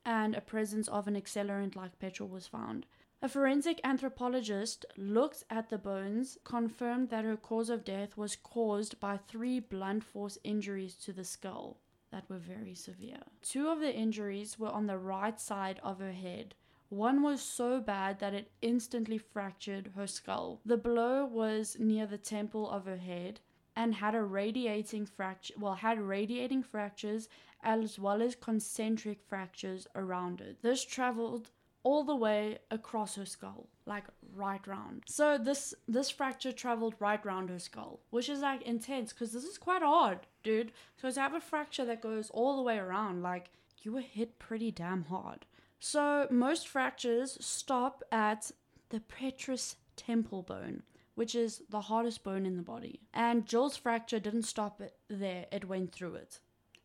and 0.05 0.35
a 0.35 0.41
presence 0.41 0.89
of 0.89 1.07
an 1.07 1.15
accelerant 1.15 1.77
like 1.77 1.99
petrol 1.99 2.29
was 2.29 2.47
found. 2.47 2.87
A 3.23 3.29
forensic 3.29 3.81
anthropologist 3.85 4.87
looked 4.97 5.45
at 5.51 5.69
the 5.69 5.77
bones, 5.77 6.39
confirmed 6.43 7.11
that 7.11 7.25
her 7.25 7.37
cause 7.37 7.69
of 7.69 7.85
death 7.85 8.17
was 8.17 8.35
caused 8.35 8.99
by 8.99 9.19
three 9.19 9.61
blunt 9.61 10.03
force 10.03 10.39
injuries 10.43 10.95
to 10.95 11.13
the 11.13 11.25
skull 11.25 11.77
that 12.11 12.29
were 12.31 12.39
very 12.39 12.75
severe. 12.75 13.21
Two 13.43 13.69
of 13.69 13.81
the 13.81 13.95
injuries 13.95 14.59
were 14.59 14.71
on 14.71 14.87
the 14.87 14.99
right 14.99 15.39
side 15.39 15.81
of 15.83 16.01
her 16.01 16.13
head. 16.13 16.55
One 16.91 17.23
was 17.23 17.41
so 17.41 17.81
bad 17.81 18.19
that 18.19 18.35
it 18.35 18.51
instantly 18.61 19.17
fractured 19.17 19.93
her 19.95 20.09
skull. 20.09 20.61
The 20.67 20.77
blow 20.77 21.25
was 21.25 21.77
near 21.79 22.05
the 22.05 22.19
temple 22.19 22.69
of 22.69 22.85
her 22.85 22.97
head 22.97 23.41
and 23.77 23.95
had 23.95 24.17
a 24.17 24.23
radiating 24.23 25.07
fracture, 25.07 25.55
well, 25.57 25.75
had 25.75 26.01
radiating 26.01 26.65
fractures 26.65 27.29
as 27.63 27.99
well 27.99 28.21
as 28.21 28.35
concentric 28.35 29.21
fractures 29.23 29.87
around 29.95 30.41
it. 30.41 30.63
This 30.63 30.85
traveled 30.85 31.51
all 31.83 32.05
the 32.05 32.17
way 32.17 32.59
across 32.71 33.15
her 33.15 33.25
skull, 33.25 33.69
like 33.87 34.05
right 34.35 34.67
round. 34.67 35.05
So 35.07 35.39
this 35.39 35.73
this 35.89 36.11
fracture 36.11 36.53
traveled 36.53 36.95
right 36.99 37.25
round 37.25 37.51
her 37.51 37.59
skull, 37.59 38.01
which 38.11 38.29
is 38.29 38.41
like 38.41 38.63
intense 38.63 39.13
because 39.13 39.33
this 39.33 39.45
is 39.45 39.59
quite 39.59 39.83
hard, 39.83 40.27
dude. 40.43 40.73
So 40.97 41.11
to 41.11 41.21
have 41.21 41.35
a 41.35 41.41
fracture 41.41 41.85
that 41.85 42.03
goes 42.03 42.31
all 42.31 42.57
the 42.57 42.63
way 42.63 42.79
around, 42.79 43.23
like 43.23 43.51
you 43.83 43.93
were 43.93 44.01
hit 44.01 44.39
pretty 44.39 44.71
damn 44.71 45.05
hard. 45.05 45.47
So 45.81 46.29
most 46.31 46.69
fractures 46.69 47.37
stop 47.41 48.03
at 48.13 48.53
the 48.91 49.01
petrous 49.01 49.77
temple 49.97 50.43
bone, 50.43 50.83
which 51.15 51.35
is 51.35 51.63
the 51.71 51.81
hardest 51.83 52.23
bone 52.23 52.45
in 52.47 52.57
the 52.57 52.63
body. 52.63 53.01
And 53.15 53.47
Gill's 53.47 53.77
fracture 53.77 54.21
didn't 54.21 54.43
stop 54.43 54.81
it 54.81 54.95
there; 55.09 55.47
it 55.51 55.65
went 55.67 55.93
through 55.93 56.15
it, 56.17 56.41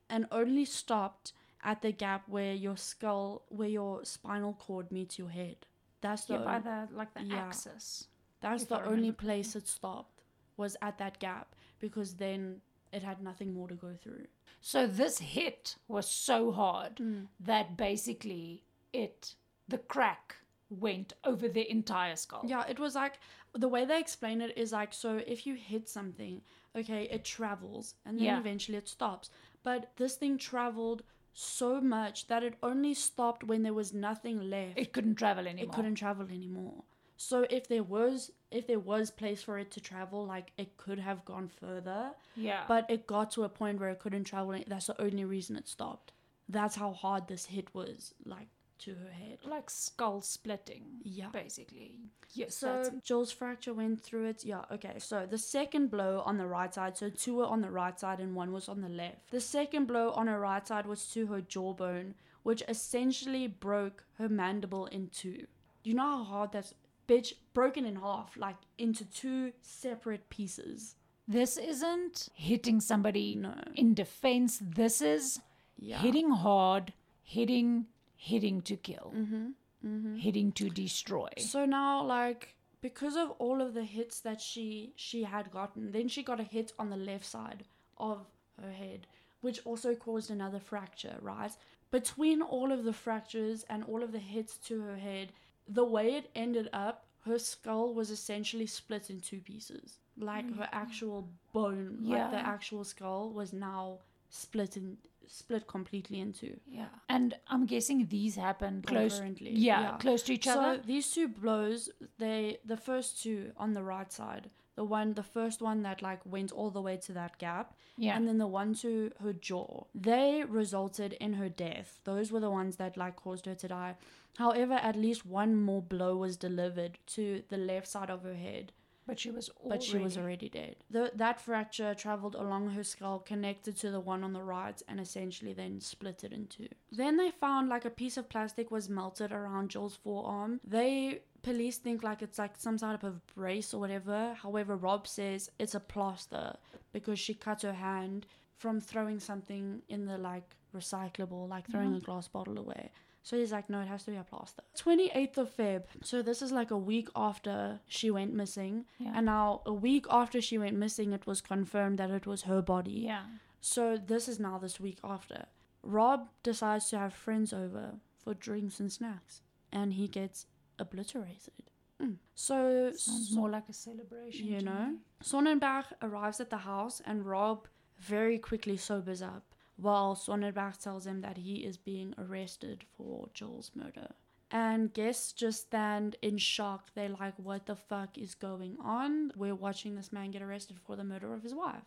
and 0.09 0.25
only 0.31 0.65
stopped 0.65 1.33
at 1.61 1.81
the 1.81 1.91
gap 1.91 2.27
where 2.29 2.53
your 2.53 2.77
skull, 2.77 3.43
where 3.49 3.67
your 3.67 4.05
spinal 4.05 4.53
cord 4.53 4.91
meets 4.91 5.19
your 5.19 5.29
head. 5.29 5.65
That's 6.01 6.25
the 6.25 6.35
Yeah, 6.35 6.45
by 6.45 6.59
the 6.59 6.87
like 6.91 7.13
the 7.13 7.23
Yeah. 7.23 7.47
axis. 7.47 8.07
that's 8.41 8.65
the 8.65 8.75
I 8.75 8.81
only 8.83 8.91
remember 9.11 9.17
place 9.23 9.55
it 9.55 9.67
stopped 9.67 10.21
was 10.55 10.77
at 10.81 10.97
that 10.99 11.19
gap 11.19 11.55
because 11.79 12.15
then 12.15 12.61
it 12.93 13.01
had 13.03 13.21
nothing 13.21 13.53
more 13.53 13.67
to 13.67 13.75
go 13.75 13.95
through. 13.95 14.27
So 14.61 14.85
this 14.87 15.17
hit 15.19 15.75
was 15.87 16.07
so 16.07 16.51
hard 16.51 16.97
Mm. 16.97 17.27
that 17.39 17.75
basically 17.75 18.63
it 19.03 19.35
the 19.67 19.77
crack 19.77 20.35
went 20.69 21.13
over 21.23 21.47
the 21.47 21.69
entire 21.69 22.15
skull. 22.15 22.43
Yeah, 22.45 22.63
it 22.67 22.79
was 22.79 22.95
like 22.95 23.19
the 23.53 23.67
way 23.67 23.85
they 23.85 23.99
explain 23.99 24.41
it 24.41 24.57
is 24.57 24.71
like 24.71 24.93
so 24.93 25.17
if 25.35 25.45
you 25.47 25.55
hit 25.55 25.87
something, 25.89 26.41
okay, 26.75 27.03
it 27.11 27.23
travels 27.25 27.95
and 28.05 28.17
then 28.17 28.25
Yeah. 28.25 28.39
eventually 28.39 28.77
it 28.77 28.89
stops. 28.89 29.29
But 29.63 29.91
this 29.97 30.15
thing 30.17 30.37
traveled 30.37 31.03
so 31.33 31.81
much 31.81 32.27
that 32.27 32.43
it 32.43 32.55
only 32.63 32.93
stopped 32.93 33.43
when 33.43 33.63
there 33.63 33.73
was 33.73 33.93
nothing 33.93 34.49
left. 34.49 34.77
It 34.77 34.93
couldn't 34.93 35.15
travel 35.15 35.47
anymore. 35.47 35.65
it 35.73 35.75
couldn't 35.75 35.95
travel 35.95 36.27
anymore. 36.39 36.83
So 37.17 37.45
if 37.49 37.67
there 37.67 37.83
was 37.83 38.31
if 38.51 38.67
there 38.67 38.79
was 38.79 39.11
place 39.11 39.41
for 39.41 39.57
it 39.59 39.71
to 39.71 39.79
travel, 39.81 40.25
like 40.25 40.51
it 40.57 40.77
could 40.77 40.99
have 40.99 41.23
gone 41.25 41.47
further, 41.47 42.11
Yeah. 42.35 42.63
but 42.67 42.89
it 42.89 43.05
got 43.07 43.31
to 43.31 43.43
a 43.43 43.49
point 43.49 43.79
where 43.79 43.89
it 43.89 43.99
couldn't 43.99 44.25
travel. 44.25 44.57
That's 44.67 44.87
the 44.87 45.01
only 45.01 45.25
reason 45.25 45.55
it 45.57 45.67
stopped. 45.67 46.11
That's 46.47 46.75
how 46.75 46.91
hard 46.93 47.27
this 47.27 47.45
hit 47.47 47.73
was, 47.73 48.13
like 48.25 48.47
to 48.79 48.91
her 48.95 49.11
head. 49.11 49.39
like 49.45 49.69
skull 49.69 50.21
splitting. 50.21 50.83
Yeah. 51.03 51.29
Basically. 51.31 51.99
Yes. 52.33 52.55
So 52.55 52.89
Gill's 53.05 53.31
fracture 53.31 53.73
went 53.73 54.01
through 54.01 54.25
it. 54.25 54.43
Yeah, 54.43 54.63
okay. 54.71 54.95
So 54.99 55.25
the 55.25 55.37
second 55.37 55.89
blow 55.91 56.21
on 56.25 56.37
the 56.37 56.47
right 56.47 56.73
side, 56.73 56.97
so 56.97 57.09
two 57.09 57.35
were 57.35 57.45
on 57.45 57.61
the 57.61 57.71
right 57.71 57.97
side 57.99 58.19
and 58.19 58.35
one 58.35 58.51
was 58.51 58.67
on 58.67 58.81
the 58.81 58.89
left. 58.89 59.31
The 59.31 59.39
second 59.39 59.85
blow 59.87 60.11
on 60.11 60.27
her 60.27 60.39
right 60.39 60.67
side 60.67 60.85
was 60.85 61.05
to 61.13 61.27
her 61.27 61.41
jawbone, 61.41 62.15
which 62.43 62.63
essentially 62.67 63.47
broke 63.47 64.03
her 64.17 64.27
mandible 64.27 64.87
in 64.87 65.07
two. 65.09 65.47
You 65.83 65.93
know 65.93 66.17
how 66.17 66.23
hard 66.23 66.51
that's 66.51 66.73
bitch 67.07 67.33
broken 67.53 67.85
in 67.85 67.95
half, 67.97 68.35
like 68.35 68.57
into 68.77 69.05
two 69.05 69.53
separate 69.61 70.29
pieces. 70.29 70.95
this 71.27 71.57
isn't 71.57 72.29
hitting 72.35 72.79
somebody 72.79 73.33
No. 73.35 73.55
in 73.73 73.95
defense. 73.95 74.59
This 74.61 75.01
is 75.01 75.39
Yeah. 75.77 75.97
hitting 75.99 76.29
hard, 76.29 76.93
hitting 77.23 77.87
hitting 78.25 78.61
to 78.63 78.75
kill. 78.75 79.13
Mm-hmm. 79.15 79.45
Mm-hmm. 79.85 80.15
Hitting 80.15 80.51
to 80.53 80.69
destroy. 80.69 81.29
So 81.37 81.65
now, 81.65 82.03
like, 82.03 82.55
because 82.81 83.15
of 83.15 83.29
all 83.37 83.61
of 83.61 83.73
the 83.75 83.83
hits 83.83 84.19
that 84.21 84.41
she 84.41 84.93
she 84.95 85.23
had 85.23 85.51
gotten, 85.51 85.91
then 85.91 86.07
she 86.07 86.23
got 86.23 86.39
a 86.39 86.51
hit 86.55 86.73
on 86.79 86.89
the 86.89 86.97
left 87.11 87.25
side 87.25 87.63
of 87.97 88.25
her 88.61 88.71
head, 88.71 89.05
which 89.41 89.59
also 89.63 89.93
caused 89.93 90.31
another 90.31 90.59
fracture, 90.59 91.17
right? 91.21 91.51
Between 91.91 92.41
all 92.41 92.71
of 92.71 92.83
the 92.83 92.93
fractures 92.93 93.63
and 93.69 93.83
all 93.83 94.01
of 94.03 94.11
the 94.11 94.25
hits 94.33 94.57
to 94.69 94.81
her 94.81 94.97
head, 94.97 95.27
the 95.67 95.85
way 95.85 96.07
it 96.15 96.31
ended 96.35 96.67
up, 96.73 97.05
her 97.25 97.37
skull 97.37 97.93
was 97.93 98.09
essentially 98.09 98.65
split 98.65 99.09
in 99.11 99.19
two 99.19 99.39
pieces. 99.39 99.99
Like 100.17 100.47
her 100.57 100.69
actual 100.71 101.27
bone, 101.53 101.99
like 102.01 102.31
the 102.31 102.37
actual 102.55 102.83
skull 102.83 103.29
was 103.29 103.53
now 103.53 103.99
split 104.29 104.77
in 104.77 104.97
split 105.27 105.67
completely 105.67 106.19
in 106.19 106.33
two. 106.33 106.57
Yeah. 106.67 106.87
And 107.09 107.33
I'm 107.47 107.65
guessing 107.65 108.07
these 108.07 108.35
happened 108.35 108.85
close. 108.87 109.13
Concurrently, 109.13 109.51
Yeah, 109.51 109.81
yeah. 109.81 109.97
close 109.97 110.23
to 110.23 110.33
each 110.33 110.45
So 110.45 110.59
other. 110.59 110.81
these 110.85 111.11
two 111.11 111.27
blows, 111.27 111.89
they 112.17 112.57
the 112.65 112.77
first 112.77 113.21
two 113.23 113.51
on 113.57 113.73
the 113.73 113.83
right 113.83 114.11
side, 114.11 114.49
the 114.75 114.83
one 114.83 115.13
the 115.13 115.23
first 115.23 115.61
one 115.61 115.83
that 115.83 116.01
like 116.01 116.19
went 116.25 116.51
all 116.51 116.69
the 116.69 116.81
way 116.81 116.97
to 116.97 117.13
that 117.13 117.37
gap, 117.39 117.75
Yeah. 117.97 118.15
and 118.17 118.27
then 118.27 118.37
the 118.37 118.47
one 118.47 118.73
to 118.75 119.11
her 119.21 119.33
jaw, 119.33 119.85
they 119.93 120.43
resulted 120.43 121.13
in 121.13 121.33
her 121.33 121.49
death. 121.49 122.01
Those 122.03 122.31
were 122.31 122.39
the 122.41 122.51
ones 122.51 122.75
that 122.77 122.97
like 122.97 123.15
caused 123.15 123.45
her 123.45 123.55
to 123.55 123.67
die. 123.67 123.95
However, 124.37 124.73
at 124.73 124.97
least 124.97 125.25
one 125.25 125.55
more 125.55 125.81
blow 125.81 126.17
was 126.17 126.35
delivered 126.35 126.99
to 127.07 127.43
the 127.47 127.57
left 127.57 127.87
side 127.87 128.09
of 128.09 128.23
her 128.23 128.33
head, 128.35 128.73
But 129.07 129.19
she 129.19 129.29
was 129.29 129.49
already. 129.49 129.77
but 129.77 129.83
she 129.83 129.97
was 129.97 130.17
already 130.17 130.49
dead. 130.49 130.77
The, 130.89 131.11
that 131.15 131.39
fracture 131.39 131.93
traveled 131.93 132.35
along 132.35 132.71
her 132.71 132.83
skull, 132.83 133.19
connected 133.19 133.77
to 133.77 133.91
the 133.91 133.99
one 133.99 134.23
on 134.23 134.33
the 134.33 134.41
right, 134.41 134.81
and 134.87 134.99
essentially 134.99 135.53
then 135.53 135.79
split 135.79 136.23
it 136.23 136.33
in 136.33 136.47
two. 136.47 136.69
Then 136.91 137.17
they 137.17 137.31
found 137.31 137.69
like 137.69 137.85
a 137.85 137.89
piece 137.91 138.17
of 138.17 138.29
plastic 138.29 138.71
was 138.71 138.89
melted 138.89 139.31
around 139.31 139.69
Joel's 139.69 139.95
forearm. 139.95 140.59
They 140.63 141.21
police 141.43 141.77
think 141.77 142.01
like 142.01 142.23
it's 142.23 142.39
like 142.39 142.53
some 142.57 142.77
type 142.77 143.03
of 143.03 143.25
brace 143.27 143.73
or 143.73 143.79
whatever. 143.79 144.35
However, 144.41 144.75
Rob 144.75 145.07
says 145.07 145.51
it's 145.59 145.75
a 145.75 145.79
plaster 145.79 146.55
because 146.91 147.19
she 147.19 147.35
cut 147.35 147.61
her 147.61 147.73
hand 147.73 148.25
from 148.57 148.81
throwing 148.81 149.19
something 149.19 149.81
in 149.87 150.05
the 150.05 150.17
like 150.17 150.55
recyclable, 150.75 151.47
like 151.47 151.69
throwing 151.69 151.89
mm-hmm. 151.89 151.97
a 151.97 152.01
glass 152.01 152.27
bottle 152.27 152.57
away. 152.57 152.91
So 153.25 153.35
he's 153.35 153.51
like, 153.51 153.71
no, 153.71 153.79
it 153.81 153.87
has 153.87 154.03
to 154.03 154.11
be 154.11 154.17
a 154.17 154.23
plaster. 154.23 154.61
28th 154.77 155.37
of 155.39 155.57
Feb. 155.57 155.85
So 156.03 156.21
this 156.21 156.43
is 156.43 156.51
like 156.51 156.69
a 156.69 156.77
week 156.77 157.09
after 157.15 157.79
she 157.87 158.11
went 158.11 158.35
missing. 158.35 158.85
Yeah. 158.99 159.13
And 159.15 159.25
now, 159.25 159.63
a 159.65 159.73
week 159.73 160.05
after 160.11 160.39
she 160.39 160.59
went 160.59 160.77
missing, 160.77 161.11
it 161.11 161.25
was 161.25 161.41
confirmed 161.41 161.97
that 161.97 162.11
it 162.11 162.27
was 162.27 162.43
her 162.43 162.61
body. 162.61 163.01
Yeah. 163.11 163.23
So 163.61 163.97
this 163.97 164.27
is 164.27 164.39
now 164.39 164.59
this 164.59 164.79
week 164.79 164.99
after. 165.03 165.47
Rob 165.81 166.29
decides 166.43 166.87
to 166.91 166.99
have 166.99 167.15
friends 167.15 167.51
over 167.51 167.95
for 168.23 168.35
drinks 168.35 168.79
and 168.79 168.91
snacks. 168.91 169.41
And 169.71 169.93
he 169.93 170.07
gets 170.07 170.45
obliterated. 170.77 171.71
Mm. 171.99 172.17
So, 172.35 172.91
Sounds 172.95 173.29
so- 173.31 173.39
more 173.39 173.49
like 173.49 173.69
a 173.69 173.73
celebration. 173.73 174.45
you 174.45 174.61
know? 174.61 174.89
me. 174.91 174.97
Sonnenberg 175.23 175.85
arrives 176.03 176.39
at 176.39 176.51
the 176.51 176.57
house 176.57 177.01
and 177.03 177.25
Rob 177.25 177.67
very 177.97 178.37
quickly 178.37 178.77
sobers 178.77 179.23
up 179.23 179.54
while 179.77 180.15
Sonnenberg 180.15 180.77
tells 180.79 181.05
him 181.05 181.21
that 181.21 181.37
he 181.37 181.65
is 181.65 181.77
being 181.77 182.13
arrested 182.17 182.85
for 182.97 183.29
Joel's 183.33 183.71
murder. 183.75 184.09
And 184.51 184.93
guests 184.93 185.33
just 185.33 185.63
stand 185.63 186.15
in 186.21 186.37
shock. 186.37 186.91
They're 186.93 187.09
like, 187.09 187.33
what 187.37 187.65
the 187.65 187.75
fuck 187.75 188.17
is 188.17 188.35
going 188.35 188.77
on? 188.81 189.31
We're 189.35 189.55
watching 189.55 189.95
this 189.95 190.13
man 190.13 190.31
get 190.31 190.41
arrested 190.41 190.77
for 190.85 190.95
the 190.95 191.03
murder 191.03 191.33
of 191.33 191.43
his 191.43 191.53
wife. 191.53 191.83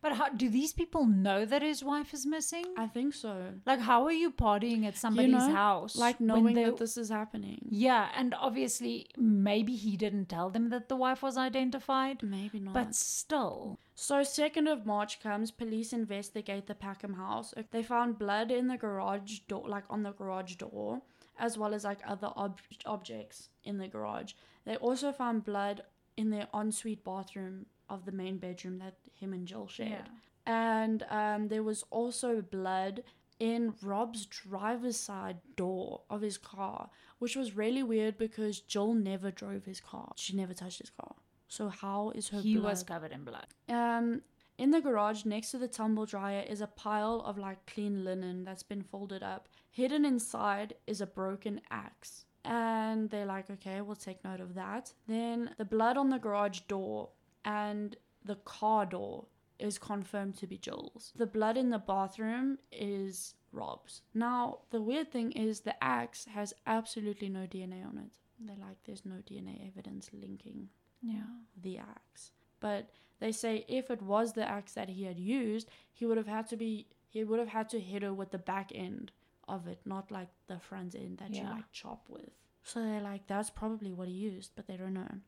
But 0.00 0.12
how 0.12 0.30
do 0.30 0.48
these 0.48 0.72
people 0.72 1.04
know 1.06 1.44
that 1.44 1.62
his 1.62 1.84
wife 1.84 2.14
is 2.14 2.24
missing? 2.24 2.64
I 2.78 2.86
think 2.86 3.14
so. 3.14 3.52
like, 3.66 3.80
how 3.80 4.04
are 4.04 4.12
you 4.12 4.30
partying 4.30 4.86
at 4.86 4.96
somebody's 4.96 5.32
know, 5.32 5.52
house? 5.52 5.96
Like 5.96 6.20
knowing 6.20 6.54
that 6.54 6.78
this 6.78 6.96
is 6.96 7.10
happening. 7.10 7.60
Yeah, 7.68 8.08
and 8.16 8.34
obviously, 8.34 9.08
maybe 9.16 9.76
he 9.76 9.96
didn't 9.96 10.26
tell 10.30 10.50
them 10.50 10.70
that 10.70 10.88
the 10.88 10.96
wife 10.96 11.22
was 11.22 11.36
identified, 11.36 12.22
Maybe 12.22 12.60
not. 12.60 12.74
but 12.74 12.94
still. 12.94 13.78
So, 13.98 14.16
2nd 14.16 14.70
of 14.70 14.84
March 14.84 15.20
comes, 15.20 15.50
police 15.50 15.94
investigate 15.94 16.66
the 16.66 16.74
Packham 16.74 17.14
house. 17.14 17.54
They 17.70 17.82
found 17.82 18.18
blood 18.18 18.50
in 18.50 18.68
the 18.68 18.76
garage 18.76 19.38
door, 19.48 19.66
like 19.66 19.84
on 19.88 20.02
the 20.02 20.12
garage 20.12 20.56
door, 20.56 21.00
as 21.38 21.56
well 21.56 21.72
as 21.72 21.84
like 21.84 22.00
other 22.06 22.30
ob- 22.36 22.60
objects 22.84 23.48
in 23.64 23.78
the 23.78 23.88
garage. 23.88 24.34
They 24.66 24.76
also 24.76 25.12
found 25.12 25.44
blood 25.44 25.82
in 26.18 26.28
their 26.28 26.46
ensuite 26.52 27.04
bathroom 27.04 27.64
of 27.88 28.04
the 28.04 28.12
main 28.12 28.36
bedroom 28.36 28.78
that 28.80 28.96
him 29.18 29.32
and 29.32 29.46
Gill 29.46 29.66
shared. 29.66 30.10
And 30.44 31.02
um, 31.08 31.48
there 31.48 31.62
was 31.62 31.82
also 31.90 32.42
blood 32.42 33.02
in 33.38 33.72
Rob's 33.80 34.26
driver's 34.26 34.98
side 34.98 35.38
door 35.56 36.02
of 36.10 36.20
his 36.20 36.36
car, 36.36 36.90
which 37.18 37.34
was 37.34 37.56
really 37.56 37.82
weird 37.82 38.18
because 38.18 38.60
Gill 38.68 38.92
never 38.92 39.30
drove 39.30 39.64
his 39.64 39.80
car. 39.80 40.12
She 40.16 40.36
never 40.36 40.52
touched 40.52 40.80
his 40.80 40.90
car. 40.90 41.14
So 41.48 41.68
how 41.68 42.10
is 42.14 42.28
her 42.30 42.40
He 42.40 42.56
blood? 42.56 42.70
was 42.70 42.82
covered 42.82 43.12
in 43.12 43.24
blood. 43.24 43.46
Um, 43.68 44.22
in 44.58 44.70
the 44.70 44.80
garage 44.80 45.24
next 45.24 45.50
to 45.50 45.58
the 45.58 45.68
tumble 45.68 46.06
dryer 46.06 46.44
is 46.48 46.60
a 46.60 46.66
pile 46.66 47.22
of 47.26 47.36
like 47.38 47.66
clean 47.66 48.04
linen 48.04 48.44
that's 48.44 48.62
been 48.62 48.82
folded 48.82 49.22
up. 49.22 49.48
Hidden 49.70 50.04
inside 50.04 50.74
is 50.86 51.00
a 51.00 51.06
broken 51.06 51.60
axe. 51.70 52.24
And 52.44 53.10
they're 53.10 53.26
like, 53.26 53.50
okay, 53.50 53.80
we'll 53.80 53.96
take 53.96 54.24
note 54.24 54.40
of 54.40 54.54
that. 54.54 54.92
Then 55.08 55.50
the 55.58 55.64
blood 55.64 55.96
on 55.96 56.10
the 56.10 56.18
garage 56.18 56.60
door 56.68 57.10
and 57.44 57.96
the 58.24 58.36
car 58.36 58.86
door 58.86 59.26
is 59.58 59.78
confirmed 59.78 60.36
to 60.38 60.46
be 60.46 60.56
Joel's. 60.58 61.12
The 61.16 61.26
blood 61.26 61.56
in 61.56 61.70
the 61.70 61.78
bathroom 61.78 62.58
is 62.70 63.34
Rob's. 63.52 64.02
Now, 64.14 64.58
the 64.70 64.80
weird 64.82 65.10
thing 65.10 65.32
is 65.32 65.60
the 65.60 65.82
axe 65.82 66.26
has 66.26 66.54
absolutely 66.66 67.28
no 67.28 67.40
DNA 67.46 67.84
on 67.86 67.98
it. 67.98 68.12
They're 68.38 68.56
like, 68.60 68.76
there's 68.84 69.04
no 69.04 69.16
DNA 69.28 69.66
evidence 69.66 70.10
linking 70.12 70.68
Yeah. 71.02 71.22
the 71.62 71.78
axe. 71.78 72.32
But 72.60 72.90
they 73.18 73.32
say 73.32 73.64
if 73.68 73.90
it 73.90 74.02
was 74.02 74.32
the 74.32 74.48
axe 74.48 74.72
that 74.74 74.88
he 74.88 75.04
had 75.04 75.18
used, 75.18 75.70
he 75.92 76.06
would 76.06 76.16
have 76.16 76.26
had 76.26 76.48
to 76.48 76.56
be 76.56 76.86
he 77.08 77.24
would 77.24 77.38
have 77.38 77.48
had 77.48 77.68
to 77.70 77.80
hit 77.80 78.02
her 78.02 78.12
with 78.12 78.30
the 78.30 78.38
back 78.38 78.72
end 78.74 79.10
of 79.48 79.66
it, 79.66 79.80
not 79.84 80.10
like 80.10 80.28
the 80.48 80.58
front 80.58 80.94
end 80.94 81.18
that 81.18 81.30
you 81.30 81.42
Yeah. 81.42 81.52
like 81.52 81.70
chop 81.72 82.08
with. 82.08 82.30
So 82.62 82.80
they're 82.80 83.00
like, 83.00 83.26
that's 83.26 83.48
probably 83.48 83.92
what 83.92 84.08
he 84.08 84.14
used, 84.14 84.50
but 84.56 84.66
they 84.66 84.76
don't 84.76 84.94
know. 84.94 85.20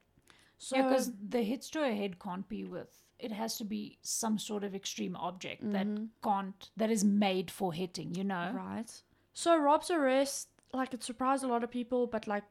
So 0.58 0.76
yeah, 0.76 0.88
because 0.88 1.12
the 1.28 1.42
hits 1.42 1.70
to 1.70 1.80
her 1.80 1.94
head 1.94 2.18
can't 2.18 2.48
be 2.48 2.64
with. 2.64 3.04
It 3.18 3.32
has 3.32 3.56
to 3.58 3.64
be 3.64 3.98
some 4.02 4.38
sort 4.38 4.64
of 4.64 4.74
extreme 4.74 5.16
object 5.16 5.62
that 5.72 5.86
mm-hmm. 5.86 6.06
can't 6.22 6.70
that 6.76 6.90
is 6.90 7.04
made 7.04 7.50
for 7.50 7.72
hitting. 7.72 8.14
You 8.14 8.24
know. 8.24 8.52
Right. 8.54 8.90
So 9.32 9.56
Rob's 9.56 9.90
arrest, 9.90 10.48
like 10.72 10.92
it 10.92 11.04
surprised 11.04 11.44
a 11.44 11.46
lot 11.48 11.62
of 11.62 11.70
people, 11.70 12.06
but 12.08 12.26
like 12.26 12.44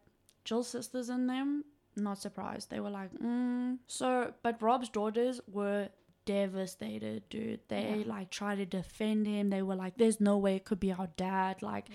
Gill's 0.45 0.69
sisters 0.69 1.09
and 1.09 1.29
them, 1.29 1.65
not 1.97 2.19
surprised. 2.19 2.69
They 2.69 2.79
were 2.79 2.89
like, 2.89 3.11
mm. 3.13 3.77
So, 3.87 4.33
but 4.43 4.61
Rob's 4.61 4.89
daughters 4.89 5.41
were 5.47 5.89
devastated, 6.25 7.27
dude. 7.29 7.61
They 7.67 8.03
Yeah. 8.05 8.11
like 8.15 8.29
tried 8.29 8.55
to 8.57 8.65
defend 8.65 9.27
him. 9.27 9.49
They 9.49 9.61
were 9.61 9.75
like, 9.75 9.97
there's 9.97 10.19
no 10.21 10.37
way 10.37 10.55
it 10.55 10.65
could 10.65 10.79
be 10.79 10.91
our 10.91 11.07
dad. 11.17 11.61
Like, 11.61 11.87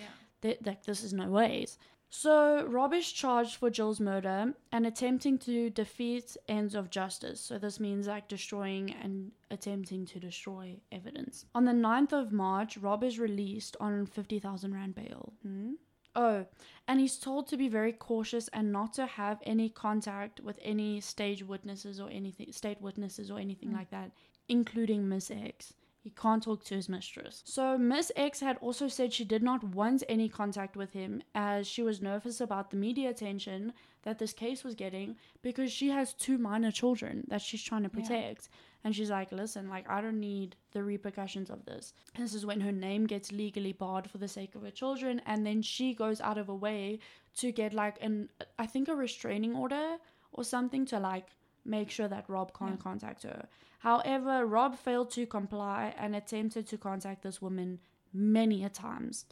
th- 0.43 0.59
like 0.65 0.85
this 0.85 1.03
is 1.05 1.13
no 1.13 1.29
ways. 1.31 1.79
So 2.15 2.67
Rob 2.67 2.93
is 2.93 3.11
charged 3.11 3.57
for 3.57 3.71
Gill's 3.71 3.99
murder 3.99 4.53
and 4.71 4.87
attempting 4.87 5.39
to 5.39 5.71
defeat 5.71 6.37
ends 6.47 6.75
of 6.75 6.91
justice. 6.91 7.41
So 7.41 7.59
this 7.59 7.81
means 7.81 8.07
like 8.07 8.29
destroying 8.29 8.93
and 9.03 9.33
attempting 9.51 10.05
to 10.07 10.21
destroy 10.21 10.77
evidence. 10.91 11.47
On 11.55 11.65
the 11.65 11.73
9th 11.73 12.13
of 12.13 12.31
March, 12.31 12.77
Rob 12.77 13.03
is 13.03 13.19
released 13.19 13.79
on 13.81 14.05
50,000 14.05 14.75
rand 14.75 14.95
bail. 14.95 15.33
Hmm? 15.43 15.73
Oh, 16.15 16.47
and 16.87 17.01
he's 17.01 17.19
told 17.19 17.47
to 17.49 17.57
be 17.57 17.69
very 17.69 17.93
cautious 17.93 18.49
and 18.49 18.73
not 18.73 18.93
to 18.95 19.07
have 19.07 19.39
any 19.45 19.69
contact 19.69 20.41
with 20.41 20.59
any 20.63 21.01
stage 21.01 21.43
witnesses 21.43 22.01
or 22.01 22.11
anything, 22.11 22.53
state 22.53 22.81
witnesses 22.81 23.31
or 23.31 23.39
anything 23.39 23.71
mm. 23.71 23.77
like 23.77 23.91
that, 23.91 24.11
including 24.49 25.09
Miss 25.09 25.31
X. 25.31 25.75
He 26.03 26.11
can't 26.11 26.43
talk 26.43 26.65
to 26.65 26.75
his 26.75 26.89
mistress. 26.89 27.43
So, 27.47 27.79
Miss 27.79 28.11
X 28.17 28.41
had 28.41 28.57
also 28.61 28.89
said 28.89 29.13
she 29.13 29.25
did 29.25 29.43
not 29.43 29.63
want 29.63 30.03
any 30.09 30.29
contact 30.29 30.77
with 30.77 30.93
him 30.93 31.23
as 31.33 31.69
she 31.69 31.83
was 31.83 32.03
nervous 32.03 32.41
about 32.41 32.71
the 32.71 32.77
media 32.77 33.09
attention 33.09 33.73
that 34.03 34.19
this 34.19 34.33
case 34.33 34.65
was 34.65 34.75
getting 34.75 35.17
because 35.43 35.71
she 35.71 35.91
has 35.91 36.13
two 36.13 36.39
minor 36.39 36.73
children 36.73 37.25
that 37.29 37.41
she's 37.41 37.63
trying 37.63 37.85
to 37.85 37.91
Yeah. 37.97 38.39
And 38.85 38.95
she's 38.97 39.11
like, 39.11 39.31
listen, 39.31 39.69
like, 39.69 39.89
I 39.89 40.01
don't 40.01 40.19
need 40.19 40.57
the 40.73 40.83
repercussions 40.83 41.51
of 41.51 41.65
this. 41.67 41.93
This 42.19 42.35
is 42.35 42.45
when 42.45 42.61
her 42.61 42.73
name 42.73 43.07
gets 43.07 43.31
legally 43.31 43.73
barred 43.73 44.11
for 44.11 44.19
the 44.19 44.27
sake 44.29 44.55
of 44.57 44.63
her 44.63 44.71
children. 44.73 45.21
And 45.25 45.47
then 45.47 45.63
she 45.63 45.95
goes 45.95 46.21
out 46.21 46.37
of 46.37 46.49
her 46.49 46.55
way 46.55 46.99
to 47.37 47.53
get, 47.53 47.73
like, 47.73 48.03
an, 48.03 48.29
I 48.59 48.67
think, 48.67 48.89
a 48.89 48.97
restraining 48.97 49.55
order 49.55 49.99
or 50.33 50.43
something 50.43 50.85
to, 50.87 50.99
like, 50.99 51.29
make 51.65 51.91
sure 51.91 52.09
that 52.09 52.29
Rob 52.29 52.53
can't 52.59 52.73
Yeah. 52.79 52.83
contact 52.83 53.23
her. 53.23 53.49
However, 53.79 54.47
Rob 54.47 54.77
failed 54.77 55.11
to 55.13 55.27
comply 55.27 55.95
and 55.97 56.17
attempted 56.17 56.67
to 56.69 56.79
contact 56.79 57.23
this 57.23 57.41
woman 57.41 57.79
many 58.13 58.65
a 58.65 58.69
times. 58.69 59.27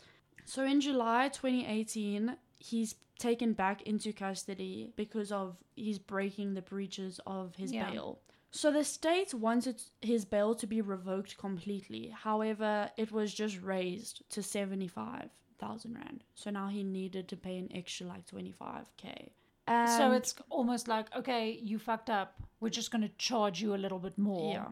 So 0.44 0.64
in 0.64 0.81
July 0.81 1.28
2018, 1.28 2.36
he's 2.59 2.94
taken 3.18 3.52
back 3.52 3.82
into 3.82 4.12
custody 4.12 4.93
because 4.97 5.31
of 5.32 5.56
he's 5.77 5.98
breaking 5.98 6.55
the 6.55 6.62
breaches 6.62 7.20
of 7.27 7.56
his 7.56 7.72
Yeah. 7.72 7.90
bail. 7.90 8.20
So 8.52 8.72
the 8.72 8.82
state 8.85 9.32
wanted 9.32 9.81
his 10.01 10.24
bail 10.24 10.55
to 10.56 10.66
be 10.66 10.81
revoked 10.81 11.39
completely. 11.39 12.12
However, 12.14 12.90
it 12.97 13.12
was 13.12 13.32
just 13.32 13.60
raised 13.62 14.22
to 14.31 14.43
75,000 14.43 15.94
rand. 15.94 16.24
So 16.35 16.51
now 16.51 16.68
he 16.68 16.82
needed 16.82 17.28
to 17.28 17.36
pay 17.36 17.59
an 17.59 17.68
extra 17.74 18.06
like 18.06 18.27
25k. 18.27 19.31
And 19.66 19.89
so 19.89 20.12
it's 20.12 20.35
almost 20.48 20.89
like 20.89 21.14
okay, 21.14 21.59
you 21.62 21.78
fucked 21.78 22.10
up. 22.10 22.35
We're 22.60 22.70
just 22.70 22.90
going 22.90 23.02
to 23.02 23.10
charge 23.18 23.62
you 23.62 23.74
a 23.74 23.81
little 23.85 23.98
bit 23.98 24.18
more. 24.18 24.52
yeah. 24.52 24.66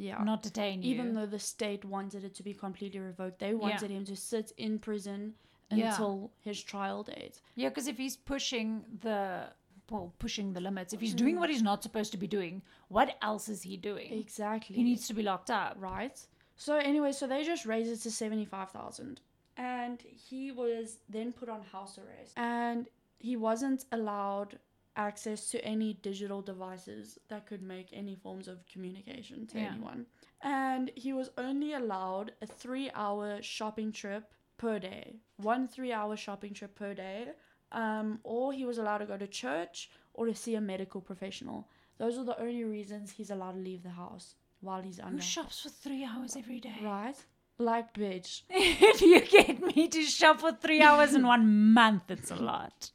Yeah. 0.00 0.22
not 0.22 0.42
detain 0.44 0.80
you. 0.82 0.94
Even 0.94 1.12
though 1.14 1.26
the 1.26 1.40
state 1.40 1.84
wanted 1.84 2.22
it 2.22 2.32
to 2.36 2.42
be 2.44 2.54
completely 2.54 3.00
revoked, 3.00 3.40
they 3.40 3.52
wanted 3.52 3.90
him 3.90 4.04
to 4.04 4.14
sit 4.14 4.52
in 4.56 4.78
prison 4.78 5.34
Yeah. 5.72 5.90
until 5.90 6.30
his 6.40 6.62
trial 6.62 7.02
date. 7.02 7.40
Yeah, 7.56 7.68
because 7.70 7.88
if 7.88 7.96
he's 7.98 8.16
pushing 8.16 8.84
the 9.02 9.48
well, 9.90 10.12
pushing 10.18 10.52
the 10.52 10.60
limits, 10.60 10.92
if 10.92 11.00
he's 11.00 11.14
doing 11.14 11.36
mm. 11.36 11.40
what 11.40 11.50
he's 11.50 11.62
not 11.62 11.82
supposed 11.82 12.12
to 12.12 12.18
be 12.18 12.26
doing, 12.26 12.62
what 12.88 13.16
else 13.22 13.48
is 13.48 13.62
he 13.62 13.76
doing? 13.76 14.12
Exactly. 14.12 14.76
He 14.76 14.82
needs 14.82 15.06
to 15.08 15.14
be 15.14 15.22
locked 15.22 15.50
up. 15.50 15.76
right? 15.78 16.18
So 16.56 16.76
anyway, 16.76 17.12
so 17.12 17.26
they 17.26 17.44
just 17.44 17.66
raised 17.66 17.90
it 17.90 18.00
to 18.02 18.10
seventy 18.10 18.44
five 18.44 18.70
thousand, 18.70 19.20
and 19.56 20.02
he 20.28 20.50
was 20.50 20.98
then 21.08 21.32
put 21.32 21.48
on 21.48 21.62
house 21.62 21.98
arrest, 21.98 22.32
and 22.36 22.88
he 23.18 23.36
wasn't 23.36 23.84
allowed 23.92 24.58
access 24.96 25.48
to 25.50 25.64
any 25.64 25.94
digital 26.02 26.42
devices 26.42 27.18
that 27.28 27.46
could 27.46 27.62
make 27.62 27.88
any 27.92 28.16
forms 28.16 28.48
of 28.48 28.66
communication 28.66 29.46
to 29.46 29.58
Yeah. 29.58 29.70
anyone, 29.70 30.06
and 30.42 30.90
he 30.96 31.12
was 31.12 31.30
only 31.38 31.74
allowed 31.74 32.32
a 32.42 32.46
three 32.46 32.90
hour 32.92 33.40
shopping 33.40 33.92
trip 33.92 34.34
per 34.56 34.80
day, 34.80 35.20
one 35.36 35.68
three 35.68 35.92
hour 35.92 36.16
shopping 36.16 36.52
trip 36.52 36.74
per 36.74 36.92
day, 36.92 37.28
um, 37.72 38.20
or 38.22 38.52
he 38.52 38.64
was 38.64 38.78
allowed 38.78 38.98
to 38.98 39.06
go 39.06 39.16
to 39.16 39.26
church 39.26 39.90
or 40.14 40.26
to 40.26 40.34
see 40.34 40.54
a 40.54 40.60
medical 40.60 41.00
professional. 41.00 41.68
Those 41.98 42.18
are 42.18 42.24
the 42.24 42.40
only 42.40 42.64
reasons 42.64 43.10
he's 43.10 43.30
allowed 43.30 43.52
to 43.52 43.58
leave 43.58 43.82
the 43.82 43.90
house 43.90 44.34
while 44.60 44.82
he's 44.82 45.00
under. 45.00 45.16
Who 45.16 45.20
shops 45.22 45.60
for 45.62 45.68
three 45.68 46.04
hours 46.04 46.36
every 46.36 46.60
day? 46.60 46.76
Right? 46.82 47.16
Like, 47.58 47.92
bitch. 47.92 48.42
if 48.50 49.02
you 49.02 49.20
get 49.20 49.60
me 49.60 49.88
to 49.88 50.02
shop 50.02 50.40
for 50.40 50.52
three 50.52 50.80
hours 50.80 51.14
in 51.14 51.26
one 51.26 51.72
month, 51.74 52.10
it's 52.10 52.30
a 52.30 52.36
lot. 52.36 52.90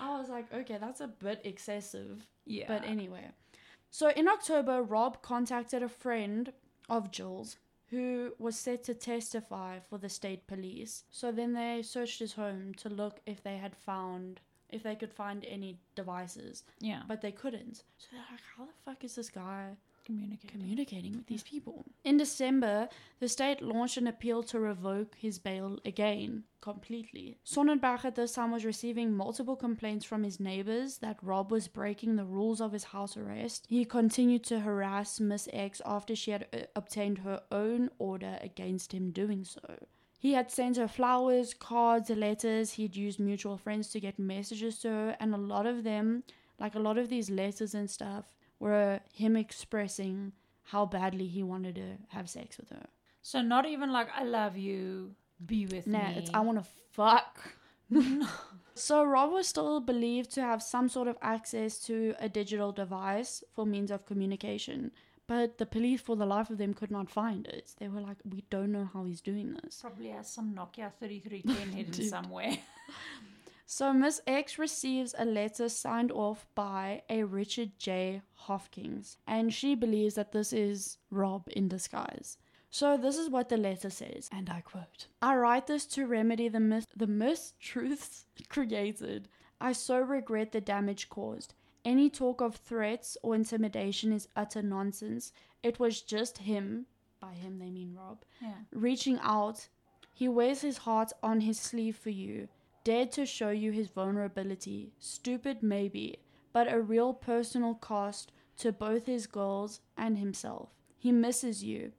I 0.00 0.18
was 0.18 0.28
like, 0.28 0.52
okay, 0.52 0.78
that's 0.80 1.00
a 1.00 1.08
bit 1.08 1.40
excessive. 1.44 2.26
Yeah. 2.44 2.64
But 2.66 2.84
anyway. 2.84 3.28
So 3.90 4.10
in 4.10 4.28
October, 4.28 4.82
Rob 4.82 5.22
contacted 5.22 5.82
a 5.82 5.88
friend 5.88 6.52
of 6.88 7.10
Gill's 7.12 7.56
who 7.90 8.32
was 8.38 8.56
set 8.58 8.84
to 8.84 8.94
testify 8.94 9.78
for 9.88 9.98
the 9.98 10.08
state 10.08 10.46
police. 10.46 11.04
So 11.10 11.32
then 11.32 11.54
they 11.54 11.82
searched 11.82 12.18
his 12.18 12.34
home 12.34 12.74
to 12.74 12.88
look 12.88 13.20
if 13.26 13.42
they 13.42 13.56
had 13.56 13.76
found 13.76 14.40
if 14.70 14.82
they 14.82 14.94
could 14.94 15.12
find 15.12 15.46
any 15.46 15.78
devices, 15.94 16.64
yeah. 16.78 17.00
but 17.08 17.22
they 17.22 17.32
couldn't. 17.32 17.84
So 17.96 18.08
they're 18.12 18.20
like, 18.30 18.40
how 18.56 18.66
the 18.66 18.72
fuck 18.84 19.02
is 19.02 19.14
this 19.14 19.30
guy 19.30 19.76
communicate. 20.08 20.50
communicating 20.50 21.12
with 21.16 21.26
these 21.26 21.42
people. 21.42 21.84
In 22.04 22.16
December, 22.16 22.88
the 23.20 23.28
state 23.28 23.60
launched 23.62 23.98
an 23.98 24.06
appeal 24.06 24.42
to 24.44 24.58
revoke 24.58 25.14
his 25.16 25.38
bail 25.38 25.78
again, 25.84 26.44
completely. 26.60 27.38
Sonnenberg 27.44 28.04
at 28.04 28.16
this 28.16 28.32
time 28.32 28.50
was 28.50 28.64
receiving 28.64 29.12
multiple 29.12 29.56
complaints 29.56 30.04
from 30.04 30.24
his 30.24 30.40
neighbors 30.40 30.98
that 30.98 31.18
Rob 31.22 31.50
was 31.50 31.68
breaking 31.68 32.16
the 32.16 32.24
rules 32.24 32.60
of 32.60 32.72
his 32.72 32.84
house 32.84 33.16
arrest. 33.16 33.66
He 33.68 33.84
continued 33.84 34.44
to 34.44 34.60
harass 34.60 35.20
Miss 35.20 35.48
X 35.52 35.82
after 35.84 36.16
she 36.16 36.30
had 36.30 36.46
uh, 36.52 36.58
obtained 36.74 37.18
her 37.18 37.42
own 37.52 37.90
order 37.98 38.38
against 38.40 38.92
him 38.92 39.10
doing 39.10 39.44
so. 39.44 39.86
He 40.18 40.32
had 40.32 40.50
sent 40.50 40.76
her 40.78 40.88
flowers, 40.88 41.54
cards, 41.54 42.10
letters. 42.10 42.72
He'd 42.72 42.96
used 42.96 43.20
mutual 43.20 43.56
friends 43.56 43.90
to 43.90 44.00
get 44.00 44.18
messages 44.18 44.78
to 44.80 44.88
her, 44.88 45.16
and 45.20 45.32
a 45.32 45.38
lot 45.38 45.66
of 45.66 45.84
them, 45.84 46.24
like 46.58 46.74
a 46.74 46.80
lot 46.80 46.98
of 46.98 47.08
these 47.08 47.30
letters 47.30 47.72
and 47.72 47.88
stuff, 47.88 48.24
were 48.60 49.00
him 49.12 49.36
expressing 49.36 50.32
how 50.64 50.84
badly 50.86 51.26
he 51.26 51.42
wanted 51.42 51.74
to 51.76 51.96
have 52.08 52.28
sex 52.28 52.58
with 52.58 52.70
her. 52.70 52.86
So 53.22 53.40
not 53.42 53.66
even 53.66 53.92
like 53.92 54.08
I 54.14 54.24
love 54.24 54.56
you, 54.56 55.14
be 55.44 55.66
with 55.66 55.86
Nah, 55.86 56.08
me. 56.08 56.14
it's 56.16 56.30
I 56.34 56.40
want 56.40 56.58
to 56.62 56.68
fuck. 56.92 57.54
so 58.74 59.04
Rob 59.04 59.32
was 59.32 59.46
still 59.48 59.80
believed 59.80 60.30
to 60.32 60.42
have 60.42 60.62
some 60.62 60.88
sort 60.88 61.08
of 61.08 61.16
access 61.22 61.78
to 61.80 62.14
a 62.20 62.28
digital 62.28 62.70
device 62.72 63.42
for 63.54 63.64
means 63.66 63.90
of 63.90 64.04
communication, 64.06 64.90
but 65.26 65.58
the 65.58 65.66
police, 65.66 66.00
for 66.00 66.16
the 66.16 66.26
life 66.26 66.50
of 66.50 66.58
them, 66.58 66.74
could 66.74 66.90
not 66.90 67.10
find 67.10 67.46
it. 67.46 67.72
They 67.78 67.88
were 67.88 68.00
like, 68.00 68.18
"We 68.24 68.44
don't 68.50 68.72
know 68.72 68.88
how 68.92 69.04
he's 69.04 69.20
doing 69.20 69.54
this." 69.62 69.80
Probably 69.80 70.08
has 70.08 70.28
some 70.30 70.54
Nokia 70.54 70.92
3310 70.98 71.72
hidden 71.72 72.08
somewhere. 72.16 72.56
So 73.70 73.92
Miss 73.92 74.22
X 74.26 74.58
receives 74.58 75.14
a 75.18 75.26
letter 75.26 75.68
signed 75.68 76.10
off 76.10 76.46
by 76.54 77.02
a 77.10 77.24
Richard 77.24 77.72
J. 77.78 78.22
Hopkins, 78.32 79.18
and 79.26 79.52
she 79.52 79.74
believes 79.74 80.14
that 80.14 80.32
this 80.32 80.54
is 80.54 80.96
Rob 81.10 81.46
in 81.48 81.68
disguise. 81.68 82.38
So 82.70 82.96
this 82.96 83.18
is 83.18 83.28
what 83.28 83.50
the 83.50 83.58
letter 83.58 83.90
says, 83.90 84.30
and 84.32 84.48
I 84.48 84.62
quote: 84.62 85.08
"I 85.20 85.36
write 85.36 85.66
this 85.66 85.84
to 85.88 86.06
remedy 86.06 86.48
the 86.48 86.60
mis- 86.60 86.86
the 86.96 87.06
mistruths 87.06 88.24
created. 88.48 89.28
I 89.60 89.72
so 89.72 90.00
regret 90.00 90.52
the 90.52 90.62
damage 90.62 91.10
caused. 91.10 91.52
Any 91.84 92.08
talk 92.08 92.40
of 92.40 92.56
threats 92.56 93.18
or 93.22 93.34
intimidation 93.34 94.14
is 94.14 94.28
utter 94.34 94.62
nonsense. 94.62 95.30
It 95.62 95.78
was 95.78 96.00
just 96.00 96.38
him, 96.38 96.86
by 97.20 97.34
him 97.34 97.58
they 97.58 97.68
mean 97.70 97.94
Rob, 97.94 98.24
yeah. 98.40 98.64
reaching 98.72 99.18
out. 99.20 99.68
He 100.14 100.26
wears 100.26 100.62
his 100.62 100.78
heart 100.78 101.12
on 101.22 101.42
his 101.42 101.60
sleeve 101.60 101.96
for 101.96 102.10
you, 102.10 102.48
dared 102.84 103.12
to 103.12 103.26
show 103.26 103.50
you 103.50 103.72
his 103.72 103.88
vulnerability. 103.88 104.92
Stupid, 104.98 105.62
maybe, 105.62 106.20
but 106.52 106.72
a 106.72 106.80
real 106.80 107.14
personal 107.14 107.74
cost 107.74 108.32
to 108.58 108.72
both 108.72 109.06
his 109.06 109.26
girls 109.26 109.80
and 109.96 110.18
himself. 110.18 110.70
He 110.96 111.12
misses 111.12 111.62
you. 111.62 111.92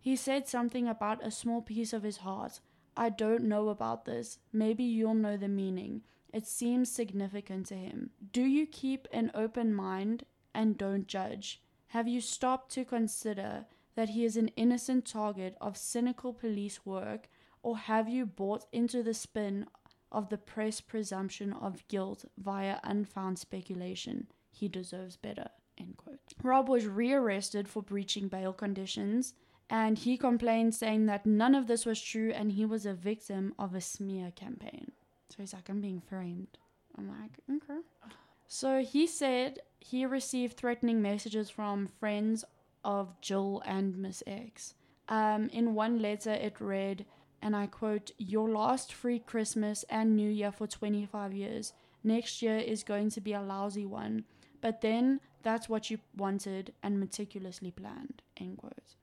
He 0.00 0.16
said 0.16 0.48
something 0.48 0.88
about 0.88 1.24
a 1.24 1.30
small 1.30 1.62
piece 1.62 1.92
of 1.92 2.02
his 2.02 2.18
heart. 2.18 2.60
I 2.96 3.08
don't 3.08 3.44
know 3.44 3.68
about 3.68 4.04
this. 4.04 4.38
Maybe 4.52 4.84
you'll 4.84 5.14
know 5.14 5.36
the 5.36 5.48
meaning. 5.48 6.02
It 6.32 6.46
seems 6.46 6.90
significant 6.90 7.66
to 7.66 7.74
him. 7.74 8.10
Do 8.32 8.42
you 8.42 8.66
keep 8.66 9.06
an 9.12 9.30
open 9.34 9.72
mind 9.72 10.24
and 10.54 10.76
don't 10.76 11.06
judge? 11.06 11.62
Have 11.88 12.08
you 12.08 12.20
stopped 12.20 12.72
to 12.72 12.84
consider 12.84 13.66
that 13.94 14.10
he 14.10 14.24
is 14.24 14.36
an 14.36 14.48
innocent 14.56 15.04
target 15.04 15.56
of 15.60 15.76
cynical 15.76 16.32
police 16.32 16.84
work, 16.84 17.28
or 17.62 17.76
have 17.76 18.08
you 18.08 18.26
bought 18.26 18.64
into 18.72 19.02
the 19.02 19.14
spin 19.14 19.66
of 20.12 20.28
the 20.28 20.38
press 20.38 20.80
presumption 20.80 21.52
of 21.52 21.86
guilt 21.88 22.24
via 22.38 22.78
unfound 22.84 23.38
speculation? 23.38 24.28
He 24.50 24.68
deserves 24.68 25.16
better. 25.16 25.48
Rob 26.42 26.68
was 26.68 26.86
rearrested 26.86 27.66
for 27.66 27.82
breaching 27.82 28.28
bail 28.28 28.52
conditions, 28.52 29.34
and 29.68 29.98
he 29.98 30.16
complained 30.16 30.74
saying 30.74 31.06
that 31.06 31.26
none 31.26 31.54
of 31.54 31.66
this 31.66 31.86
was 31.86 32.00
true 32.00 32.30
and 32.30 32.52
he 32.52 32.64
was 32.64 32.84
a 32.84 32.92
victim 32.92 33.54
of 33.58 33.74
a 33.74 33.80
smear 33.80 34.30
campaign. 34.30 34.92
So 35.30 35.36
he's 35.38 35.54
like, 35.54 35.68
I'm 35.68 35.80
being 35.80 36.00
framed. 36.00 36.58
I'm 36.98 37.08
like, 37.08 37.38
okay. 37.50 37.80
So 38.46 38.82
he 38.82 39.06
said 39.06 39.60
he 39.80 40.04
received 40.04 40.58
threatening 40.58 41.00
messages 41.00 41.48
from 41.48 41.86
friends 41.86 42.44
of 42.84 43.18
Gill 43.22 43.62
and 43.64 43.96
Miss 43.96 44.22
X. 44.26 44.74
Um, 45.08 45.48
in 45.48 45.74
one 45.74 46.00
letter, 46.02 46.32
it 46.32 46.60
read, 46.60 47.06
and 47.42 47.56
I 47.56 47.66
quote, 47.66 48.12
Your 48.16 48.48
last 48.48 48.92
free 48.92 49.18
Christmas 49.18 49.84
and 49.90 50.16
New 50.16 50.30
Year 50.30 50.52
for 50.52 50.66
25 50.66 51.34
years. 51.34 51.72
Next 52.04 52.40
year 52.40 52.56
is 52.56 52.82
going 52.84 53.10
to 53.10 53.20
be 53.20 53.32
a 53.32 53.42
lousy 53.42 53.84
one, 53.84 54.24
but 54.60 54.80
then 54.80 55.20
that's 55.42 55.68
what 55.68 55.90
you 55.90 55.98
wanted 56.16 56.72
and 56.82 56.98
meticulously 56.98 57.70
planned. 57.70 58.22
End 58.36 58.58
quote. 58.58 58.94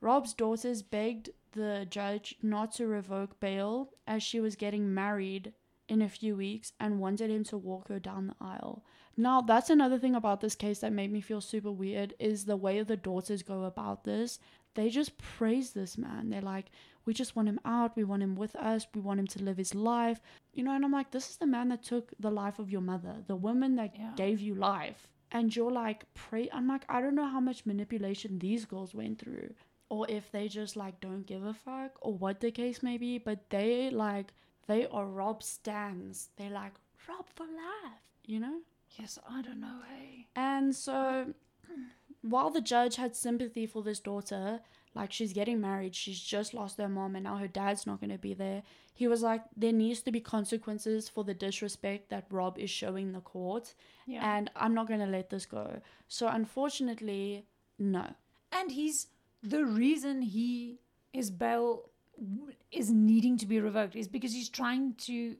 Rob's 0.00 0.34
daughters 0.34 0.82
begged 0.82 1.30
the 1.52 1.86
judge 1.88 2.36
not 2.42 2.72
to 2.72 2.86
revoke 2.86 3.40
bail 3.40 3.90
as 4.06 4.22
she 4.22 4.40
was 4.40 4.56
getting 4.56 4.92
married 4.92 5.52
in 5.88 6.02
a 6.02 6.08
few 6.08 6.36
weeks 6.36 6.72
and 6.80 7.00
wanted 7.00 7.30
him 7.30 7.44
to 7.44 7.56
walk 7.56 7.88
her 7.88 7.98
down 7.98 8.26
the 8.26 8.44
aisle. 8.44 8.84
Now, 9.16 9.40
that's 9.40 9.70
another 9.70 9.98
thing 9.98 10.14
about 10.14 10.40
this 10.40 10.54
case 10.54 10.80
that 10.80 10.92
made 10.92 11.10
me 11.10 11.20
feel 11.20 11.40
super 11.40 11.72
weird 11.72 12.14
is 12.18 12.44
the 12.44 12.56
way 12.56 12.82
the 12.82 12.96
daughters 12.96 13.42
go 13.42 13.64
about 13.64 14.04
this. 14.04 14.38
They 14.74 14.90
just 14.90 15.16
praise 15.16 15.70
this 15.70 15.96
man. 15.96 16.28
They're 16.28 16.42
like, 16.42 16.66
we 17.06 17.14
just 17.14 17.34
want 17.36 17.48
him 17.48 17.60
out. 17.64 17.96
We 17.96 18.04
want 18.04 18.22
him 18.22 18.34
with 18.36 18.54
us. 18.56 18.86
We 18.94 19.00
want 19.00 19.20
him 19.20 19.26
to 19.28 19.42
live 19.42 19.56
his 19.56 19.74
life. 19.74 20.20
You 20.52 20.64
know, 20.64 20.72
and 20.72 20.84
I'm 20.84 20.92
like, 20.92 21.10
this 21.12 21.30
is 21.30 21.36
the 21.36 21.46
man 21.46 21.68
that 21.70 21.82
took 21.82 22.12
the 22.20 22.30
life 22.30 22.58
of 22.58 22.70
your 22.70 22.80
mother, 22.82 23.14
the 23.26 23.36
woman 23.36 23.76
that 23.76 23.96
Yeah. 23.98 24.12
gave 24.16 24.40
you 24.40 24.54
life. 24.54 25.08
And 25.32 25.54
you're 25.56 25.72
like, 25.72 26.04
pray. 26.14 26.48
I'm 26.52 26.68
like, 26.68 26.84
I 26.88 27.00
don't 27.00 27.14
know 27.14 27.26
how 27.28 27.40
much 27.40 27.64
manipulation 27.66 28.38
these 28.38 28.64
girls 28.64 28.94
went 28.94 29.18
through. 29.18 29.54
Or 29.88 30.04
if 30.10 30.30
they 30.32 30.48
just 30.48 30.76
like 30.76 31.00
don't 31.00 31.24
give 31.26 31.44
a 31.44 31.54
fuck 31.54 31.92
or 32.00 32.12
what 32.14 32.40
the 32.40 32.50
case 32.50 32.82
may 32.82 32.96
be. 32.98 33.18
But 33.18 33.50
they 33.50 33.90
like, 33.90 34.32
they 34.66 34.86
are 34.86 35.06
Rob 35.06 35.42
stands. 35.42 36.30
They're 36.36 36.50
like, 36.50 36.72
Rob 37.08 37.26
for 37.34 37.44
life, 37.46 38.02
you 38.24 38.40
know? 38.40 38.58
Yes, 38.98 39.18
I 39.28 39.42
don't 39.42 39.60
know, 39.60 39.80
hey. 39.90 40.26
And 40.34 40.74
so, 40.74 41.34
while 42.22 42.50
the 42.50 42.60
judge 42.60 42.96
had 42.96 43.14
sympathy 43.14 43.66
for 43.66 43.82
this 43.82 44.00
daughter, 44.00 44.60
like 44.96 45.12
she's 45.12 45.32
getting 45.32 45.60
married, 45.60 45.94
she's 45.94 46.18
just 46.20 46.54
lost 46.54 46.78
her 46.78 46.88
mom, 46.88 47.14
and 47.14 47.24
now 47.24 47.36
her 47.36 47.46
dad's 47.48 47.86
not 47.86 48.00
going 48.00 48.10
to 48.10 48.18
be 48.18 48.34
there, 48.34 48.62
he 48.94 49.06
was 49.06 49.22
like, 49.22 49.42
there 49.56 49.72
needs 49.72 50.00
to 50.02 50.10
be 50.10 50.20
consequences 50.20 51.08
for 51.08 51.22
the 51.22 51.34
disrespect 51.34 52.08
that 52.10 52.24
Rob 52.30 52.58
is 52.58 52.70
showing 52.70 53.12
the 53.12 53.20
court, 53.20 53.74
Yeah. 54.06 54.36
and 54.36 54.50
I'm 54.56 54.74
not 54.74 54.88
going 54.88 55.00
to 55.00 55.06
let 55.06 55.30
this 55.30 55.46
go. 55.46 55.80
So, 56.08 56.26
unfortunately, 56.28 57.44
no. 57.78 58.06
And 58.52 58.72
he's 58.72 59.08
the 59.42 59.64
reason 59.64 60.22
he 60.22 60.78
his 61.12 61.30
bail 61.30 61.90
is 62.72 62.90
needing 62.90 63.36
to 63.38 63.46
be 63.46 63.60
revoked 63.60 63.94
is 63.96 64.08
because 64.08 64.32
he's 64.32 64.48
trying 64.48 64.94
to 64.94 65.36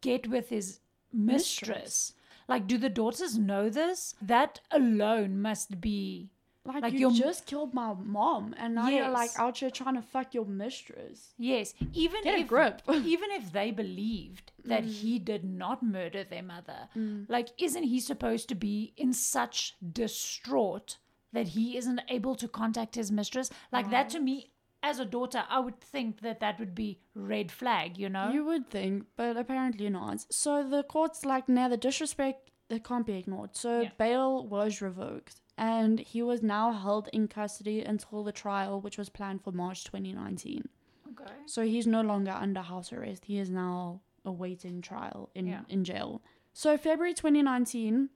get 0.00 0.28
with 0.28 0.48
his 0.48 0.80
mistress. 1.12 1.68
Mistress. 1.68 2.12
Like, 2.48 2.66
do 2.66 2.78
the 2.78 2.88
daughters 2.88 3.36
know 3.38 3.68
this? 3.68 4.14
That 4.22 4.60
alone 4.70 5.40
must 5.42 5.80
be 5.80 6.30
Like, 6.68 6.82
Like 6.82 6.92
you 6.92 7.12
just 7.12 7.46
killed 7.46 7.72
my 7.72 7.94
mom, 7.94 8.54
and 8.58 8.74
now 8.74 8.88
you're 8.88 9.08
like 9.08 9.30
out 9.38 9.58
here 9.58 9.70
trying 9.70 9.94
to 9.94 10.02
fuck 10.02 10.34
your 10.34 10.44
mistress. 10.44 11.32
Yes, 11.38 11.74
even 11.92 12.22
Get 12.22 12.38
if 12.38 12.50
even 12.88 13.30
if 13.32 13.52
they 13.52 13.70
believed 13.70 14.52
that 14.64 14.84
mm. 14.84 14.92
he 14.92 15.18
did 15.18 15.44
not 15.44 15.82
murder 15.82 16.24
their 16.24 16.42
mother, 16.42 16.88
mm. 16.96 17.24
like 17.28 17.48
isn't 17.58 17.84
he 17.84 18.00
supposed 18.00 18.48
to 18.50 18.54
be 18.54 18.92
in 18.96 19.12
such 19.12 19.76
distraught 19.92 20.98
that 21.32 21.48
he 21.48 21.76
isn't 21.76 22.00
able 22.08 22.34
to 22.36 22.48
contact 22.48 22.94
his 22.94 23.10
mistress? 23.10 23.50
Like 23.72 23.90
that 23.90 24.10
to 24.10 24.20
me 24.20 24.50
as 24.82 25.00
a 25.00 25.04
daughter, 25.04 25.44
I 25.48 25.60
would 25.60 25.80
think 25.80 26.20
that 26.20 26.40
that 26.40 26.58
would 26.58 26.74
be 26.74 27.00
red 27.14 27.50
flag, 27.50 27.98
you 27.98 28.08
know? 28.08 28.30
You 28.30 28.44
would 28.44 28.70
think, 28.70 29.06
but 29.16 29.36
apparently 29.36 29.88
not. 29.90 30.24
So 30.32 30.62
the 30.62 30.84
court's 30.84 31.24
like, 31.24 31.48
now 31.48 31.68
the 31.68 31.76
disrespect 31.76 32.50
it 32.70 32.84
can't 32.84 33.06
be 33.06 33.14
ignored. 33.14 33.56
So 33.56 33.80
Yeah. 33.80 33.90
bail 33.96 34.46
was 34.46 34.82
revoked, 34.82 35.40
and 35.58 35.98
he 35.98 36.22
was 36.22 36.42
now 36.42 36.72
held 36.72 37.08
in 37.12 37.28
custody 37.28 37.82
until 37.82 38.22
the 38.24 38.32
trial, 38.32 38.80
which 38.80 38.96
was 38.96 39.08
planned 39.10 39.42
for 39.42 39.52
March 39.52 39.84
2019. 39.84 40.68
okay. 41.10 41.32
So 41.46 41.62
he's 41.62 41.86
no 41.86 42.00
longer 42.00 42.30
under 42.30 42.60
house 42.62 42.92
arrest. 42.92 43.24
He 43.26 43.38
is 43.38 43.50
now 43.50 44.00
awaiting 44.24 44.80
trial 44.82 45.30
in, 45.34 45.46
Yeah. 45.46 45.62
in 45.68 45.84
jail. 45.84 46.22
So 46.52 46.76
February 46.78 47.14
2019, 47.14 48.10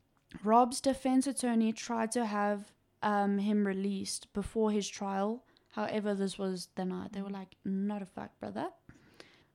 Rob's 0.45 0.81
defense 0.81 1.27
attorney 1.27 1.73
tried 1.73 2.13
to 2.13 2.25
have 2.27 2.73
um, 3.03 3.39
him 3.39 3.67
released 3.67 4.33
before 4.33 4.71
his 4.71 4.89
trial. 4.89 5.45
However, 5.71 6.15
this 6.15 6.39
was 6.39 6.67
denied. 6.67 7.13
They 7.13 7.23
were 7.23 7.31
like, 7.31 7.57
not 7.65 8.03
a 8.03 8.07
fact, 8.07 8.39
brother. 8.41 8.69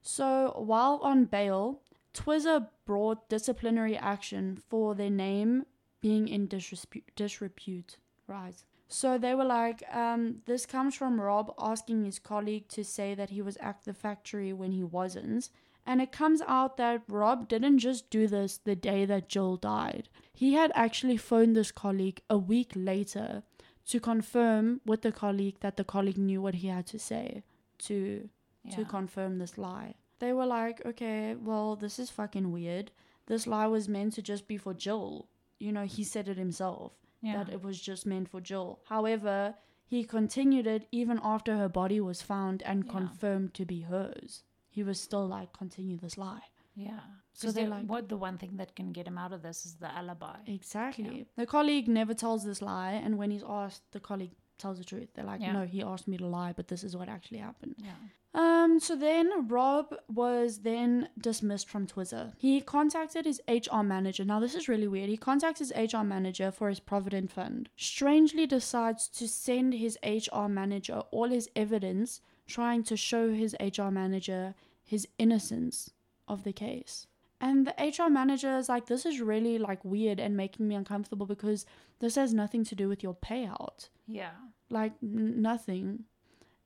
So 0.02 0.54
while 0.58 1.00
on 1.04 1.26
bail, 1.26 1.82
Twizza 2.14 2.68
brought 2.86 3.30
disciplinary 3.30 3.96
action 3.98 4.58
for 4.70 4.96
their 4.96 5.10
name 5.10 5.66
being 6.08 6.28
in 6.28 6.48
disrepute, 6.48 7.10
disrepute 7.16 7.98
right? 8.28 8.64
So 8.88 9.18
they 9.18 9.36
were 9.36 9.46
like, 9.46 9.84
um, 9.92 10.38
this 10.46 10.66
comes 10.66 10.96
from 10.96 11.20
Rob 11.20 11.54
asking 11.60 12.06
his 12.06 12.20
colleague 12.20 12.68
to 12.70 12.84
say 12.84 13.16
that 13.16 13.32
he 13.32 13.42
was 13.42 13.58
at 13.58 13.84
the 13.84 13.94
factory 13.94 14.54
when 14.54 14.72
he 14.72 14.84
wasn't. 14.84 15.50
And 15.86 16.02
it 16.02 16.12
comes 16.12 16.42
out 16.48 16.78
that 16.78 17.04
Rob 17.08 17.48
didn't 17.48 17.80
just 17.80 18.10
do 18.10 18.28
this 18.28 18.58
the 18.58 18.76
day 18.76 19.06
that 19.06 19.30
Joel 19.30 19.58
died. 19.58 20.10
He 20.34 20.54
had 20.54 20.72
actually 20.76 21.18
phoned 21.18 21.56
this 21.56 21.72
colleague 21.72 22.22
a 22.30 22.38
week 22.38 22.72
later 22.76 23.44
to 23.88 24.00
confirm 24.00 24.82
with 24.86 25.02
the 25.02 25.12
colleague 25.12 25.60
that 25.62 25.78
the 25.78 25.84
colleague 25.84 26.18
knew 26.18 26.42
what 26.42 26.56
he 26.56 26.68
had 26.68 26.88
to 26.88 27.00
say 27.00 27.44
to 27.80 28.30
to 28.72 28.84
confirm 28.84 29.38
this 29.38 29.58
lie. 29.58 29.96
They 30.20 30.34
were 30.34 30.46
like, 30.46 30.86
okay, 30.86 31.36
well, 31.36 31.78
this 31.78 32.00
is 32.00 32.10
fucking 32.10 32.52
weird. 32.52 32.92
This 33.28 33.48
lie 33.48 33.68
was 33.68 33.88
meant 33.88 34.14
to 34.14 34.22
just 34.22 34.46
be 34.46 34.58
for 34.58 34.74
Joel. 34.74 35.30
You 35.60 35.72
know, 35.72 35.86
he 35.86 36.04
said 36.04 36.28
it 36.28 36.38
himself 36.38 36.94
Yeah. 37.22 37.38
that 37.44 37.50
it 37.54 37.62
was 37.64 37.80
just 37.82 38.06
meant 38.06 38.30
for 38.30 38.42
Gill. 38.42 38.80
However, 38.86 39.56
he 39.86 40.04
continued 40.04 40.68
it 40.68 40.88
even 40.92 41.20
after 41.24 41.58
her 41.58 41.70
body 41.70 42.00
was 42.00 42.22
found 42.22 42.62
and 42.64 42.86
Yeah. 42.86 42.92
confirmed 42.92 43.54
to 43.56 43.66
be 43.66 43.82
hers. 43.82 44.44
He 44.70 44.84
was 44.84 45.00
still 45.00 45.26
like, 45.28 45.54
continue 45.54 45.98
this 45.98 46.18
lie. 46.18 46.44
Yeah. 46.76 47.00
So 47.34 47.48
So 47.48 47.52
they're 47.54 47.68
like- 47.68 47.88
what 47.88 48.10
the 48.10 48.18
one 48.18 48.38
thing 48.38 48.58
that 48.58 48.76
can 48.76 48.92
get 48.92 49.08
him 49.08 49.18
out 49.18 49.34
of 49.34 49.42
this 49.42 49.66
is 49.66 49.76
the 49.78 49.92
alibi. 49.92 50.38
Exactly. 50.46 51.28
The 51.36 51.46
colleague 51.48 51.88
never 51.88 52.14
tells 52.14 52.44
this 52.44 52.62
lie, 52.62 52.92
and 52.94 53.18
when 53.18 53.32
he's 53.32 53.44
asked, 53.44 53.92
the 53.92 54.00
colleague 54.00 54.36
tells 54.58 54.78
the 54.78 54.84
truth. 54.84 55.10
They're 55.14 55.26
like, 55.26 55.42
Yeah. 55.42 55.54
no, 55.54 55.66
he 55.66 55.82
asked 55.82 56.08
me 56.08 56.18
to 56.18 56.26
lie, 56.26 56.54
but 56.54 56.68
this 56.68 56.84
is 56.84 56.96
what 56.96 57.10
actually 57.10 57.40
happened. 57.40 57.76
Yeah. 57.78 57.92
Um, 58.34 58.80
so 58.80 58.96
then 58.96 59.48
Rob 59.48 59.96
was 60.08 60.60
then 60.60 61.10
dismissed 61.20 61.68
from 61.70 61.88
Twizza. 61.88 62.34
He 62.38 62.62
contacted 62.62 63.26
his 63.26 63.42
HR 63.48 63.82
manager. 63.82 64.24
Now 64.26 64.40
this 64.40 64.54
is 64.54 64.68
really 64.68 64.88
weird. 64.88 65.10
He 65.10 65.18
contacts 65.18 65.60
his 65.60 65.72
HR 65.76 66.04
manager 66.04 66.52
for 66.52 66.70
his 66.70 66.80
Provident 66.80 67.32
Fund. 67.32 67.70
Strangely 67.76 68.46
decides 68.46 69.08
to 69.10 69.28
send 69.28 69.74
his 69.74 69.98
HR 70.04 70.48
manager 70.48 71.02
all 71.10 71.30
his 71.30 71.50
evidence, 71.56 72.22
trying 72.46 72.84
to 72.84 72.96
show 72.98 73.32
his 73.34 73.56
HR 73.60 73.90
manager 73.90 74.54
his 74.84 75.08
innocence 75.18 75.90
of 76.28 76.44
the 76.44 76.54
case. 76.54 77.07
And 77.40 77.68
the 77.68 77.76
HR 77.80 78.10
manager 78.10 78.58
is 78.58 78.68
like, 78.68 78.88
this 78.88 79.06
is 79.06 79.22
really 79.22 79.58
like 79.60 79.84
weird 79.86 80.20
and 80.20 80.36
making 80.36 80.68
me 80.68 80.76
uncomfortable 80.76 81.26
because 81.28 81.66
this 82.00 82.16
has 82.16 82.34
nothing 82.34 82.64
to 82.66 82.76
do 82.76 82.90
with 82.90 83.04
your 83.04 83.14
payout 83.16 83.90
Yeah. 84.08 84.32
like 84.70 84.94
n- 85.04 85.42
nothing. 85.42 86.06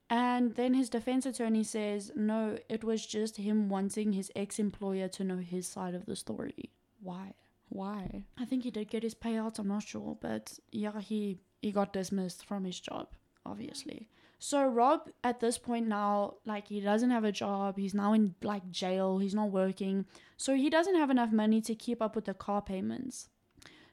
And 0.10 0.56
then 0.56 0.74
his 0.74 0.90
defense 0.90 1.26
attorney 1.26 1.64
says, 1.64 2.12
no, 2.16 2.58
it 2.70 2.84
was 2.84 3.06
just 3.06 3.38
him 3.38 3.70
wanting 3.70 4.14
his 4.14 4.32
ex 4.36 4.60
employer 4.60 5.08
to 5.10 5.24
know 5.24 5.38
his 5.38 5.68
side 5.68 5.94
of 5.96 6.06
the 6.06 6.16
story. 6.16 6.70
Why? 7.02 7.34
Why? 7.70 8.24
I 8.38 8.46
think 8.46 8.64
he 8.64 8.72
did 8.72 8.90
get 8.90 9.04
his 9.04 9.16
payout, 9.16 9.58
I'm 9.60 9.68
not 9.70 9.84
sure, 9.84 10.18
but 10.20 10.58
yeah, 10.72 11.00
he, 11.00 11.40
he 11.62 11.72
got 11.72 11.94
dismissed 11.94 12.46
from 12.46 12.66
his 12.66 12.80
job, 12.80 13.08
obviously. 13.46 14.10
So 14.44 14.66
Rob 14.66 15.08
at 15.24 15.40
this 15.40 15.60
point 15.60 15.88
now, 15.88 16.38
like 16.48 16.68
he 16.68 16.82
doesn't 16.82 17.12
have 17.12 17.24
a 17.24 17.32
job, 17.32 17.78
he's 17.78 17.94
now 17.94 18.14
in 18.14 18.34
like 18.42 18.72
jail, 18.72 19.20
he's 19.20 19.36
not 19.36 19.52
working. 19.52 20.06
So 20.36 20.56
he 20.56 20.68
doesn't 20.68 20.96
have 20.96 21.12
enough 21.12 21.32
money 21.32 21.62
to 21.62 21.76
keep 21.76 22.02
up 22.02 22.16
with 22.16 22.26
the 22.26 22.34
car 22.34 22.60
payments. 22.60 23.30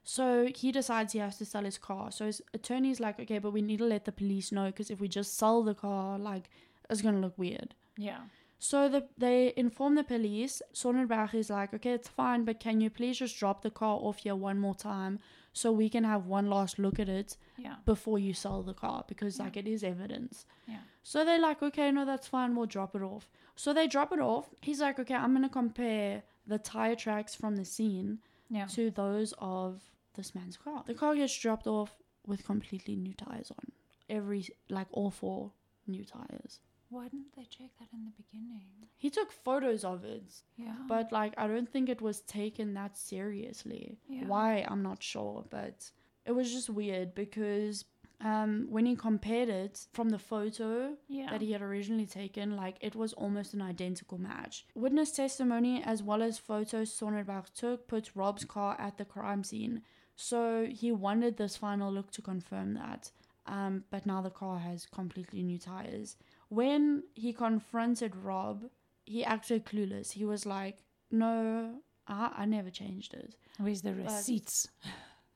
So 0.04 0.48
he 0.56 0.72
decides 0.72 1.12
he 1.12 1.18
has 1.18 1.36
to 1.36 1.44
sell 1.44 1.64
his 1.64 1.76
car. 1.76 2.10
So 2.10 2.24
his 2.24 2.40
attorney's 2.54 2.98
like, 2.98 3.20
okay, 3.20 3.38
but 3.38 3.50
we 3.50 3.60
need 3.60 3.76
to 3.80 3.84
let 3.84 4.06
the 4.06 4.10
police 4.10 4.50
know 4.50 4.66
because 4.70 4.90
if 4.90 5.00
we 5.00 5.06
just 5.06 5.36
sell 5.36 5.62
the 5.62 5.74
car, 5.74 6.18
like, 6.18 6.48
it's 6.88 7.02
gonna 7.02 7.20
look 7.20 7.36
weird. 7.36 7.74
Yeah. 7.98 8.20
So 8.58 8.88
the, 8.88 9.06
they 9.18 9.52
inform 9.54 9.96
the 9.96 10.02
police. 10.02 10.62
Sonnenberg 10.72 11.34
is 11.34 11.50
like, 11.50 11.74
okay, 11.74 11.92
it's 11.92 12.08
fine, 12.08 12.46
but 12.46 12.58
can 12.58 12.80
you 12.80 12.88
please 12.88 13.18
just 13.18 13.38
drop 13.38 13.60
the 13.60 13.70
car 13.70 13.98
off 14.00 14.20
here 14.20 14.34
one 14.34 14.58
more 14.58 14.74
time 14.74 15.18
so 15.52 15.72
we 15.72 15.88
can 15.88 16.04
have 16.04 16.26
one 16.26 16.48
last 16.48 16.78
look 16.78 16.98
at 17.00 17.08
it 17.08 17.36
Yeah. 17.56 17.76
before 17.84 18.18
you 18.18 18.32
sell 18.34 18.62
the 18.62 18.74
car 18.74 19.04
because 19.08 19.38
Yeah. 19.38 19.44
like 19.44 19.56
it 19.56 19.66
is 19.66 19.82
evidence. 19.82 20.46
Yeah. 20.66 20.80
So 21.02 21.24
they're 21.24 21.40
like, 21.40 21.62
okay, 21.62 21.90
no, 21.90 22.04
that's 22.04 22.26
fine, 22.28 22.54
we'll 22.54 22.66
drop 22.66 22.94
it 22.94 23.02
off. 23.02 23.30
So 23.56 23.72
they 23.72 23.86
drop 23.88 24.12
it 24.12 24.20
off. 24.20 24.54
He's 24.62 24.80
like, 24.80 24.98
okay, 25.00 25.14
I'm 25.14 25.32
gonna 25.32 25.48
compare 25.48 26.22
the 26.46 26.58
tire 26.58 26.94
tracks 26.94 27.34
from 27.34 27.56
the 27.56 27.64
scene 27.64 28.20
Yeah. 28.50 28.66
to 28.66 28.90
those 28.90 29.34
of 29.38 29.82
this 30.14 30.34
man's 30.34 30.56
car. 30.56 30.84
The 30.86 30.94
car 30.94 31.14
gets 31.14 31.36
dropped 31.38 31.66
off 31.66 31.96
with 32.26 32.44
completely 32.44 32.94
new 32.96 33.14
tires 33.14 33.50
on. 33.50 33.72
Every 34.08 34.46
like 34.68 34.86
all 34.92 35.10
four 35.10 35.52
new 35.86 36.04
tires. 36.04 36.60
Why 36.90 37.04
didn't 37.08 37.34
they 37.36 37.44
check 37.44 37.70
that 37.78 37.88
in 37.92 38.04
the 38.04 38.12
beginning? 38.22 38.62
He 38.96 39.10
took 39.10 39.30
photos 39.30 39.84
of 39.84 40.04
it, 40.04 40.42
Yeah. 40.56 40.74
but 40.88 41.12
like 41.12 41.34
I 41.36 41.46
don't 41.46 41.68
think 41.68 41.88
it 41.88 42.00
was 42.00 42.20
taken 42.22 42.74
that 42.74 42.96
seriously. 42.96 43.98
Yeah. 44.08 44.24
Why 44.26 44.64
I'm 44.68 44.82
not 44.82 45.02
sure, 45.02 45.44
but 45.50 45.90
it 46.24 46.32
was 46.32 46.52
just 46.52 46.70
weird 46.70 47.14
because 47.14 47.84
um 48.20 48.66
when 48.70 48.84
he 48.86 48.96
compared 48.96 49.48
it 49.48 49.86
from 49.92 50.08
the 50.08 50.18
photo 50.18 50.96
yeah. 51.08 51.30
that 51.30 51.40
he 51.42 51.52
had 51.52 51.62
originally 51.62 52.06
taken, 52.06 52.56
like 52.56 52.76
it 52.80 52.96
was 52.96 53.12
almost 53.12 53.54
an 53.54 53.62
identical 53.62 54.18
match. 54.18 54.66
Witness 54.74 55.10
testimony 55.12 55.82
as 55.82 56.02
well 56.02 56.22
as 56.22 56.38
photos 56.38 56.92
Sonnenberg 56.92 57.46
took 57.54 57.86
puts 57.86 58.16
Rob's 58.16 58.44
car 58.44 58.76
at 58.80 58.96
the 58.98 59.04
crime 59.04 59.44
scene. 59.44 59.82
So 60.16 60.66
he 60.68 60.90
wanted 60.90 61.36
this 61.36 61.56
final 61.56 61.92
look 61.92 62.10
to 62.12 62.22
confirm 62.22 62.74
that. 62.74 63.12
Um, 63.46 63.84
but 63.90 64.04
now 64.04 64.20
the 64.20 64.30
car 64.30 64.58
has 64.58 64.84
completely 64.86 65.42
new 65.42 65.58
tires. 65.58 66.16
When 66.48 67.04
he 67.14 67.32
confronted 67.32 68.16
Rob, 68.16 68.64
he 69.04 69.24
acted 69.24 69.66
clueless. 69.66 70.12
He 70.12 70.24
was 70.24 70.46
like, 70.46 70.78
No, 71.10 71.80
I, 72.06 72.32
I 72.38 72.44
never 72.46 72.70
changed 72.70 73.14
it. 73.14 73.34
Where's 73.58 73.82
the 73.82 73.94
receipts? 73.94 74.68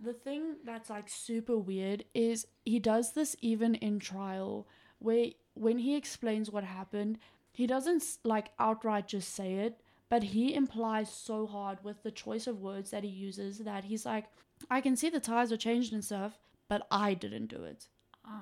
The 0.01 0.13
thing 0.13 0.57
that's 0.65 0.91
like 0.91 1.09
super 1.09 1.57
weird 1.57 2.05
is 2.13 2.47
he 2.65 2.81
does 2.81 3.13
this 3.13 3.37
even 3.41 3.77
in 3.77 4.01
trial, 4.01 4.67
where 4.99 5.27
when 5.55 5.79
he 5.79 5.95
explains 5.95 6.51
what 6.51 6.65
happened, 6.65 7.19
he 7.53 7.67
doesn't 7.67 8.03
like 8.25 8.51
outright 8.59 9.07
just 9.07 9.33
say 9.35 9.55
it, 9.55 9.81
but 10.09 10.23
he 10.23 10.55
implies 10.55 11.09
so 11.13 11.47
hard 11.47 11.79
with 11.85 12.03
the 12.03 12.11
choice 12.11 12.47
of 12.47 12.61
words 12.61 12.91
that 12.91 13.05
he 13.05 13.11
uses 13.11 13.59
that 13.59 13.85
he's 13.85 14.05
like, 14.05 14.25
I 14.71 14.81
can 14.81 14.97
see 14.97 15.09
the 15.09 15.21
tires 15.21 15.53
are 15.53 15.57
changed 15.57 15.93
and 15.93 16.05
stuff, 16.05 16.39
but 16.69 16.87
I 16.91 17.15
didn't 17.15 17.47
do 17.47 17.63
it. 17.63 17.87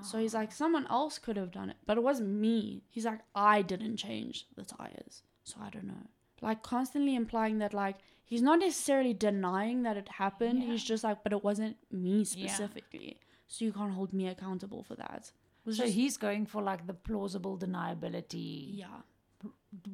So 0.02 0.18
he's 0.18 0.34
like, 0.34 0.52
someone 0.52 0.86
else 0.88 1.18
could 1.18 1.36
have 1.36 1.50
done 1.50 1.70
it, 1.70 1.76
but 1.86 1.96
it 1.96 2.02
wasn't 2.02 2.28
me. 2.30 2.82
He's 2.90 3.04
like, 3.04 3.20
I 3.34 3.62
didn't 3.62 3.96
change 3.96 4.46
the 4.56 4.64
tires. 4.64 5.22
So 5.44 5.56
I 5.60 5.70
don't 5.70 5.86
know. 5.86 6.06
Like, 6.42 6.62
constantly 6.62 7.14
implying 7.16 7.58
that, 7.58 7.74
like, 7.74 7.96
he's 8.24 8.40
not 8.42 8.60
necessarily 8.60 9.12
denying 9.12 9.82
that 9.82 9.96
it 9.96 10.08
happened. 10.08 10.62
Yeah. 10.62 10.70
He's 10.70 10.84
just 10.84 11.02
like, 11.04 11.22
but 11.22 11.32
it 11.32 11.42
wasn't 11.44 11.76
me 11.90 12.18
Yeah. 12.22 12.24
specifically. 12.48 13.18
So 13.48 13.64
you 13.64 13.72
can't 13.72 13.92
hold 13.92 14.12
me 14.12 14.28
accountable 14.28 14.82
for 14.84 14.94
that. 14.96 15.32
So 15.66 15.72
just- 15.72 15.92
he's 15.94 16.16
going 16.16 16.46
for 16.46 16.62
like 16.62 16.86
the 16.86 16.94
plausible 16.94 17.58
deniability. 17.58 18.76
yeah. 18.78 19.00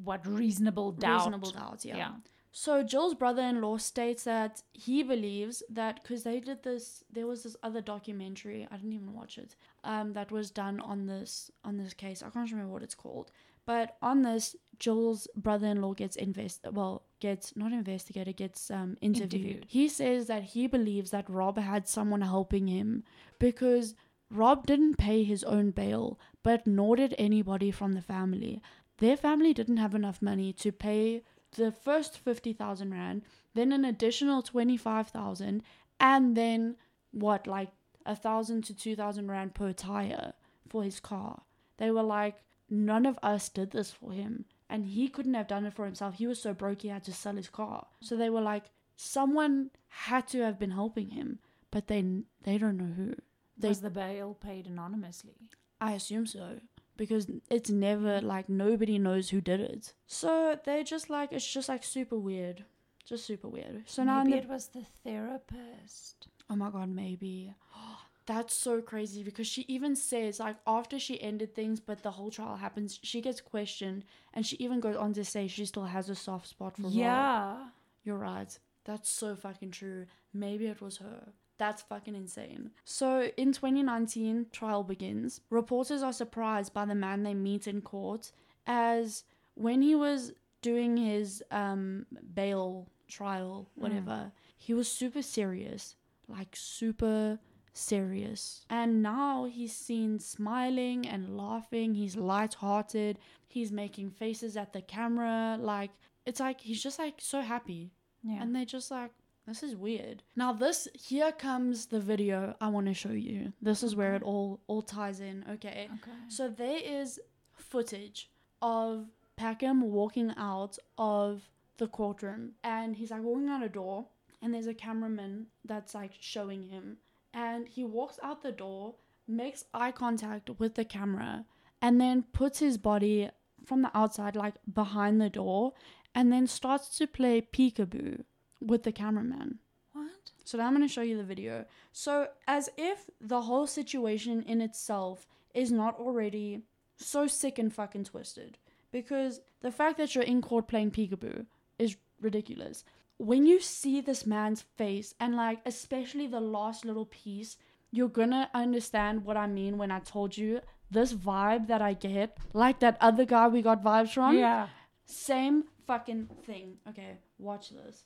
What 0.03 0.25
reasonable 0.25 0.91
doubt? 0.91 1.17
Reasonable 1.19 1.51
doubt, 1.51 1.85
yeah. 1.85 1.97
Yeah. 1.97 2.11
So 2.59 2.81
Gill's 2.81 3.13
brother-in-law 3.13 3.77
states 3.77 4.23
that 4.23 4.63
he 4.73 5.03
believes 5.03 5.61
that 5.69 6.01
because 6.01 6.23
they 6.23 6.39
did 6.39 6.63
this, 6.63 7.03
there 7.07 7.27
was 7.27 7.43
this 7.43 7.55
other 7.61 7.81
documentary. 7.81 8.67
I 8.71 8.77
didn't 8.77 8.93
even 8.93 9.13
watch 9.13 9.37
it. 9.37 9.55
Um, 9.83 10.13
that 10.13 10.31
was 10.31 10.49
done 10.49 10.79
on 10.79 11.05
this 11.05 11.51
on 11.63 11.77
this 11.77 11.93
case. 11.93 12.23
I 12.23 12.31
can't 12.31 12.49
remember 12.49 12.73
what 12.73 12.81
it's 12.81 12.95
called. 12.95 13.29
But 13.67 13.95
on 14.01 14.23
this, 14.23 14.55
Gill's 14.79 15.27
brother-in-law 15.35 15.93
gets 15.93 16.15
invest 16.15 16.65
well 16.71 17.03
gets 17.19 17.55
not 17.55 17.73
investigated, 17.73 18.37
gets 18.37 18.71
um 18.71 18.97
interviewed. 19.01 19.33
Interviewed. 19.35 19.65
He 19.67 19.87
says 19.87 20.25
that 20.25 20.41
he 20.55 20.65
believes 20.65 21.11
that 21.11 21.29
Rob 21.29 21.59
had 21.59 21.87
someone 21.87 22.21
helping 22.21 22.65
him 22.65 23.03
because 23.37 23.93
Rob 24.31 24.65
didn't 24.65 24.95
pay 24.95 25.23
his 25.23 25.43
own 25.43 25.69
bail, 25.69 26.19
but 26.41 26.65
nor 26.65 26.95
did 26.95 27.13
anybody 27.19 27.69
from 27.69 27.93
the 27.93 28.01
family. 28.01 28.63
Their 28.97 29.15
family 29.15 29.53
didn't 29.53 29.77
have 29.77 29.93
enough 29.93 30.23
money 30.23 30.53
to 30.53 30.71
pay 30.71 31.21
the 31.55 31.71
first 31.71 32.17
50,000 32.17 32.91
rand, 32.91 33.23
then 33.53 33.71
an 33.71 33.85
additional 33.85 34.41
25,000, 34.41 35.63
and 35.99 36.37
then 36.37 36.75
what, 37.11 37.47
like 37.47 37.69
a 38.05 38.15
thousand 38.15 38.63
to 38.63 38.75
2,000 38.75 39.29
rand 39.29 39.53
per 39.53 39.73
tire 39.73 40.33
for 40.67 40.83
his 40.83 40.99
car. 40.99 41.41
They 41.77 41.91
were 41.91 42.03
like, 42.03 42.37
none 42.69 43.05
of 43.05 43.19
us 43.23 43.49
did 43.49 43.71
this 43.71 43.91
for 43.91 44.11
him. 44.11 44.45
And 44.69 44.85
he 44.85 45.07
couldn't 45.07 45.33
have 45.33 45.47
done 45.47 45.65
it 45.65 45.73
for 45.73 45.85
himself. 45.85 46.15
He 46.15 46.27
was 46.27 46.41
so 46.41 46.53
broke 46.53 46.81
he 46.81 46.89
had 46.89 47.03
to 47.05 47.13
sell 47.13 47.35
his 47.35 47.49
car. 47.49 47.87
So 48.01 48.17
they 48.17 48.29
were 48.29 48.41
like, 48.41 48.65
someone 48.97 49.71
had 49.87 50.27
to 50.29 50.41
have 50.41 50.59
been 50.59 50.71
helping 50.71 51.09
him, 51.11 51.39
but 51.71 51.87
they 51.87 52.03
they 52.43 52.57
don't 52.57 52.77
know 52.77 52.93
who. 52.95 53.15
They, 53.57 53.69
Was 53.69 53.81
the 53.81 53.89
bail 53.89 54.35
paid 54.39 54.67
anonymously? 54.67 55.49
I 55.79 55.93
assume 55.93 56.25
so 56.25 56.59
because 56.97 57.27
it's 57.49 57.69
never 57.69 58.19
like 58.21 58.49
nobody 58.49 58.97
knows 58.99 59.29
who 59.29 59.41
did 59.41 59.59
it. 59.59 59.93
So 60.07 60.57
they're 60.65 60.83
just 60.83 61.09
like 61.09 61.31
it's 61.31 61.51
just 61.51 61.69
like 61.69 61.83
super 61.83 62.17
weird, 62.17 62.65
just 63.05 63.25
super 63.25 63.47
weird. 63.47 63.83
So 63.85 64.03
now 64.03 64.23
Maybe 64.23 64.31
the- 64.37 64.43
it 64.43 64.49
was 64.49 64.67
the 64.67 64.83
therapist. 65.03 66.27
Oh 66.49 66.55
my 66.55 66.69
god, 66.69 66.89
maybe. 66.89 67.53
That's 68.25 68.53
so 68.53 68.81
crazy 68.81 69.23
because 69.23 69.47
she 69.47 69.63
even 69.69 69.95
says 69.95 70.39
like 70.39 70.57
after 70.67 70.99
she 70.99 71.21
ended 71.21 71.55
things, 71.55 71.79
but 71.79 72.03
the 72.03 72.11
whole 72.11 72.29
trial 72.29 72.57
happens, 72.57 72.99
she 73.01 73.21
gets 73.21 73.39
questioned, 73.39 74.03
and 74.33 74.45
she 74.45 74.57
even 74.57 74.81
goes 74.81 74.97
on 74.97 75.13
to 75.13 75.23
say 75.23 75.47
she 75.47 75.65
still 75.65 75.85
has 75.85 76.09
a 76.09 76.15
soft 76.15 76.47
spot 76.47 76.75
for 76.75 76.83
Rob. 76.83 76.91
Yeah. 76.93 77.57
You're 78.03 78.17
right. 78.17 78.57
That's 78.83 79.09
so 79.09 79.35
fucking 79.35 79.71
true. 79.71 80.05
Maybe 80.33 80.67
it 80.67 80.81
was 80.81 80.97
her. 80.97 81.29
That's 81.57 81.81
fucking 81.81 82.15
insane. 82.15 82.71
So 82.85 83.31
in 83.37 83.51
2019, 83.51 84.47
trial 84.51 84.83
begins. 84.83 85.41
Reporters 85.49 86.03
are 86.03 86.13
surprised 86.13 86.73
by 86.73 86.85
the 86.85 86.95
man 86.95 87.23
they 87.23 87.33
meet 87.33 87.67
in 87.67 87.81
court, 87.81 88.31
as 88.65 89.23
when 89.55 89.81
he 89.81 89.95
was 89.95 90.33
doing 90.61 90.97
his 90.97 91.43
um 91.51 92.05
bail 92.33 92.87
trial, 93.07 93.69
whatever, 93.75 94.31
he 94.57 94.73
was 94.73 94.91
super 94.91 95.21
serious, 95.21 95.95
like 96.27 96.55
super 96.55 97.39
serious. 97.73 98.65
And 98.69 99.01
now 99.01 99.45
he's 99.45 99.75
seen 99.75 100.19
smiling 100.19 101.07
and 101.07 101.37
laughing. 101.37 101.93
He's 101.93 102.15
light-hearted. 102.15 103.19
He's 103.47 103.71
making 103.71 104.11
faces 104.11 104.57
at 104.57 104.73
the 104.73 104.81
camera. 104.81 105.57
Like 105.59 105.91
it's 106.25 106.39
like 106.39 106.61
he's 106.61 106.83
just 106.83 106.99
like 106.99 107.15
so 107.19 107.41
happy. 107.41 107.91
Yeah. 108.23 108.41
And 108.41 108.55
they're 108.55 108.65
just 108.65 108.91
like, 108.91 109.11
this 109.47 109.63
is 109.63 109.75
weird. 109.75 110.23
Now 110.35 110.51
this 110.51 110.87
here 110.93 111.31
comes 111.31 111.85
the 111.85 112.01
video 112.01 112.55
I 112.59 112.67
want 112.67 112.87
to 112.87 112.93
show 112.93 113.11
you. 113.11 113.53
This 113.61 113.81
is 113.81 113.95
where 113.95 114.13
it 114.13 114.21
all 114.21 114.59
all 114.67 114.81
ties 114.81 115.21
in. 115.21 115.45
Okay. 115.49 115.89
okay. 115.93 116.17
So 116.27 116.49
there 116.49 116.79
is 116.83 117.19
footage 117.55 118.29
of 118.61 119.07
Packham 119.37 119.81
walking 119.81 120.33
out 120.35 120.77
of 120.97 121.49
the 121.77 121.87
courtroom 121.87 122.53
and 122.63 122.95
he's 122.95 123.11
like 123.11 123.21
walking 123.21 123.47
out 123.47 123.63
a 123.63 123.69
door 123.69 124.07
and 124.41 124.53
there's 124.53 124.67
a 124.67 124.73
cameraman 124.73 125.47
that's 125.63 125.95
like 125.95 126.11
showing 126.19 126.63
him 126.63 126.97
and 127.33 127.67
he 127.67 127.83
walks 127.83 128.19
out 128.21 128.41
the 128.43 128.51
door, 128.51 128.95
makes 129.27 129.63
eye 129.73 129.91
contact 129.91 130.49
with 130.59 130.75
the 130.75 130.85
camera 130.85 131.45
and 131.81 132.01
then 132.01 132.23
puts 132.33 132.59
his 132.59 132.77
body 132.77 133.29
from 133.65 133.81
the 133.81 133.97
outside 133.97 134.35
like 134.35 134.55
behind 134.73 135.21
the 135.21 135.29
door 135.29 135.73
and 136.13 136.33
then 136.33 136.47
starts 136.47 136.97
to 136.97 137.07
play 137.07 137.41
peekaboo 137.41 138.23
with 138.61 138.83
the 138.83 138.91
cameraman. 138.91 139.59
What? 139.93 140.31
So 140.43 140.57
now 140.57 140.67
I'm 140.67 140.75
going 140.75 140.87
to 140.87 140.93
show 140.93 141.01
you 141.01 141.17
the 141.17 141.23
video. 141.23 141.65
So, 141.91 142.27
as 142.47 142.69
if 142.77 143.09
the 143.19 143.41
whole 143.41 143.67
situation 143.67 144.43
in 144.43 144.61
itself 144.61 145.27
is 145.53 145.71
not 145.71 145.99
already 145.99 146.61
so 146.97 147.27
sick 147.27 147.59
and 147.59 147.73
fucking 147.73 148.05
twisted. 148.05 148.57
Because 148.91 149.41
the 149.61 149.71
fact 149.71 149.97
that 149.97 150.15
you're 150.15 150.23
in 150.23 150.41
court 150.41 150.67
playing 150.67 150.91
peekaboo 150.91 151.45
is 151.77 151.97
ridiculous. 152.21 152.83
When 153.17 153.45
you 153.45 153.59
see 153.59 153.99
this 153.99 154.25
man's 154.25 154.61
face, 154.61 155.13
and 155.19 155.35
like, 155.35 155.59
especially 155.65 156.27
the 156.27 156.39
last 156.39 156.85
little 156.85 157.05
piece, 157.05 157.57
you're 157.91 158.09
gonna 158.09 158.49
understand 158.53 159.25
what 159.25 159.37
I 159.37 159.47
mean 159.47 159.77
when 159.77 159.91
I 159.91 159.99
told 159.99 160.37
you 160.37 160.61
this 160.91 161.13
vibe 161.13 161.67
that 161.67 161.81
I 161.81 161.93
get, 161.93 162.37
like 162.53 162.79
that 162.79 162.97
other 163.01 163.25
guy 163.25 163.47
we 163.47 163.61
got 163.61 163.83
vibes 163.83 164.13
from. 164.13 164.37
Yeah. 164.37 164.67
Same 165.05 165.65
fucking 165.85 166.29
thing. 166.45 166.77
Okay, 166.87 167.17
watch 167.39 167.69
this. 167.69 168.03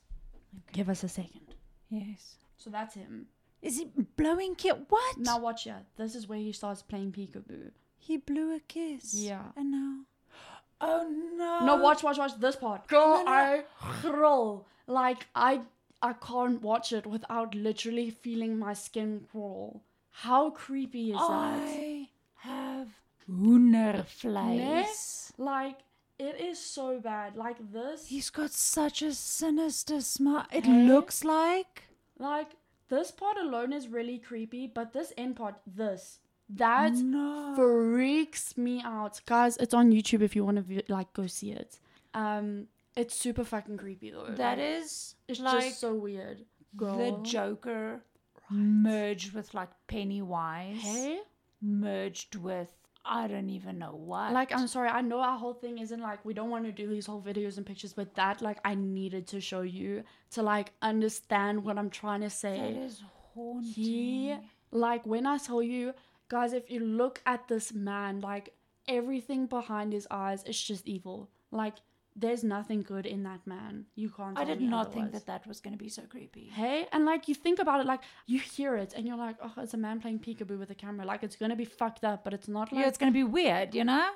Give 0.72 0.88
us 0.88 1.04
a 1.04 1.08
second. 1.08 1.54
Yes. 1.90 2.36
So 2.56 2.70
that's 2.70 2.94
him. 2.94 3.26
Is 3.60 3.78
he 3.78 3.90
blowing 4.16 4.54
kiss? 4.54 4.74
What? 4.88 5.18
Now 5.18 5.38
watch 5.38 5.66
ya. 5.66 5.74
This 5.96 6.14
is 6.14 6.28
where 6.28 6.38
he 6.38 6.52
starts 6.52 6.82
playing 6.82 7.12
peekaboo. 7.12 7.70
He 7.98 8.16
blew 8.16 8.56
a 8.56 8.60
kiss. 8.60 9.14
Yeah. 9.14 9.42
And 9.56 9.70
now. 9.70 9.96
Oh 10.80 11.08
no. 11.36 11.64
No, 11.64 11.76
watch, 11.76 12.02
watch, 12.02 12.18
watch 12.18 12.32
this 12.40 12.56
part. 12.56 12.88
Girl, 12.88 13.18
No, 13.18 13.24
no. 13.24 13.30
I 13.30 13.64
roll. 14.04 14.66
Like 14.86 15.26
I 15.34 15.60
I 16.02 16.14
can't 16.14 16.60
watch 16.60 16.92
it 16.92 17.06
without 17.06 17.54
literally 17.54 18.10
feeling 18.10 18.58
my 18.58 18.74
skin 18.74 19.26
crawl. 19.30 19.82
How 20.10 20.50
creepy 20.50 21.12
is 21.12 21.18
that? 21.18 21.22
I 21.22 22.08
have 22.38 22.88
Wienerfleisch. 23.30 25.30
Like 25.38 25.78
it 26.28 26.40
is 26.40 26.58
so 26.58 26.86
bad. 27.00 27.36
Like 27.36 27.58
this 27.72 28.06
He's 28.06 28.30
got 28.30 28.50
such 28.52 29.02
a 29.02 29.12
sinister 29.14 30.00
smile. 30.00 30.46
It 30.52 30.64
Hey? 30.66 30.86
looks 30.92 31.24
like. 31.24 31.84
like 32.18 32.50
this 32.88 33.10
part 33.10 33.36
alone 33.38 33.72
is 33.72 33.88
really 33.88 34.18
creepy, 34.18 34.66
but 34.66 34.92
this 34.92 35.12
end 35.16 35.36
part, 35.36 35.56
this 35.66 36.18
that 36.48 36.92
no. 36.92 37.54
freaks 37.56 38.58
me 38.58 38.82
out 38.84 39.20
guys 39.24 39.56
it's 39.56 39.72
on 39.72 39.90
youtube 39.90 40.20
if 40.20 40.36
you 40.36 40.44
want 40.44 40.58
to 40.68 40.82
like 40.92 41.10
go 41.14 41.26
see 41.26 41.50
it 41.50 41.78
um 42.12 42.66
it's 42.94 43.14
super 43.16 43.44
fucking 43.44 43.78
creepy 43.78 44.10
though 44.10 44.26
that 44.36 44.58
Like, 44.58 44.66
is 44.82 45.14
it's 45.28 45.40
like 45.40 45.64
just 45.70 45.80
so 45.80 45.94
weird 45.94 46.38
the 46.40 46.84
Girl. 46.84 47.22
Joker 47.22 48.02
merged 48.50 49.32
with 49.32 49.54
like 49.54 49.70
Pennywise. 49.86 50.76
hey 50.80 51.20
Merged 51.62 52.34
with 52.36 52.72
I 53.04 53.26
don't 53.26 53.50
even 53.50 53.78
know 53.78 53.92
what. 53.92 54.32
like 54.32 54.52
i'm 54.54 54.68
sorry 54.68 54.88
i 54.88 55.00
know 55.00 55.18
our 55.20 55.36
whole 55.36 55.54
thing 55.54 55.78
isn't 55.78 56.00
like 56.00 56.24
we 56.24 56.34
don't 56.34 56.50
want 56.50 56.64
to 56.66 56.72
do 56.72 56.88
these 56.88 57.06
whole 57.06 57.20
videos 57.20 57.56
and 57.56 57.66
pictures 57.66 57.92
but 57.92 58.14
that 58.14 58.40
like 58.42 58.58
i 58.64 58.74
needed 58.74 59.26
to 59.28 59.40
show 59.40 59.62
you 59.62 60.04
to 60.30 60.42
like 60.42 60.72
understand 60.82 61.64
what 61.64 61.78
i'm 61.78 61.90
trying 61.90 62.20
to 62.20 62.30
say 62.30 62.58
is 62.84 63.02
haunting. 63.34 63.72
he 63.72 64.36
like 64.70 65.04
when 65.04 65.26
i 65.26 65.36
tell 65.36 65.62
you 65.62 65.92
guys 66.28 66.52
if 66.52 66.70
you 66.70 66.80
look 66.80 67.20
at 67.26 67.48
this 67.48 67.72
man 67.72 68.20
like 68.20 68.54
everything 68.88 69.46
behind 69.46 69.92
his 69.92 70.06
eyes 70.10 70.44
is 70.44 70.60
just 70.60 70.86
evil 70.86 71.28
like 71.50 71.74
there's 72.14 72.44
nothing 72.44 72.82
good 72.82 73.06
in 73.06 73.22
that 73.22 73.46
man 73.46 73.86
you 73.94 74.10
can't 74.10 74.38
I 74.38 74.44
did 74.44 74.60
not 74.60 74.92
think 74.92 75.12
that 75.12 75.26
that 75.26 75.46
was 75.46 75.60
going 75.60 75.72
to 75.72 75.78
be 75.78 75.88
so 75.88 76.02
creepy. 76.02 76.50
Hey, 76.52 76.86
and 76.92 77.06
like 77.06 77.26
you 77.28 77.34
think 77.34 77.58
about 77.58 77.80
it, 77.80 77.86
like 77.86 78.00
you 78.26 78.38
hear 78.38 78.76
it 78.76 78.92
and 78.94 79.06
you're 79.06 79.16
like, 79.16 79.36
oh, 79.42 79.52
it's 79.58 79.74
a 79.74 79.78
man 79.78 80.00
playing 80.00 80.18
peekaboo 80.18 80.58
with 80.58 80.70
a 80.70 80.74
camera. 80.74 81.06
Like 81.06 81.22
it's 81.22 81.36
gonna 81.36 81.56
be 81.56 81.64
fucked 81.64 82.04
up, 82.04 82.24
but 82.24 82.34
it's 82.34 82.48
not 82.48 82.70
like 82.72 82.82
yeah, 82.82 82.88
it's 82.88 82.98
going 82.98 83.12
to 83.12 83.16
be 83.16 83.24
weird, 83.24 83.74
you 83.74 83.84
know? 83.84 84.10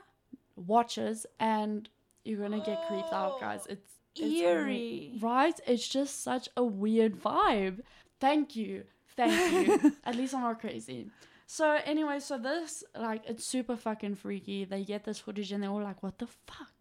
watches 0.57 1.27
and 1.39 1.89
you're 2.25 2.41
gonna 2.41 2.65
get 2.65 2.87
creeped 2.89 3.13
out, 3.13 3.35
oh, 3.37 3.41
guys. 3.41 3.67
It's, 3.69 3.93
it's 4.17 4.35
Eerie. 4.41 5.19
right? 5.21 5.59
It's 5.67 5.87
just 5.87 6.23
such 6.23 6.49
a 6.57 6.65
weird 6.65 7.21
vibe. 7.21 7.81
Thank 8.21 8.57
you, 8.57 8.85
thank 9.17 9.69
you. 9.69 9.93
At 10.05 10.17
least 10.17 10.35
I'm 10.35 10.43
not 10.43 10.61
crazy. 10.61 11.11
So 11.47 11.79
anyway, 11.85 12.19
so 12.21 12.39
this 12.39 12.83
like 12.99 13.23
it's 13.29 13.45
super 13.45 13.77
fucking 13.77 14.17
freaky. 14.17 14.65
They 14.65 14.83
get 14.83 15.05
this 15.05 15.21
footage 15.21 15.53
and 15.53 15.63
they're 15.63 15.71
all 15.71 15.83
like, 15.83 16.03
what 16.03 16.19
the 16.19 16.27
fuck? 16.27 16.73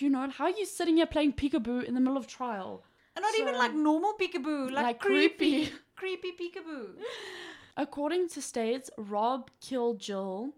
You 0.00 0.10
know 0.10 0.28
how 0.30 0.44
are 0.44 0.50
you 0.50 0.66
sitting 0.66 0.96
here 0.96 1.06
playing 1.06 1.34
peekaboo 1.34 1.84
in 1.84 1.94
the 1.94 2.00
middle 2.00 2.16
of 2.16 2.26
trial? 2.26 2.84
And 3.14 3.22
not 3.22 3.34
even 3.38 3.56
like 3.56 3.74
normal 3.74 4.14
peekaboo, 4.20 4.70
like, 4.70 4.84
Like 4.84 5.00
creepy. 5.00 5.66
creepy. 5.66 5.72
Creepy 5.96 6.32
peekaboo. 6.32 6.88
According 7.78 8.28
to 8.30 8.42
states, 8.42 8.90
Rob 8.98 9.50
killed 9.62 9.98
Gill 9.98 10.52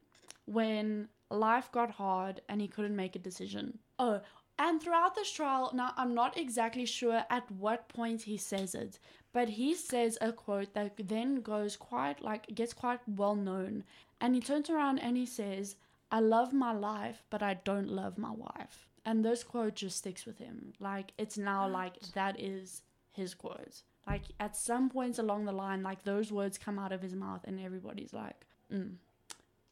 when 0.47 1.09
life 1.31 1.71
got 1.71 1.93
hard 1.93 2.41
and 2.49 2.61
he 2.61 2.67
couldn't 2.67 2.97
make 2.97 3.15
a 3.15 3.21
decision. 3.21 3.79
Oh, 4.01 4.21
and 4.59 4.83
throughout 4.83 5.15
this 5.15 5.31
trial, 5.31 5.71
now 5.73 5.93
I'm 5.97 6.15
not 6.15 6.37
exactly 6.37 6.85
sure 6.87 7.23
at 7.31 7.49
what 7.53 7.89
point 7.89 8.23
he 8.23 8.37
says 8.37 8.75
it, 8.75 8.99
but 9.33 9.49
he 9.51 9.75
says 9.75 10.19
a 10.21 10.33
quote 10.33 10.75
that 10.75 10.97
then 11.09 11.37
goes 11.37 11.77
quite 11.77 12.21
like 12.21 12.53
gets 12.55 12.73
quite 12.73 13.01
well 13.07 13.37
known. 13.37 13.85
And 14.21 14.35
he 14.35 14.41
turns 14.41 14.69
around 14.69 14.99
and 14.99 15.17
he 15.17 15.27
says, 15.27 15.77
I 16.11 16.19
love 16.19 16.53
my 16.53 16.73
life, 16.73 17.23
but 17.31 17.43
I 17.43 17.55
don't 17.55 17.89
love 17.89 18.19
my 18.19 18.33
wife. 18.33 18.88
And 19.09 19.25
this 19.25 19.43
quote 19.53 19.75
just 19.83 19.97
sticks 20.03 20.25
with 20.29 20.39
him. 20.47 20.57
Like 20.89 21.09
it's 21.23 21.39
now 21.39 21.63
like 21.81 21.95
that 22.19 22.35
is 22.39 22.83
his 23.21 23.35
quote. 23.43 23.77
Like 24.11 24.25
at 24.47 24.55
some 24.57 24.89
points 24.97 25.19
along 25.19 25.47
the 25.47 25.53
line, 25.65 25.83
like 25.91 26.01
those 26.05 26.29
words 26.39 26.59
come 26.67 26.79
out 26.83 26.93
of 26.97 27.01
his 27.07 27.15
mouth, 27.15 27.43
and 27.49 27.59
everybody's 27.69 28.13
like, 28.25 28.39
mm, 28.73 28.93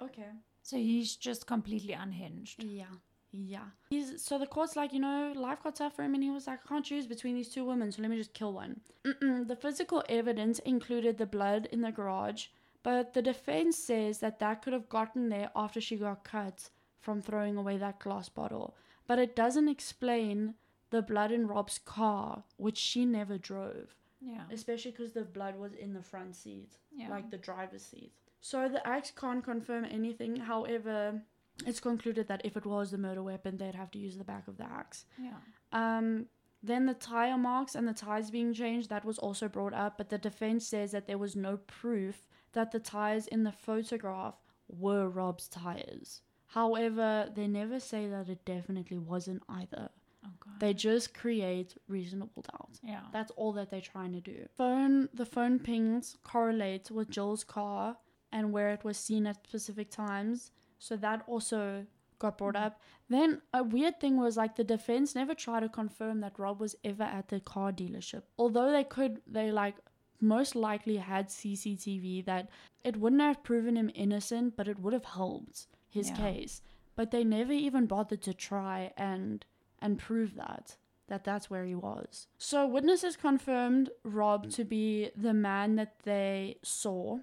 "Okay, 0.06 0.30
So 0.62 0.76
he's 0.76 1.16
just 1.28 1.46
completely 1.46 1.94
unhinged. 2.04 2.64
yeah, 2.64 2.94
yeah." 3.32 3.68
He's 3.90 4.08
so 4.26 4.38
the 4.38 4.46
court's 4.56 4.76
like, 4.80 4.92
you 4.96 5.00
know, 5.06 5.32
life 5.48 5.62
got 5.62 5.76
tough 5.76 5.94
for 5.96 6.02
him, 6.06 6.14
and 6.14 6.22
he 6.22 6.30
was 6.30 6.46
like, 6.46 6.60
"I 6.64 6.68
can't 6.68 6.84
choose 6.90 7.06
between 7.14 7.34
these 7.34 7.52
two 7.54 7.64
women, 7.70 7.92
so 7.92 8.02
let 8.02 8.10
me 8.10 8.16
just 8.24 8.34
kill 8.40 8.52
one." 8.64 8.80
Mm-mm. 9.04 9.46
The 9.52 9.56
physical 9.64 10.02
evidence 10.20 10.58
included 10.74 11.18
the 11.18 11.26
blood 11.36 11.62
in 11.76 11.80
the 11.82 11.92
garage, 12.00 12.46
But 12.82 13.14
the 13.14 13.22
defense 13.22 13.76
says 13.76 14.18
that 14.20 14.38
that 14.38 14.62
could 14.62 14.72
have 14.72 14.88
gotten 14.88 15.28
there 15.28 15.50
after 15.56 15.80
she 15.80 15.96
got 15.96 16.24
cut 16.24 16.70
from 17.00 17.20
throwing 17.20 17.56
away 17.56 17.76
that 17.78 17.98
glass 17.98 18.28
bottle. 18.28 18.68
But 19.06 19.18
it 19.18 19.36
doesn't 19.36 19.68
explain 19.68 20.54
the 20.90 21.02
blood 21.02 21.32
in 21.32 21.46
Rob's 21.46 21.78
car, 21.78 22.44
which 22.56 22.78
she 22.78 23.04
never 23.04 23.38
drove, 23.38 23.94
Yeah. 24.20 24.44
especially 24.50 24.92
because 24.92 25.12
the 25.12 25.24
blood 25.24 25.56
was 25.56 25.72
in 25.74 25.92
the 25.94 26.02
front 26.02 26.34
seat, 26.36 26.78
Yeah. 26.92 27.08
like 27.08 27.30
the 27.30 27.38
driver's 27.38 27.82
seat. 27.84 28.12
So 28.40 28.68
the 28.68 28.86
axe 28.86 29.10
can't 29.10 29.42
confirm 29.44 29.84
anything. 29.84 30.36
However, 30.36 31.22
it's 31.66 31.80
concluded 31.80 32.28
that 32.28 32.44
if 32.44 32.56
it 32.56 32.66
was 32.66 32.90
the 32.90 32.98
murder 32.98 33.22
weapon, 33.22 33.56
they'd 33.56 33.74
have 33.74 33.90
to 33.92 33.98
use 33.98 34.16
the 34.18 34.24
back 34.24 34.46
of 34.48 34.56
the 34.56 34.64
axe. 34.64 35.06
Yeah. 35.18 35.38
Um, 35.72 36.28
then 36.62 36.86
the 36.86 36.94
tire 36.94 37.38
marks 37.38 37.74
and 37.74 37.86
the 37.86 37.94
tires 37.94 38.30
being 38.30 38.52
changed, 38.52 38.88
that 38.90 39.04
was 39.04 39.18
also 39.18 39.48
brought 39.48 39.74
up, 39.74 39.98
but 39.98 40.08
the 40.08 40.18
defense 40.18 40.66
says 40.66 40.92
that 40.92 41.06
there 41.06 41.18
was 41.18 41.34
no 41.36 41.56
proof 41.58 42.28
that 42.52 42.72
the 42.72 42.80
tires 42.80 43.26
in 43.26 43.44
the 43.44 43.52
photograph 43.52 44.36
were 44.68 45.08
Rob's 45.08 45.48
tires. 45.48 46.22
However, 46.46 47.28
they 47.34 47.46
never 47.46 47.80
say 47.80 48.08
that 48.08 48.28
it 48.28 48.44
definitely 48.44 48.98
wasn't 48.98 49.42
either. 49.48 49.90
Oh, 50.24 50.28
okay. 50.28 50.56
They 50.60 50.74
just 50.74 51.14
create 51.14 51.76
reasonable 51.88 52.42
doubt. 52.42 52.78
Yeah. 52.82 53.02
That's 53.12 53.32
all 53.32 53.52
that 53.52 53.70
they're 53.70 53.80
trying 53.80 54.12
to 54.12 54.20
do. 54.20 54.46
Phone 54.56 55.08
the 55.12 55.26
phone 55.26 55.58
pings 55.58 56.16
correlate 56.22 56.90
with 56.90 57.10
Gill's 57.10 57.44
car 57.44 57.96
and 58.32 58.52
where 58.52 58.70
it 58.70 58.84
was 58.84 58.96
seen 58.96 59.26
at 59.26 59.44
specific 59.44 59.90
times. 59.90 60.52
So 60.78 60.96
that 60.96 61.22
also 61.26 61.86
got 62.18 62.38
brought 62.38 62.54
mm-hmm. 62.54 62.64
up. 62.64 62.80
Then 63.08 63.42
a 63.52 63.62
weird 63.62 64.00
thing 64.00 64.16
was 64.16 64.36
like 64.36 64.56
the 64.56 64.64
defense 64.64 65.14
never 65.14 65.34
tried 65.34 65.60
to 65.60 65.68
confirm 65.68 66.20
that 66.20 66.38
Rob 66.38 66.60
was 66.60 66.76
ever 66.84 67.04
at 67.04 67.28
the 67.28 67.40
car 67.40 67.72
dealership. 67.72 68.22
Although 68.38 68.70
they 68.70 68.84
could 68.84 69.20
they 69.26 69.50
like 69.50 69.76
most 70.20 70.54
likely 70.54 70.96
had 70.96 71.28
CCTV 71.28 72.24
that 72.24 72.48
it 72.82 72.96
wouldn't 72.96 73.20
have 73.20 73.42
proven 73.42 73.76
him 73.76 73.90
innocent, 73.94 74.56
but 74.56 74.68
it 74.68 74.78
would 74.78 74.94
have 74.94 75.04
helped 75.04 75.66
his 75.96 76.08
Yeah. 76.10 76.16
case. 76.16 76.62
But 76.94 77.10
they 77.10 77.24
never 77.24 77.52
even 77.52 77.86
bothered 77.86 78.22
to 78.22 78.32
try 78.34 78.92
and 78.96 79.44
and 79.80 79.98
prove 79.98 80.34
that 80.36 80.76
that 81.08 81.22
that's 81.24 81.48
where 81.50 81.64
he 81.64 81.74
was. 81.74 82.26
So 82.38 82.66
witnesses 82.66 83.16
confirmed 83.16 83.90
Rob 84.02 84.50
to 84.50 84.64
be 84.64 85.10
the 85.16 85.34
man 85.34 85.76
that 85.76 86.00
they 86.00 86.58
saw. 86.62 87.20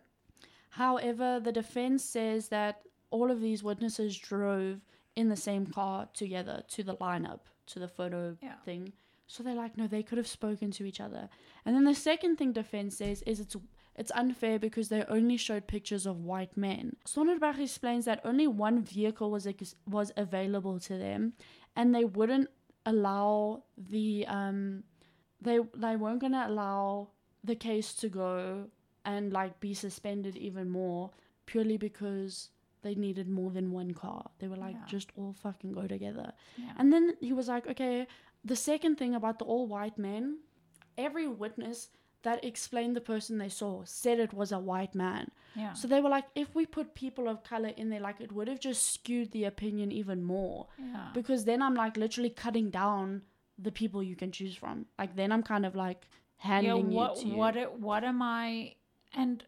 However, 0.72 1.40
the 1.40 1.52
defense 1.52 2.04
says 2.04 2.50
that 2.50 2.84
all 3.12 3.30
of 3.30 3.42
these 3.42 3.64
witnesses 3.64 4.18
drove 4.18 4.82
in 5.16 5.30
the 5.30 5.36
same 5.36 5.66
car 5.68 6.08
together 6.14 6.64
to 6.70 6.84
the 6.84 6.96
lineup, 6.96 7.42
to 7.68 7.80
the 7.80 7.88
photo 7.88 8.38
Yeah. 8.42 8.56
thing. 8.66 8.94
So 9.28 9.44
they're 9.44 9.54
like, 9.56 9.78
no, 9.78 9.88
they 9.88 10.04
could 10.04 10.18
have 10.18 10.28
spoken 10.28 10.72
to 10.72 10.86
each 10.86 11.00
other. 11.00 11.30
And 11.66 11.76
then 11.76 11.84
the 11.84 11.94
second 11.96 12.38
thing 12.38 12.52
defense 12.54 12.98
says 12.98 13.22
is 13.24 13.40
it's 13.40 13.56
it's 13.96 14.12
unfair 14.16 14.58
because 14.60 14.90
they 14.90 15.04
only 15.08 15.38
showed 15.38 15.68
pictures 15.68 16.06
of 16.06 16.22
white 16.26 16.56
men. 16.58 16.96
Sonnenberg 17.06 17.60
explains 17.60 18.06
that 18.06 18.22
only 18.26 18.48
one 18.48 18.82
vehicle 18.82 19.30
was 19.32 19.46
ex- 19.48 19.76
was 19.88 20.12
available 20.18 20.80
to 20.82 20.98
them, 20.98 21.34
and 21.76 21.94
they 21.94 22.06
wouldn't 22.06 22.50
allow 22.86 23.64
the 23.78 24.26
um 24.28 24.84
they 25.42 25.60
they 25.76 25.96
weren't 25.96 26.20
gonna 26.20 26.46
allow 26.48 27.10
the 27.44 27.56
case 27.56 27.94
to 27.94 28.10
go 28.10 28.66
and 29.06 29.32
like 29.34 29.60
be 29.60 29.74
suspended 29.74 30.36
even 30.38 30.70
more 30.70 31.12
purely 31.46 31.78
because 31.78 32.50
they 32.84 32.96
needed 32.96 33.28
more 33.30 33.52
than 33.52 33.72
one 33.72 33.94
car. 33.94 34.30
They 34.40 34.48
were 34.48 34.56
like, 34.58 34.76
Yeah. 34.76 34.86
just 34.88 35.12
all 35.18 35.34
fucking 35.34 35.72
go 35.74 35.88
together. 35.88 36.32
Yeah. 36.58 36.72
And 36.78 36.92
then 36.92 37.16
he 37.22 37.32
was 37.34 37.48
like, 37.48 37.68
okay, 37.68 38.08
the 38.44 38.56
second 38.56 38.98
thing 38.98 39.16
about 39.16 39.40
the 39.40 39.46
all 39.46 39.68
white 39.68 39.98
men, 39.98 40.40
every 40.98 41.28
witness 41.28 41.90
that 42.24 42.44
explained 42.44 42.96
the 42.96 43.02
person 43.02 43.38
they 43.38 43.50
saw 43.50 43.84
said 43.86 44.20
it 44.20 44.34
was 44.34 44.52
a 44.52 44.60
white 44.60 44.96
man. 44.96 45.30
yeah. 45.56 45.74
So 45.74 45.88
they 45.88 46.02
were 46.02 46.10
like, 46.10 46.26
if 46.36 46.56
we 46.56 46.66
put 46.66 46.96
people 46.96 47.28
of 47.28 47.44
color 47.44 47.72
in 47.78 47.90
there, 47.90 48.00
like 48.00 48.20
it 48.22 48.32
would 48.32 48.48
have 48.48 48.60
just 48.60 48.94
skewed 48.94 49.32
the 49.32 49.44
opinion 49.46 49.92
even 49.92 50.24
more. 50.24 50.68
yeah. 50.80 51.10
Because 51.14 51.46
then 51.46 51.62
I'm 51.62 51.76
like 51.76 51.96
literally 51.98 52.30
cutting 52.30 52.70
down 52.70 53.22
the 53.60 53.72
people 53.72 54.02
you 54.02 54.16
can 54.16 54.32
choose 54.32 54.56
from. 54.56 54.86
Like 54.98 55.16
then 55.16 55.32
I'm 55.32 55.44
kind 55.44 55.66
of 55.66 55.76
like 55.76 56.08
handing 56.38 56.92
yeah, 56.92 56.98
what 56.98 57.16
you 57.18 57.22
to 57.24 57.28
you. 57.30 57.36
what 57.36 57.80
what 57.80 58.04
am 58.04 58.22
I 58.22 58.76
and 59.14 59.44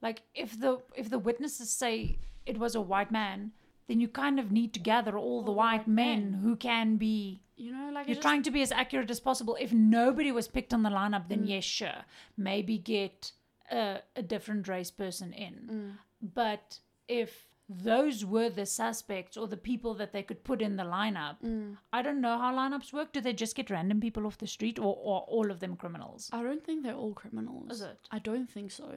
like 0.00 0.22
if 0.34 0.58
the 0.60 0.78
if 0.96 1.08
the 1.08 1.18
witnesses 1.18 1.70
say 1.70 2.18
it 2.46 2.58
was 2.58 2.74
a 2.74 2.80
white 2.80 3.10
man, 3.12 3.52
then 3.88 4.00
you 4.00 4.08
kind 4.08 4.38
of 4.40 4.50
need 4.52 4.72
to 4.74 4.80
gather 4.80 5.16
all 5.16 5.42
the 5.42 5.50
All 5.50 5.52
the 5.52 5.52
white 5.52 5.86
white 5.86 5.88
men 5.88 6.30
men. 6.32 6.40
who 6.42 6.56
can 6.56 6.96
be 6.96 7.40
you 7.62 7.70
know, 7.76 7.90
like 7.96 8.06
you're 8.08 8.16
just- 8.16 8.22
trying 8.28 8.42
to 8.48 8.50
be 8.50 8.62
as 8.62 8.72
accurate 8.72 9.10
as 9.16 9.20
possible. 9.20 9.54
If 9.66 9.72
nobody 9.72 10.30
was 10.32 10.46
picked 10.56 10.72
on 10.76 10.82
the 10.82 10.90
lineup, 10.90 11.24
Mm. 11.26 11.28
then 11.30 11.42
yes, 11.46 11.64
sure. 11.64 12.00
Maybe 12.36 12.76
get 12.78 13.32
a, 13.70 14.00
a 14.16 14.22
different 14.22 14.68
race 14.74 14.90
person 14.90 15.32
in. 15.32 15.54
Mm. 15.72 15.92
But 16.34 16.78
if 17.08 17.30
those 17.68 18.18
were 18.34 18.50
the 18.50 18.66
suspects 18.66 19.36
or 19.36 19.46
the 19.48 19.56
people 19.70 19.94
that 19.94 20.12
they 20.12 20.22
could 20.28 20.42
put 20.50 20.60
in 20.60 20.76
the 20.76 20.82
lineup, 20.98 21.36
Mm. 21.42 21.76
I 21.92 22.02
don't 22.02 22.20
know 22.20 22.36
how 22.38 22.50
lineups 22.54 22.92
work. 22.92 23.12
Do 23.12 23.20
they 23.20 23.32
just 23.44 23.54
get 23.56 23.70
random 23.70 23.98
people 24.00 24.26
off 24.26 24.36
the 24.38 24.46
street 24.56 24.78
or, 24.78 24.94
or 25.10 25.20
all 25.22 25.50
of 25.50 25.58
them 25.60 25.76
criminals? 25.76 26.28
I 26.32 26.42
don't 26.42 26.64
think 26.64 26.82
they're 26.82 27.00
all 27.04 27.14
criminals. 27.14 27.70
Is 27.76 27.82
it? 27.82 27.98
I 28.10 28.18
don't 28.18 28.50
think 28.50 28.70
so. 28.72 28.88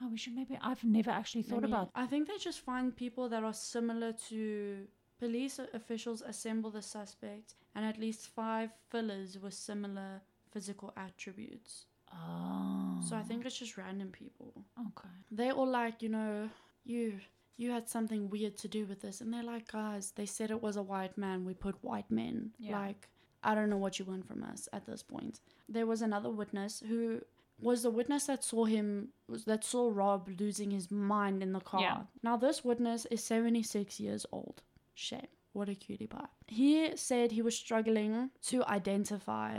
Oh, 0.00 0.08
we 0.08 0.16
should 0.16 0.34
maybe. 0.34 0.58
I've 0.60 0.82
never 0.84 1.10
actually 1.10 1.42
thought 1.42 1.60
Maybe- 1.62 1.72
about. 1.72 1.90
I 1.94 2.06
think 2.06 2.26
they 2.28 2.38
just 2.38 2.60
find 2.60 2.94
people 3.04 3.28
that 3.28 3.44
are 3.44 3.52
similar 3.54 4.12
to 4.30 4.86
police 5.22 5.60
officials 5.72 6.20
assemble 6.22 6.70
the 6.70 6.82
suspect 6.82 7.54
and 7.76 7.84
at 7.86 7.96
least 7.96 8.26
five 8.26 8.70
fillers 8.90 9.38
with 9.38 9.54
similar 9.54 10.20
physical 10.50 10.92
attributes. 10.96 11.86
Oh, 12.12 13.00
So 13.08 13.14
I 13.16 13.22
think 13.22 13.42
ah. 13.44 13.46
it's 13.46 13.58
just 13.60 13.78
random 13.78 14.10
people. 14.10 14.52
okay. 14.88 15.14
They're 15.30 15.52
all 15.52 15.70
like, 15.82 16.02
you 16.02 16.08
know, 16.08 16.50
you 16.84 17.20
you 17.56 17.70
had 17.70 17.88
something 17.88 18.30
weird 18.30 18.56
to 18.58 18.68
do 18.68 18.84
with 18.84 19.00
this 19.00 19.20
and 19.20 19.32
they're 19.32 19.50
like, 19.54 19.70
guys, 19.70 20.12
they 20.16 20.26
said 20.26 20.50
it 20.50 20.60
was 20.60 20.76
a 20.76 20.82
white 20.82 21.16
man, 21.16 21.44
we 21.44 21.54
put 21.54 21.76
white 21.84 22.10
men. 22.10 22.50
Yeah. 22.58 22.80
Like 22.80 23.08
I 23.44 23.54
don't 23.54 23.70
know 23.70 23.82
what 23.84 24.00
you 24.00 24.04
want 24.04 24.26
from 24.26 24.42
us 24.42 24.68
at 24.72 24.86
this 24.86 25.04
point. 25.04 25.38
There 25.68 25.86
was 25.86 26.02
another 26.02 26.30
witness 26.30 26.82
who 26.88 27.20
was 27.60 27.84
the 27.84 27.90
witness 27.90 28.26
that 28.26 28.42
saw 28.42 28.64
him 28.64 29.10
that 29.46 29.62
saw 29.62 29.88
Rob 30.00 30.28
losing 30.40 30.72
his 30.72 30.90
mind 30.90 31.44
in 31.44 31.52
the 31.52 31.60
car. 31.60 31.80
Yeah. 31.80 32.00
Now 32.24 32.36
this 32.36 32.64
witness 32.64 33.06
is 33.06 33.22
76 33.22 34.00
years 34.00 34.26
old. 34.32 34.62
Shame. 35.02 35.26
What 35.52 35.68
a 35.68 35.74
cutie 35.74 36.06
pie. 36.06 36.28
He 36.46 36.96
said 36.96 37.32
he 37.32 37.42
was 37.42 37.56
struggling 37.56 38.30
to 38.46 38.64
identify 38.64 39.58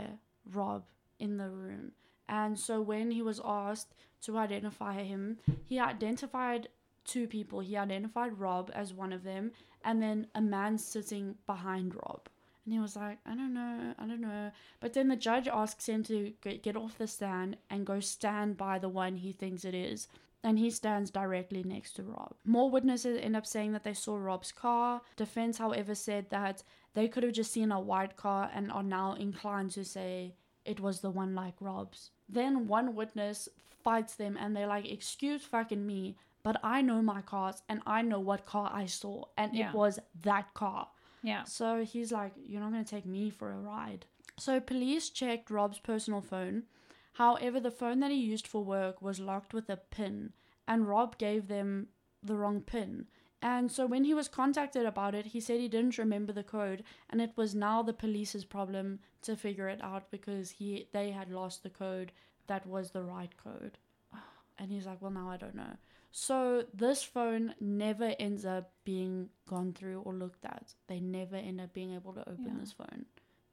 Rob 0.50 0.84
in 1.18 1.36
the 1.36 1.50
room. 1.50 1.92
And 2.28 2.58
so 2.58 2.80
when 2.80 3.10
he 3.10 3.20
was 3.20 3.40
asked 3.44 3.94
to 4.22 4.38
identify 4.38 5.02
him, 5.02 5.36
he 5.66 5.78
identified 5.78 6.68
two 7.04 7.26
people. 7.26 7.60
He 7.60 7.76
identified 7.76 8.40
Rob 8.40 8.70
as 8.74 8.94
one 8.94 9.12
of 9.12 9.22
them 9.22 9.52
and 9.84 10.02
then 10.02 10.28
a 10.34 10.40
man 10.40 10.78
sitting 10.78 11.34
behind 11.46 11.94
Rob. 11.94 12.28
And 12.64 12.72
he 12.72 12.80
was 12.80 12.96
like, 12.96 13.18
I 13.26 13.34
don't 13.34 13.52
know, 13.52 13.94
I 13.98 14.06
don't 14.06 14.22
know. 14.22 14.50
But 14.80 14.94
then 14.94 15.08
the 15.08 15.16
judge 15.16 15.46
asks 15.46 15.86
him 15.86 16.02
to 16.04 16.32
get 16.62 16.76
off 16.76 16.96
the 16.96 17.06
stand 17.06 17.58
and 17.68 17.84
go 17.84 18.00
stand 18.00 18.56
by 18.56 18.78
the 18.78 18.88
one 18.88 19.16
he 19.16 19.32
thinks 19.32 19.66
it 19.66 19.74
is. 19.74 20.08
And 20.44 20.58
he 20.58 20.70
stands 20.70 21.10
directly 21.10 21.62
next 21.64 21.94
to 21.94 22.02
Rob. 22.04 22.34
More 22.44 22.70
witnesses 22.70 23.18
end 23.20 23.34
up 23.34 23.46
saying 23.46 23.72
that 23.72 23.82
they 23.82 23.94
saw 23.94 24.14
Rob's 24.16 24.52
car. 24.52 25.00
Defense, 25.16 25.56
however, 25.58 25.94
said 25.94 26.28
that 26.30 26.62
they 26.92 27.08
could 27.08 27.22
have 27.22 27.32
just 27.32 27.50
seen 27.52 27.72
a 27.72 27.80
white 27.80 28.16
car 28.16 28.50
and 28.54 28.70
are 28.70 28.82
now 28.82 29.14
inclined 29.14 29.70
to 29.72 29.84
say 29.84 30.34
it 30.64 30.80
was 30.80 31.00
the 31.00 31.10
one 31.10 31.34
like 31.34 31.54
Rob's. 31.60 32.10
Then 32.28 32.68
one 32.68 32.94
witness 32.94 33.48
fights 33.82 34.14
them 34.16 34.36
and 34.38 34.54
they're 34.54 34.66
like, 34.66 34.90
Excuse 34.90 35.44
fucking 35.44 35.86
me, 35.86 36.16
but 36.42 36.56
I 36.62 36.82
know 36.82 37.00
my 37.02 37.22
cars 37.22 37.62
and 37.68 37.80
I 37.86 38.02
know 38.02 38.20
what 38.20 38.44
car 38.46 38.70
I 38.72 38.84
saw, 38.86 39.24
and 39.38 39.54
Yeah. 39.54 39.70
it 39.70 39.74
was 39.74 39.98
that 40.22 40.52
car. 40.54 40.88
Yeah. 41.22 41.44
So 41.44 41.84
he's 41.84 42.12
like, 42.12 42.32
You're 42.36 42.60
not 42.60 42.72
to 42.74 42.84
take 42.84 43.06
me 43.06 43.30
for 43.30 43.50
a 43.50 43.56
ride. 43.58 44.04
So 44.38 44.60
police 44.60 45.08
checked 45.10 45.50
Rob's 45.50 45.78
personal 45.78 46.20
phone. 46.20 46.64
However, 47.14 47.60
the 47.60 47.70
phone 47.70 48.00
that 48.00 48.10
he 48.10 48.16
used 48.18 48.46
for 48.46 48.64
work 48.64 49.00
was 49.02 49.18
locked 49.20 49.52
with 49.54 49.68
a 49.70 49.76
pin, 49.76 50.32
and 50.68 50.88
Rob 50.88 51.18
gave 51.18 51.48
them 51.48 51.88
the 52.22 52.36
wrong 52.36 52.60
pin. 52.60 53.06
And 53.42 53.70
so 53.70 53.84
when 53.86 54.04
he 54.04 54.14
was 54.14 54.26
contacted 54.28 54.86
about 54.86 55.14
it, 55.14 55.26
he 55.26 55.40
said 55.40 55.60
he 55.60 55.68
didn't 55.68 55.98
remember 55.98 56.32
the 56.32 56.42
code, 56.42 56.82
and 57.10 57.20
it 57.20 57.32
was 57.36 57.54
now 57.54 57.82
the 57.82 57.92
police's 57.92 58.44
problem 58.44 59.00
to 59.22 59.36
figure 59.36 59.68
it 59.68 59.82
out 59.82 60.10
because 60.10 60.50
he 60.52 60.88
they 60.92 61.10
had 61.10 61.30
lost 61.30 61.62
the 61.62 61.70
code 61.70 62.12
that 62.46 62.66
was 62.66 62.90
the 62.90 63.02
right 63.02 63.32
code. 63.36 63.78
And 64.58 64.70
he's 64.70 64.86
like, 64.86 65.02
Well, 65.02 65.10
now 65.10 65.28
I 65.30 65.36
don't 65.36 65.54
know. 65.56 65.76
So 66.10 66.64
this 66.72 67.02
phone 67.02 67.54
never 67.60 68.14
ends 68.20 68.44
up 68.44 68.70
being 68.84 69.28
gone 69.48 69.72
through 69.72 70.00
or 70.02 70.14
looked 70.14 70.44
at. 70.44 70.72
They 70.86 71.00
never 71.00 71.34
end 71.36 71.60
up 71.60 71.72
being 71.74 71.92
able 71.92 72.12
to 72.14 72.20
open 72.20 72.46
Yeah. 72.54 72.60
this 72.60 72.72
phone, 72.72 73.04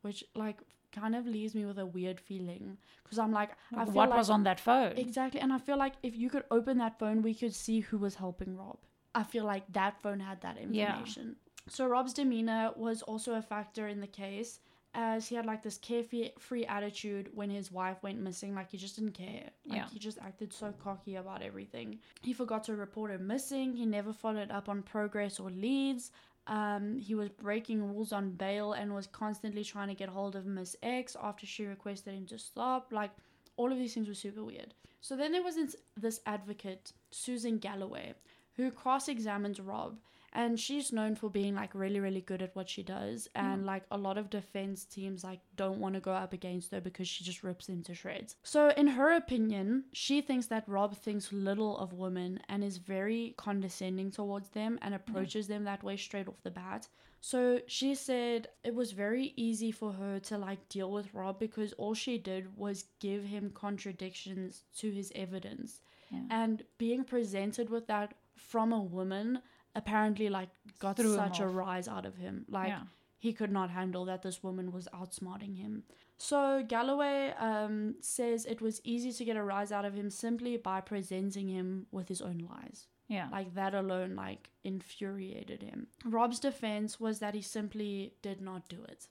which 0.03 0.23
like 0.35 0.59
kind 0.91 1.15
of 1.15 1.25
leaves 1.25 1.53
me 1.55 1.65
with 1.65 1.79
a 1.79 1.85
weird 1.85 2.19
feeling 2.19 2.77
because 3.03 3.19
I'm 3.19 3.31
like, 3.31 3.51
I 3.75 3.85
what 3.85 4.09
like 4.09 4.17
was 4.17 4.29
on 4.29 4.43
that 4.43 4.59
phone? 4.59 4.93
exactly, 4.97 5.39
and 5.39 5.51
I 5.53 5.57
feel 5.57 5.77
like 5.77 5.93
if 6.03 6.15
you 6.15 6.29
could 6.29 6.43
open 6.51 6.77
that 6.79 6.99
phone, 6.99 7.21
we 7.21 7.33
could 7.33 7.53
see 7.55 7.79
who 7.81 7.97
was 7.97 8.15
helping 8.15 8.57
Rob. 8.57 8.77
I 9.13 9.23
feel 9.23 9.45
like 9.45 9.71
that 9.73 10.01
phone 10.01 10.19
had 10.19 10.41
that 10.41 10.57
Yeah. 10.69 10.91
information. 10.93 11.35
So 11.67 11.87
Rob's 11.87 12.13
demeanor 12.13 12.71
was 12.75 13.01
also 13.03 13.33
a 13.35 13.41
factor 13.41 13.87
in 13.87 13.99
the 13.99 14.07
case, 14.07 14.59
as 14.93 15.27
he 15.29 15.35
had 15.35 15.45
like 15.45 15.63
this 15.63 15.77
carefree 15.77 16.31
free 16.37 16.65
attitude 16.65 17.29
when 17.33 17.49
his 17.49 17.71
wife 17.71 18.01
went 18.03 18.19
missing. 18.19 18.53
Like 18.55 18.69
he 18.71 18.77
just 18.77 18.95
didn't 18.97 19.13
care. 19.13 19.49
Like 19.65 19.77
Yeah. 19.77 19.87
he 19.87 19.99
just 19.99 20.17
acted 20.19 20.51
so 20.51 20.73
cocky 20.73 21.15
about 21.15 21.41
everything. 21.41 21.99
He 22.21 22.33
forgot 22.33 22.63
to 22.65 22.75
report 22.75 23.11
her 23.11 23.17
missing. 23.19 23.73
He 23.73 23.85
never 23.85 24.11
followed 24.11 24.51
up 24.51 24.67
on 24.67 24.81
progress 24.83 25.39
or 25.39 25.49
leads. 25.49 26.11
Um, 26.47 26.97
he 26.97 27.15
was 27.15 27.29
breaking 27.29 27.83
rules 27.83 28.11
on 28.11 28.31
bail 28.31 28.73
and 28.73 28.93
was 28.93 29.07
constantly 29.07 29.63
trying 29.63 29.89
to 29.89 29.93
get 29.93 30.09
hold 30.09 30.35
of 30.35 30.45
Miss 30.45 30.75
X 30.81 31.15
after 31.21 31.45
she 31.45 31.65
requested 31.65 32.13
him 32.13 32.25
to 32.27 32.37
stop. 32.37 32.91
Like 32.91 33.11
all 33.57 33.71
of 33.71 33.77
these 33.77 33.93
things 33.93 34.07
were 34.07 34.13
super 34.13 34.43
weird. 34.43 34.73
So 35.01 35.15
then 35.15 35.31
there 35.31 35.43
was 35.43 35.55
this, 35.97 36.21
advocate, 36.25 36.93
Susan 37.11 37.57
Galloway, 37.57 38.13
who 38.55 38.71
cross 38.71 39.07
examines 39.07 39.59
Rob. 39.59 39.97
And 40.33 40.59
she's 40.59 40.93
known 40.93 41.15
for 41.15 41.29
being 41.29 41.55
like 41.55 41.75
really, 41.75 41.99
really 41.99 42.21
good 42.21 42.41
at 42.41 42.55
what 42.55 42.69
she 42.69 42.83
does. 42.83 43.27
Mm. 43.35 43.43
And 43.43 43.65
like 43.65 43.83
a 43.91 43.97
lot 43.97 44.17
of 44.17 44.29
defense 44.29 44.85
teams 44.85 45.23
like 45.23 45.39
don't 45.55 45.79
want 45.79 45.95
to 45.95 45.99
go 45.99 46.13
up 46.13 46.33
against 46.33 46.71
her 46.71 46.79
because 46.79 47.07
she 47.07 47.23
just 47.23 47.43
rips 47.43 47.67
them 47.67 47.83
to 47.83 47.93
shreds. 47.93 48.35
So 48.43 48.69
in 48.77 48.87
her 48.87 49.13
opinion, 49.15 49.85
she 49.93 50.21
thinks 50.21 50.47
that 50.47 50.67
Rob 50.67 50.95
thinks 50.95 51.33
little 51.33 51.77
of 51.77 51.93
women 51.93 52.39
and 52.47 52.63
is 52.63 52.77
very 52.77 53.33
condescending 53.37 54.11
towards 54.11 54.49
them 54.49 54.79
and 54.81 54.93
approaches 54.93 55.47
them 55.47 55.65
that 55.65 55.83
way 55.83 55.97
straight 55.97 56.27
off 56.27 56.41
the 56.43 56.51
bat. 56.51 56.87
So 57.21 57.59
she 57.67 57.93
said 57.93 58.47
it 58.63 58.73
was 58.73 58.93
very 58.93 59.33
easy 59.35 59.71
for 59.71 59.93
her 59.93 60.19
to 60.21 60.37
like 60.37 60.67
deal 60.69 60.91
with 60.91 61.13
Rob 61.13 61.39
because 61.39 61.71
all 61.73 61.93
she 61.93 62.17
did 62.17 62.57
was 62.57 62.85
give 62.99 63.23
him 63.23 63.51
contradictions 63.53 64.63
to 64.77 64.89
his 64.89 65.11
evidence. 65.13 65.81
Yeah. 66.09 66.21
And 66.31 66.63
being 66.79 67.03
presented 67.03 67.69
with 67.69 67.87
that 67.87 68.15
from 68.35 68.73
a 68.73 68.81
woman 68.81 69.41
apparently 69.75 70.29
like 70.29 70.49
got 70.79 70.97
Threw 70.97 71.15
such 71.15 71.39
a 71.39 71.47
rise 71.47 71.87
out 71.87 72.05
of 72.05 72.15
him. 72.17 72.45
Like 72.49 72.69
Yeah. 72.69 72.83
he 73.19 73.33
could 73.33 73.51
not 73.51 73.69
handle 73.69 74.05
that 74.05 74.21
this 74.21 74.41
woman 74.43 74.71
was 74.71 74.87
outsmarting 74.93 75.57
him. 75.57 75.83
So 76.17 76.63
Galloway 76.67 77.33
um, 77.39 77.95
says 78.01 78.45
it 78.45 78.61
was 78.61 78.79
easy 78.83 79.11
to 79.11 79.25
get 79.25 79.35
a 79.37 79.43
rise 79.43 79.71
out 79.71 79.85
of 79.85 79.93
him 79.95 80.09
simply 80.09 80.57
by 80.57 80.81
presenting 80.81 81.47
him 81.47 81.87
with 81.91 82.07
his 82.09 82.21
own 82.21 82.47
lies. 82.49 82.87
Yeah. 83.07 83.27
Like 83.31 83.55
that 83.55 83.73
alone, 83.73 84.15
like 84.15 84.49
infuriated 84.63 85.61
him. 85.63 85.87
Rob's 86.05 86.39
defense 86.39 86.99
was 86.99 87.19
that 87.19 87.33
he 87.33 87.41
simply 87.41 88.13
did 88.21 88.39
not 88.39 88.69
do 88.69 88.77
it. 88.87 89.07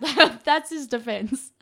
That's 0.44 0.70
his 0.70 0.86
defense. 0.86 1.52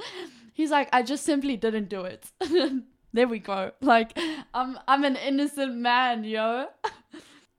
He's 0.53 0.71
like, 0.71 0.89
I 0.93 1.03
just 1.03 1.25
simply 1.25 1.57
didn't 1.57 1.89
do 1.89 2.03
it. 2.03 2.31
there 3.13 3.29
we 3.29 3.39
go. 3.39 3.73
Like, 3.81 4.19
I'm 4.55 4.79
I'm 4.89 5.05
an 5.05 5.17
innocent 5.17 5.75
man, 5.77 6.25
yo. 6.25 6.67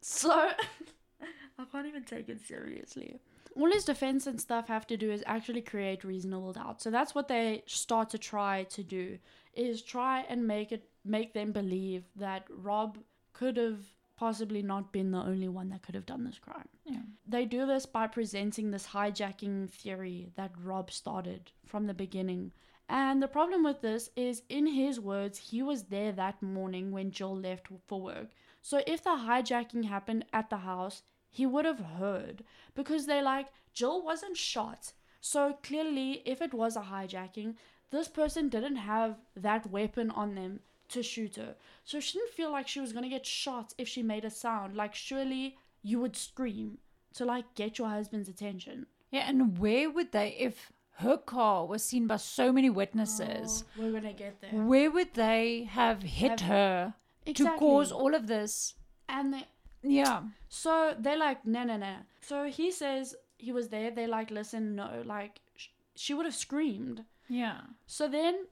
So 0.10 0.32
I 1.60 1.66
can't 1.70 1.86
even 1.86 2.04
take 2.04 2.30
it 2.30 2.40
seriously. 2.40 3.20
All 3.58 3.70
his 3.70 3.84
defense 3.84 4.26
and 4.26 4.40
stuff 4.40 4.68
have 4.70 4.88
to 4.88 4.96
do 4.96 5.12
is 5.12 5.22
actually 5.26 5.62
create 5.62 6.06
reasonable 6.06 6.54
doubt. 6.54 6.82
So 6.82 6.90
that's 6.90 7.14
what 7.14 7.28
they 7.28 7.64
start 7.66 8.10
to 8.12 8.18
try 8.18 8.64
to 8.70 8.84
do 8.84 9.18
is 9.54 9.82
try 9.82 10.22
and 10.30 10.48
make 10.48 10.72
it 10.72 10.88
make 11.04 11.34
them 11.34 11.52
believe 11.52 12.04
that 12.16 12.46
Rob 12.50 13.00
could 13.34 13.58
have 13.58 13.80
possibly 14.16 14.62
not 14.62 14.94
been 14.94 15.12
the 15.12 15.20
only 15.20 15.50
one 15.50 15.70
that 15.70 15.82
could 15.82 15.96
have 15.96 16.06
done 16.06 16.24
this 16.24 16.40
crime. 16.40 16.70
Yeah. 16.86 17.02
They 17.28 17.46
do 17.46 17.66
this 17.66 17.86
by 17.86 18.08
presenting 18.08 18.72
this 18.72 18.88
hijacking 18.88 19.70
theory 19.70 20.30
that 20.36 20.52
Rob 20.64 20.90
started 20.90 21.52
from 21.66 21.86
the 21.86 21.94
beginning. 21.94 22.54
And 22.90 23.22
the 23.22 23.28
problem 23.28 23.64
with 23.64 23.82
this 23.82 24.10
is, 24.16 24.42
in 24.48 24.66
his 24.66 25.00
words, 25.00 25.38
he 25.38 25.62
was 25.62 25.84
there 25.84 26.14
that 26.14 26.42
morning 26.42 26.92
when 26.92 27.10
Gill 27.10 27.36
left 27.36 27.68
for 27.86 28.02
work. 28.02 28.30
So 28.70 28.82
if 28.86 29.02
the 29.02 29.12
hijacking 29.12 29.86
happened 29.86 30.26
at 30.34 30.50
the 30.50 30.58
house, 30.58 31.02
he 31.30 31.46
would 31.46 31.64
have 31.64 31.80
heard 31.80 32.44
because 32.76 33.06
they're 33.06 33.22
like, 33.24 33.48
Gill 33.74 34.04
wasn't 34.04 34.36
shot. 34.36 34.92
So 35.22 35.54
clearly, 35.64 36.22
if 36.26 36.42
it 36.42 36.54
was 36.54 36.76
a 36.76 36.82
hijacking, 36.82 37.56
this 37.92 38.10
person 38.10 38.50
didn't 38.50 38.76
have 38.76 39.20
that 39.38 39.72
weapon 39.72 40.12
on 40.12 40.36
them 40.36 40.60
to 40.90 41.02
shoot 41.02 41.38
her. 41.38 41.56
So 41.86 42.02
she 42.02 42.18
didn't 42.20 42.34
feel 42.34 42.52
like 42.52 42.68
she 42.68 42.82
was 42.82 42.92
gonna 42.92 43.08
get 43.08 43.26
shot 43.26 43.74
if 43.78 43.88
she 43.88 44.04
made 44.04 44.26
a 44.26 44.30
sound. 44.30 44.76
Like, 44.76 44.94
surely 44.96 45.56
you 45.82 46.02
would 46.02 46.18
scream 46.18 46.80
to 47.14 47.24
like 47.24 47.56
get 47.56 47.78
your 47.78 47.88
husband's 47.88 48.28
attention. 48.28 48.86
Yeah, 49.12 49.30
and 49.30 49.58
where 49.58 49.90
would 49.90 50.12
they, 50.12 50.32
if 50.38 50.74
her 50.96 51.16
car 51.16 51.66
was 51.66 51.86
seen 51.86 52.06
by 52.06 52.18
so 52.18 52.52
many 52.52 52.70
witnesses, 52.70 53.64
Oh, 53.80 53.84
we're 53.84 53.94
gonna 53.94 54.12
get 54.12 54.42
there. 54.42 54.52
where 54.52 54.92
would 54.92 55.14
they 55.14 55.70
have 55.72 56.04
hit 56.04 56.42
Have- 56.42 56.50
her 56.50 56.94
to 57.36 57.44
cause 57.58 57.92
all 57.92 58.16
of 58.16 58.28
this? 58.28 58.74
And 59.10 59.34
they, 59.34 59.48
Yeah. 59.84 60.24
so 60.50 60.96
they're 61.00 61.18
like, 61.18 61.46
no, 61.46 61.64
no, 61.64 61.78
no. 61.78 61.96
So 62.22 62.46
he 62.46 62.72
says 62.72 63.16
he 63.38 63.52
was 63.52 63.70
there. 63.70 63.92
They're 63.92 64.08
like, 64.08 64.32
listen, 64.32 64.76
no. 64.76 65.04
Like, 65.06 65.40
sh- 65.56 65.68
she 65.96 66.14
would 66.14 66.26
have 66.26 66.36
screamed. 66.36 67.04
Yeah. 67.30 67.62
So 67.86 68.08
then, 68.08 68.46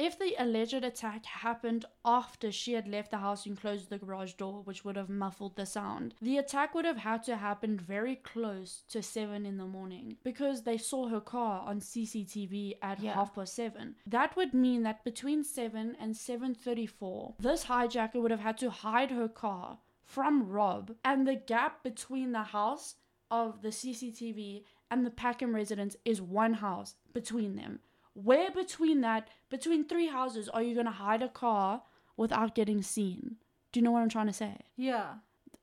if 0.00 0.18
the 0.18 0.34
alleged 0.38 0.82
attack 0.82 1.26
happened 1.26 1.84
after 2.04 2.50
she 2.50 2.72
had 2.72 2.88
left 2.88 3.10
the 3.10 3.18
house 3.18 3.44
and 3.44 3.60
closed 3.60 3.90
the 3.90 3.98
garage 3.98 4.32
door, 4.32 4.62
which 4.64 4.82
would 4.84 4.96
have 4.96 5.10
muffled 5.10 5.56
the 5.56 5.66
sound, 5.66 6.14
the 6.22 6.38
attack 6.38 6.74
would 6.74 6.86
have 6.86 6.96
had 6.96 7.22
to 7.24 7.36
happen 7.36 7.78
very 7.78 8.16
close 8.16 8.82
to 8.88 9.02
7 9.02 9.44
in 9.44 9.58
the 9.58 9.66
morning 9.66 10.16
because 10.24 10.62
they 10.62 10.78
saw 10.78 11.08
her 11.08 11.20
car 11.20 11.60
on 11.68 11.80
CCTV 11.80 12.76
at 12.80 13.00
Yeah. 13.00 13.12
half 13.12 13.34
past 13.34 13.54
7. 13.54 13.94
That 14.06 14.34
would 14.36 14.54
mean 14.54 14.82
that 14.84 15.04
between 15.04 15.44
7 15.44 15.94
and 15.96 16.16
7:34, 16.16 17.34
this 17.38 17.66
hijacker 17.66 18.22
would 18.22 18.30
have 18.30 18.40
had 18.40 18.56
to 18.58 18.70
hide 18.70 19.10
her 19.10 19.28
car 19.28 19.80
from 20.02 20.48
Rob, 20.48 20.96
and 21.04 21.28
the 21.28 21.36
gap 21.36 21.82
between 21.82 22.32
the 22.32 22.44
house 22.44 22.96
of 23.30 23.60
the 23.62 23.70
CCTV 23.70 24.64
and 24.90 25.04
the 25.06 25.10
Packham 25.10 25.54
residence 25.54 25.94
is 26.04 26.20
one 26.22 26.54
house 26.54 26.96
between 27.12 27.54
them. 27.56 27.80
Where 28.14 28.50
between 28.50 29.00
that, 29.02 29.28
between 29.48 29.84
three 29.84 30.08
houses, 30.08 30.48
are 30.48 30.62
you 30.62 30.74
gonna 30.74 30.90
hide 30.90 31.22
a 31.22 31.28
car 31.28 31.82
without 32.16 32.54
getting 32.54 32.82
seen? 32.82 33.36
Do 33.72 33.80
you 33.80 33.84
know 33.84 33.92
what 33.92 34.02
I'm 34.02 34.08
trying 34.08 34.26
to 34.26 34.32
say? 34.32 34.56
Yeah. 34.76 35.14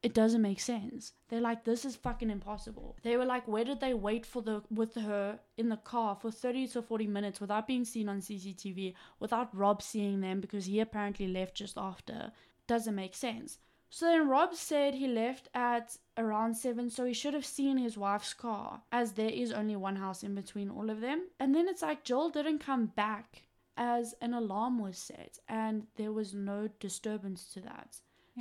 It 0.03 0.14
doesn't 0.14 0.41
make 0.41 0.60
sense. 0.60 1.14
They're 1.28 1.41
like, 1.41 1.64
this 1.64 1.84
is 1.84 1.95
fucking 1.95 2.30
impossible. 2.30 2.95
They 3.03 3.18
were 3.18 3.26
like, 3.26 3.48
where 3.48 3.65
did 3.65 3.80
they 3.80 3.94
wait 3.94 4.26
for 4.26 4.41
the 4.41 4.61
with 4.69 4.95
her 4.95 5.40
in 5.57 5.69
the 5.69 5.78
car 5.78 6.15
for 6.15 6.32
30 6.32 6.68
to 6.69 6.82
40 6.82 7.07
minutes 7.07 7.41
without 7.41 7.68
being 7.68 7.84
seen 7.84 8.07
on 8.07 8.22
CCTV, 8.22 8.94
without 9.19 9.56
Rob 9.56 9.82
seeing 9.82 10.22
them 10.22 10.40
because 10.40 10.65
he 10.65 10.80
apparently 10.80 11.28
left 11.28 11.56
just 11.56 11.78
after? 11.78 12.32
Doesn't 12.68 12.95
make 12.95 13.15
sense. 13.15 13.57
So 13.90 14.06
then 14.06 14.28
Rob 14.28 14.54
said 14.54 14.96
he 14.96 15.08
left 15.08 15.48
at 15.54 15.98
around 16.18 16.56
7, 16.56 16.90
so 16.90 17.06
he 17.06 17.14
should 17.14 17.34
have 17.34 17.46
seen 17.46 17.78
his 17.78 17.98
wife's 17.98 18.34
car, 18.34 18.82
as 18.92 19.14
there 19.14 19.30
is 19.30 19.52
only 19.52 19.76
one 19.76 19.96
house 19.96 20.24
in 20.24 20.36
between 20.36 20.70
all 20.70 20.90
of 20.90 21.00
them. 21.00 21.28
And 21.40 21.56
then 21.56 21.68
it's 21.68 21.82
like 21.82 22.04
Gill 22.04 22.30
didn't 22.30 22.60
come 22.60 22.88
back 22.88 23.44
as 23.78 24.14
an 24.22 24.34
alarm 24.34 24.80
was 24.80 24.98
set, 24.98 25.40
and 25.48 25.88
there 25.96 26.12
was 26.12 26.34
no 26.34 26.68
disturbance 26.80 27.46
to 27.54 27.62
that. 27.62 27.98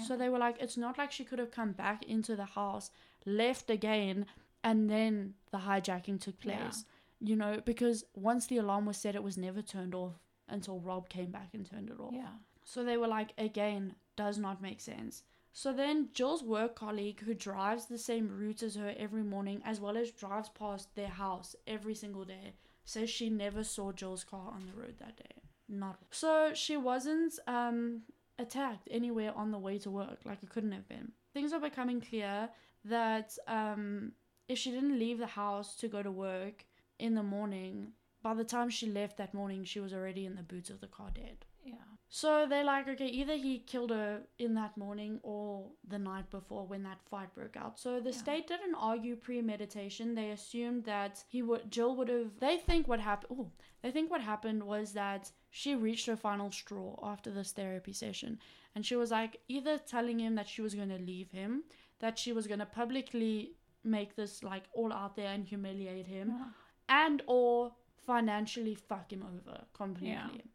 So 0.07 0.15
they 0.15 0.29
were 0.29 0.39
like, 0.39 0.57
it's 0.61 0.77
not 0.77 0.99
like 0.99 1.11
she 1.11 1.25
could 1.25 1.39
have 1.39 1.51
come 1.51 1.73
back 1.73 2.03
into 2.05 2.37
the 2.37 2.45
house, 2.45 2.91
left 3.25 3.71
again, 3.71 4.27
and 4.63 4.91
then 4.91 5.35
the 5.53 5.59
hijacking 5.59 6.21
took 6.21 6.45
Yeah. 6.45 6.59
place. 6.59 6.85
You 7.19 7.35
know, 7.35 7.63
because 7.65 8.05
once 8.15 8.47
the 8.47 8.59
alarm 8.59 8.85
was 8.85 8.99
set, 8.99 9.15
it 9.15 9.23
was 9.23 9.39
never 9.39 9.63
turned 9.63 9.95
off 9.95 10.21
until 10.49 10.81
Rob 10.81 11.09
came 11.09 11.31
back 11.31 11.55
and 11.55 11.65
turned 11.65 11.89
it 11.89 11.99
off. 11.99 12.13
Yeah. 12.13 12.29
So 12.63 12.85
they 12.85 12.99
were 12.99 13.07
like, 13.07 13.33
again, 13.39 13.95
does 14.17 14.37
not 14.39 14.61
make 14.61 14.81
sense. 14.83 15.23
So 15.59 15.73
then 15.73 16.11
Gill's 16.13 16.45
work 16.45 16.77
colleague, 16.77 17.21
who 17.21 17.33
drives 17.33 17.87
the 17.87 17.97
same 17.97 18.29
route 18.29 18.63
as 18.63 18.75
her 18.75 18.95
every 18.99 19.23
morning, 19.23 19.63
as 19.65 19.81
well 19.81 19.97
as 19.97 20.11
drives 20.11 20.51
past 20.51 20.95
their 20.95 21.09
house 21.09 21.57
every 21.67 21.95
single 21.95 22.27
day, 22.27 22.53
says 22.85 23.09
she 23.09 23.31
never 23.31 23.65
saw 23.65 23.91
Gill's 23.91 24.23
car 24.23 24.53
on 24.55 24.67
the 24.67 24.79
road 24.79 24.97
that 24.99 25.17
day. 25.17 25.41
Not 25.67 25.97
so 26.11 26.51
she 26.53 26.77
wasn't 26.77 27.39
um 27.47 28.03
attacked 28.39 28.87
anywhere 28.91 29.33
on 29.35 29.51
the 29.51 29.59
way 29.59 29.79
to 29.79 29.91
work. 29.91 30.19
Like 30.27 30.43
it 30.43 30.51
couldn't 30.51 30.73
have 30.73 30.91
been. 30.91 31.13
Things 31.33 31.55
are 31.55 31.69
becoming 31.69 32.03
clear 32.03 32.51
that 32.85 33.39
um 33.49 34.13
if 34.49 34.59
she 34.59 34.71
didn't 34.71 34.99
leave 34.99 35.19
the 35.19 35.27
house 35.27 35.75
to 35.77 35.89
go 35.89 36.03
to 36.03 36.11
work 36.11 36.67
in 36.99 37.15
the 37.15 37.23
morning, 37.23 37.93
by 38.23 38.35
the 38.35 38.45
time 38.45 38.69
she 38.69 38.93
left 38.93 39.17
that 39.17 39.33
morning, 39.33 39.65
she 39.65 39.81
was 39.81 39.95
already 39.95 40.27
in 40.27 40.35
the 40.35 40.43
boots 40.43 40.69
of 40.69 40.83
the 40.83 40.87
car 40.87 41.09
dead. 41.15 41.47
Yeah. 41.67 41.75
So 42.09 42.47
they're 42.49 42.65
like, 42.65 42.89
okay, 42.89 43.09
either 43.09 43.37
he 43.37 43.59
killed 43.59 43.91
her 43.91 44.23
in 44.39 44.55
that 44.55 44.77
morning 44.77 45.19
or 45.23 45.71
the 45.87 45.99
night 45.99 46.31
before 46.31 46.65
when 46.67 46.83
that 46.85 47.03
fight 47.11 47.35
broke 47.35 47.57
out. 47.57 47.79
So 47.81 47.99
the 48.01 48.11
Yeah. 48.11 48.17
state 48.17 48.47
didn't 48.47 48.77
argue 48.77 49.17
premeditation. 49.17 50.15
They 50.15 50.31
assumed 50.31 50.85
that 50.85 51.25
he 51.29 51.43
would, 51.43 51.69
Gill 51.71 51.97
would 51.97 52.09
have. 52.09 52.39
They 52.39 52.59
think 52.59 52.87
what 52.87 53.01
happened. 53.01 53.39
Oh, 53.39 53.51
they 53.83 53.91
think 53.91 54.11
what 54.11 54.21
happened 54.21 54.63
was 54.63 54.93
that 54.93 55.33
she 55.51 55.75
reached 55.75 56.07
her 56.07 56.17
final 56.17 56.51
straw 56.51 56.97
after 57.03 57.31
this 57.31 57.53
therapy 57.53 57.93
session, 57.93 58.39
and 58.75 58.87
she 58.87 58.95
was 58.97 59.11
like 59.11 59.41
either 59.49 59.77
telling 59.79 60.19
him 60.21 60.35
that 60.37 60.49
she 60.49 60.63
was 60.63 60.75
going 60.75 60.91
to 60.91 60.99
leave 60.99 61.31
him, 61.33 61.65
that 61.99 62.19
she 62.19 62.33
was 62.33 62.47
going 62.47 62.61
to 62.61 62.67
publicly 62.67 63.57
make 63.83 64.15
this 64.17 64.43
like 64.43 64.65
all 64.75 64.93
out 64.93 65.17
there 65.17 65.33
and 65.33 65.45
humiliate 65.45 66.07
him, 66.07 66.29
Yeah. 66.31 66.51
and 66.89 67.23
or 67.27 67.75
financially 67.97 68.75
fuck 68.77 69.13
him 69.13 69.25
over 69.25 69.65
completely. 69.73 70.11
Yeah. 70.11 70.51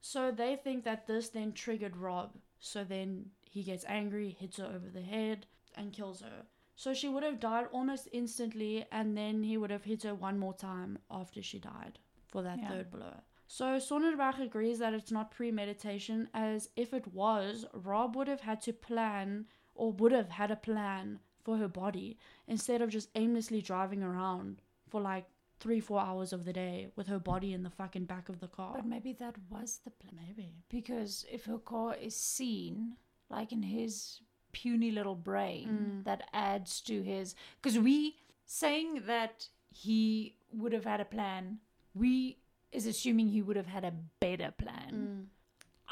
So 0.00 0.30
they 0.30 0.56
think 0.56 0.84
that 0.84 1.06
this 1.06 1.28
then 1.28 1.52
triggered 1.52 1.96
Rob. 1.96 2.36
So 2.58 2.84
then 2.84 3.30
he 3.50 3.62
gets 3.62 3.84
angry, 3.88 4.30
hits 4.38 4.58
her 4.58 4.64
over 4.64 4.88
the 4.88 5.02
head, 5.02 5.46
and 5.76 5.92
kills 5.92 6.20
her. 6.20 6.46
So 6.76 6.94
she 6.94 7.08
would 7.08 7.22
have 7.22 7.40
died 7.40 7.66
almost 7.72 8.08
instantly, 8.12 8.86
and 8.90 9.16
then 9.16 9.42
he 9.42 9.56
would 9.56 9.70
have 9.70 9.84
hit 9.84 10.02
her 10.04 10.14
one 10.14 10.38
more 10.38 10.54
time 10.54 10.98
after 11.10 11.42
she 11.42 11.58
died 11.58 11.98
for 12.26 12.42
that 12.42 12.58
Yeah. 12.60 12.68
third 12.68 12.90
blow. 12.90 13.20
So 13.46 13.78
Sonnenberg 13.78 14.38
agrees 14.38 14.78
that 14.78 14.94
it's 14.94 15.10
not 15.10 15.30
premeditation, 15.30 16.28
as 16.32 16.70
if 16.76 16.94
it 16.94 17.08
was, 17.08 17.66
Rob 17.74 18.14
would 18.16 18.28
have 18.28 18.42
had 18.42 18.60
to 18.62 18.72
plan 18.72 19.46
or 19.74 19.92
would 19.92 20.12
have 20.12 20.30
had 20.30 20.50
a 20.50 20.56
plan 20.56 21.20
for 21.42 21.56
her 21.56 21.68
body 21.68 22.18
instead 22.46 22.80
of 22.80 22.90
just 22.90 23.10
aimlessly 23.14 23.60
driving 23.60 24.02
around 24.02 24.62
for 24.88 25.00
like 25.00 25.29
three, 25.60 25.80
four 25.80 26.00
hours 26.00 26.32
of 26.32 26.44
the 26.44 26.52
day 26.52 26.88
with 26.96 27.06
her 27.06 27.18
body 27.18 27.52
in 27.52 27.62
the 27.62 27.70
fucking 27.70 28.06
back 28.06 28.28
of 28.28 28.40
the 28.40 28.48
car. 28.48 28.72
But 28.76 28.86
maybe 28.86 29.12
that 29.14 29.36
was 29.50 29.80
the 29.84 29.90
plan. 29.90 30.14
Maybe. 30.26 30.54
Because 30.70 31.24
if 31.30 31.44
her 31.44 31.58
car 31.58 31.94
is 31.94 32.16
seen, 32.16 32.96
like 33.28 33.52
in 33.52 33.62
his 33.62 34.20
puny 34.52 34.90
little 34.90 35.14
brain, 35.14 35.68
Mm. 35.68 36.04
that 36.04 36.22
adds 36.32 36.80
to 36.82 37.02
his. 37.02 37.34
Because 37.60 37.78
we 37.78 38.16
saying 38.46 39.02
that 39.06 39.48
he 39.70 40.36
would 40.52 40.72
have 40.72 40.84
had 40.84 41.00
a 41.00 41.04
plan, 41.04 41.58
we 41.94 42.38
is 42.72 42.86
assuming 42.86 43.28
he 43.28 43.42
would 43.42 43.56
have 43.56 43.66
had 43.66 43.84
a 43.84 43.92
better 44.20 44.52
plan. 44.56 44.92
Mm. 44.94 45.26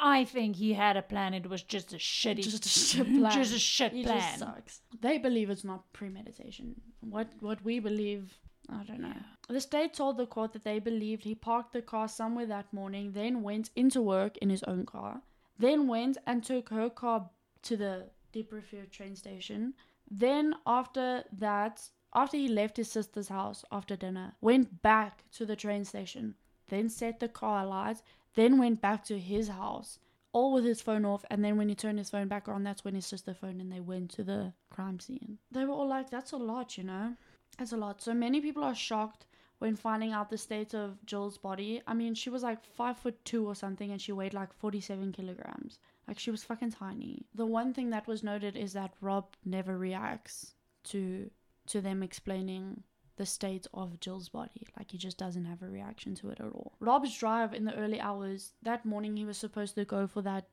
I 0.00 0.24
think 0.24 0.56
he 0.56 0.74
had 0.74 0.96
a 0.96 1.02
plan. 1.02 1.34
It 1.34 1.48
was 1.50 1.62
just 1.62 1.92
a 1.92 1.96
shitty, 1.96 2.44
Just 2.44 2.64
a 2.64 2.68
shit 2.88 3.06
plan. 3.06 3.32
just 3.32 3.52
a 3.54 3.58
shit 3.58 3.92
plan. 3.92 4.04
just 4.06 4.38
sucks. 4.38 4.80
They 5.00 5.18
believe 5.18 5.50
it's 5.50 5.64
not 5.64 5.92
premeditation. 5.92 6.80
What 7.00 7.28
what 7.40 7.64
we 7.64 7.80
believe, 7.80 8.38
I 8.70 8.82
don't 8.84 9.00
know. 9.00 9.16
The 9.48 9.60
state 9.60 9.94
told 9.94 10.16
the 10.16 10.26
court 10.26 10.52
that 10.52 10.64
they 10.64 10.78
believed 10.78 11.24
he 11.24 11.34
parked 11.34 11.72
the 11.72 11.82
car 11.82 12.06
somewhere 12.06 12.46
that 12.46 12.72
morning, 12.72 13.12
then 13.12 13.42
went 13.42 13.70
into 13.74 14.02
work 14.02 14.36
in 14.38 14.50
his 14.50 14.62
own 14.64 14.84
car, 14.84 15.22
then 15.58 15.88
went 15.88 16.18
and 16.26 16.44
took 16.44 16.68
her 16.68 16.90
car 16.90 17.30
to 17.62 17.76
the 17.76 18.10
Diep 18.32 18.52
Rivier 18.52 18.90
train 18.90 19.16
station. 19.16 19.74
Then 20.10 20.54
after 20.66 21.24
that, 21.32 21.88
after 22.14 22.36
he 22.36 22.48
left 22.48 22.76
his 22.76 22.90
sister's 22.90 23.28
house 23.28 23.64
after 23.72 23.96
dinner, 23.96 24.34
went 24.40 24.82
back 24.82 25.24
to 25.32 25.46
the 25.46 25.56
train 25.56 25.84
station, 25.84 26.34
then 26.68 26.88
set 26.88 27.20
the 27.20 27.28
car 27.28 27.64
alight, 27.64 28.02
then 28.34 28.58
went 28.58 28.80
back 28.80 29.04
to 29.04 29.18
his 29.18 29.48
house, 29.48 29.98
all 30.32 30.52
with 30.52 30.64
his 30.64 30.82
phone 30.82 31.04
off. 31.04 31.24
And 31.30 31.44
then 31.44 31.56
when 31.56 31.68
he 31.68 31.74
turned 31.74 31.98
his 31.98 32.10
phone 32.10 32.28
back 32.28 32.48
on, 32.48 32.64
that's 32.64 32.84
when 32.84 32.94
his 32.94 33.06
sister 33.06 33.34
phoned 33.34 33.60
and 33.60 33.72
they 33.72 33.80
went 33.80 34.10
to 34.12 34.22
the 34.22 34.52
crime 34.70 35.00
scene. 35.00 35.38
They 35.50 35.64
were 35.64 35.72
all 35.74 35.88
like, 35.88 36.10
that's 36.10 36.32
a 36.32 36.36
lot, 36.36 36.76
you 36.76 36.84
know? 36.84 37.16
That's 37.59 37.72
a 37.72 37.76
lot. 37.76 38.01
So 38.01 38.14
many 38.14 38.40
people 38.40 38.64
are 38.64 38.74
shocked 38.74 39.26
when 39.59 39.74
finding 39.74 40.12
out 40.12 40.30
the 40.30 40.39
state 40.39 40.74
of 40.74 41.05
Gill's 41.05 41.39
body. 41.39 41.82
I 41.86 41.94
mean, 41.94 42.14
she 42.14 42.30
was 42.30 42.43
like 42.43 42.64
five 42.64 42.97
foot 42.97 43.24
two 43.24 43.47
or 43.47 43.55
something 43.55 43.90
and 43.90 44.01
she 44.01 44.12
weighed 44.12 44.35
like 44.35 44.52
47 44.55 45.12
kilograms. 45.12 45.78
Like 46.06 46.18
she 46.18 46.30
was 46.30 46.44
fucking 46.44 46.72
tiny. 46.72 47.26
The 47.35 47.47
one 47.47 47.74
thing 47.74 47.90
that 47.90 48.06
was 48.06 48.22
noted 48.22 48.56
is 48.56 48.72
that 48.74 48.94
Rob 49.01 49.26
never 49.44 49.76
reacts 49.76 50.55
to 50.85 51.30
to 51.66 51.80
them 51.82 52.02
explaining 52.02 52.82
the 53.16 53.26
state 53.26 53.66
of 53.74 54.01
Gill's 54.01 54.28
body. 54.28 54.66
Like 54.78 54.90
he 54.93 54.97
just 54.97 55.18
doesn't 55.18 55.44
have 55.44 55.62
a 55.62 55.68
reaction 55.68 56.14
to 56.16 56.30
it 56.30 56.40
at 56.40 56.47
all. 56.47 56.72
Rob's 56.80 57.16
drive 57.18 57.52
in 57.52 57.64
the 57.64 57.74
early 57.74 58.01
hours 58.01 58.52
that 58.62 58.86
morning 58.86 59.16
he 59.16 59.26
was 59.26 59.36
supposed 59.36 59.74
to 59.74 59.85
go 59.85 60.06
for 60.06 60.22
that 60.22 60.47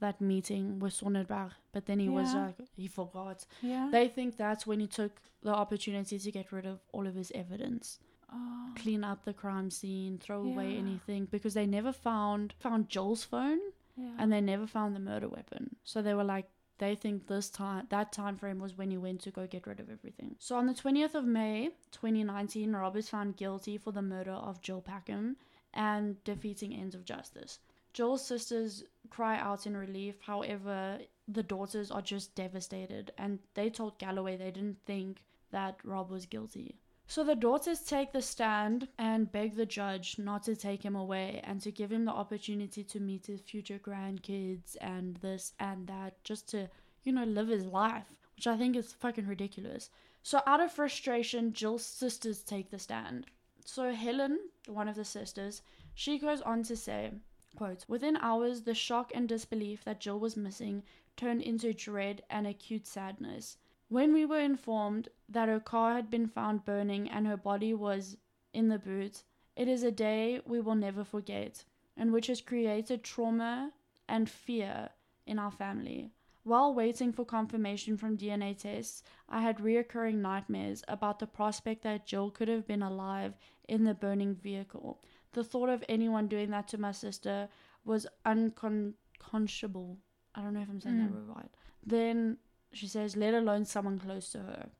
that 0.00 0.20
meeting 0.20 0.78
with 0.78 0.92
Sonnenberg, 0.92 1.52
but 1.72 1.86
then 1.86 1.98
he 1.98 2.08
was 2.08 2.34
like 2.34 2.56
he 2.76 2.88
forgot. 2.88 3.46
Yeah. 3.62 3.88
They 3.90 4.08
think 4.08 4.36
that's 4.36 4.66
when 4.66 4.80
he 4.80 4.86
took 4.86 5.20
the 5.42 5.54
opportunity 5.54 6.18
to 6.18 6.30
get 6.32 6.52
rid 6.52 6.66
of 6.66 6.80
all 6.92 7.06
of 7.06 7.14
his 7.14 7.32
evidence, 7.34 7.98
oh. 8.32 8.70
clean 8.76 9.04
up 9.04 9.24
the 9.24 9.32
crime 9.32 9.70
scene, 9.70 10.18
throw 10.18 10.42
away 10.42 10.76
anything 10.76 11.26
because 11.30 11.54
they 11.54 11.66
never 11.66 11.92
found 11.92 12.54
found 12.58 12.88
Gill's 12.88 13.24
phone 13.24 13.60
yeah. 13.96 14.12
and 14.18 14.32
they 14.32 14.40
never 14.40 14.66
found 14.66 14.94
the 14.94 15.00
murder 15.00 15.28
weapon. 15.28 15.76
So 15.84 16.02
they 16.02 16.14
were 16.14 16.24
like, 16.24 16.46
they 16.78 16.94
think 16.94 17.26
this 17.26 17.50
time, 17.50 17.86
that 17.90 18.10
time 18.10 18.36
frame 18.36 18.58
was 18.58 18.76
when 18.76 18.90
he 18.90 18.96
went 18.96 19.20
to 19.22 19.30
go 19.30 19.46
get 19.46 19.66
rid 19.66 19.80
of 19.80 19.90
everything. 19.90 20.36
So 20.38 20.56
on 20.56 20.66
the 20.66 20.72
20th 20.72 21.14
of 21.14 21.24
May, 21.24 21.68
2019, 21.92 22.72
Rob 22.72 22.96
is 22.96 23.08
found 23.08 23.36
guilty 23.36 23.76
for 23.76 23.92
the 23.92 24.02
murder 24.02 24.32
of 24.32 24.62
Gill 24.62 24.80
Packham 24.80 25.36
and 25.74 26.22
defeating 26.24 26.74
ends 26.74 26.94
of 26.94 27.04
justice. 27.04 27.58
Gill's 27.92 28.24
sisters 28.26 28.84
cry 29.10 29.38
out 29.38 29.66
in 29.66 29.76
relief. 29.76 30.16
However, 30.20 30.98
the 31.26 31.42
daughters 31.42 31.90
are 31.90 32.02
just 32.02 32.34
devastated, 32.34 33.12
and 33.18 33.38
they 33.54 33.70
told 33.70 33.98
Galloway 33.98 34.36
they 34.36 34.50
didn't 34.50 34.84
think 34.84 35.22
that 35.50 35.78
Rob 35.84 36.10
was 36.10 36.26
guilty. 36.26 36.78
So 37.06 37.24
the 37.24 37.34
daughters 37.34 37.80
take 37.80 38.12
the 38.12 38.22
stand 38.22 38.86
and 38.96 39.32
beg 39.32 39.56
the 39.56 39.66
judge 39.66 40.16
not 40.16 40.44
to 40.44 40.54
take 40.54 40.84
him 40.84 40.94
away 40.94 41.40
and 41.42 41.60
to 41.62 41.72
give 41.72 41.90
him 41.90 42.04
the 42.04 42.12
opportunity 42.12 42.84
to 42.84 43.00
meet 43.00 43.26
his 43.26 43.40
future 43.40 43.80
grandkids 43.80 44.76
and 44.80 45.16
this 45.16 45.52
and 45.58 45.88
that, 45.88 46.22
just 46.22 46.48
to, 46.50 46.68
you 47.02 47.12
know, 47.12 47.24
live 47.24 47.48
his 47.48 47.66
life, 47.66 48.06
which 48.36 48.46
I 48.46 48.56
think 48.56 48.76
is 48.76 48.92
fucking 48.92 49.26
ridiculous. 49.26 49.90
So 50.22 50.40
out 50.46 50.60
of 50.60 50.70
frustration, 50.70 51.50
Gill's 51.50 51.84
sisters 51.84 52.42
take 52.42 52.70
the 52.70 52.78
stand. 52.78 53.26
So 53.64 53.92
Helen, 53.92 54.38
one 54.68 54.88
of 54.88 54.94
the 54.94 55.04
sisters, 55.04 55.62
she 55.94 56.18
goes 56.18 56.40
on 56.42 56.62
to 56.64 56.76
say, 56.76 57.10
quote, 57.56 57.84
Within 57.88 58.16
hours, 58.18 58.62
the 58.62 58.74
shock 58.74 59.12
and 59.14 59.28
disbelief 59.28 59.84
that 59.84 60.00
Gill 60.00 60.18
was 60.18 60.36
missing 60.36 60.82
turned 61.16 61.42
into 61.42 61.72
dread 61.72 62.22
and 62.30 62.46
acute 62.46 62.86
sadness. 62.86 63.58
When 63.88 64.12
we 64.12 64.24
were 64.24 64.40
informed 64.40 65.08
that 65.28 65.48
her 65.48 65.60
car 65.60 65.94
had 65.94 66.10
been 66.10 66.28
found 66.28 66.64
burning 66.64 67.10
and 67.10 67.26
her 67.26 67.36
body 67.36 67.74
was 67.74 68.16
in 68.52 68.68
the 68.68 68.78
boot, 68.78 69.24
it 69.56 69.68
is 69.68 69.82
a 69.82 69.90
day 69.90 70.40
we 70.46 70.60
will 70.60 70.74
never 70.74 71.04
forget, 71.04 71.64
and 71.96 72.12
which 72.12 72.28
has 72.28 72.40
created 72.40 73.02
trauma 73.02 73.72
and 74.08 74.30
fear 74.30 74.90
in 75.26 75.38
our 75.38 75.50
family. 75.50 76.12
While 76.42 76.72
waiting 76.72 77.12
for 77.12 77.24
confirmation 77.26 77.96
from 77.96 78.16
DNA 78.16 78.56
tests, 78.56 79.02
I 79.28 79.42
had 79.42 79.58
reoccurring 79.58 80.16
nightmares 80.16 80.82
about 80.88 81.18
the 81.18 81.26
prospect 81.26 81.82
that 81.82 82.06
Gill 82.06 82.30
could 82.30 82.48
have 82.48 82.66
been 82.66 82.82
alive 82.82 83.34
in 83.68 83.84
the 83.84 83.94
burning 83.94 84.34
vehicle. 84.34 85.02
The 85.32 85.44
thought 85.44 85.68
of 85.68 85.84
anyone 85.88 86.26
doing 86.28 86.50
that 86.50 86.68
to 86.68 86.78
my 86.78 86.92
sister 86.92 87.48
was 87.84 88.06
unconscionable. 88.24 89.98
I 90.34 90.42
don't 90.42 90.54
know 90.54 90.60
if 90.60 90.68
I'm 90.68 90.80
saying 90.80 90.98
that 90.98 91.10
Mm. 91.10 91.14
word 91.14 91.28
right. 91.36 91.50
Then 91.84 92.38
she 92.72 92.86
says, 92.86 93.16
let 93.16 93.34
alone 93.34 93.64
someone 93.64 93.98
close 93.98 94.30
to 94.32 94.38
her. 94.40 94.70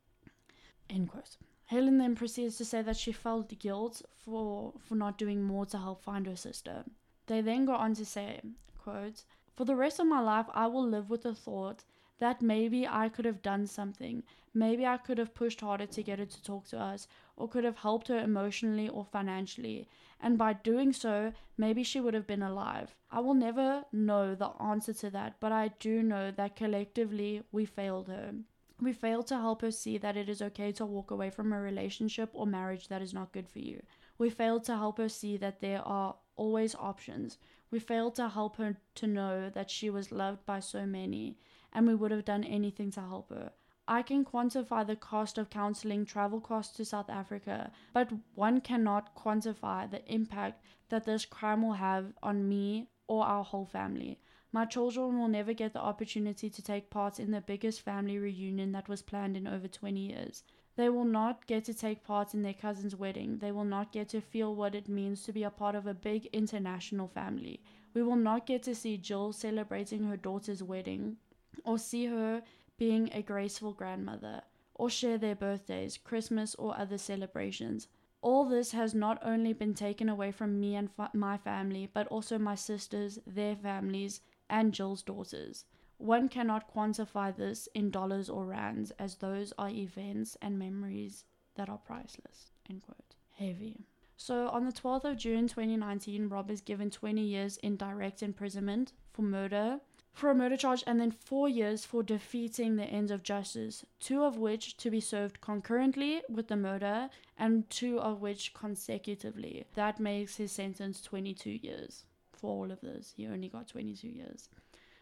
End 0.88 1.08
quote. 1.08 1.36
Helen 1.66 1.98
then 1.98 2.16
proceeds 2.16 2.56
to 2.58 2.64
say 2.64 2.82
that 2.82 2.96
she 2.96 3.12
felt 3.12 3.56
guilt 3.58 4.02
for 4.16 4.74
for 4.80 4.96
not 4.96 5.18
doing 5.18 5.42
more 5.42 5.66
to 5.66 5.78
help 5.78 6.02
find 6.02 6.26
her 6.26 6.36
sister. 6.36 6.84
They 7.26 7.40
then 7.40 7.64
go 7.64 7.74
on 7.74 7.94
to 7.94 8.04
say, 8.04 8.40
quote, 8.76 9.24
For 9.56 9.64
the 9.64 9.76
rest 9.76 10.00
of 10.00 10.06
my 10.06 10.20
life 10.20 10.46
I 10.52 10.66
will 10.66 10.86
live 10.86 11.10
with 11.10 11.22
the 11.22 11.34
thought 11.34 11.84
that 12.18 12.42
maybe 12.42 12.86
I 12.88 13.08
could 13.08 13.24
have 13.24 13.40
done 13.40 13.66
something. 13.66 14.24
Maybe 14.52 14.84
I 14.84 14.96
could 14.96 15.18
have 15.18 15.32
pushed 15.32 15.60
harder 15.60 15.86
to 15.86 16.02
get 16.02 16.18
her 16.18 16.26
to 16.26 16.42
talk 16.42 16.66
to 16.68 16.78
us, 16.78 17.06
or 17.36 17.48
could 17.48 17.64
have 17.64 17.76
helped 17.78 18.08
her 18.08 18.18
emotionally 18.18 18.88
or 18.88 19.04
financially. 19.04 19.88
And 20.22 20.36
by 20.36 20.52
doing 20.52 20.92
so, 20.92 21.32
maybe 21.56 21.82
she 21.82 22.00
would 22.00 22.14
have 22.14 22.26
been 22.26 22.42
alive. 22.42 22.94
I 23.10 23.20
will 23.20 23.34
never 23.34 23.84
know 23.90 24.34
the 24.34 24.50
answer 24.60 24.92
to 24.92 25.10
that, 25.10 25.36
but 25.40 25.50
I 25.50 25.68
do 25.78 26.02
know 26.02 26.30
that 26.30 26.56
collectively 26.56 27.42
we 27.50 27.64
failed 27.64 28.08
her. 28.08 28.34
We 28.80 28.92
failed 28.92 29.26
to 29.28 29.36
help 29.36 29.62
her 29.62 29.70
see 29.70 29.98
that 29.98 30.16
it 30.16 30.28
is 30.28 30.42
okay 30.42 30.72
to 30.72 30.86
walk 30.86 31.10
away 31.10 31.30
from 31.30 31.52
a 31.52 31.60
relationship 31.60 32.30
or 32.32 32.46
marriage 32.46 32.88
that 32.88 33.02
is 33.02 33.14
not 33.14 33.32
good 33.32 33.48
for 33.48 33.58
you. 33.58 33.82
We 34.18 34.30
failed 34.30 34.64
to 34.64 34.76
help 34.76 34.98
her 34.98 35.08
see 35.08 35.36
that 35.38 35.60
there 35.60 35.82
are 35.86 36.16
always 36.36 36.74
options. 36.74 37.38
We 37.70 37.78
failed 37.78 38.14
to 38.16 38.28
help 38.28 38.56
her 38.56 38.76
to 38.96 39.06
know 39.06 39.50
that 39.50 39.70
she 39.70 39.90
was 39.90 40.12
loved 40.12 40.44
by 40.44 40.60
so 40.60 40.84
many, 40.86 41.38
and 41.72 41.86
we 41.86 41.94
would 41.94 42.10
have 42.10 42.24
done 42.24 42.44
anything 42.44 42.90
to 42.92 43.00
help 43.00 43.30
her. 43.30 43.52
I 43.92 44.02
can 44.02 44.24
quantify 44.24 44.86
the 44.86 44.94
cost 44.94 45.36
of 45.36 45.50
counseling 45.50 46.06
travel 46.06 46.40
costs 46.40 46.76
to 46.76 46.84
South 46.84 47.10
Africa, 47.10 47.72
but 47.92 48.12
one 48.36 48.60
cannot 48.60 49.16
quantify 49.16 49.90
the 49.90 50.06
impact 50.06 50.62
that 50.90 51.06
this 51.06 51.24
crime 51.24 51.62
will 51.62 51.72
have 51.72 52.12
on 52.22 52.48
me 52.48 52.86
or 53.08 53.24
our 53.24 53.42
whole 53.42 53.66
family. 53.66 54.20
My 54.52 54.64
children 54.64 55.18
will 55.18 55.26
never 55.26 55.52
get 55.52 55.72
the 55.72 55.80
opportunity 55.80 56.48
to 56.48 56.62
take 56.62 56.88
part 56.88 57.18
in 57.18 57.32
the 57.32 57.40
biggest 57.40 57.80
family 57.80 58.16
reunion 58.16 58.70
that 58.70 58.88
was 58.88 59.02
planned 59.02 59.36
in 59.36 59.48
over 59.48 59.66
20 59.66 59.98
years. 59.98 60.44
They 60.76 60.88
will 60.88 61.04
not 61.04 61.48
get 61.48 61.64
to 61.64 61.74
take 61.74 62.04
part 62.04 62.32
in 62.32 62.42
their 62.42 62.54
cousin's 62.54 62.94
wedding. 62.94 63.38
They 63.38 63.50
will 63.50 63.64
not 63.64 63.90
get 63.90 64.08
to 64.10 64.20
feel 64.20 64.54
what 64.54 64.76
it 64.76 64.88
means 64.88 65.24
to 65.24 65.32
be 65.32 65.42
a 65.42 65.50
part 65.50 65.74
of 65.74 65.88
a 65.88 65.94
big 65.94 66.26
international 66.26 67.08
family. 67.08 67.60
We 67.92 68.04
will 68.04 68.14
not 68.14 68.46
get 68.46 68.62
to 68.62 68.74
see 68.76 68.96
Gill 68.98 69.32
celebrating 69.32 70.04
her 70.04 70.16
daughter's 70.16 70.62
wedding, 70.62 71.16
or 71.64 71.78
see 71.78 72.06
her 72.06 72.42
being 72.80 73.10
a 73.12 73.20
graceful 73.20 73.74
grandmother, 73.74 74.40
or 74.74 74.88
share 74.88 75.18
their 75.18 75.34
birthdays, 75.34 75.98
Christmas, 75.98 76.54
or 76.54 76.74
other 76.74 76.96
celebrations. 76.96 77.88
All 78.22 78.48
this 78.48 78.72
has 78.72 78.94
not 78.94 79.18
only 79.22 79.52
been 79.52 79.74
taken 79.74 80.08
away 80.08 80.32
from 80.32 80.58
me 80.58 80.74
and 80.76 80.90
fa- 80.90 81.10
my 81.12 81.36
family, 81.36 81.90
but 81.92 82.06
also 82.06 82.38
my 82.38 82.54
sisters, 82.54 83.18
their 83.26 83.54
families, 83.54 84.22
and 84.48 84.72
Gill's 84.72 85.02
daughters. 85.02 85.66
One 85.98 86.30
cannot 86.30 86.74
quantify 86.74 87.36
this 87.36 87.68
in 87.74 87.90
dollars 87.90 88.30
or 88.30 88.46
rands, 88.46 88.92
as 88.92 89.16
those 89.16 89.52
are 89.58 89.68
events 89.68 90.38
and 90.40 90.58
memories 90.58 91.24
that 91.56 91.68
are 91.68 91.76
priceless. 91.76 92.50
End 92.70 92.80
quote. 92.80 93.14
Heavy. 93.36 93.84
So 94.16 94.48
on 94.48 94.64
the 94.64 94.72
12th 94.72 95.04
of 95.04 95.18
June 95.18 95.48
2019, 95.48 96.30
Rob 96.30 96.50
is 96.50 96.62
given 96.62 96.88
20 96.88 97.20
years 97.20 97.58
in 97.58 97.76
direct 97.76 98.22
imprisonment 98.22 98.94
for 99.12 99.20
murder 99.20 99.80
for 100.12 100.30
a 100.30 100.34
murder 100.34 100.56
charge 100.56 100.84
and 100.86 101.00
then 101.00 101.10
four 101.10 101.48
years 101.48 101.84
for 101.84 102.02
defeating 102.02 102.76
the 102.76 102.84
ends 102.84 103.10
of 103.10 103.22
justice, 103.22 103.84
two 104.00 104.22
of 104.24 104.36
which 104.38 104.76
to 104.78 104.90
be 104.90 105.00
served 105.00 105.40
concurrently 105.40 106.22
with 106.28 106.48
the 106.48 106.56
murder 106.56 107.08
and 107.38 107.68
two 107.70 107.98
of 108.00 108.20
which 108.20 108.52
consecutively. 108.52 109.64
That 109.74 110.00
makes 110.00 110.36
his 110.36 110.52
sentence 110.52 111.00
22 111.00 111.50
years 111.50 112.04
for 112.32 112.50
all 112.50 112.70
of 112.70 112.80
this. 112.80 113.14
He 113.16 113.26
only 113.26 113.48
got 113.48 113.68
22 113.68 114.08
years. 114.08 114.48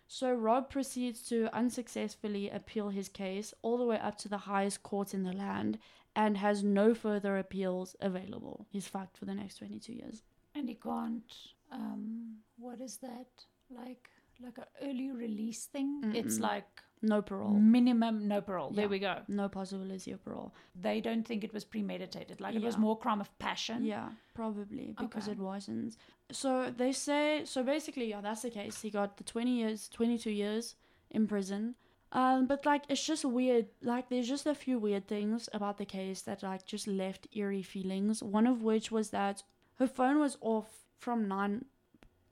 So 0.07 0.33
Rob 0.33 0.71
proceeds 0.71 1.21
to 1.29 1.55
unsuccessfully 1.55 2.49
appeal 2.49 2.89
his 2.89 3.09
case 3.09 3.53
all 3.61 3.77
the 3.77 3.85
way 3.85 3.99
up 3.99 4.17
to 4.19 4.29
the 4.29 4.39
highest 4.39 4.83
court 4.83 5.13
in 5.13 5.23
the 5.23 5.35
land 5.35 5.79
and 6.17 6.39
has 6.39 6.65
no 6.65 6.95
further 6.95 7.37
appeals 7.37 7.95
available. 8.01 8.67
He's 8.71 8.89
fucked 8.89 9.19
for 9.19 9.27
the 9.27 9.35
next 9.35 9.57
22 9.59 9.93
years. 9.93 10.23
And 10.55 10.69
he 10.69 10.75
can't. 10.75 11.33
Um, 11.71 12.39
what 12.59 12.81
is 12.81 12.97
that? 12.99 13.27
Like 13.71 14.09
like 14.43 14.59
an 14.59 14.65
early 14.82 15.10
release 15.10 15.66
thing. 15.66 16.12
It's 16.15 16.39
Mm-mm. 16.39 16.43
like 16.43 16.65
No 17.02 17.23
parole. 17.23 17.51
minimum 17.55 18.28
no 18.28 18.40
parole. 18.40 18.70
There 18.70 18.89
we 18.89 18.98
go. 18.98 19.20
No 19.28 19.48
possibility 19.48 20.12
of 20.12 20.24
parole. 20.24 20.52
They 20.81 21.01
don't 21.01 21.24
think 21.27 21.44
it 21.44 21.52
was 21.52 21.65
premeditated. 21.65 22.40
Like 22.40 22.55
it 22.55 22.62
was 22.62 22.77
more 22.78 22.97
crime 22.98 23.20
of 23.20 23.36
passion. 23.39 23.85
Yeah, 23.85 24.09
probably 24.35 24.94
because 24.98 25.24
Okay. 25.28 25.32
it 25.32 25.39
wasn't. 25.39 25.97
So 26.31 26.73
they 26.77 26.93
say 26.93 27.43
so 27.44 27.62
basically, 27.62 28.10
yeah, 28.10 28.20
that's 28.20 28.43
the 28.43 28.51
case. 28.51 28.81
He 28.82 28.90
got 28.90 29.16
the 29.16 29.24
twenty 29.24 29.59
years, 29.59 29.89
twenty 29.89 30.19
two 30.19 30.31
years 30.32 30.77
in 31.10 31.27
prison. 31.27 31.74
Um, 32.10 32.47
but 32.47 32.65
like 32.65 32.85
it's 32.89 33.05
just 33.05 33.24
weird. 33.24 33.66
Like 33.82 34.09
there's 34.09 34.28
just 34.28 34.47
a 34.47 34.55
few 34.55 34.78
weird 34.78 35.06
things 35.09 35.48
about 35.52 35.77
the 35.78 35.85
case 35.85 36.23
that 36.23 36.43
like 36.43 36.65
just 36.65 36.86
left 36.86 37.27
eerie 37.32 37.62
feelings. 37.62 38.23
One 38.23 38.47
of 38.47 38.62
which 38.62 38.90
was 38.90 39.10
that 39.10 39.43
her 39.78 39.86
phone 39.86 40.19
was 40.19 40.39
off 40.40 40.69
from 40.98 41.28
nine 41.28 41.66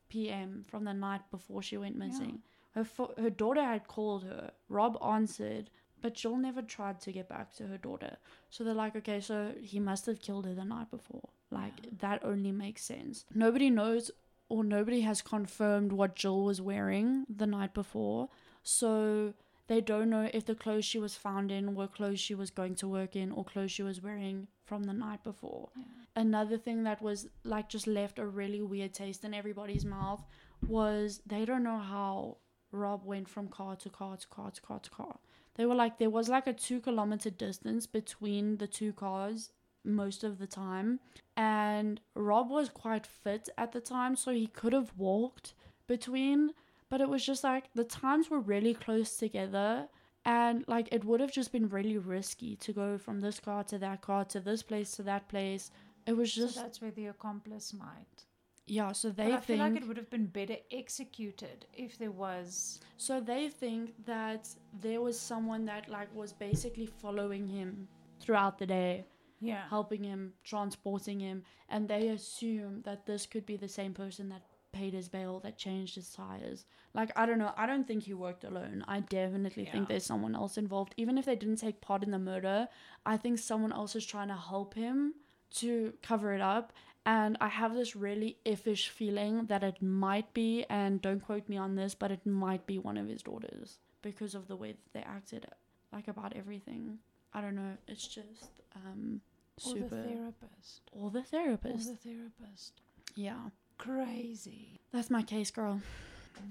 p.m. 0.08 0.62
from 0.68 0.84
the 0.84 0.94
night 0.94 1.22
before 1.30 1.62
she 1.62 1.76
went 1.76 1.96
missing. 1.96 2.40
Her 2.74 2.84
fo- 2.84 3.14
her 3.18 3.30
daughter 3.30 3.62
had 3.62 3.86
called 3.88 4.24
her. 4.24 4.50
Rob 4.68 4.98
answered, 5.02 5.70
but 6.02 6.14
Gill 6.14 6.36
never 6.36 6.62
tried 6.62 7.00
to 7.02 7.12
get 7.12 7.28
back 7.28 7.54
to 7.56 7.66
her 7.68 7.78
daughter. 7.78 8.16
So 8.50 8.64
they're 8.64 8.74
like, 8.74 8.94
okay, 8.96 9.20
so 9.20 9.52
he 9.60 9.80
must 9.80 10.06
have 10.06 10.20
killed 10.20 10.44
her 10.46 10.54
the 10.54 10.64
night 10.64 10.90
before. 10.90 11.28
Like 11.50 11.72
Yeah. 11.82 11.90
that 12.00 12.24
only 12.24 12.52
makes 12.52 12.82
sense. 12.84 13.24
Nobody 13.34 13.70
knows 13.70 14.10
or 14.48 14.62
nobody 14.62 15.00
has 15.00 15.22
confirmed 15.22 15.92
what 15.92 16.14
Gill 16.16 16.42
was 16.44 16.60
wearing 16.60 17.24
the 17.28 17.46
night 17.46 17.72
before. 17.74 18.28
So 18.62 19.32
they 19.68 19.80
don't 19.80 20.10
know 20.10 20.28
if 20.32 20.44
the 20.44 20.54
clothes 20.54 20.84
she 20.84 20.98
was 20.98 21.16
found 21.16 21.50
in 21.50 21.74
were 21.74 21.88
clothes 21.88 22.20
she 22.20 22.34
was 22.34 22.50
going 22.50 22.74
to 22.76 22.88
work 22.88 23.16
in 23.16 23.32
or 23.32 23.44
clothes 23.44 23.72
she 23.72 23.82
was 23.82 24.00
wearing 24.00 24.46
from 24.64 24.84
the 24.84 24.92
night 24.92 25.22
before. 25.24 25.68
Yeah. 25.76 25.84
Another 26.14 26.56
thing 26.56 26.84
that 26.84 27.02
was 27.02 27.28
like 27.44 27.68
just 27.68 27.86
left 27.86 28.18
a 28.18 28.26
really 28.26 28.62
weird 28.62 28.94
taste 28.94 29.24
in 29.24 29.34
everybody's 29.34 29.84
mouth 29.84 30.24
was 30.66 31.20
they 31.26 31.44
don't 31.44 31.64
know 31.64 31.78
how 31.78 32.38
Rob 32.72 33.04
went 33.04 33.28
from 33.28 33.48
car 33.48 33.76
to 33.76 33.88
car 33.88 34.16
to 34.16 34.26
car 34.28 34.50
to 34.50 34.60
car 34.60 34.78
to 34.80 34.90
car. 34.90 35.18
They 35.56 35.66
were 35.66 35.74
like 35.74 35.98
there 35.98 36.10
was 36.10 36.28
like 36.28 36.46
a 36.46 36.52
two 36.52 36.80
kilometer 36.80 37.30
distance 37.30 37.86
between 37.86 38.58
the 38.58 38.66
two 38.66 38.92
cars 38.92 39.50
most 39.84 40.24
of 40.24 40.38
the 40.38 40.46
time. 40.46 41.00
And 41.36 42.00
Rob 42.14 42.50
was 42.50 42.68
quite 42.68 43.06
fit 43.06 43.48
at 43.56 43.72
the 43.72 43.80
time, 43.80 44.16
so 44.16 44.32
he 44.32 44.46
could 44.46 44.72
have 44.72 44.92
walked 44.96 45.54
between, 45.86 46.52
but 46.88 47.00
it 47.00 47.08
was 47.08 47.24
just 47.24 47.44
like 47.44 47.64
the 47.74 47.84
times 47.84 48.30
were 48.30 48.40
really 48.40 48.74
close 48.74 49.16
together. 49.16 49.88
And 50.24 50.64
like 50.66 50.88
it 50.90 51.04
would 51.04 51.20
have 51.20 51.30
just 51.30 51.52
been 51.52 51.68
really 51.68 51.98
risky 51.98 52.56
to 52.56 52.72
go 52.72 52.98
from 52.98 53.20
this 53.20 53.38
car 53.38 53.62
to 53.64 53.78
that 53.78 54.00
car 54.02 54.24
to 54.26 54.40
this 54.40 54.62
place 54.62 54.90
to 54.92 55.02
that 55.04 55.28
place. 55.28 55.70
It 56.06 56.16
was 56.16 56.32
just 56.34 56.54
so 56.54 56.62
that's 56.62 56.80
where 56.80 56.90
the 56.90 57.06
accomplice 57.06 57.72
might. 57.72 58.24
yeah. 58.66 58.90
So 58.92 59.10
But 59.10 59.16
they 59.18 59.32
I 59.34 59.40
feel 59.40 59.58
like 59.58 59.76
it 59.76 59.86
would 59.86 59.96
have 59.96 60.10
been 60.10 60.26
better 60.26 60.56
executed 60.72 61.66
if 61.72 61.96
there 61.98 62.10
was. 62.10 62.80
So 62.96 63.20
they 63.20 63.48
think 63.48 63.94
that 64.04 64.48
there 64.80 65.00
was 65.00 65.18
someone 65.18 65.64
that 65.66 65.88
like 65.88 66.12
was 66.14 66.32
basically 66.32 66.86
following 66.86 67.46
him 67.46 67.86
throughout 68.20 68.58
the 68.58 68.66
day, 68.66 69.04
Yeah. 69.40 69.68
helping 69.68 70.02
him, 70.02 70.32
transporting 70.42 71.20
him, 71.20 71.44
and 71.68 71.86
they 71.88 72.08
assume 72.08 72.82
that 72.82 73.06
this 73.06 73.26
could 73.26 73.46
be 73.46 73.56
the 73.56 73.68
same 73.68 73.94
person 73.94 74.28
that 74.30 74.42
paid 74.78 74.92
his 74.94 75.08
bail, 75.16 75.34
that 75.44 75.56
changed 75.66 75.94
his 76.00 76.08
tires. 76.10 76.64
Like 76.98 77.10
I 77.20 77.26
don't 77.26 77.38
know, 77.42 77.52
I 77.56 77.66
don't 77.70 77.86
think 77.88 78.02
he 78.04 78.14
worked 78.14 78.44
alone. 78.44 78.84
I 78.96 78.98
definitely 79.00 79.64
think 79.72 79.88
there's 79.88 80.04
someone 80.12 80.34
else 80.42 80.56
involved. 80.64 80.94
Even 80.96 81.18
if 81.18 81.24
they 81.26 81.36
didn't 81.42 81.56
take 81.66 81.80
part 81.88 82.02
in 82.06 82.10
the 82.10 82.18
murder, 82.32 82.68
I 83.04 83.16
think 83.16 83.38
someone 83.38 83.72
else 83.80 83.94
is 84.00 84.06
trying 84.06 84.28
to 84.28 84.40
help 84.52 84.74
him 84.74 85.14
to 85.62 85.92
cover 86.02 86.28
it 86.38 86.40
up. 86.56 86.72
And 87.04 87.36
I 87.40 87.48
have 87.60 87.72
this 87.74 87.94
really 87.94 88.36
iffish 88.44 88.88
feeling 88.88 89.46
that 89.46 89.62
it 89.62 89.80
might 89.80 90.28
be, 90.34 90.64
and 90.68 91.00
don't 91.00 91.20
quote 91.28 91.48
me 91.48 91.56
on 91.56 91.76
this, 91.76 91.94
but 91.94 92.10
it 92.10 92.24
might 92.26 92.64
be 92.66 92.78
one 92.88 92.96
of 93.02 93.06
his 93.08 93.22
daughters 93.22 93.78
because 94.02 94.34
of 94.34 94.48
the 94.48 94.56
way 94.62 94.72
that 94.72 94.92
they 94.92 95.04
acted, 95.18 95.46
like 95.92 96.08
about 96.08 96.32
everything. 96.36 96.98
I 97.32 97.40
don't 97.42 97.54
know. 97.54 97.74
It's 97.86 98.08
just 98.08 98.50
um, 98.74 99.20
Or 99.64 99.74
the 99.74 99.80
super. 99.82 100.02
therapist. 100.02 100.80
Or 100.92 101.10
the 101.10 101.20
Or 101.20 101.22
therapist. 101.34 101.86
the 101.92 101.96
therapist. 102.10 102.72
Yeah, 103.14 103.44
Crazy. 103.78 104.80
that's 104.92 105.10
my 105.10 105.22
case, 105.22 105.50
girl. 105.50 105.80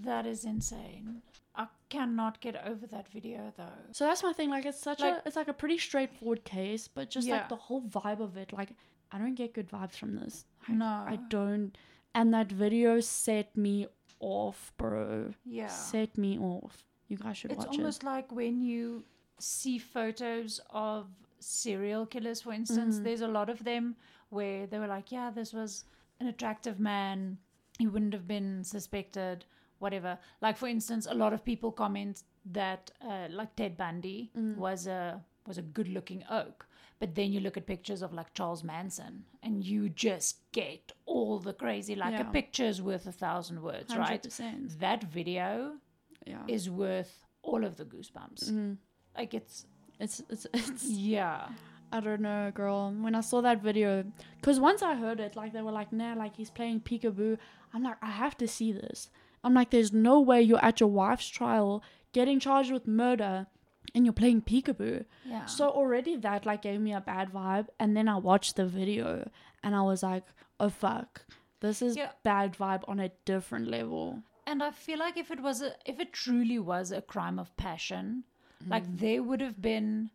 That 0.03 0.25
is 0.25 0.45
insane. 0.45 1.21
I 1.55 1.67
cannot 1.89 2.41
get 2.41 2.55
over 2.65 2.85
that 2.87 3.07
video 3.09 3.53
though. 3.57 3.69
So 3.91 4.05
that's 4.05 4.23
my 4.23 4.33
thing. 4.33 4.49
Like, 4.49 4.65
it's 4.65 4.79
such 4.79 4.99
Like- 4.99 5.15
a, 5.15 5.21
it's 5.25 5.35
like 5.35 5.47
a 5.47 5.53
pretty 5.53 5.77
straightforward 5.77 6.43
case, 6.43 6.87
but 6.87 7.09
just 7.09 7.27
Yeah. 7.27 7.37
like 7.37 7.49
the 7.49 7.55
whole 7.55 7.81
vibe 7.81 8.19
of 8.19 8.35
it, 8.37 8.51
like 8.53 8.71
I 9.11 9.17
don't 9.19 9.35
get 9.35 9.53
good 9.53 9.69
vibes 9.69 9.93
from 9.95 10.15
this. 10.15 10.45
No. 10.67 10.85
I 10.85 11.17
don't. 11.29 11.77
And 12.13 12.33
that 12.33 12.51
video 12.51 12.99
set 12.99 13.55
me 13.55 13.87
off, 14.19 14.73
bro. 14.77 15.33
Yeah. 15.45 15.67
Set 15.67 16.17
me 16.17 16.37
off. 16.39 16.83
You 17.07 17.17
guys 17.17 17.37
should 17.37 17.51
It's 17.51 17.57
watch 17.59 17.67
it. 17.67 17.69
It's 17.69 17.77
almost 17.77 18.03
like 18.03 18.31
when 18.31 18.61
you 18.61 19.03
see 19.39 19.77
photos 19.77 20.59
of 20.71 21.07
serial 21.39 22.05
killers, 22.07 22.41
for 22.41 22.51
instance, 22.53 22.97
Mhm. 22.99 23.03
there's 23.03 23.21
a 23.21 23.27
lot 23.27 23.49
of 23.49 23.63
them 23.63 23.95
where 24.29 24.65
they 24.67 24.79
were 24.79 24.87
like, 24.87 25.11
yeah, 25.11 25.29
this 25.29 25.53
was 25.53 25.85
an 26.19 26.27
attractive 26.27 26.79
man. 26.79 27.37
He 27.77 27.87
wouldn't 27.87 28.13
have 28.13 28.27
been 28.27 28.63
suspected, 28.63 29.45
whatever. 29.79 30.17
Like, 30.41 30.57
for 30.57 30.67
instance, 30.67 31.05
a 31.09 31.13
lot 31.13 31.33
of 31.33 31.43
people 31.43 31.71
comment 31.71 32.23
that, 32.45 32.91
uh, 33.01 33.27
like, 33.29 33.55
Ted 33.55 33.75
Bundy 33.77 34.31
Mm. 34.35 34.55
was 34.57 34.87
a 34.87 35.23
was 35.47 35.59
a 35.59 35.61
good 35.61 35.87
looking 35.89 36.23
oak. 36.27 36.65
But 36.97 37.13
then 37.13 37.31
you 37.31 37.39
look 37.39 37.55
at 37.55 37.67
pictures 37.67 38.01
of 38.01 38.11
like 38.13 38.33
Charles 38.33 38.63
Manson 38.63 39.25
and 39.43 39.63
you 39.63 39.89
just 39.89 40.37
get 40.53 40.91
all 41.05 41.37
the 41.37 41.53
crazy, 41.53 41.93
like 41.93 42.13
Yeah. 42.13 42.27
a 42.27 42.31
picture's 42.31 42.81
worth 42.81 43.05
a 43.05 43.11
thousand 43.11 43.61
words, 43.61 43.95
right? 43.95 44.23
100%. 44.23 44.79
That 44.79 45.03
video 45.03 45.77
Yeah. 46.25 46.43
is 46.47 46.67
worth 46.67 47.27
all 47.43 47.63
of 47.63 47.75
the 47.77 47.85
goosebumps. 47.85 48.49
Mhm. 48.49 48.77
Like 49.15 49.35
it's 49.35 49.67
It's, 49.99 50.19
it's, 50.29 50.47
it's, 50.53 50.83
yeah. 50.89 51.49
I 51.91 51.99
don't 52.01 52.21
know, 52.21 52.51
girl. 52.53 52.91
When 52.91 53.15
I 53.15 53.21
saw 53.21 53.41
that 53.41 53.61
video, 53.61 54.03
because 54.37 54.59
once 54.59 54.81
I 54.81 54.95
heard 54.95 55.19
it, 55.19 55.35
like 55.35 55.53
they 55.53 55.61
were 55.61 55.71
like, 55.71 55.93
nah, 55.93 56.13
like 56.13 56.35
he's 56.35 56.49
playing 56.49 56.81
peekaboo. 56.81 57.37
I'm 57.73 57.83
like, 57.83 57.97
I 58.01 58.11
have 58.11 58.37
to 58.37 58.47
see 58.47 58.71
this. 58.73 59.09
I'm 59.43 59.53
like, 59.53 59.69
there's 59.69 59.93
no 59.93 60.19
way 60.19 60.41
you're 60.41 60.63
at 60.63 60.79
your 60.79 60.89
wife's 60.89 61.27
trial 61.27 61.83
getting 62.13 62.39
charged 62.39 62.71
with 62.71 62.87
murder 62.87 63.47
and 63.93 64.05
you're 64.05 64.13
playing 64.13 64.41
peekaboo. 64.41 65.05
Yeah. 65.23 65.45
So 65.45 65.69
already 65.69 66.15
that 66.17 66.45
like 66.45 66.63
gave 66.63 66.81
me 66.81 66.93
a 66.93 67.01
bad 67.01 67.31
vibe. 67.31 67.67
And 67.79 67.95
then 67.95 68.07
I 68.09 68.17
watched 68.17 68.55
the 68.55 68.65
video 68.65 69.29
and 69.63 69.75
I 69.75 69.81
was 69.83 70.01
like, 70.03 70.23
oh 70.59 70.69
fuck. 70.69 71.25
This 71.61 71.81
is 71.81 71.95
Yeah. 71.95 72.11
bad 72.23 72.57
vibe 72.57 72.83
on 72.87 72.99
a 72.99 73.09
different 73.25 73.67
level. 73.69 74.23
and 74.47 74.61
I 74.61 74.69
feel 74.71 74.99
like 74.99 75.17
if 75.17 75.31
it 75.31 75.41
was 75.41 75.61
a 75.61 75.73
if 75.85 75.99
it 75.99 76.13
truly 76.13 76.59
was 76.59 76.91
a 76.91 77.01
crime 77.01 77.39
of 77.39 77.55
passion, 77.57 78.23
like 78.67 78.85
mm. 78.85 78.99
there 78.99 79.23
would 79.23 79.41
have 79.41 79.59
been 79.61 80.11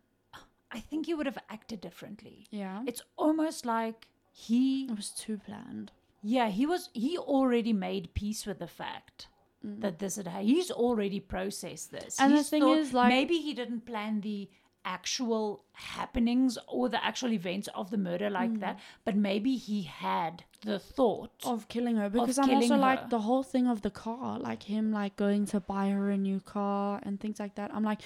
I 0.71 0.79
think 0.79 1.05
he 1.05 1.13
would 1.13 1.25
have 1.25 1.37
acted 1.49 1.81
differently. 1.81 2.47
Yeah. 2.49 2.83
It's 2.85 3.01
almost 3.17 3.65
like 3.65 4.07
he 4.31 4.85
It 4.85 4.95
was 4.95 5.09
too 5.09 5.37
planned. 5.37 5.91
yeah, 6.23 6.49
he 6.49 6.65
was 6.65 6.89
he 6.93 7.17
already 7.17 7.73
made 7.73 8.13
peace 8.13 8.45
with 8.45 8.59
the 8.59 8.67
fact 8.67 9.27
mm. 9.65 9.81
that 9.81 9.99
this 9.99 10.15
had 10.15 10.27
ha- 10.27 10.41
he's 10.41 10.71
already 10.71 11.19
processed 11.19 11.91
this. 11.91 12.19
And 12.19 12.33
the 12.33 12.37
He's 12.37 12.49
thing 12.49 12.67
is, 12.67 12.93
like- 12.93 13.09
maybe 13.09 13.37
he 13.39 13.53
didn't 13.53 13.85
plan 13.85 14.21
the 14.21 14.49
actual 14.83 15.63
happenings 15.73 16.57
or 16.67 16.89
the 16.89 17.03
actual 17.05 17.31
events 17.31 17.69
of 17.75 17.91
the 17.91 17.97
murder 17.97 18.29
like 18.29 18.51
mm. 18.51 18.59
that, 18.61 18.79
but 19.05 19.15
maybe 19.15 19.55
he 19.55 19.83
had 19.83 20.43
the 20.63 20.79
thought 20.79 21.31
of 21.43 21.67
killing 21.67 21.95
her 21.97 22.09
because 22.09 22.37
I'm 22.39 22.49
also 22.49 22.75
her. 22.75 22.79
like 22.79 23.09
the 23.09 23.19
whole 23.19 23.43
thing 23.43 23.67
of 23.67 23.81
the 23.81 23.91
car, 23.91 24.39
like 24.39 24.63
him 24.63 24.91
like 24.91 25.15
going 25.15 25.45
to 25.47 25.59
buy 25.59 25.89
her 25.89 26.09
a 26.09 26.17
new 26.17 26.39
car 26.39 26.99
and 27.03 27.19
things 27.19 27.39
like 27.39 27.55
that. 27.55 27.71
I'm 27.73 27.83
like, 27.83 28.01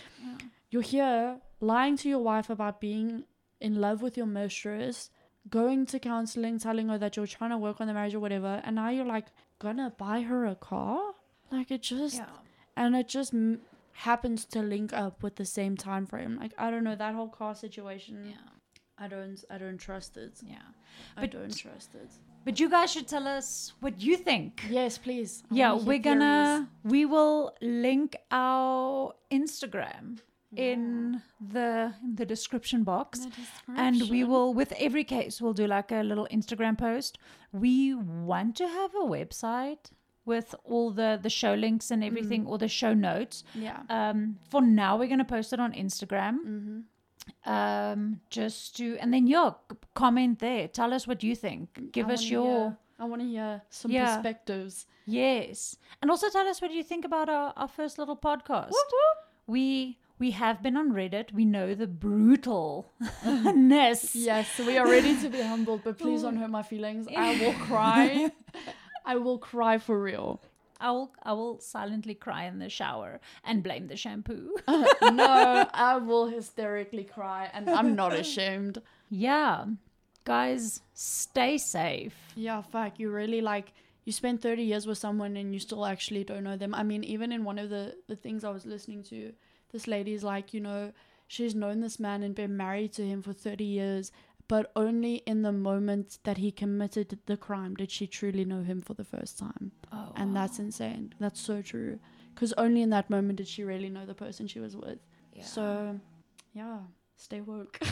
you're 0.69 0.81
here 0.81 1.39
lying 1.59 1.97
to 1.97 2.09
your 2.09 2.19
wife 2.19 2.49
about 2.49 2.81
being 2.81 3.23
in 3.59 3.79
love 3.79 4.01
with 4.01 4.17
your 4.17 4.25
mistress, 4.25 5.09
going 5.49 5.85
to 5.87 5.99
counseling, 5.99 6.59
telling 6.59 6.89
her 6.89 6.97
that 6.97 7.15
you're 7.15 7.27
trying 7.27 7.51
to 7.51 7.57
work 7.57 7.79
on 7.79 7.87
the 7.87 7.93
marriage 7.93 8.15
or 8.15 8.19
whatever, 8.19 8.61
and 8.63 8.75
now 8.75 8.89
you're 8.89 9.05
like 9.05 9.27
gonna 9.59 9.93
buy 9.97 10.21
her 10.21 10.45
a 10.45 10.55
car. 10.55 11.13
Like 11.51 11.71
it 11.71 11.81
just 11.81 12.15
yeah. 12.15 12.25
and 12.75 12.95
it 12.95 13.07
just 13.07 13.33
m- 13.33 13.61
happens 13.93 14.45
to 14.45 14.61
link 14.61 14.91
up 14.93 15.23
with 15.23 15.35
the 15.35 15.45
same 15.45 15.77
time 15.77 16.05
frame. 16.05 16.37
Like 16.39 16.53
I 16.57 16.71
don't 16.71 16.83
know 16.83 16.95
that 16.95 17.15
whole 17.15 17.29
car 17.29 17.55
situation. 17.55 18.25
Yeah. 18.29 18.51
I 18.97 19.07
don't 19.07 19.43
I 19.49 19.57
don't 19.57 19.77
trust 19.77 20.17
it. 20.17 20.33
Yeah. 20.41 20.57
But, 21.15 21.23
I 21.23 21.27
don't 21.27 21.55
trust 21.55 21.95
it. 21.95 22.09
But 22.45 22.59
you 22.59 22.69
guys 22.69 22.91
should 22.91 23.07
tell 23.07 23.27
us 23.27 23.73
what 23.79 23.99
you 24.01 24.17
think. 24.17 24.65
Yes, 24.69 24.97
please. 24.97 25.43
I 25.51 25.55
yeah, 25.55 25.73
we're 25.73 25.99
gonna 25.99 26.69
we 26.83 27.05
will 27.05 27.53
link 27.61 28.15
our 28.31 29.13
Instagram 29.31 30.19
in 30.57 31.21
the 31.39 31.93
in 32.03 32.15
the 32.15 32.25
description 32.25 32.83
box. 32.83 33.19
The 33.19 33.31
And 33.75 34.09
we 34.09 34.23
will, 34.23 34.53
with 34.53 34.73
every 34.79 35.03
case, 35.03 35.41
we'll 35.41 35.53
do 35.53 35.67
like 35.67 35.91
a 35.91 36.01
little 36.03 36.27
Instagram 36.31 36.77
post. 36.77 37.17
We 37.51 37.93
want 37.93 38.55
to 38.57 38.67
have 38.67 38.91
a 38.95 39.05
website 39.05 39.91
with 40.25 40.55
all 40.63 40.91
the 40.91 41.19
the 41.21 41.29
show 41.29 41.53
links 41.53 41.91
and 41.91 42.03
everything, 42.03 42.45
or 42.47 42.57
the 42.57 42.67
show 42.67 42.93
notes. 42.93 43.43
Yeah. 43.53 43.81
Um, 43.89 44.37
for 44.49 44.61
now, 44.61 44.97
we're 44.97 45.07
gonna 45.09 45.25
post 45.25 45.53
it 45.53 45.59
on 45.59 45.71
Instagram. 45.73 46.35
Mm-hmm. 46.47 46.79
Um, 47.51 48.21
just 48.29 48.75
to 48.77 48.97
and 48.99 49.13
then 49.13 49.27
yeah, 49.27 49.51
comment 49.93 50.39
there. 50.39 50.67
Tell 50.67 50.93
us 50.93 51.07
what 51.07 51.23
you 51.23 51.35
think. 51.35 51.91
Give 51.91 52.09
I 52.09 52.13
us 52.13 52.23
your 52.29 52.45
hear- 52.69 52.77
I 52.97 53.03
want 53.05 53.21
to 53.21 53.27
hear 53.27 53.61
some 53.69 53.91
Yeah. 53.91 54.15
perspectives. 54.15 54.85
yes, 55.05 55.75
and 56.01 56.09
also 56.09 56.29
tell 56.29 56.47
us 56.47 56.61
what 56.61 56.71
you 56.71 56.81
think 56.81 57.03
about 57.03 57.27
our, 57.29 57.51
our 57.57 57.67
first 57.67 57.97
little 57.99 58.15
podcast. 58.15 58.71
We 59.47 59.97
we 60.17 60.31
have 60.31 60.61
been 60.63 60.77
on 60.77 60.91
Reddit. 60.93 61.31
We 61.33 61.45
know 61.45 61.75
the 61.75 61.87
brutalness. 61.87 62.85
Yes, 64.15 64.47
we 64.59 64.77
are 64.77 64.87
ready 64.87 65.19
to 65.21 65.29
be 65.29 65.41
humbled, 65.41 65.81
but 65.83 65.97
please 65.97 66.21
don't 66.21 66.37
hurt 66.37 66.49
my 66.49 66.63
feelings. 66.63 67.07
I 67.15 67.39
will 67.39 67.53
cry. 67.53 68.31
I 69.05 69.17
will 69.17 69.37
cry 69.37 69.77
for 69.77 70.01
real. 70.01 70.41
I 70.79 70.91
will 70.91 71.11
I 71.23 71.33
will 71.33 71.59
silently 71.59 72.15
cry 72.15 72.45
in 72.45 72.59
the 72.59 72.69
shower 72.69 73.19
and 73.43 73.63
blame 73.63 73.87
the 73.87 73.95
shampoo. 73.95 74.55
no, 74.67 75.67
I 75.73 75.97
will 75.97 76.27
hysterically 76.27 77.03
cry, 77.05 77.49
and 77.53 77.69
I'm 77.69 77.95
not 77.95 78.13
ashamed. 78.13 78.81
yeah. 79.09 79.65
Guys, 80.25 80.81
stay 80.95 81.55
safe. 81.59 82.15
Yeah, 82.35 82.61
fuck. 82.63 82.99
You 82.99 83.11
really 83.11 83.41
like 83.41 83.73
you 84.05 84.11
spend 84.11 84.41
30 84.41 84.63
years 84.63 84.87
with 84.87 84.97
someone 84.97 85.37
and 85.37 85.53
you 85.53 85.59
still 85.59 85.85
actually 85.85 86.23
don't 86.23 86.43
know 86.43 86.57
them. 86.57 86.73
I 86.73 86.81
mean, 86.81 87.03
even 87.03 87.31
in 87.31 87.43
one 87.43 87.59
of 87.59 87.69
the 87.69 87.95
the 88.07 88.15
things 88.15 88.43
I 88.43 88.49
was 88.49 88.65
listening 88.65 89.03
to, 89.03 89.33
this 89.75 89.87
lady's 89.87 90.23
like, 90.23 90.53
you 90.53 90.61
know, 90.61 90.93
she's 91.27 91.53
known 91.53 91.81
this 91.81 91.99
man 91.99 92.23
and 92.23 92.33
been 92.33 92.55
married 92.55 92.93
to 92.93 93.05
him 93.05 93.21
for 93.21 93.33
30 93.33 93.63
years, 93.65 94.11
but 94.47 94.71
only 94.75 95.15
in 95.31 95.41
the 95.41 95.51
moment 95.51 96.19
that 96.23 96.37
he 96.37 96.49
committed 96.49 97.19
the 97.25 97.35
crime 97.35 97.75
did 97.75 97.91
she 97.91 98.07
truly 98.07 98.45
know 98.45 98.63
him 98.63 98.79
for 98.81 98.93
the 98.93 99.03
first 99.03 99.37
time. 99.37 99.73
Oh, 99.91 100.13
And 100.15 100.33
that's 100.33 100.59
insane. 100.59 101.13
That's 101.19 101.41
so 101.41 101.61
true. 101.61 101.99
Cuz 102.35 102.53
only 102.57 102.81
in 102.81 102.89
that 102.91 103.09
moment 103.09 103.37
did 103.37 103.47
she 103.49 103.63
really 103.63 103.89
know 103.89 104.05
the 104.05 104.13
person 104.25 104.47
she 104.47 104.61
was 104.61 104.75
with. 104.77 104.99
yeah. 105.33 105.43
So, 105.43 105.99
yeah, 106.53 106.79
stay 107.17 107.41
woke. 107.41 107.79